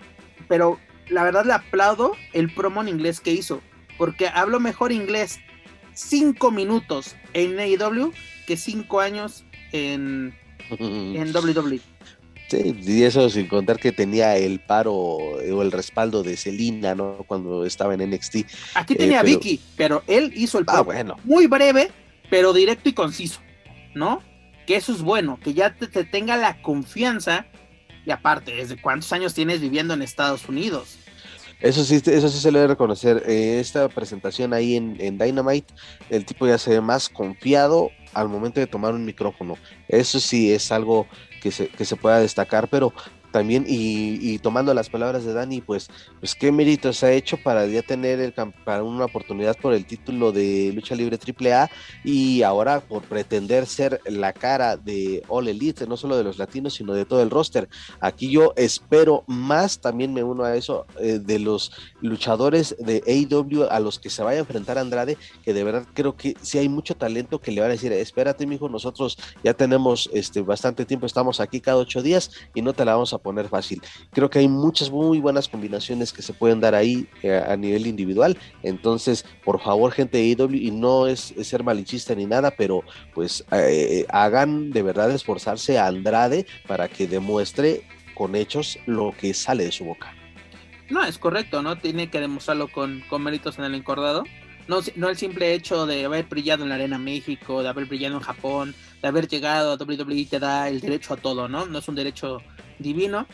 pero 0.47 0.79
la 1.09 1.23
verdad 1.23 1.43
le 1.43 1.51
aplaudo 1.51 2.13
el 2.31 2.49
promo 2.53 2.79
en 2.79 2.87
inglés 2.87 3.19
que 3.19 3.33
hizo. 3.33 3.59
Porque 3.97 4.29
hablo 4.29 4.61
mejor 4.61 4.93
inglés 4.93 5.41
cinco 5.93 6.49
minutos 6.49 7.17
en 7.33 7.59
AEW 7.59 8.13
que 8.47 8.55
cinco 8.55 9.01
años 9.01 9.43
en, 9.73 10.33
en 10.69 11.35
WWE. 11.35 11.81
Sí, 12.53 12.75
y 12.83 13.03
eso 13.03 13.29
sin 13.31 13.47
contar 13.47 13.79
que 13.79 13.91
tenía 13.91 14.37
el 14.37 14.59
paro 14.59 14.93
o 14.93 15.39
el 15.39 15.71
respaldo 15.71 16.21
de 16.21 16.37
Selina, 16.37 16.93
¿no? 16.93 17.17
Cuando 17.25 17.65
estaba 17.65 17.95
en 17.95 18.07
NXT. 18.11 18.45
Aquí 18.75 18.95
tenía 18.95 19.21
eh, 19.21 19.23
Vicky, 19.23 19.59
pero 19.75 20.03
él 20.05 20.31
hizo 20.35 20.59
el 20.59 20.65
ah, 20.67 20.73
paro. 20.73 20.85
bueno. 20.85 21.15
Muy 21.23 21.47
breve, 21.47 21.89
pero 22.29 22.53
directo 22.53 22.89
y 22.89 22.93
conciso, 22.93 23.39
¿no? 23.95 24.21
Que 24.67 24.75
eso 24.75 24.91
es 24.91 25.01
bueno, 25.01 25.39
que 25.43 25.55
ya 25.55 25.73
te, 25.73 25.87
tenga 26.03 26.37
la 26.37 26.61
confianza. 26.61 27.47
Y 28.05 28.11
aparte, 28.11 28.53
¿desde 28.53 28.79
cuántos 28.79 29.11
años 29.13 29.33
tienes 29.33 29.59
viviendo 29.59 29.95
en 29.95 30.03
Estados 30.03 30.47
Unidos? 30.47 30.99
Eso 31.59 31.83
sí, 31.83 32.01
eso 32.05 32.29
sí 32.29 32.39
se 32.39 32.51
le 32.51 32.59
debe 32.59 32.73
reconocer. 32.73 33.23
Eh, 33.25 33.59
esta 33.59 33.89
presentación 33.89 34.53
ahí 34.53 34.75
en, 34.75 34.97
en, 34.99 35.17
Dynamite, 35.17 35.73
el 36.09 36.25
tipo 36.25 36.45
ya 36.45 36.57
se 36.57 36.71
ve 36.71 36.81
más 36.81 37.09
confiado 37.09 37.89
al 38.13 38.29
momento 38.29 38.59
de 38.59 38.67
tomar 38.67 38.93
un 38.93 39.05
micrófono. 39.05 39.57
Eso 39.87 40.19
sí 40.19 40.51
es 40.51 40.71
algo 40.71 41.07
que 41.43 41.51
se, 41.51 41.67
que 41.67 41.83
se 41.83 41.97
pueda 41.97 42.19
destacar, 42.19 42.69
pero 42.69 42.93
también, 43.33 43.65
y, 43.67 44.37
tomando 44.37 44.75
las 44.75 44.91
palabras 44.91 45.25
de 45.25 45.33
Dani, 45.33 45.59
pues, 45.59 45.89
pues 46.19 46.35
qué 46.35 46.51
mérito 46.51 46.93
se 46.93 47.07
ha 47.07 47.11
hecho 47.13 47.37
para 47.37 47.65
ya 47.65 47.81
tener 47.81 48.19
el, 48.19 48.31
para 48.31 48.83
una 48.83 49.05
oportunidad 49.05 49.57
por 49.57 49.73
el 49.73 49.87
título 49.87 50.31
de 50.31 50.71
lucha 50.71 50.93
libre 50.93 51.17
AAA 51.17 51.67
y 52.03 52.43
ahora 52.43 52.81
por 52.81 53.01
pretender 53.01 53.65
ser 53.65 53.99
la 54.05 54.33
cara 54.33 54.77
de 54.77 55.23
All 55.29 55.47
Elite, 55.47 55.87
no 55.87 55.97
solo 55.97 56.15
de 56.15 56.23
los 56.23 56.37
latinos, 56.37 56.75
sino 56.75 56.93
de 56.93 57.05
todo 57.05 57.23
el 57.23 57.31
roster. 57.31 57.67
Aquí 57.99 58.29
yo 58.29 58.53
espero 58.55 59.23
más, 59.25 59.79
también 59.79 60.13
me 60.13 60.23
uno 60.23 60.43
a 60.43 60.55
eso, 60.55 60.85
eh, 60.99 61.19
de 61.19 61.39
los 61.39 61.71
luchadores 62.01 62.75
de 62.77 63.01
AEW 63.07 63.63
a 63.63 63.79
los 63.79 63.97
que 63.97 64.11
se 64.11 64.21
vaya 64.21 64.37
a 64.37 64.41
enfrentar 64.41 64.77
Andrade, 64.77 65.17
que 65.43 65.55
de 65.55 65.63
verdad 65.63 65.87
creo 65.95 66.15
que 66.15 66.35
sí 66.43 66.59
hay 66.59 66.69
mucho 66.69 66.95
talento 66.95 67.41
que 67.41 67.51
le 67.51 67.61
van 67.61 67.71
a 67.71 67.73
decir, 67.73 67.91
espérate, 67.93 68.45
mijo, 68.45 68.69
nosotros 68.69 69.17
ya 69.43 69.55
tenemos 69.55 70.07
este 70.13 70.41
bastante 70.41 70.85
tiempo, 70.85 71.07
estamos 71.07 71.39
aquí 71.39 71.59
cada 71.59 71.77
ocho 71.77 72.03
días 72.03 72.29
y 72.53 72.61
no 72.61 72.73
te 72.73 72.85
la 72.85 72.93
vamos 72.93 73.11
a 73.13 73.22
poner 73.23 73.49
fácil. 73.49 73.81
Creo 74.11 74.29
que 74.29 74.39
hay 74.39 74.47
muchas 74.47 74.91
muy 74.91 75.19
buenas 75.19 75.47
combinaciones 75.47 76.13
que 76.13 76.21
se 76.21 76.33
pueden 76.33 76.59
dar 76.59 76.75
ahí 76.75 77.07
eh, 77.23 77.41
a 77.47 77.55
nivel 77.55 77.87
individual. 77.87 78.37
Entonces, 78.61 79.25
por 79.43 79.59
favor, 79.59 79.91
gente 79.91 80.17
de 80.19 80.25
IW, 80.25 80.55
y 80.55 80.71
no 80.71 81.07
es, 81.07 81.33
ser 81.41 81.63
malinchista 81.63 82.13
ni 82.13 82.25
nada, 82.25 82.51
pero 82.51 82.83
pues 83.13 83.43
eh, 83.51 84.05
hagan 84.09 84.71
de 84.71 84.83
verdad 84.83 85.09
esforzarse 85.11 85.79
a 85.79 85.87
Andrade 85.87 86.45
para 86.67 86.87
que 86.87 87.07
demuestre 87.07 87.87
con 88.13 88.35
hechos 88.35 88.77
lo 88.85 89.13
que 89.19 89.33
sale 89.33 89.65
de 89.65 89.71
su 89.71 89.85
boca. 89.85 90.13
No, 90.89 91.03
es 91.03 91.17
correcto, 91.17 91.61
¿no? 91.61 91.77
Tiene 91.77 92.09
que 92.09 92.19
demostrarlo 92.19 92.67
con, 92.67 93.03
con 93.09 93.23
méritos 93.23 93.57
en 93.57 93.65
el 93.65 93.75
encordado. 93.75 94.25
No, 94.67 94.79
no 94.95 95.09
el 95.09 95.17
simple 95.17 95.53
hecho 95.53 95.85
de 95.85 96.05
haber 96.05 96.25
brillado 96.25 96.63
en 96.63 96.69
la 96.69 96.75
Arena 96.75 96.97
México, 96.97 97.63
de 97.63 97.69
haber 97.69 97.85
brillado 97.85 98.15
en 98.15 98.21
Japón, 98.21 98.75
de 99.01 99.07
haber 99.07 99.27
llegado 99.27 99.73
a 99.73 99.75
WWE 99.75 100.25
te 100.25 100.39
da 100.39 100.69
el 100.69 100.79
derecho 100.79 101.13
a 101.13 101.17
todo, 101.17 101.49
¿no? 101.49 101.65
No 101.65 101.79
es 101.79 101.87
un 101.87 101.95
derecho 101.95 102.41
divino. 102.79 103.27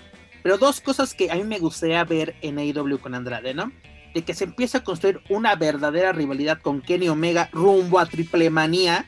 Pero 0.43 0.57
dos 0.57 0.81
cosas 0.81 1.13
que 1.13 1.31
a 1.31 1.35
mí 1.35 1.43
me 1.43 1.59
gustaría 1.59 2.03
ver 2.03 2.35
en 2.41 2.59
AEW 2.59 2.99
con 2.99 3.13
Andrade, 3.13 3.53
¿no? 3.53 3.71
De 4.13 4.23
que 4.23 4.33
se 4.33 4.45
empieza 4.45 4.79
a 4.79 4.83
construir 4.83 5.21
una 5.29 5.55
verdadera 5.55 6.11
rivalidad 6.11 6.61
con 6.61 6.81
Kenny 6.81 7.09
Omega 7.09 7.49
rumbo 7.51 7.99
a 7.99 8.05
Triple 8.05 8.49
Manía. 8.49 9.05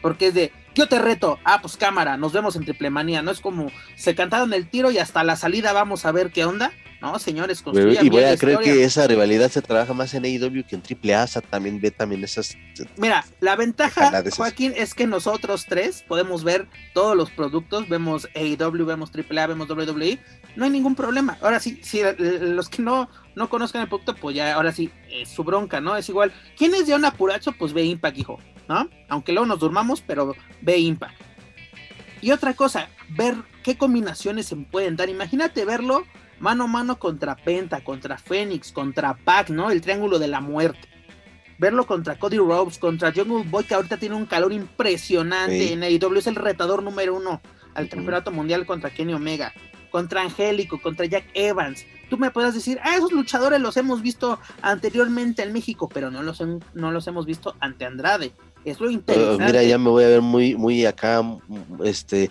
Porque 0.00 0.28
es 0.28 0.34
de, 0.34 0.52
yo 0.74 0.88
te 0.88 0.98
reto, 0.98 1.38
ah, 1.44 1.58
pues 1.60 1.76
cámara, 1.76 2.16
nos 2.16 2.32
vemos 2.32 2.56
en 2.56 2.64
Triple 2.64 2.90
Manía. 2.90 3.22
No 3.22 3.30
es 3.30 3.40
como 3.40 3.70
se 3.96 4.14
cantaron 4.14 4.52
el 4.54 4.68
tiro 4.68 4.90
y 4.90 4.98
hasta 4.98 5.24
la 5.24 5.36
salida 5.36 5.72
vamos 5.72 6.06
a 6.06 6.12
ver 6.12 6.30
qué 6.30 6.44
onda. 6.44 6.72
No, 7.00 7.18
señores, 7.18 7.64
Y 8.02 8.10
voy 8.10 8.24
a 8.24 8.36
creer 8.36 8.58
que 8.58 8.84
esa 8.84 9.06
rivalidad 9.06 9.50
se 9.50 9.62
trabaja 9.62 9.94
más 9.94 10.12
en 10.12 10.24
AEW 10.24 10.64
que 10.66 10.76
en 10.76 10.82
AAA, 10.82 11.24
o 11.24 11.40
también 11.40 11.80
ve 11.80 11.90
también 11.90 12.22
esas... 12.22 12.58
Mira, 12.96 13.24
la 13.40 13.56
ventaja, 13.56 14.22
Joaquín, 14.36 14.74
es 14.76 14.92
que 14.92 15.06
nosotros 15.06 15.64
tres 15.66 16.04
podemos 16.06 16.44
ver 16.44 16.68
todos 16.92 17.16
los 17.16 17.30
productos, 17.30 17.88
vemos 17.88 18.28
AEW, 18.34 18.84
vemos 18.84 19.10
AAA, 19.14 19.46
vemos 19.46 19.68
WWE, 19.70 20.18
no 20.56 20.64
hay 20.64 20.70
ningún 20.70 20.94
problema. 20.94 21.38
Ahora 21.40 21.58
sí, 21.58 21.80
si 21.82 22.02
los 22.18 22.68
que 22.68 22.82
no, 22.82 23.08
no 23.34 23.48
conozcan 23.48 23.80
el 23.80 23.88
producto, 23.88 24.14
pues 24.14 24.36
ya, 24.36 24.54
ahora 24.54 24.70
sí, 24.70 24.90
es 25.10 25.30
su 25.30 25.42
bronca, 25.42 25.80
¿no? 25.80 25.96
Es 25.96 26.06
igual, 26.10 26.32
¿quién 26.58 26.74
es 26.74 26.86
de 26.86 26.94
un 26.94 27.04
apuracho? 27.06 27.52
Pues 27.52 27.72
ve 27.72 27.82
Impact, 27.84 28.18
hijo, 28.18 28.38
¿no? 28.68 28.90
Aunque 29.08 29.32
luego 29.32 29.46
nos 29.46 29.58
durmamos, 29.58 30.02
pero 30.02 30.34
ve 30.60 30.76
Impact. 30.76 31.18
Y 32.20 32.32
otra 32.32 32.52
cosa, 32.52 32.90
ver 33.08 33.36
qué 33.62 33.78
combinaciones 33.78 34.44
se 34.44 34.56
pueden 34.56 34.96
dar. 34.96 35.08
Imagínate 35.08 35.64
verlo 35.64 36.04
mano 36.40 36.64
a 36.64 36.66
mano 36.66 36.98
contra 36.98 37.36
Penta, 37.36 37.84
contra 37.84 38.18
Fénix, 38.18 38.72
contra 38.72 39.14
Pac, 39.14 39.50
¿no? 39.50 39.70
El 39.70 39.80
triángulo 39.80 40.18
de 40.18 40.28
la 40.28 40.40
muerte. 40.40 40.88
Verlo 41.58 41.86
contra 41.86 42.18
Cody 42.18 42.38
Rhodes, 42.38 42.78
contra 42.78 43.12
Jungle 43.12 43.44
Boy, 43.48 43.64
que 43.64 43.74
ahorita 43.74 43.98
tiene 43.98 44.14
un 44.16 44.24
calor 44.24 44.52
impresionante 44.52 45.72
en 45.72 45.82
AEW, 45.82 46.16
es 46.16 46.26
el 46.26 46.34
retador 46.34 46.82
número 46.82 47.14
uno 47.14 47.42
al 47.74 47.88
campeonato 47.88 48.32
mundial 48.32 48.64
contra 48.64 48.90
Kenny 48.90 49.12
Omega, 49.12 49.52
contra 49.90 50.22
Angélico, 50.22 50.80
contra 50.80 51.04
Jack 51.04 51.26
Evans. 51.34 51.84
Tú 52.08 52.16
me 52.16 52.30
puedes 52.30 52.54
decir, 52.54 52.80
ah, 52.82 52.96
esos 52.96 53.12
luchadores 53.12 53.60
los 53.60 53.76
hemos 53.76 54.00
visto 54.00 54.38
anteriormente 54.62 55.42
en 55.42 55.52
México, 55.52 55.88
pero 55.92 56.10
no 56.10 56.22
los, 56.22 56.42
no 56.74 56.90
los 56.90 57.06
hemos 57.06 57.26
visto 57.26 57.54
ante 57.60 57.84
Andrade. 57.84 58.32
Es 58.64 58.80
lo 58.80 58.88
uh, 58.88 58.90
interesante. 58.90 59.44
mira, 59.44 59.62
ya 59.62 59.78
me 59.78 59.90
voy 59.90 60.04
a 60.04 60.08
ver 60.08 60.22
muy, 60.22 60.54
muy 60.54 60.84
acá, 60.86 61.22
este, 61.84 62.30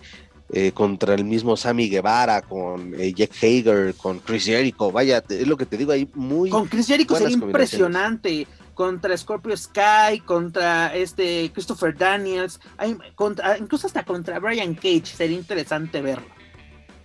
eh, 0.52 0.72
contra 0.72 1.14
el 1.14 1.26
mismo 1.26 1.56
Sammy 1.56 1.90
Guevara, 1.90 2.42
con 2.42 2.96
eh, 3.00 3.14
Jack 3.14 3.32
Hager, 3.42 3.94
con 3.94 4.18
Chris 4.18 4.46
Jericho, 4.46 4.92
vaya, 4.92 5.24
es 5.30 5.48
lo 5.48 5.56
que 5.56 5.68
te 5.68 5.78
digo 5.78 5.92
ahí, 5.92 6.10
muy... 6.16 6.50
Con 6.50 6.68
Chris 6.68 6.88
Jericho 6.88 7.16
sería 7.16 7.36
impresionante, 7.36 8.48
contra 8.74 9.16
Scorpio 9.16 9.56
Sky, 9.56 10.22
contra 10.26 10.96
este 10.96 11.52
Christopher 11.54 11.96
Daniels, 11.96 12.60
hay, 12.78 12.98
contra, 13.14 13.60
incluso 13.60 13.86
hasta 13.86 14.04
contra 14.04 14.40
Brian 14.40 14.74
Cage, 14.74 15.06
sería 15.06 15.38
interesante 15.38 16.02
verlo. 16.02 16.26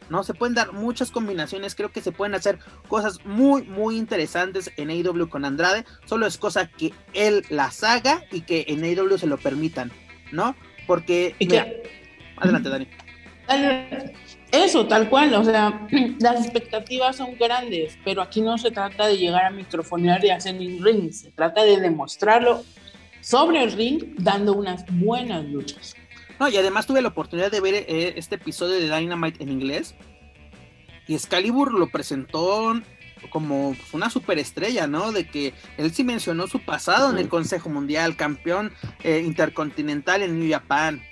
¿no? 0.08 0.24
Se 0.24 0.32
pueden 0.32 0.54
dar 0.54 0.72
muchas 0.72 1.10
combinaciones, 1.10 1.74
creo 1.74 1.92
que 1.92 2.00
se 2.00 2.12
pueden 2.12 2.34
hacer 2.34 2.58
cosas 2.88 3.24
muy, 3.26 3.62
muy 3.64 3.98
interesantes 3.98 4.70
en 4.78 4.88
AEW 4.88 5.28
con 5.28 5.44
Andrade, 5.44 5.84
solo 6.06 6.26
es 6.26 6.38
cosa 6.38 6.68
que 6.68 6.94
él 7.12 7.44
las 7.50 7.84
haga 7.84 8.24
y 8.32 8.40
que 8.40 8.64
en 8.68 8.84
AEW 8.84 9.18
se 9.18 9.26
lo 9.26 9.36
permitan, 9.36 9.92
¿no? 10.32 10.56
Porque... 10.86 11.34
adelante, 12.38 12.70
Dani. 12.70 12.88
Eso, 14.50 14.86
tal 14.86 15.08
cual, 15.08 15.34
o 15.34 15.44
sea, 15.44 15.86
las 16.20 16.44
expectativas 16.44 17.16
son 17.16 17.36
grandes, 17.36 17.98
pero 18.04 18.22
aquí 18.22 18.40
no 18.40 18.56
se 18.56 18.70
trata 18.70 19.06
de 19.06 19.18
llegar 19.18 19.44
a 19.44 19.50
microfonear 19.50 20.24
y 20.24 20.30
hacer 20.30 20.54
un 20.54 20.84
ring, 20.84 21.12
se 21.12 21.30
trata 21.32 21.64
de 21.64 21.80
demostrarlo 21.80 22.62
sobre 23.20 23.62
el 23.62 23.72
ring 23.72 24.14
dando 24.18 24.52
unas 24.54 24.84
buenas 24.90 25.44
luchas. 25.44 25.96
No, 26.38 26.48
y 26.48 26.56
además 26.56 26.86
tuve 26.86 27.02
la 27.02 27.08
oportunidad 27.08 27.50
de 27.50 27.60
ver 27.60 27.74
eh, 27.74 28.14
este 28.16 28.36
episodio 28.36 28.74
de 28.74 28.96
Dynamite 28.96 29.42
en 29.42 29.50
inglés 29.50 29.94
y 31.06 31.14
Excalibur 31.14 31.72
lo 31.72 31.88
presentó 31.88 32.80
como 33.30 33.74
una 33.92 34.10
superestrella, 34.10 34.86
¿no? 34.86 35.12
De 35.12 35.26
que 35.26 35.54
él 35.78 35.92
sí 35.92 36.04
mencionó 36.04 36.46
su 36.46 36.60
pasado 36.60 37.10
en 37.10 37.18
el 37.18 37.28
Consejo 37.28 37.70
Mundial, 37.70 38.16
campeón 38.16 38.72
eh, 39.02 39.22
intercontinental 39.24 40.22
en 40.22 40.38
New 40.38 40.50
Japan, 40.50 41.02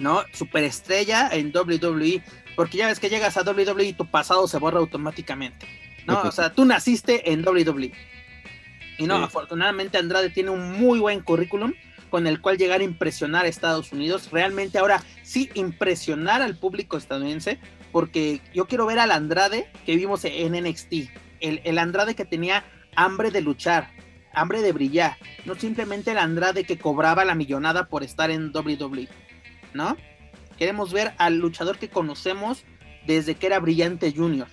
¿no? 0.00 0.24
Superestrella 0.32 1.28
en 1.32 1.52
WWE, 1.54 2.22
porque 2.56 2.78
ya 2.78 2.88
ves 2.88 2.98
que 2.98 3.10
llegas 3.10 3.36
a 3.36 3.42
WWE 3.42 3.84
y 3.84 3.92
tu 3.92 4.06
pasado 4.06 4.48
se 4.48 4.58
borra 4.58 4.78
automáticamente, 4.78 5.66
¿no? 6.06 6.22
O 6.22 6.32
sea, 6.32 6.52
tú 6.52 6.64
naciste 6.64 7.30
en 7.32 7.46
WWE. 7.46 7.92
Y 8.98 9.06
no, 9.06 9.16
afortunadamente 9.16 9.96
Andrade 9.96 10.30
tiene 10.30 10.50
un 10.50 10.72
muy 10.72 10.98
buen 10.98 11.20
currículum 11.20 11.72
con 12.10 12.26
el 12.26 12.40
cual 12.40 12.58
llegar 12.58 12.80
a 12.80 12.84
impresionar 12.84 13.44
a 13.44 13.48
Estados 13.48 13.92
Unidos, 13.92 14.30
realmente 14.32 14.78
ahora 14.78 15.02
sí 15.22 15.48
impresionar 15.54 16.42
al 16.42 16.56
público 16.56 16.96
estadounidense, 16.96 17.58
porque 17.92 18.40
yo 18.52 18.66
quiero 18.66 18.84
ver 18.86 18.98
al 18.98 19.12
Andrade 19.12 19.70
que 19.86 19.96
vimos 19.96 20.24
en 20.24 20.52
NXT, 20.52 20.92
el, 21.40 21.60
el 21.64 21.78
Andrade 21.78 22.14
que 22.14 22.24
tenía 22.24 22.64
hambre 22.96 23.30
de 23.30 23.40
luchar, 23.40 23.90
hambre 24.34 24.60
de 24.60 24.72
brillar, 24.72 25.16
no 25.44 25.54
simplemente 25.54 26.10
el 26.10 26.18
Andrade 26.18 26.64
que 26.64 26.78
cobraba 26.78 27.24
la 27.24 27.34
millonada 27.34 27.88
por 27.88 28.02
estar 28.02 28.30
en 28.30 28.50
WWE, 28.54 29.08
¿no? 29.74 29.96
Queremos 30.58 30.92
ver 30.92 31.12
al 31.18 31.38
luchador 31.38 31.78
que 31.78 31.88
conocemos 31.88 32.64
desde 33.06 33.34
que 33.34 33.46
era 33.46 33.60
Brillante 33.60 34.12
Junior, 34.12 34.48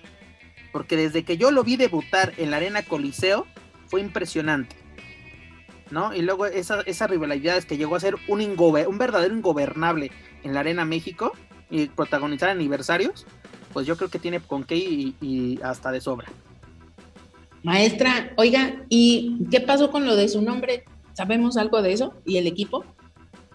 porque 0.72 0.96
desde 0.96 1.24
que 1.24 1.38
yo 1.38 1.52
lo 1.52 1.64
vi 1.64 1.76
debutar 1.76 2.34
en 2.38 2.52
la 2.52 2.58
Arena 2.58 2.84
Coliseo 2.84 3.46
fue 3.88 4.02
impresionante. 4.02 4.76
¿No? 5.90 6.14
Y 6.14 6.22
luego 6.22 6.46
esa, 6.46 6.82
esas 6.82 7.10
rivalidades 7.10 7.66
que 7.66 7.78
llegó 7.78 7.96
a 7.96 8.02
ser 8.02 8.16
un, 8.28 8.42
un 8.42 8.98
verdadero 8.98 9.34
ingobernable 9.34 10.12
en 10.44 10.54
la 10.54 10.60
Arena 10.60 10.84
México 10.84 11.32
y 11.70 11.88
protagonizar 11.88 12.50
aniversarios, 12.50 13.26
pues 13.74 13.86
yo 13.86 13.98
creo 13.98 14.10
que 14.10 14.20
tiene 14.20 14.40
con 14.40 14.64
qué 14.64 14.76
y, 14.76 15.60
hasta 15.64 15.92
de 15.92 16.02
sobra. 16.02 16.28
Maestra, 17.64 18.34
oiga, 18.38 18.84
¿y 18.90 19.46
qué 19.52 19.62
pasó 19.62 19.92
con 19.92 20.06
lo 20.06 20.16
de 20.16 20.30
su 20.30 20.42
nombre? 20.42 20.86
¿Sabemos 21.14 21.58
algo 21.58 21.82
de 21.82 21.94
eso? 21.94 22.14
¿Y 22.26 22.38
el 22.38 22.48
equipo? 22.48 22.86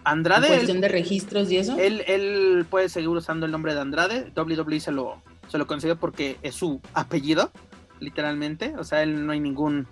Andrade. 0.04 0.48
¿En 0.48 0.54
cuestión 0.54 0.80
de 0.80 0.88
registros 0.88 1.50
y 1.50 1.58
eso? 1.58 1.78
Él, 1.78 2.02
él 2.06 2.66
puede 2.68 2.88
seguir 2.88 3.08
usando 3.08 3.46
el 3.46 3.52
nombre 3.52 3.74
de 3.74 3.80
Andrade. 3.80 4.32
WWE 4.36 4.80
se 4.80 4.92
lo, 4.92 5.22
se 5.48 5.58
lo 5.58 5.66
concedió 5.66 5.96
porque 5.96 6.38
es 6.42 6.54
su 6.54 6.80
apellido, 6.94 7.50
literalmente. 8.00 8.74
O 8.78 8.84
sea, 8.84 9.02
él 9.02 9.26
no 9.26 9.32
hay 9.32 9.40
ningún, 9.40 9.86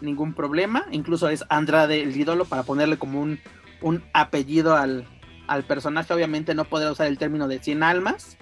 ningún 0.00 0.34
problema. 0.34 0.86
Incluso 0.90 1.28
es 1.28 1.44
Andrade 1.48 2.02
el 2.02 2.16
ídolo 2.16 2.44
para 2.44 2.62
ponerle 2.62 2.98
como 2.98 3.20
un, 3.20 3.40
un 3.80 4.02
apellido 4.12 4.76
al, 4.76 5.06
al 5.46 5.64
personaje. 5.64 6.12
Obviamente 6.14 6.54
no 6.54 6.64
podrá 6.64 6.92
usar 6.92 7.06
el 7.06 7.18
término 7.18 7.48
de 7.48 7.58
100 7.58 7.82
almas. 7.82 8.36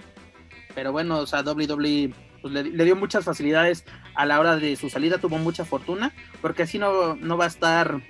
Pero 0.75 0.91
bueno, 0.91 1.17
o 1.17 1.27
sea, 1.27 1.41
WWE 1.41 2.13
pues, 2.41 2.53
le, 2.53 2.85
dio 2.85 2.95
muchas 2.95 3.25
facilidades 3.25 3.83
a 4.15 4.25
la 4.25 4.39
hora 4.39 4.57
de 4.57 4.75
su 4.75 4.89
salida. 4.89 5.17
Tuvo 5.17 5.37
mucha 5.39 5.65
fortuna. 5.65 6.13
Porque 6.41 6.63
así 6.63 6.77
no, 6.77 7.15
no 7.15 7.37
va 7.37 7.45
a 7.45 7.49
estar 7.49 8.01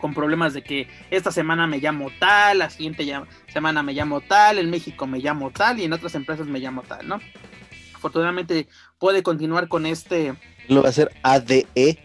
con 0.00 0.14
problemas 0.14 0.54
de 0.54 0.62
que 0.62 0.88
esta 1.10 1.30
semana 1.30 1.66
me 1.66 1.78
llamo 1.78 2.10
tal, 2.18 2.58
la 2.58 2.70
siguiente 2.70 3.06
semana 3.52 3.82
me 3.82 3.92
llamo 3.92 4.20
tal, 4.20 4.58
en 4.58 4.70
México 4.70 5.06
me 5.06 5.18
llamo 5.18 5.50
tal 5.50 5.78
y 5.78 5.84
en 5.84 5.92
otras 5.92 6.14
empresas 6.14 6.46
me 6.46 6.58
llamo 6.58 6.82
tal, 6.82 7.06
¿no? 7.06 7.20
Afortunadamente 7.94 8.66
puede 8.98 9.22
continuar 9.22 9.68
con 9.68 9.86
este. 9.86 10.34
Lo 10.68 10.82
va 10.82 10.88
a 10.88 10.90
hacer 10.90 11.12
ADE. 11.22 11.98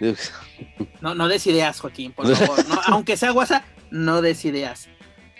no, 1.00 1.14
no 1.14 1.28
des 1.28 1.46
ideas, 1.46 1.80
Joaquín, 1.80 2.12
por 2.12 2.34
favor. 2.34 2.64
aunque 2.86 3.16
sea 3.16 3.30
guasa, 3.30 3.64
no 3.90 4.22
des 4.22 4.44
ideas. 4.44 4.88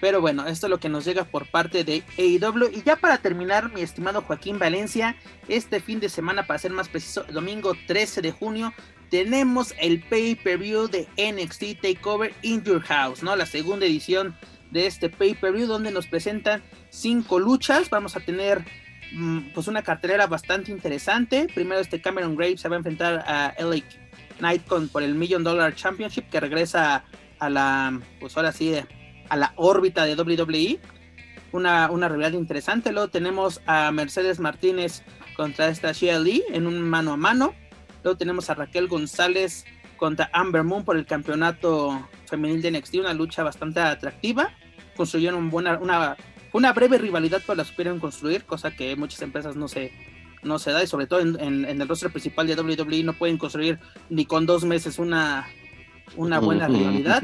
Pero 0.00 0.20
bueno, 0.20 0.46
esto 0.46 0.66
es 0.66 0.70
lo 0.70 0.78
que 0.78 0.88
nos 0.88 1.04
llega 1.04 1.24
por 1.24 1.50
parte 1.50 1.84
de 1.84 2.04
AEW. 2.18 2.70
Y 2.72 2.82
ya 2.82 2.96
para 2.96 3.18
terminar, 3.18 3.72
mi 3.72 3.80
estimado 3.80 4.22
Joaquín 4.22 4.58
Valencia, 4.58 5.16
este 5.48 5.80
fin 5.80 6.00
de 6.00 6.08
semana, 6.08 6.46
para 6.46 6.58
ser 6.58 6.70
más 6.70 6.88
preciso, 6.88 7.24
domingo 7.32 7.72
13 7.86 8.22
de 8.22 8.30
junio, 8.30 8.72
tenemos 9.10 9.74
el 9.80 10.02
pay-per-view 10.02 10.88
de 10.88 11.06
NXT 11.16 11.80
Takeover 11.80 12.34
in 12.42 12.62
Your 12.64 12.82
House, 12.82 13.22
¿no? 13.22 13.34
La 13.36 13.46
segunda 13.46 13.86
edición 13.86 14.36
de 14.70 14.86
este 14.86 15.08
pay-per-view 15.08 15.66
donde 15.66 15.90
nos 15.90 16.06
presentan 16.06 16.62
cinco 16.90 17.38
luchas. 17.38 17.90
Vamos 17.90 18.16
a 18.16 18.20
tener 18.20 18.64
mm, 19.12 19.52
pues 19.54 19.68
una 19.68 19.82
cartelera 19.82 20.26
bastante 20.26 20.70
interesante. 20.70 21.46
Primero 21.54 21.80
este 21.80 22.00
Cameron 22.00 22.36
Graves 22.36 22.60
se 22.60 22.68
va 22.68 22.76
a 22.76 22.78
enfrentar 22.78 23.24
a 23.26 23.54
LA 23.58 23.82
Knight 24.38 24.66
con, 24.66 24.88
por 24.88 25.02
el 25.02 25.14
Million 25.14 25.42
Dollar 25.42 25.74
Championship 25.74 26.28
que 26.28 26.40
regresa 26.40 27.04
a 27.38 27.50
la, 27.50 28.00
pues 28.20 28.36
ahora 28.36 28.52
sí, 28.52 28.74
a 29.28 29.36
la 29.36 29.52
órbita 29.56 30.04
de 30.04 30.14
WWE. 30.14 30.80
Una, 31.50 31.90
una 31.90 32.08
rivalidad 32.08 32.38
interesante. 32.38 32.92
Luego 32.92 33.08
tenemos 33.08 33.62
a 33.64 33.90
Mercedes 33.90 34.38
Martínez 34.38 35.02
contra 35.34 35.68
esta 35.68 35.92
Shia 35.92 36.18
Lee 36.18 36.44
en 36.50 36.66
un 36.66 36.82
mano 36.82 37.14
a 37.14 37.16
mano. 37.16 37.54
Luego 38.02 38.16
tenemos 38.16 38.50
a 38.50 38.54
Raquel 38.54 38.88
González 38.88 39.64
contra 39.96 40.30
Amber 40.32 40.64
Moon 40.64 40.84
por 40.84 40.96
el 40.96 41.06
campeonato 41.06 42.08
femenil 42.26 42.62
de 42.62 42.70
NXT, 42.70 42.96
una 42.96 43.14
lucha 43.14 43.42
bastante 43.42 43.80
atractiva. 43.80 44.50
Construyeron 44.96 45.50
buena, 45.50 45.78
una, 45.78 46.16
una 46.52 46.72
breve 46.72 46.98
rivalidad, 46.98 47.42
pero 47.46 47.56
la 47.56 47.64
supieron 47.64 48.00
construir, 48.00 48.44
cosa 48.44 48.70
que 48.70 48.96
muchas 48.96 49.20
empresas 49.22 49.56
no 49.56 49.68
se, 49.68 49.92
no 50.42 50.58
se 50.58 50.72
da, 50.72 50.82
y 50.82 50.86
sobre 50.86 51.06
todo 51.06 51.20
en, 51.20 51.64
el 51.64 51.88
rostro 51.88 52.10
principal 52.10 52.46
de 52.46 52.54
WWE 52.54 53.02
no 53.02 53.12
pueden 53.12 53.38
construir 53.38 53.78
ni 54.08 54.24
con 54.24 54.46
dos 54.46 54.64
meses 54.64 54.98
una, 54.98 55.46
una 56.16 56.38
buena 56.38 56.68
rivalidad. 56.68 57.22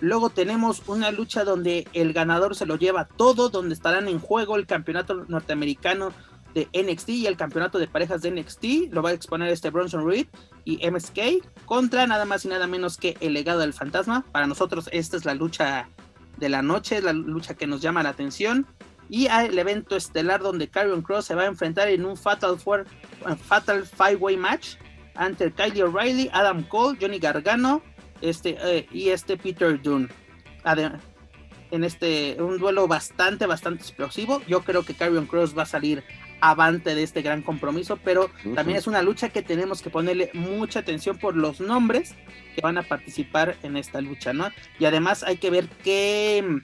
Luego 0.00 0.28
tenemos 0.28 0.82
una 0.88 1.10
lucha 1.12 1.44
donde 1.44 1.86
el 1.92 2.12
ganador 2.12 2.56
se 2.56 2.66
lo 2.66 2.76
lleva 2.76 3.06
todo, 3.06 3.48
donde 3.48 3.74
estarán 3.74 4.08
en 4.08 4.18
juego 4.18 4.56
el 4.56 4.66
campeonato 4.66 5.24
norteamericano 5.28 6.12
de 6.54 6.68
NXT 6.72 7.08
y 7.10 7.26
el 7.26 7.36
campeonato 7.36 7.78
de 7.78 7.88
parejas 7.88 8.22
de 8.22 8.30
NXT. 8.30 8.92
Lo 8.92 9.02
va 9.02 9.10
a 9.10 9.12
exponer 9.12 9.48
este 9.48 9.70
Bronson 9.70 10.08
Reed 10.08 10.26
y 10.64 10.88
MSK 10.88 11.64
contra 11.66 12.06
nada 12.06 12.24
más 12.24 12.44
y 12.44 12.48
nada 12.48 12.66
menos 12.66 12.96
que 12.96 13.16
el 13.20 13.34
legado 13.34 13.60
del 13.60 13.72
fantasma. 13.72 14.24
Para 14.32 14.46
nosotros 14.46 14.88
esta 14.92 15.16
es 15.16 15.24
la 15.24 15.34
lucha 15.34 15.88
de 16.36 16.48
la 16.48 16.62
noche, 16.62 17.02
la 17.02 17.12
lucha 17.12 17.54
que 17.54 17.66
nos 17.66 17.82
llama 17.82 18.02
la 18.02 18.10
atención. 18.10 18.66
Y 19.10 19.26
el 19.26 19.58
evento 19.58 19.96
estelar 19.96 20.40
donde 20.40 20.68
Carrion 20.68 21.02
Cross 21.02 21.26
se 21.26 21.34
va 21.34 21.42
a 21.42 21.46
enfrentar 21.46 21.88
en 21.88 22.06
un 22.06 22.16
Fatal, 22.16 22.58
Four, 22.58 22.86
Fatal 23.42 23.84
Five 23.84 24.16
Way 24.16 24.36
Match 24.38 24.76
ante 25.14 25.52
Kylie 25.52 25.82
O'Reilly, 25.82 26.30
Adam 26.32 26.62
Cole, 26.62 26.96
Johnny 26.98 27.18
Gargano 27.18 27.82
este, 28.22 28.56
eh, 28.62 28.88
y 28.90 29.10
este 29.10 29.36
Peter 29.36 29.80
Dunne 29.80 30.08
en 31.70 31.84
este 31.84 32.36
un 32.40 32.58
duelo 32.58 32.86
bastante 32.86 33.46
bastante 33.46 33.82
explosivo. 33.82 34.40
Yo 34.46 34.62
creo 34.62 34.84
que 34.84 34.94
Carrion 34.94 35.26
Cross 35.26 35.56
va 35.56 35.64
a 35.64 35.66
salir 35.66 36.04
avante 36.40 36.94
de 36.94 37.02
este 37.02 37.22
gran 37.22 37.42
compromiso, 37.42 37.98
pero 38.02 38.30
también 38.54 38.78
es 38.78 38.86
una 38.86 39.02
lucha 39.02 39.28
que 39.28 39.42
tenemos 39.42 39.82
que 39.82 39.90
ponerle 39.90 40.30
mucha 40.34 40.80
atención 40.80 41.18
por 41.18 41.36
los 41.36 41.60
nombres 41.60 42.14
que 42.54 42.60
van 42.60 42.78
a 42.78 42.82
participar 42.82 43.56
en 43.62 43.76
esta 43.76 44.00
lucha, 44.00 44.32
¿no? 44.32 44.48
Y 44.78 44.84
además 44.84 45.22
hay 45.22 45.36
que 45.38 45.50
ver 45.50 45.68
qué 45.82 46.62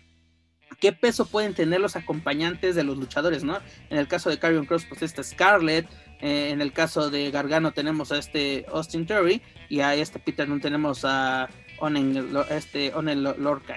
qué 0.79 0.93
peso 0.93 1.27
pueden 1.27 1.55
tener 1.55 1.81
los 1.81 1.95
acompañantes 1.95 2.75
de 2.75 2.85
los 2.85 2.97
luchadores, 2.97 3.45
¿no? 3.45 3.59
En 3.91 3.99
el 3.99 4.09
caso 4.09 4.31
de 4.31 4.39
Carrion 4.39 4.67
Cross, 4.67 4.87
pues 4.89 5.03
está 5.03 5.23
Scarlett, 5.23 5.87
eh, 6.21 6.51
en 6.51 6.61
el 6.61 6.73
caso 6.73 7.11
de 7.11 7.31
Gargano 7.31 7.73
tenemos 7.73 8.13
a 8.13 8.19
este 8.19 8.67
Austin 8.73 9.07
Terry 9.07 9.43
y 9.69 9.81
a 9.81 9.95
este 9.95 10.19
Peter 10.19 10.49
no 10.49 10.59
tenemos 10.61 11.05
a 11.05 11.49
Onen, 11.79 12.31
este 12.51 12.93
Onen 12.95 13.23
Lorca. 13.23 13.77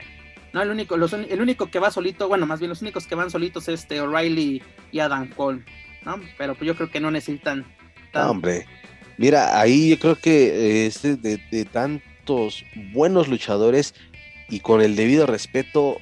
No, 0.53 0.61
el 0.61 0.69
único, 0.69 0.95
el 0.95 1.41
único 1.41 1.71
que 1.71 1.79
va 1.79 1.89
solito, 1.89 2.27
bueno, 2.27 2.45
más 2.45 2.59
bien 2.59 2.69
los 2.69 2.81
únicos 2.81 3.07
que 3.07 3.15
van 3.15 3.31
solitos 3.31 3.67
es 3.69 3.81
este 3.81 3.99
O'Reilly 4.01 4.61
y 4.91 4.99
Adam 4.99 5.27
Cole, 5.29 5.65
¿no? 6.05 6.19
Pero 6.37 6.55
pues 6.55 6.67
yo 6.67 6.75
creo 6.75 6.89
que 6.89 6.99
no 6.99 7.11
necesitan. 7.11 7.65
hombre, 8.13 8.65
mira, 9.17 9.59
ahí 9.59 9.89
yo 9.89 9.99
creo 9.99 10.15
que 10.15 10.85
este 10.85 11.15
de, 11.15 11.37
de 11.51 11.65
tantos 11.65 12.65
buenos 12.93 13.27
luchadores 13.27 13.93
y 14.49 14.59
con 14.59 14.81
el 14.81 14.95
debido 14.95 15.25
respeto, 15.25 15.97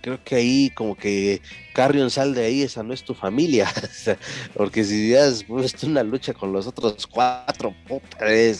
creo 0.00 0.22
que 0.24 0.34
ahí 0.36 0.70
como 0.74 0.96
que 0.96 1.40
Carrion 1.72 2.10
sal 2.10 2.34
de 2.34 2.44
ahí, 2.44 2.62
esa 2.62 2.82
no 2.82 2.92
es 2.92 3.04
tu 3.04 3.14
familia, 3.14 3.70
porque 4.54 4.84
si 4.84 5.14
has 5.14 5.44
puesto 5.44 5.86
una 5.86 6.02
lucha 6.02 6.34
con 6.34 6.52
los 6.52 6.66
otros 6.66 7.06
cuatro, 7.06 7.74
eh, 8.20 8.56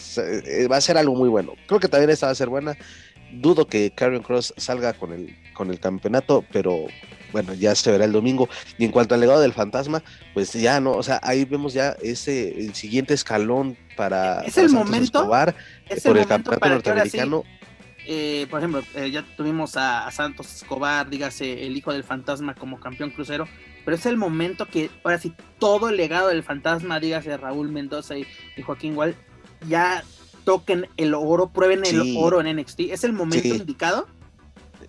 va 0.71 0.77
a 0.77 0.81
ser 0.81 0.97
algo 0.97 1.15
muy 1.15 1.29
bueno. 1.29 1.53
Creo 1.67 1.79
que 1.79 1.87
también 1.87 2.09
esta 2.09 2.27
va 2.27 2.31
a 2.31 2.35
ser 2.35 2.49
buena 2.49 2.77
dudo 3.33 3.67
que 3.67 3.91
Carrion 3.91 4.23
Cross 4.23 4.53
salga 4.57 4.93
con 4.93 5.11
el, 5.13 5.35
con 5.53 5.69
el 5.69 5.79
campeonato, 5.79 6.43
pero 6.51 6.85
bueno, 7.33 7.53
ya 7.53 7.75
se 7.75 7.91
verá 7.91 8.05
el 8.05 8.13
domingo. 8.13 8.47
Y 8.77 8.85
en 8.85 8.91
cuanto 8.91 9.15
al 9.15 9.19
legado 9.19 9.41
del 9.41 9.51
fantasma, 9.51 10.01
pues 10.33 10.53
ya 10.53 10.79
no, 10.79 10.91
o 10.91 11.03
sea, 11.03 11.19
ahí 11.23 11.43
vemos 11.43 11.73
ya 11.73 11.97
ese 12.01 12.57
el 12.57 12.73
siguiente 12.73 13.13
escalón 13.13 13.75
para, 13.97 14.41
es 14.41 14.57
el 14.57 14.69
momento 14.69 15.19
Escobar 15.19 15.55
por 16.03 16.17
el 16.17 16.25
campeonato 16.25 16.69
norteamericano. 16.69 17.43
Eh, 18.05 18.47
por 18.49 18.59
ejemplo, 18.59 18.81
eh, 18.95 19.11
ya 19.11 19.25
tuvimos 19.35 19.75
a, 19.75 20.09
Santos 20.11 20.53
Escobar, 20.55 21.09
dígase 21.09 21.65
el 21.65 21.75
hijo 21.75 21.91
del 21.91 22.03
fantasma 22.03 22.53
como 22.53 22.79
campeón 22.79 23.11
crucero, 23.11 23.47
pero 23.83 23.95
es 23.95 24.05
el 24.05 24.17
momento 24.17 24.67
que 24.67 24.89
ahora 25.03 25.17
sí 25.17 25.33
todo 25.57 25.89
el 25.89 25.97
legado 25.97 26.27
del 26.27 26.43
fantasma, 26.43 26.99
dígase 26.99 27.35
Raúl 27.37 27.69
Mendoza 27.69 28.17
y, 28.17 28.25
y 28.57 28.61
Joaquín 28.61 28.95
Gual, 28.95 29.15
ya 29.67 30.03
toquen 30.43 30.87
el 30.97 31.13
oro, 31.13 31.49
prueben 31.49 31.85
el 31.85 32.15
oro 32.17 32.41
en 32.41 32.57
NXT. 32.57 32.81
¿Es 32.91 33.03
el 33.03 33.13
momento 33.13 33.47
indicado? 33.47 34.07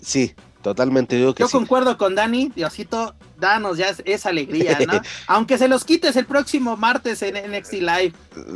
Sí, 0.01 0.35
totalmente. 0.65 1.17
Digo 1.17 1.35
que 1.35 1.43
Yo 1.43 1.49
concuerdo 1.51 1.97
con 1.99 2.15
Dani, 2.17 2.51
Diosito, 2.57 3.15
danos 3.39 3.77
ya 3.77 3.95
esa 4.07 4.31
alegría, 4.31 4.79
¿no? 4.87 5.01
Aunque 5.29 5.59
se 5.59 5.69
los 5.69 5.85
quites 5.85 6.17
el 6.17 6.25
próximo 6.25 6.77
martes 6.77 7.23
en 7.23 7.35
NXT 7.35 7.73
Live. 7.75 8.13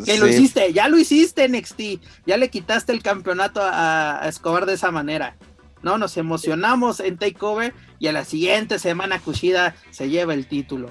Que 0.07 0.19
lo 0.19 0.27
hiciste, 0.27 0.73
ya 0.73 0.89
lo 0.89 0.99
hiciste 0.99 1.47
NXT. 1.47 1.81
Ya 2.27 2.39
le 2.39 2.49
quitaste 2.49 2.93
el 2.93 3.03
campeonato 3.03 3.61
a, 3.63 4.23
Escobar 4.27 4.65
de 4.67 4.75
esa 4.75 4.91
manera. 4.91 5.37
¿no? 5.83 5.99
Nos 5.99 6.17
emocionamos 6.17 6.99
en 6.99 7.19
Takeover 7.19 7.75
y 8.01 8.09
a 8.09 8.13
la 8.13 8.25
siguiente 8.25 8.79
semana 8.79 9.21
Kushida 9.21 9.77
se 9.91 10.09
lleva 10.09 10.33
el 10.33 10.49
título. 10.49 10.91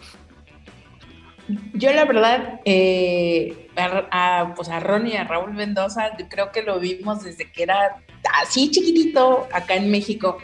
Yo 1.73 1.91
la 1.94 2.06
verdad, 2.06 2.60
eh, 2.65 3.69
a, 3.76 4.53
pues 4.56 4.69
a 4.69 4.80
Ron 4.80 5.07
y 5.07 5.15
a 5.15 5.23
Raúl 5.23 5.53
Mendoza, 5.53 6.11
creo 6.30 6.52
que 6.52 6.61
lo 6.61 6.80
vimos 6.80 7.23
desde 7.23 7.52
que 7.52 7.64
era 7.64 8.03
así 8.41 8.69
chiquitito 8.69 9.48
acá 9.52 9.76
en 9.76 9.89
México. 9.89 10.38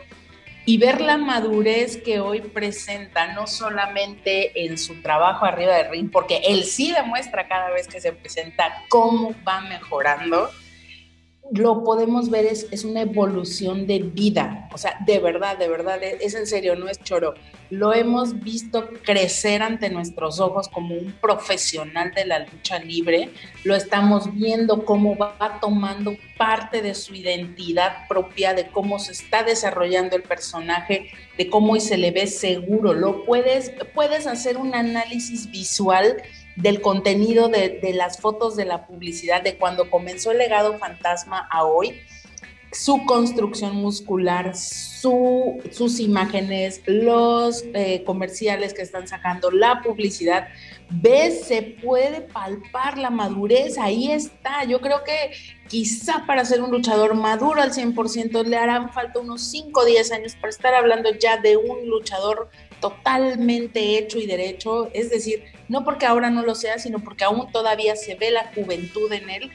Y 0.65 0.77
ver 0.77 1.01
la 1.01 1.17
madurez 1.17 1.97
que 1.97 2.21
hoy 2.21 2.39
presenta, 2.39 3.33
no 3.33 3.47
solamente 3.47 4.65
en 4.65 4.77
su 4.77 5.01
trabajo 5.01 5.45
arriba 5.45 5.75
del 5.75 5.91
ring, 5.91 6.09
porque 6.09 6.41
él 6.45 6.63
sí 6.63 6.93
demuestra 6.93 7.49
cada 7.49 7.69
vez 7.69 7.87
que 7.87 7.99
se 7.99 8.13
presenta 8.13 8.83
cómo 8.87 9.35
va 9.45 9.59
mejorando. 9.61 10.49
Lo 11.53 11.83
podemos 11.83 12.29
ver, 12.29 12.45
es, 12.45 12.67
es, 12.71 12.83
una 12.83 13.01
evolución 13.01 13.85
de 13.85 13.99
vida. 13.99 14.67
O 14.73 14.77
sea, 14.77 14.97
de 15.05 15.19
verdad, 15.19 15.57
de 15.57 15.67
verdad, 15.67 16.01
es, 16.01 16.33
en 16.33 16.47
serio, 16.47 16.75
no 16.75 16.89
es 16.89 16.99
choro. 17.03 17.35
Lo 17.69 17.93
hemos 17.93 18.39
visto 18.39 18.89
crecer 19.03 19.61
ante 19.61 19.89
nuestros 19.89 20.39
ojos 20.39 20.67
como 20.67 20.95
un 20.95 21.13
profesional 21.21 22.11
de 22.15 22.25
la 22.25 22.39
lucha 22.39 22.79
libre. 22.79 23.29
Lo 23.63 23.75
estamos 23.75 24.33
viendo 24.33 24.83
cómo 24.83 25.15
va 25.15 25.59
tomando 25.61 26.15
parte 26.37 26.81
de 26.81 26.95
su 26.95 27.13
identidad 27.13 28.07
propia, 28.09 28.55
de 28.55 28.67
cómo 28.67 28.97
se 28.97 29.11
está 29.11 29.43
desarrollando 29.43 30.15
el 30.15 30.23
personaje, 30.23 31.11
de 31.37 31.49
cómo 31.49 31.73
hoy 31.73 31.81
se 31.81 31.97
le 31.97 32.09
ve 32.09 32.25
seguro. 32.25 32.93
Lo 32.93 33.25
puedes, 33.25 33.71
puedes 33.93 34.25
hacer 34.25 34.57
un 34.57 34.73
análisis 34.73 35.51
visual 35.51 36.17
del 36.55 36.81
contenido 36.81 37.49
de, 37.49 37.79
las 37.93 38.19
fotos 38.19 38.55
de 38.55 38.65
la 38.65 38.85
publicidad, 38.85 39.41
de 39.41 39.57
cuando 39.57 39.89
comenzó 39.89 40.31
el 40.31 40.37
legado 40.37 40.77
fantasma 40.77 41.47
a 41.51 41.63
hoy, 41.63 41.99
su 42.71 43.05
construcción 43.05 43.75
muscular, 43.75 44.55
su, 44.55 45.61
sus 45.71 45.99
imágenes, 45.99 46.81
los 46.87 47.63
eh, 47.73 48.03
comerciales 48.03 48.73
que 48.73 48.81
están 48.81 49.07
sacando, 49.07 49.51
la 49.51 49.81
publicidad, 49.83 50.47
ves, 50.89 51.45
se 51.45 51.61
puede 51.61 52.21
palpar 52.21 52.97
la 52.97 53.09
madurez, 53.09 53.77
ahí 53.77 54.11
está. 54.11 54.63
Yo 54.63 54.81
creo 54.81 55.03
que 55.03 55.31
quizá 55.67 56.25
para 56.25 56.45
ser 56.45 56.61
un 56.61 56.71
luchador 56.71 57.13
maduro 57.15 57.61
al 57.61 57.71
100% 57.71 58.43
le 58.45 58.57
harán 58.57 58.91
falta 58.91 59.19
unos 59.19 59.43
5 59.49 59.79
o 59.79 59.85
10 59.85 60.11
años 60.11 60.35
para 60.35 60.49
estar 60.49 60.73
hablando 60.73 61.11
ya 61.11 61.37
de 61.37 61.57
un 61.57 61.87
luchador 61.87 62.49
totalmente 62.83 63.97
hecho 63.97 64.19
y 64.19 64.25
derecho, 64.25 64.89
es 64.93 65.09
decir, 65.09 65.45
no 65.69 65.85
porque 65.85 66.05
ahora 66.05 66.29
no 66.29 66.41
lo 66.41 66.53
sea, 66.53 66.77
sino 66.79 66.99
porque 66.99 67.23
aún 67.23 67.49
todavía 67.49 67.95
se 67.95 68.15
ve 68.15 68.29
la 68.29 68.51
juventud 68.53 69.09
en 69.13 69.29
él, 69.29 69.51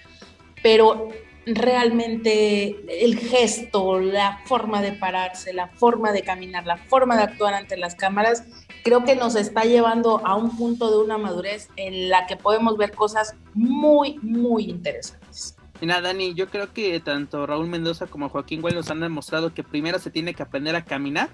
pero 0.63 1.11
realmente 1.45 3.05
el 3.05 3.19
gesto, 3.19 4.01
la 4.01 4.41
forma 4.47 4.81
de 4.81 4.93
pararse, 4.93 5.53
la 5.53 5.69
forma 5.69 6.11
de 6.13 6.23
caminar, 6.23 6.65
la 6.65 6.79
forma 6.79 7.19
de 7.19 7.25
actuar 7.25 7.53
ante 7.53 7.77
las 7.77 7.95
cámaras, 7.97 8.45
creo 8.83 9.05
que 9.05 9.15
nos 9.15 9.37
está 9.37 9.65
llevando 9.65 10.27
a 10.27 10.35
un 10.35 10.57
punto 10.57 10.91
de 10.91 11.05
una 11.05 11.19
madurez 11.19 11.69
en 11.77 12.09
la 12.09 12.27
que 12.27 12.37
podemos 12.37 12.79
ver 12.79 12.93
cosas 12.93 13.35
muy, 13.53 14.19
muy 14.23 14.71
interesantes. 14.71 15.55
Mira, 15.83 16.01
Dani, 16.01 16.33
yo 16.33 16.49
creo 16.49 16.73
que 16.73 16.99
tanto 17.01 17.47
Raúl 17.47 17.69
Mendoza 17.69 18.07
como 18.07 18.31
Joaquín 18.31 18.63
Güell 18.63 18.75
nos 18.75 18.91
han 18.91 19.01
demostrado 19.01 19.53
que 19.53 19.63
primero 19.63 19.99
se 19.99 20.11
tiene 20.11 20.33
que 20.33 20.43
aprender 20.43 20.75
a 20.75 20.85
caminar 20.85 21.29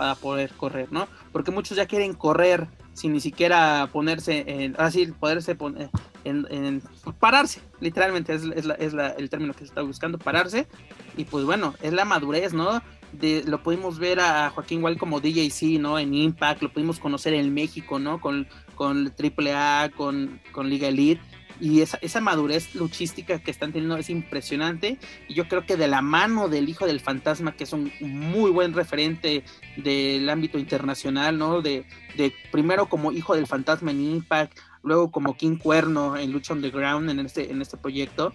para 0.00 0.14
poder 0.14 0.50
correr, 0.54 0.90
¿no? 0.90 1.08
Porque 1.30 1.50
muchos 1.50 1.76
ya 1.76 1.84
quieren 1.84 2.14
correr 2.14 2.68
sin 2.94 3.12
ni 3.12 3.20
siquiera 3.20 3.86
ponerse 3.92 4.44
en, 4.46 4.74
así, 4.78 5.08
poderse 5.08 5.54
poner 5.54 5.90
en, 6.24 6.82
pararse, 7.18 7.60
literalmente 7.80 8.32
es, 8.32 8.44
es, 8.44 8.94
el 9.18 9.28
término 9.28 9.52
que 9.52 9.58
se 9.58 9.66
está 9.66 9.82
buscando, 9.82 10.16
pararse, 10.16 10.66
y 11.18 11.24
pues 11.24 11.44
bueno, 11.44 11.74
es 11.82 11.92
la 11.92 12.06
madurez, 12.06 12.54
¿no? 12.54 12.80
De, 13.12 13.44
lo 13.44 13.62
pudimos 13.62 13.98
ver 13.98 14.20
a 14.20 14.48
Joaquín 14.48 14.82
Wall 14.82 14.96
como 14.96 15.20
DJC, 15.20 15.78
¿no? 15.78 15.98
En 15.98 16.14
Impact, 16.14 16.62
lo 16.62 16.72
pudimos 16.72 16.98
conocer 16.98 17.34
en 17.34 17.52
México, 17.52 17.98
¿no? 17.98 18.22
Con, 18.22 18.48
con 18.76 19.12
AAA, 19.18 19.90
con, 19.90 20.40
con 20.50 20.70
Liga 20.70 20.88
Elite, 20.88 21.20
y 21.60 21.82
esa, 21.82 21.98
esa, 22.00 22.20
madurez 22.20 22.74
luchística 22.74 23.38
que 23.38 23.50
están 23.50 23.72
teniendo 23.72 23.96
es 23.96 24.10
impresionante. 24.10 24.98
Y 25.28 25.34
yo 25.34 25.46
creo 25.48 25.66
que 25.66 25.76
de 25.76 25.88
la 25.88 26.02
mano 26.02 26.48
del 26.48 26.68
Hijo 26.68 26.86
del 26.86 27.00
Fantasma, 27.00 27.52
que 27.52 27.64
es 27.64 27.72
un 27.72 27.92
muy 28.00 28.50
buen 28.50 28.72
referente 28.72 29.44
del 29.76 30.28
ámbito 30.28 30.58
internacional, 30.58 31.38
¿no? 31.38 31.60
De, 31.60 31.84
de 32.16 32.32
primero 32.50 32.88
como 32.88 33.12
Hijo 33.12 33.34
del 33.34 33.46
Fantasma 33.46 33.90
en 33.90 34.00
Impact, 34.00 34.58
luego 34.82 35.10
como 35.10 35.36
King 35.36 35.56
Cuerno 35.56 36.16
en 36.16 36.32
Lucha 36.32 36.54
Underground 36.54 37.10
en 37.10 37.20
este, 37.20 37.50
en 37.50 37.60
este 37.60 37.76
proyecto, 37.76 38.32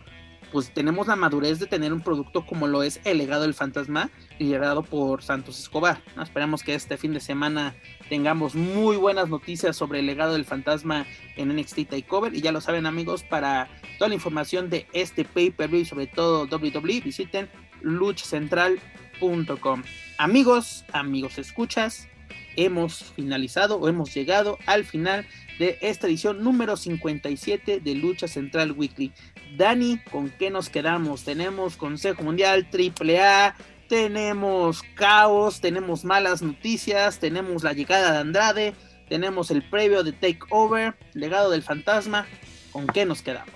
pues 0.51 0.73
tenemos 0.73 1.07
la 1.07 1.15
madurez 1.15 1.59
de 1.59 1.67
tener 1.67 1.93
un 1.93 2.01
producto 2.01 2.45
como 2.45 2.67
lo 2.67 2.83
es 2.83 2.99
El 3.03 3.17
legado 3.17 3.43
del 3.43 3.53
fantasma, 3.53 4.09
liderado 4.39 4.83
por 4.83 5.23
Santos 5.23 5.59
Escobar. 5.59 6.01
Esperamos 6.21 6.63
que 6.63 6.75
este 6.75 6.97
fin 6.97 7.13
de 7.13 7.19
semana 7.19 7.75
tengamos 8.09 8.55
muy 8.55 8.97
buenas 8.97 9.29
noticias 9.29 9.75
sobre 9.75 9.99
el 9.99 10.05
legado 10.05 10.33
del 10.33 10.45
fantasma 10.45 11.05
en 11.35 11.55
NXT 11.55 11.89
Takeover. 11.89 12.33
Y 12.33 12.41
ya 12.41 12.51
lo 12.51 12.61
saben 12.61 12.85
amigos, 12.85 13.23
para 13.23 13.67
toda 13.97 14.09
la 14.09 14.15
información 14.15 14.69
de 14.69 14.87
este 14.93 15.25
pay-per-view 15.25 15.81
y 15.81 15.85
sobre 15.85 16.07
todo 16.07 16.45
WWE, 16.45 17.01
visiten 17.01 17.49
luchacentral.com. 17.81 19.83
Amigos, 20.17 20.85
amigos 20.93 21.37
escuchas, 21.37 22.07
hemos 22.55 23.13
finalizado 23.15 23.77
o 23.77 23.87
hemos 23.87 24.13
llegado 24.13 24.57
al 24.65 24.85
final 24.85 25.25
de 25.59 25.77
esta 25.81 26.07
edición 26.07 26.43
número 26.43 26.77
57 26.77 27.79
de 27.79 27.95
Lucha 27.95 28.27
Central 28.27 28.73
Weekly. 28.73 29.13
Dani, 29.57 29.99
¿con 30.11 30.29
qué 30.29 30.49
nos 30.49 30.69
quedamos? 30.69 31.23
Tenemos 31.23 31.77
Consejo 31.77 32.23
Mundial, 32.23 32.67
AAA, 32.71 33.55
tenemos 33.87 34.81
caos, 34.95 35.61
tenemos 35.61 36.03
malas 36.03 36.41
noticias, 36.41 37.19
tenemos 37.19 37.63
la 37.63 37.73
llegada 37.73 38.11
de 38.11 38.17
Andrade, 38.19 38.73
tenemos 39.07 39.51
el 39.51 39.61
previo 39.69 40.03
de 40.03 40.11
Takeover, 40.11 40.95
legado 41.13 41.51
del 41.51 41.61
fantasma. 41.61 42.27
¿Con 42.71 42.87
qué 42.87 43.05
nos 43.05 43.21
quedamos? 43.21 43.53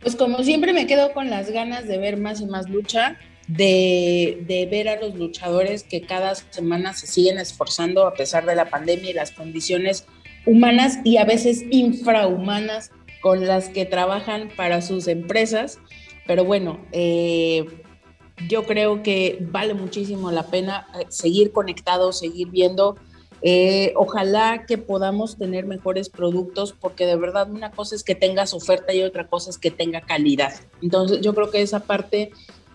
Pues 0.00 0.14
como 0.14 0.42
siempre 0.42 0.72
me 0.72 0.86
quedo 0.86 1.12
con 1.12 1.30
las 1.30 1.50
ganas 1.50 1.88
de 1.88 1.98
ver 1.98 2.18
más 2.18 2.40
y 2.40 2.46
más 2.46 2.68
lucha, 2.68 3.18
de, 3.46 4.44
de, 4.46 4.66
ver 4.66 4.88
a 4.88 5.00
los 5.00 5.14
luchadores 5.14 5.82
que 5.82 6.02
cada 6.02 6.34
semana 6.34 6.92
se 6.92 7.06
siguen 7.06 7.38
esforzando 7.38 8.06
a 8.06 8.12
pesar 8.12 8.44
de 8.44 8.54
la 8.54 8.68
pandemia 8.68 9.10
y 9.10 9.14
las 9.14 9.30
condiciones 9.30 10.06
humanas 10.44 10.98
y 11.02 11.16
a 11.16 11.24
veces 11.24 11.64
infrahumanas 11.70 12.90
con 13.20 13.46
las 13.46 13.68
que 13.68 13.84
trabajan 13.84 14.50
para 14.56 14.82
sus 14.82 15.08
empresas. 15.08 15.78
Pero 16.26 16.44
bueno, 16.44 16.80
eh, 16.92 17.64
yo 18.46 18.64
creo 18.64 19.02
que 19.02 19.38
vale 19.40 19.74
muchísimo 19.74 20.30
la 20.30 20.44
pena 20.44 20.86
eh, 20.98 21.06
seguir 21.08 21.52
conectados, 21.52 22.18
seguir 22.18 22.48
viendo. 22.48 22.96
Eh, 23.40 23.92
ojalá 23.96 24.66
que 24.66 24.78
podamos 24.78 25.38
tener 25.38 25.64
mejores 25.64 26.08
productos, 26.08 26.72
porque 26.72 27.06
de 27.06 27.16
verdad 27.16 27.50
una 27.50 27.70
cosa 27.70 27.94
es 27.94 28.02
que 28.02 28.14
tengas 28.14 28.52
oferta 28.52 28.92
y 28.92 29.02
otra 29.02 29.28
cosa 29.28 29.50
es 29.50 29.58
que 29.58 29.70
tenga 29.70 30.00
calidad. 30.00 30.52
Entonces 30.82 31.20
yo 31.20 31.34
creo 31.34 31.50
que 31.50 31.62
esa 31.62 31.80
parte 31.80 32.30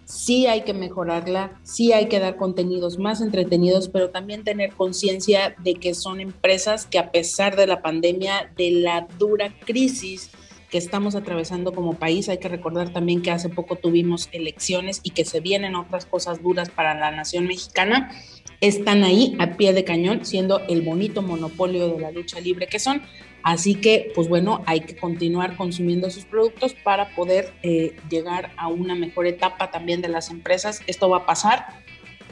sí 0.05 0.47
hay 0.47 0.61
que 0.61 0.73
mejorarla, 0.73 1.59
sí 1.63 1.93
hay 1.93 2.07
que 2.07 2.19
dar 2.19 2.35
contenidos 2.35 2.97
más 2.97 3.21
entretenidos, 3.21 3.89
pero 3.89 4.09
también 4.09 4.43
tener 4.43 4.73
conciencia 4.73 5.55
de 5.63 5.75
que 5.75 5.93
son 5.93 6.19
empresas 6.19 6.85
que 6.85 6.99
a 6.99 7.11
pesar 7.11 7.55
de 7.55 7.67
la 7.67 7.81
pandemia, 7.81 8.51
de 8.57 8.71
la 8.71 9.07
dura 9.17 9.53
crisis 9.65 10.31
que 10.69 10.79
estamos 10.79 11.13
atravesando 11.13 11.71
como 11.71 11.93
país, 11.93 12.29
hay 12.29 12.39
que 12.39 12.49
recordar 12.49 12.91
también 12.91 13.21
que 13.21 13.29
hace 13.29 13.47
poco 13.47 13.75
tuvimos 13.75 14.27
elecciones 14.31 15.01
y 15.03 15.11
que 15.11 15.23
se 15.23 15.39
vienen 15.39 15.75
otras 15.75 16.07
cosas 16.07 16.41
duras 16.41 16.71
para 16.71 16.95
la 16.95 17.11
nación 17.11 17.45
mexicana, 17.45 18.11
están 18.59 19.03
ahí 19.03 19.35
a 19.37 19.55
pie 19.55 19.73
de 19.73 19.83
cañón, 19.83 20.25
siendo 20.25 20.61
el 20.67 20.81
bonito 20.81 21.21
monopolio 21.21 21.89
de 21.89 21.99
la 21.99 22.11
lucha 22.11 22.39
libre 22.39 22.65
que 22.65 22.79
son. 22.79 23.03
Así 23.43 23.75
que, 23.75 24.11
pues 24.15 24.29
bueno, 24.29 24.63
hay 24.65 24.81
que 24.81 24.95
continuar 24.95 25.57
consumiendo 25.57 26.09
sus 26.09 26.23
productos 26.23 26.73
para 26.73 27.13
poder 27.13 27.53
eh, 27.61 27.95
llegar 28.09 28.51
a 28.55 28.69
una 28.69 28.95
mejor 28.95 29.27
etapa 29.27 29.69
también 29.69 30.01
de 30.01 30.07
las 30.07 30.29
empresas. 30.29 30.81
Esto 30.87 31.09
va 31.09 31.17
a 31.17 31.25
pasar, 31.25 31.65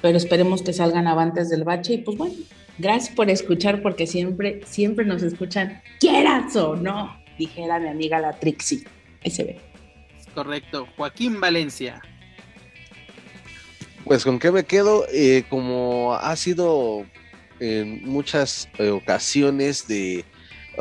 pero 0.01 0.17
esperemos 0.17 0.61
que 0.61 0.71
salgan 0.71 1.07
avantes 1.07 1.49
del 1.49 1.65
bache. 1.65 1.93
Y 1.93 1.97
pues 1.97 2.17
bueno, 2.17 2.35
gracias 2.77 3.13
por 3.13 3.29
escuchar, 3.29 3.81
porque 3.81 4.07
siempre, 4.07 4.61
siempre 4.65 5.03
nos 5.05 5.21
escuchan, 5.21 5.81
quieras 5.99 6.55
o 6.55 6.77
no, 6.77 7.21
dijera 7.37 7.77
mi 7.79 7.89
amiga 7.89 8.19
la 8.19 8.39
Trixie. 8.39 8.85
Ahí 9.23 9.31
se 9.31 9.43
ve. 9.43 9.59
Correcto. 10.33 10.87
Joaquín 10.95 11.41
Valencia. 11.41 12.01
Pues 14.05 14.23
con 14.23 14.39
qué 14.39 14.49
me 14.49 14.63
quedo, 14.63 15.05
eh, 15.11 15.43
como 15.49 16.13
ha 16.15 16.35
sido 16.37 17.05
en 17.59 18.03
muchas 18.03 18.67
eh, 18.79 18.89
ocasiones 18.89 19.87
de 19.87 20.25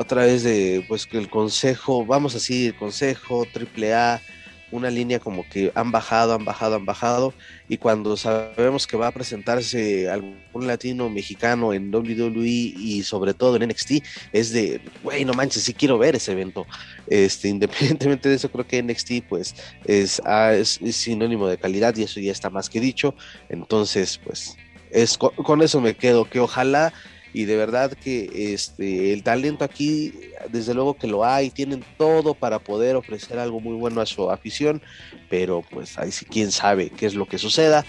otra 0.00 0.24
vez 0.24 0.42
de 0.42 0.82
pues 0.88 1.04
que 1.04 1.18
el 1.18 1.28
consejo, 1.28 2.06
vamos 2.06 2.34
así, 2.34 2.68
el 2.68 2.74
consejo, 2.74 3.46
triple 3.52 3.92
A, 3.92 4.22
una 4.70 4.88
línea 4.88 5.20
como 5.20 5.46
que 5.46 5.70
han 5.74 5.92
bajado, 5.92 6.34
han 6.34 6.46
bajado, 6.46 6.76
han 6.76 6.86
bajado, 6.86 7.34
y 7.68 7.76
cuando 7.76 8.16
sabemos 8.16 8.86
que 8.86 8.96
va 8.96 9.08
a 9.08 9.12
presentarse 9.12 10.08
algún 10.08 10.66
latino 10.66 11.10
mexicano 11.10 11.74
en 11.74 11.94
WWE 11.94 12.46
y 12.46 13.02
sobre 13.02 13.34
todo 13.34 13.56
en 13.56 13.68
NXT, 13.68 14.02
es 14.32 14.52
de, 14.52 14.80
güey, 15.02 15.26
no 15.26 15.34
manches, 15.34 15.64
sí 15.64 15.74
quiero 15.74 15.98
ver 15.98 16.16
ese 16.16 16.32
evento. 16.32 16.66
Este, 17.06 17.48
independientemente 17.50 18.30
de 18.30 18.36
eso, 18.36 18.50
creo 18.50 18.66
que 18.66 18.82
NXT 18.82 19.28
pues 19.28 19.54
es, 19.84 20.22
ah, 20.24 20.54
es, 20.54 20.80
sinónimo 20.92 21.46
de 21.46 21.58
calidad 21.58 21.94
y 21.96 22.04
eso 22.04 22.20
ya 22.20 22.32
está 22.32 22.48
más 22.48 22.70
que 22.70 22.80
dicho. 22.80 23.14
Entonces, 23.50 24.18
pues 24.24 24.56
es 24.90 25.18
con 25.18 25.60
eso 25.60 25.82
me 25.82 25.94
quedo, 25.94 26.24
que 26.24 26.40
ojalá 26.40 26.94
y 27.32 27.44
de 27.44 27.56
verdad 27.56 27.92
que 27.92 28.52
este 28.54 29.12
el 29.12 29.22
talento 29.22 29.64
aquí 29.64 30.12
desde 30.50 30.74
luego 30.74 30.94
que 30.94 31.06
lo 31.06 31.24
hay 31.24 31.50
tienen 31.50 31.84
todo 31.96 32.34
para 32.34 32.58
poder 32.58 32.96
ofrecer 32.96 33.38
algo 33.38 33.60
muy 33.60 33.74
bueno 33.74 34.00
a 34.00 34.06
su 34.06 34.30
afición 34.30 34.82
pero 35.28 35.62
pues 35.70 35.98
ahí 35.98 36.10
sí 36.10 36.24
quién 36.24 36.50
sabe 36.50 36.90
qué 36.90 37.06
es 37.06 37.14
lo 37.14 37.26
que 37.26 37.38
suceda 37.38 37.84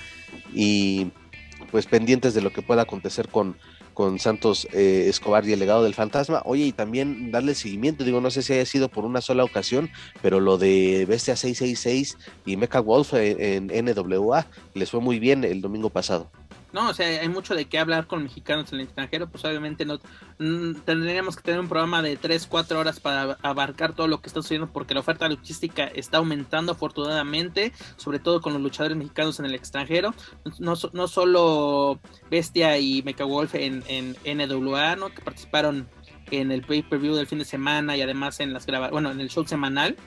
y 0.53 1.11
pues 1.71 1.85
pendientes 1.85 2.33
de 2.33 2.41
lo 2.41 2.51
que 2.51 2.61
pueda 2.61 2.83
acontecer 2.83 3.27
con 3.27 3.55
con 3.93 4.19
Santos 4.19 4.67
eh, 4.71 5.05
Escobar 5.07 5.47
y 5.47 5.53
el 5.53 5.59
legado 5.59 5.83
del 5.83 5.93
fantasma. 5.93 6.41
Oye, 6.45 6.65
y 6.65 6.71
también 6.71 7.31
darle 7.31 7.55
seguimiento, 7.55 8.03
digo, 8.03 8.21
no 8.21 8.31
sé 8.31 8.41
si 8.41 8.53
haya 8.53 8.65
sido 8.65 8.89
por 8.89 9.05
una 9.05 9.21
sola 9.21 9.43
ocasión, 9.43 9.89
pero 10.21 10.39
lo 10.39 10.57
de 10.57 11.05
Bestia 11.07 11.35
666 11.35 12.17
y 12.45 12.57
Mecha 12.57 12.79
Wolf 12.79 13.13
en, 13.13 13.69
en 13.69 13.85
NWA 13.85 14.47
les 14.73 14.89
fue 14.89 15.01
muy 15.01 15.19
bien 15.19 15.43
el 15.43 15.61
domingo 15.61 15.89
pasado. 15.89 16.31
No, 16.73 16.89
o 16.89 16.93
sea, 16.93 17.21
hay 17.21 17.27
mucho 17.27 17.53
de 17.53 17.65
qué 17.65 17.79
hablar 17.79 18.07
con 18.07 18.23
mexicanos 18.23 18.71
en 18.71 18.79
el 18.79 18.85
extranjero, 18.85 19.29
pues 19.29 19.43
obviamente 19.43 19.85
no 19.85 19.99
mm, 20.39 20.81
tendríamos 20.85 21.35
que 21.35 21.41
tener 21.43 21.59
un 21.59 21.67
programa 21.67 22.01
de 22.01 22.15
3, 22.15 22.47
4 22.47 22.79
horas 22.79 22.99
para 22.99 23.37
abarcar 23.41 23.93
todo 23.93 24.07
lo 24.07 24.21
que 24.21 24.27
está 24.27 24.41
sucediendo 24.41 24.71
porque 24.71 24.93
la 24.93 25.01
oferta 25.01 25.27
luchística 25.27 25.85
está 25.85 26.17
aumentando 26.17 26.71
afortunadamente, 26.71 27.73
sobre 27.97 28.19
todo 28.19 28.39
con 28.41 28.53
los 28.53 28.61
luchadores 28.61 28.95
mexicanos 28.95 29.39
en 29.39 29.47
el 29.47 29.55
extranjero, 29.55 30.13
no, 30.59 30.75
no 30.93 31.07
solo 31.07 31.99
Bestia 32.29 32.77
y 32.77 33.01
Mecha 33.03 33.25
Wolf 33.25 33.55
en, 33.55 33.83
en, 33.87 34.15
NWA, 34.23 34.95
¿no? 34.95 35.09
que 35.09 35.21
participaron 35.21 35.89
en 36.31 36.51
el 36.51 36.61
pay-per-view 36.61 37.15
del 37.15 37.27
fin 37.27 37.39
de 37.39 37.45
semana 37.45 37.97
y 37.97 38.01
además 38.01 38.39
en 38.39 38.53
las 38.53 38.65
bueno, 38.91 39.11
en 39.11 39.19
el 39.19 39.29
show 39.29 39.45
semanal, 39.45 39.97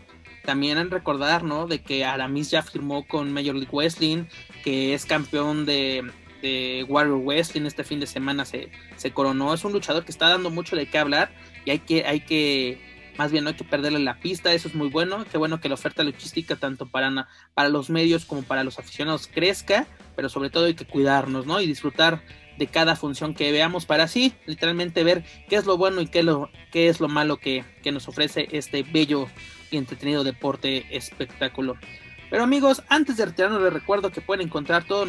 también 0.44 0.78
en 0.78 0.90
recordar, 0.90 1.42
¿no? 1.42 1.66
De 1.66 1.82
que 1.82 2.04
Aramis 2.04 2.50
ya 2.50 2.62
firmó 2.62 3.06
con 3.06 3.32
Major 3.32 3.54
League 3.54 3.70
Wrestling, 3.72 4.24
que 4.62 4.94
es 4.94 5.04
campeón 5.06 5.66
de 5.66 6.10
de 6.44 6.84
Warrior 6.86 7.16
West 7.16 7.56
en 7.56 7.66
este 7.66 7.84
fin 7.84 8.00
de 8.00 8.06
semana 8.06 8.44
se, 8.44 8.68
se, 8.96 9.10
coronó. 9.12 9.54
Es 9.54 9.64
un 9.64 9.72
luchador 9.72 10.04
que 10.04 10.12
está 10.12 10.28
dando 10.28 10.50
mucho 10.50 10.76
de 10.76 10.86
qué 10.86 10.98
hablar 10.98 11.32
y 11.64 11.70
hay 11.70 11.78
que, 11.78 12.04
hay 12.04 12.20
que, 12.20 12.78
más 13.16 13.32
bien 13.32 13.44
no 13.44 13.50
hay 13.50 13.56
que 13.56 13.64
perderle 13.64 13.98
la 13.98 14.20
pista, 14.20 14.52
eso 14.52 14.68
es 14.68 14.74
muy 14.74 14.90
bueno. 14.90 15.24
Qué 15.30 15.38
bueno 15.38 15.58
que 15.60 15.68
la 15.68 15.74
oferta 15.74 16.04
luchística 16.04 16.56
tanto 16.56 16.86
para, 16.86 17.26
para 17.54 17.68
los 17.70 17.88
medios 17.88 18.26
como 18.26 18.42
para 18.42 18.62
los 18.62 18.78
aficionados 18.78 19.26
crezca, 19.26 19.86
pero 20.14 20.28
sobre 20.28 20.50
todo 20.50 20.66
hay 20.66 20.74
que 20.74 20.84
cuidarnos, 20.84 21.46
¿no? 21.46 21.60
Y 21.62 21.66
disfrutar 21.66 22.22
de 22.58 22.66
cada 22.66 22.94
función 22.94 23.34
que 23.34 23.50
veamos 23.50 23.86
para 23.86 24.04
así, 24.04 24.34
literalmente 24.46 25.02
ver 25.02 25.24
qué 25.48 25.56
es 25.56 25.64
lo 25.64 25.76
bueno 25.78 26.02
y 26.02 26.06
qué 26.06 26.22
lo, 26.22 26.50
qué 26.70 26.88
es 26.88 27.00
lo 27.00 27.08
malo 27.08 27.38
que, 27.38 27.64
que 27.82 27.90
nos 27.90 28.06
ofrece 28.06 28.48
este 28.52 28.82
bello 28.82 29.26
y 29.70 29.78
entretenido 29.78 30.22
deporte 30.22 30.86
espectáculo. 30.90 31.76
Pero 32.34 32.42
amigos, 32.42 32.82
antes 32.88 33.16
de 33.16 33.26
retirarnos 33.26 33.62
les 33.62 33.72
recuerdo 33.72 34.10
que 34.10 34.20
pueden 34.20 34.48
encontrar 34.48 34.82
todo, 34.82 35.06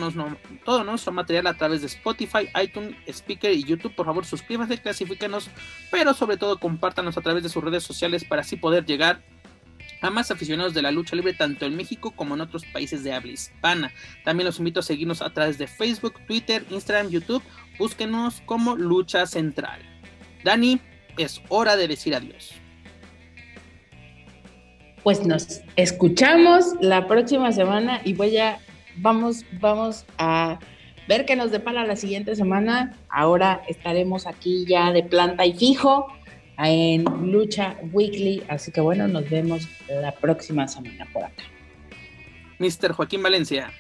todo 0.64 0.84
nuestro 0.84 1.12
material 1.12 1.48
a 1.48 1.56
través 1.56 1.82
de 1.82 1.88
Spotify, 1.88 2.50
iTunes, 2.62 2.96
Speaker 3.08 3.52
y 3.52 3.64
YouTube. 3.64 3.96
Por 3.96 4.06
favor, 4.06 4.26
suscríbanse, 4.26 4.80
clasifíquenos, 4.80 5.50
pero 5.90 6.14
sobre 6.14 6.38
todo 6.38 6.60
compártanos 6.60 7.18
a 7.18 7.22
través 7.22 7.42
de 7.42 7.50
sus 7.50 7.64
redes 7.64 7.82
sociales 7.82 8.24
para 8.26 8.44
así 8.44 8.58
poder 8.58 8.86
llegar 8.86 9.24
a 10.04 10.12
más 10.12 10.30
aficionados 10.30 10.76
de 10.76 10.84
la 10.84 10.92
lucha 10.92 11.16
libre 11.16 11.34
tanto 11.34 11.66
en 11.66 11.76
México 11.76 12.12
como 12.12 12.36
en 12.36 12.42
otros 12.42 12.64
países 12.66 13.04
de 13.04 13.14
habla 13.14 13.32
hispana. 13.32 13.92
También 14.24 14.46
los 14.46 14.60
invito 14.60 14.82
a 14.82 14.84
seguirnos 14.84 15.24
a 15.24 15.34
través 15.34 15.58
de 15.58 15.66
Facebook, 15.66 16.24
Twitter, 16.28 16.64
Instagram, 16.70 17.10
YouTube. 17.10 17.42
Búsquenos 17.80 18.44
como 18.46 18.76
Lucha 18.76 19.26
Central. 19.26 19.82
Dani, 20.44 20.80
es 21.18 21.42
hora 21.50 21.76
de 21.76 21.88
decir 21.88 22.14
adiós 22.14 22.54
pues 25.06 25.24
nos 25.24 25.62
escuchamos 25.76 26.74
la 26.82 27.06
próxima 27.06 27.52
semana 27.52 28.02
y 28.04 28.14
voy 28.14 28.40
a, 28.40 28.58
vamos, 28.96 29.46
vamos 29.62 30.04
a 30.18 30.58
ver 31.08 31.28
qué 31.28 31.36
nos 31.36 31.52
depara 31.52 31.86
la 31.86 31.96
siguiente 31.96 32.36
semana. 32.36 32.98
Ahora 33.08 33.62
estaremos 33.68 34.26
aquí 34.26 34.66
ya 34.68 34.92
de 34.92 35.04
planta 35.04 35.46
y 35.46 35.54
fijo 35.54 36.08
en 36.58 37.04
Lucha 37.32 37.76
Weekly, 37.94 38.46
así 38.48 38.72
que 38.72 38.82
bueno, 38.82 39.08
nos 39.08 39.30
vemos 39.30 39.68
la 39.88 40.12
próxima 40.12 40.68
semana 40.68 41.06
por 41.14 41.24
acá. 41.24 41.44
Mr. 42.58 42.94
Joaquín 42.94 43.22
Valencia. 43.22 43.72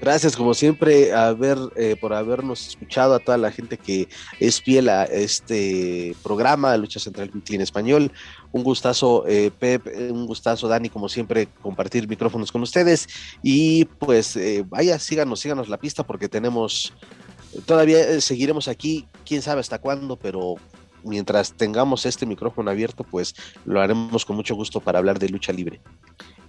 Gracias, 0.00 0.34
como 0.34 0.54
siempre, 0.54 1.12
a 1.12 1.36
eh, 1.76 1.94
por 2.00 2.14
habernos 2.14 2.68
escuchado, 2.68 3.14
a 3.14 3.18
toda 3.18 3.36
la 3.36 3.52
gente 3.52 3.76
que 3.76 4.08
es 4.38 4.62
fiel 4.62 4.88
a 4.88 5.04
este 5.04 6.16
programa, 6.22 6.74
Lucha 6.78 6.98
Central 6.98 7.30
en 7.50 7.60
español. 7.60 8.10
Un 8.50 8.64
gustazo, 8.64 9.26
eh, 9.26 9.50
Pep, 9.58 9.86
un 10.10 10.24
gustazo, 10.24 10.68
Dani, 10.68 10.88
como 10.88 11.10
siempre, 11.10 11.48
compartir 11.60 12.08
micrófonos 12.08 12.50
con 12.50 12.62
ustedes. 12.62 13.08
Y 13.42 13.84
pues, 13.84 14.36
eh, 14.36 14.64
vaya, 14.66 14.98
síganos, 14.98 15.40
síganos 15.40 15.68
la 15.68 15.76
pista 15.76 16.02
porque 16.02 16.30
tenemos, 16.30 16.94
todavía 17.66 18.22
seguiremos 18.22 18.68
aquí, 18.68 19.06
quién 19.26 19.42
sabe 19.42 19.60
hasta 19.60 19.80
cuándo, 19.80 20.16
pero 20.16 20.54
mientras 21.04 21.52
tengamos 21.52 22.06
este 22.06 22.24
micrófono 22.24 22.70
abierto, 22.70 23.04
pues 23.04 23.34
lo 23.66 23.82
haremos 23.82 24.24
con 24.24 24.36
mucho 24.36 24.54
gusto 24.54 24.80
para 24.80 24.98
hablar 24.98 25.18
de 25.18 25.28
lucha 25.28 25.52
libre. 25.52 25.78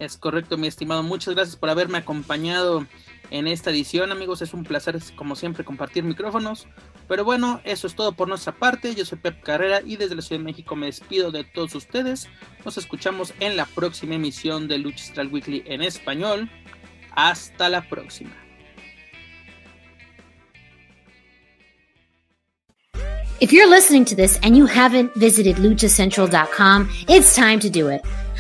Es 0.02 0.18
correcto, 0.18 0.58
mi 0.58 0.66
estimado. 0.66 1.04
Muchas 1.04 1.36
gracias 1.36 1.56
por 1.56 1.70
haberme 1.70 2.00
acompañado 2.00 2.88
en 3.30 3.46
esta 3.46 3.70
edición, 3.70 4.12
amigos. 4.12 4.42
Es 4.42 4.52
un 4.56 4.64
placer, 4.64 4.98
como 5.16 5.36
siempre, 5.36 5.64
compartir 5.64 6.04
micrófonos. 6.04 6.66
Pero 7.08 7.24
bueno, 7.24 7.62
eso 7.66 7.86
es 7.86 7.94
todo 7.94 8.12
por 8.14 8.28
nuestra 8.28 8.52
parte. 8.52 8.96
Yo 8.96 9.06
soy 9.06 9.20
Pep 9.20 9.44
Carrera 9.44 9.82
y 9.86 9.98
desde 9.98 10.16
la 10.16 10.24
Ciudad 10.24 10.40
de 10.40 10.46
México 10.46 10.76
me 10.76 10.88
despido 10.88 11.30
de 11.30 11.44
todos 11.44 11.76
ustedes. 11.76 12.28
Nos 12.66 12.80
escuchamos 12.80 13.36
en 13.40 13.56
la 13.56 13.68
próxima 13.68 14.16
emisión 14.16 14.68
de 14.68 14.80
Lucha 14.80 15.06
Central 15.06 15.28
Weekly 15.28 15.66
en 15.68 15.84
español. 15.84 16.50
Hasta 17.12 17.70
la 17.70 17.88
próxima. 17.88 18.32
If 23.40 23.52
you're 23.52 23.70
listening 23.70 24.06
to 24.06 24.16
this 24.16 24.40
and 24.42 24.58
you 24.58 24.66
haven't 24.66 25.14
visited 25.16 25.58
luchacentral.com, 25.58 26.90
it's 27.08 27.36
time 27.36 27.60
to 27.60 27.70
do 27.70 27.90
it. 27.90 28.02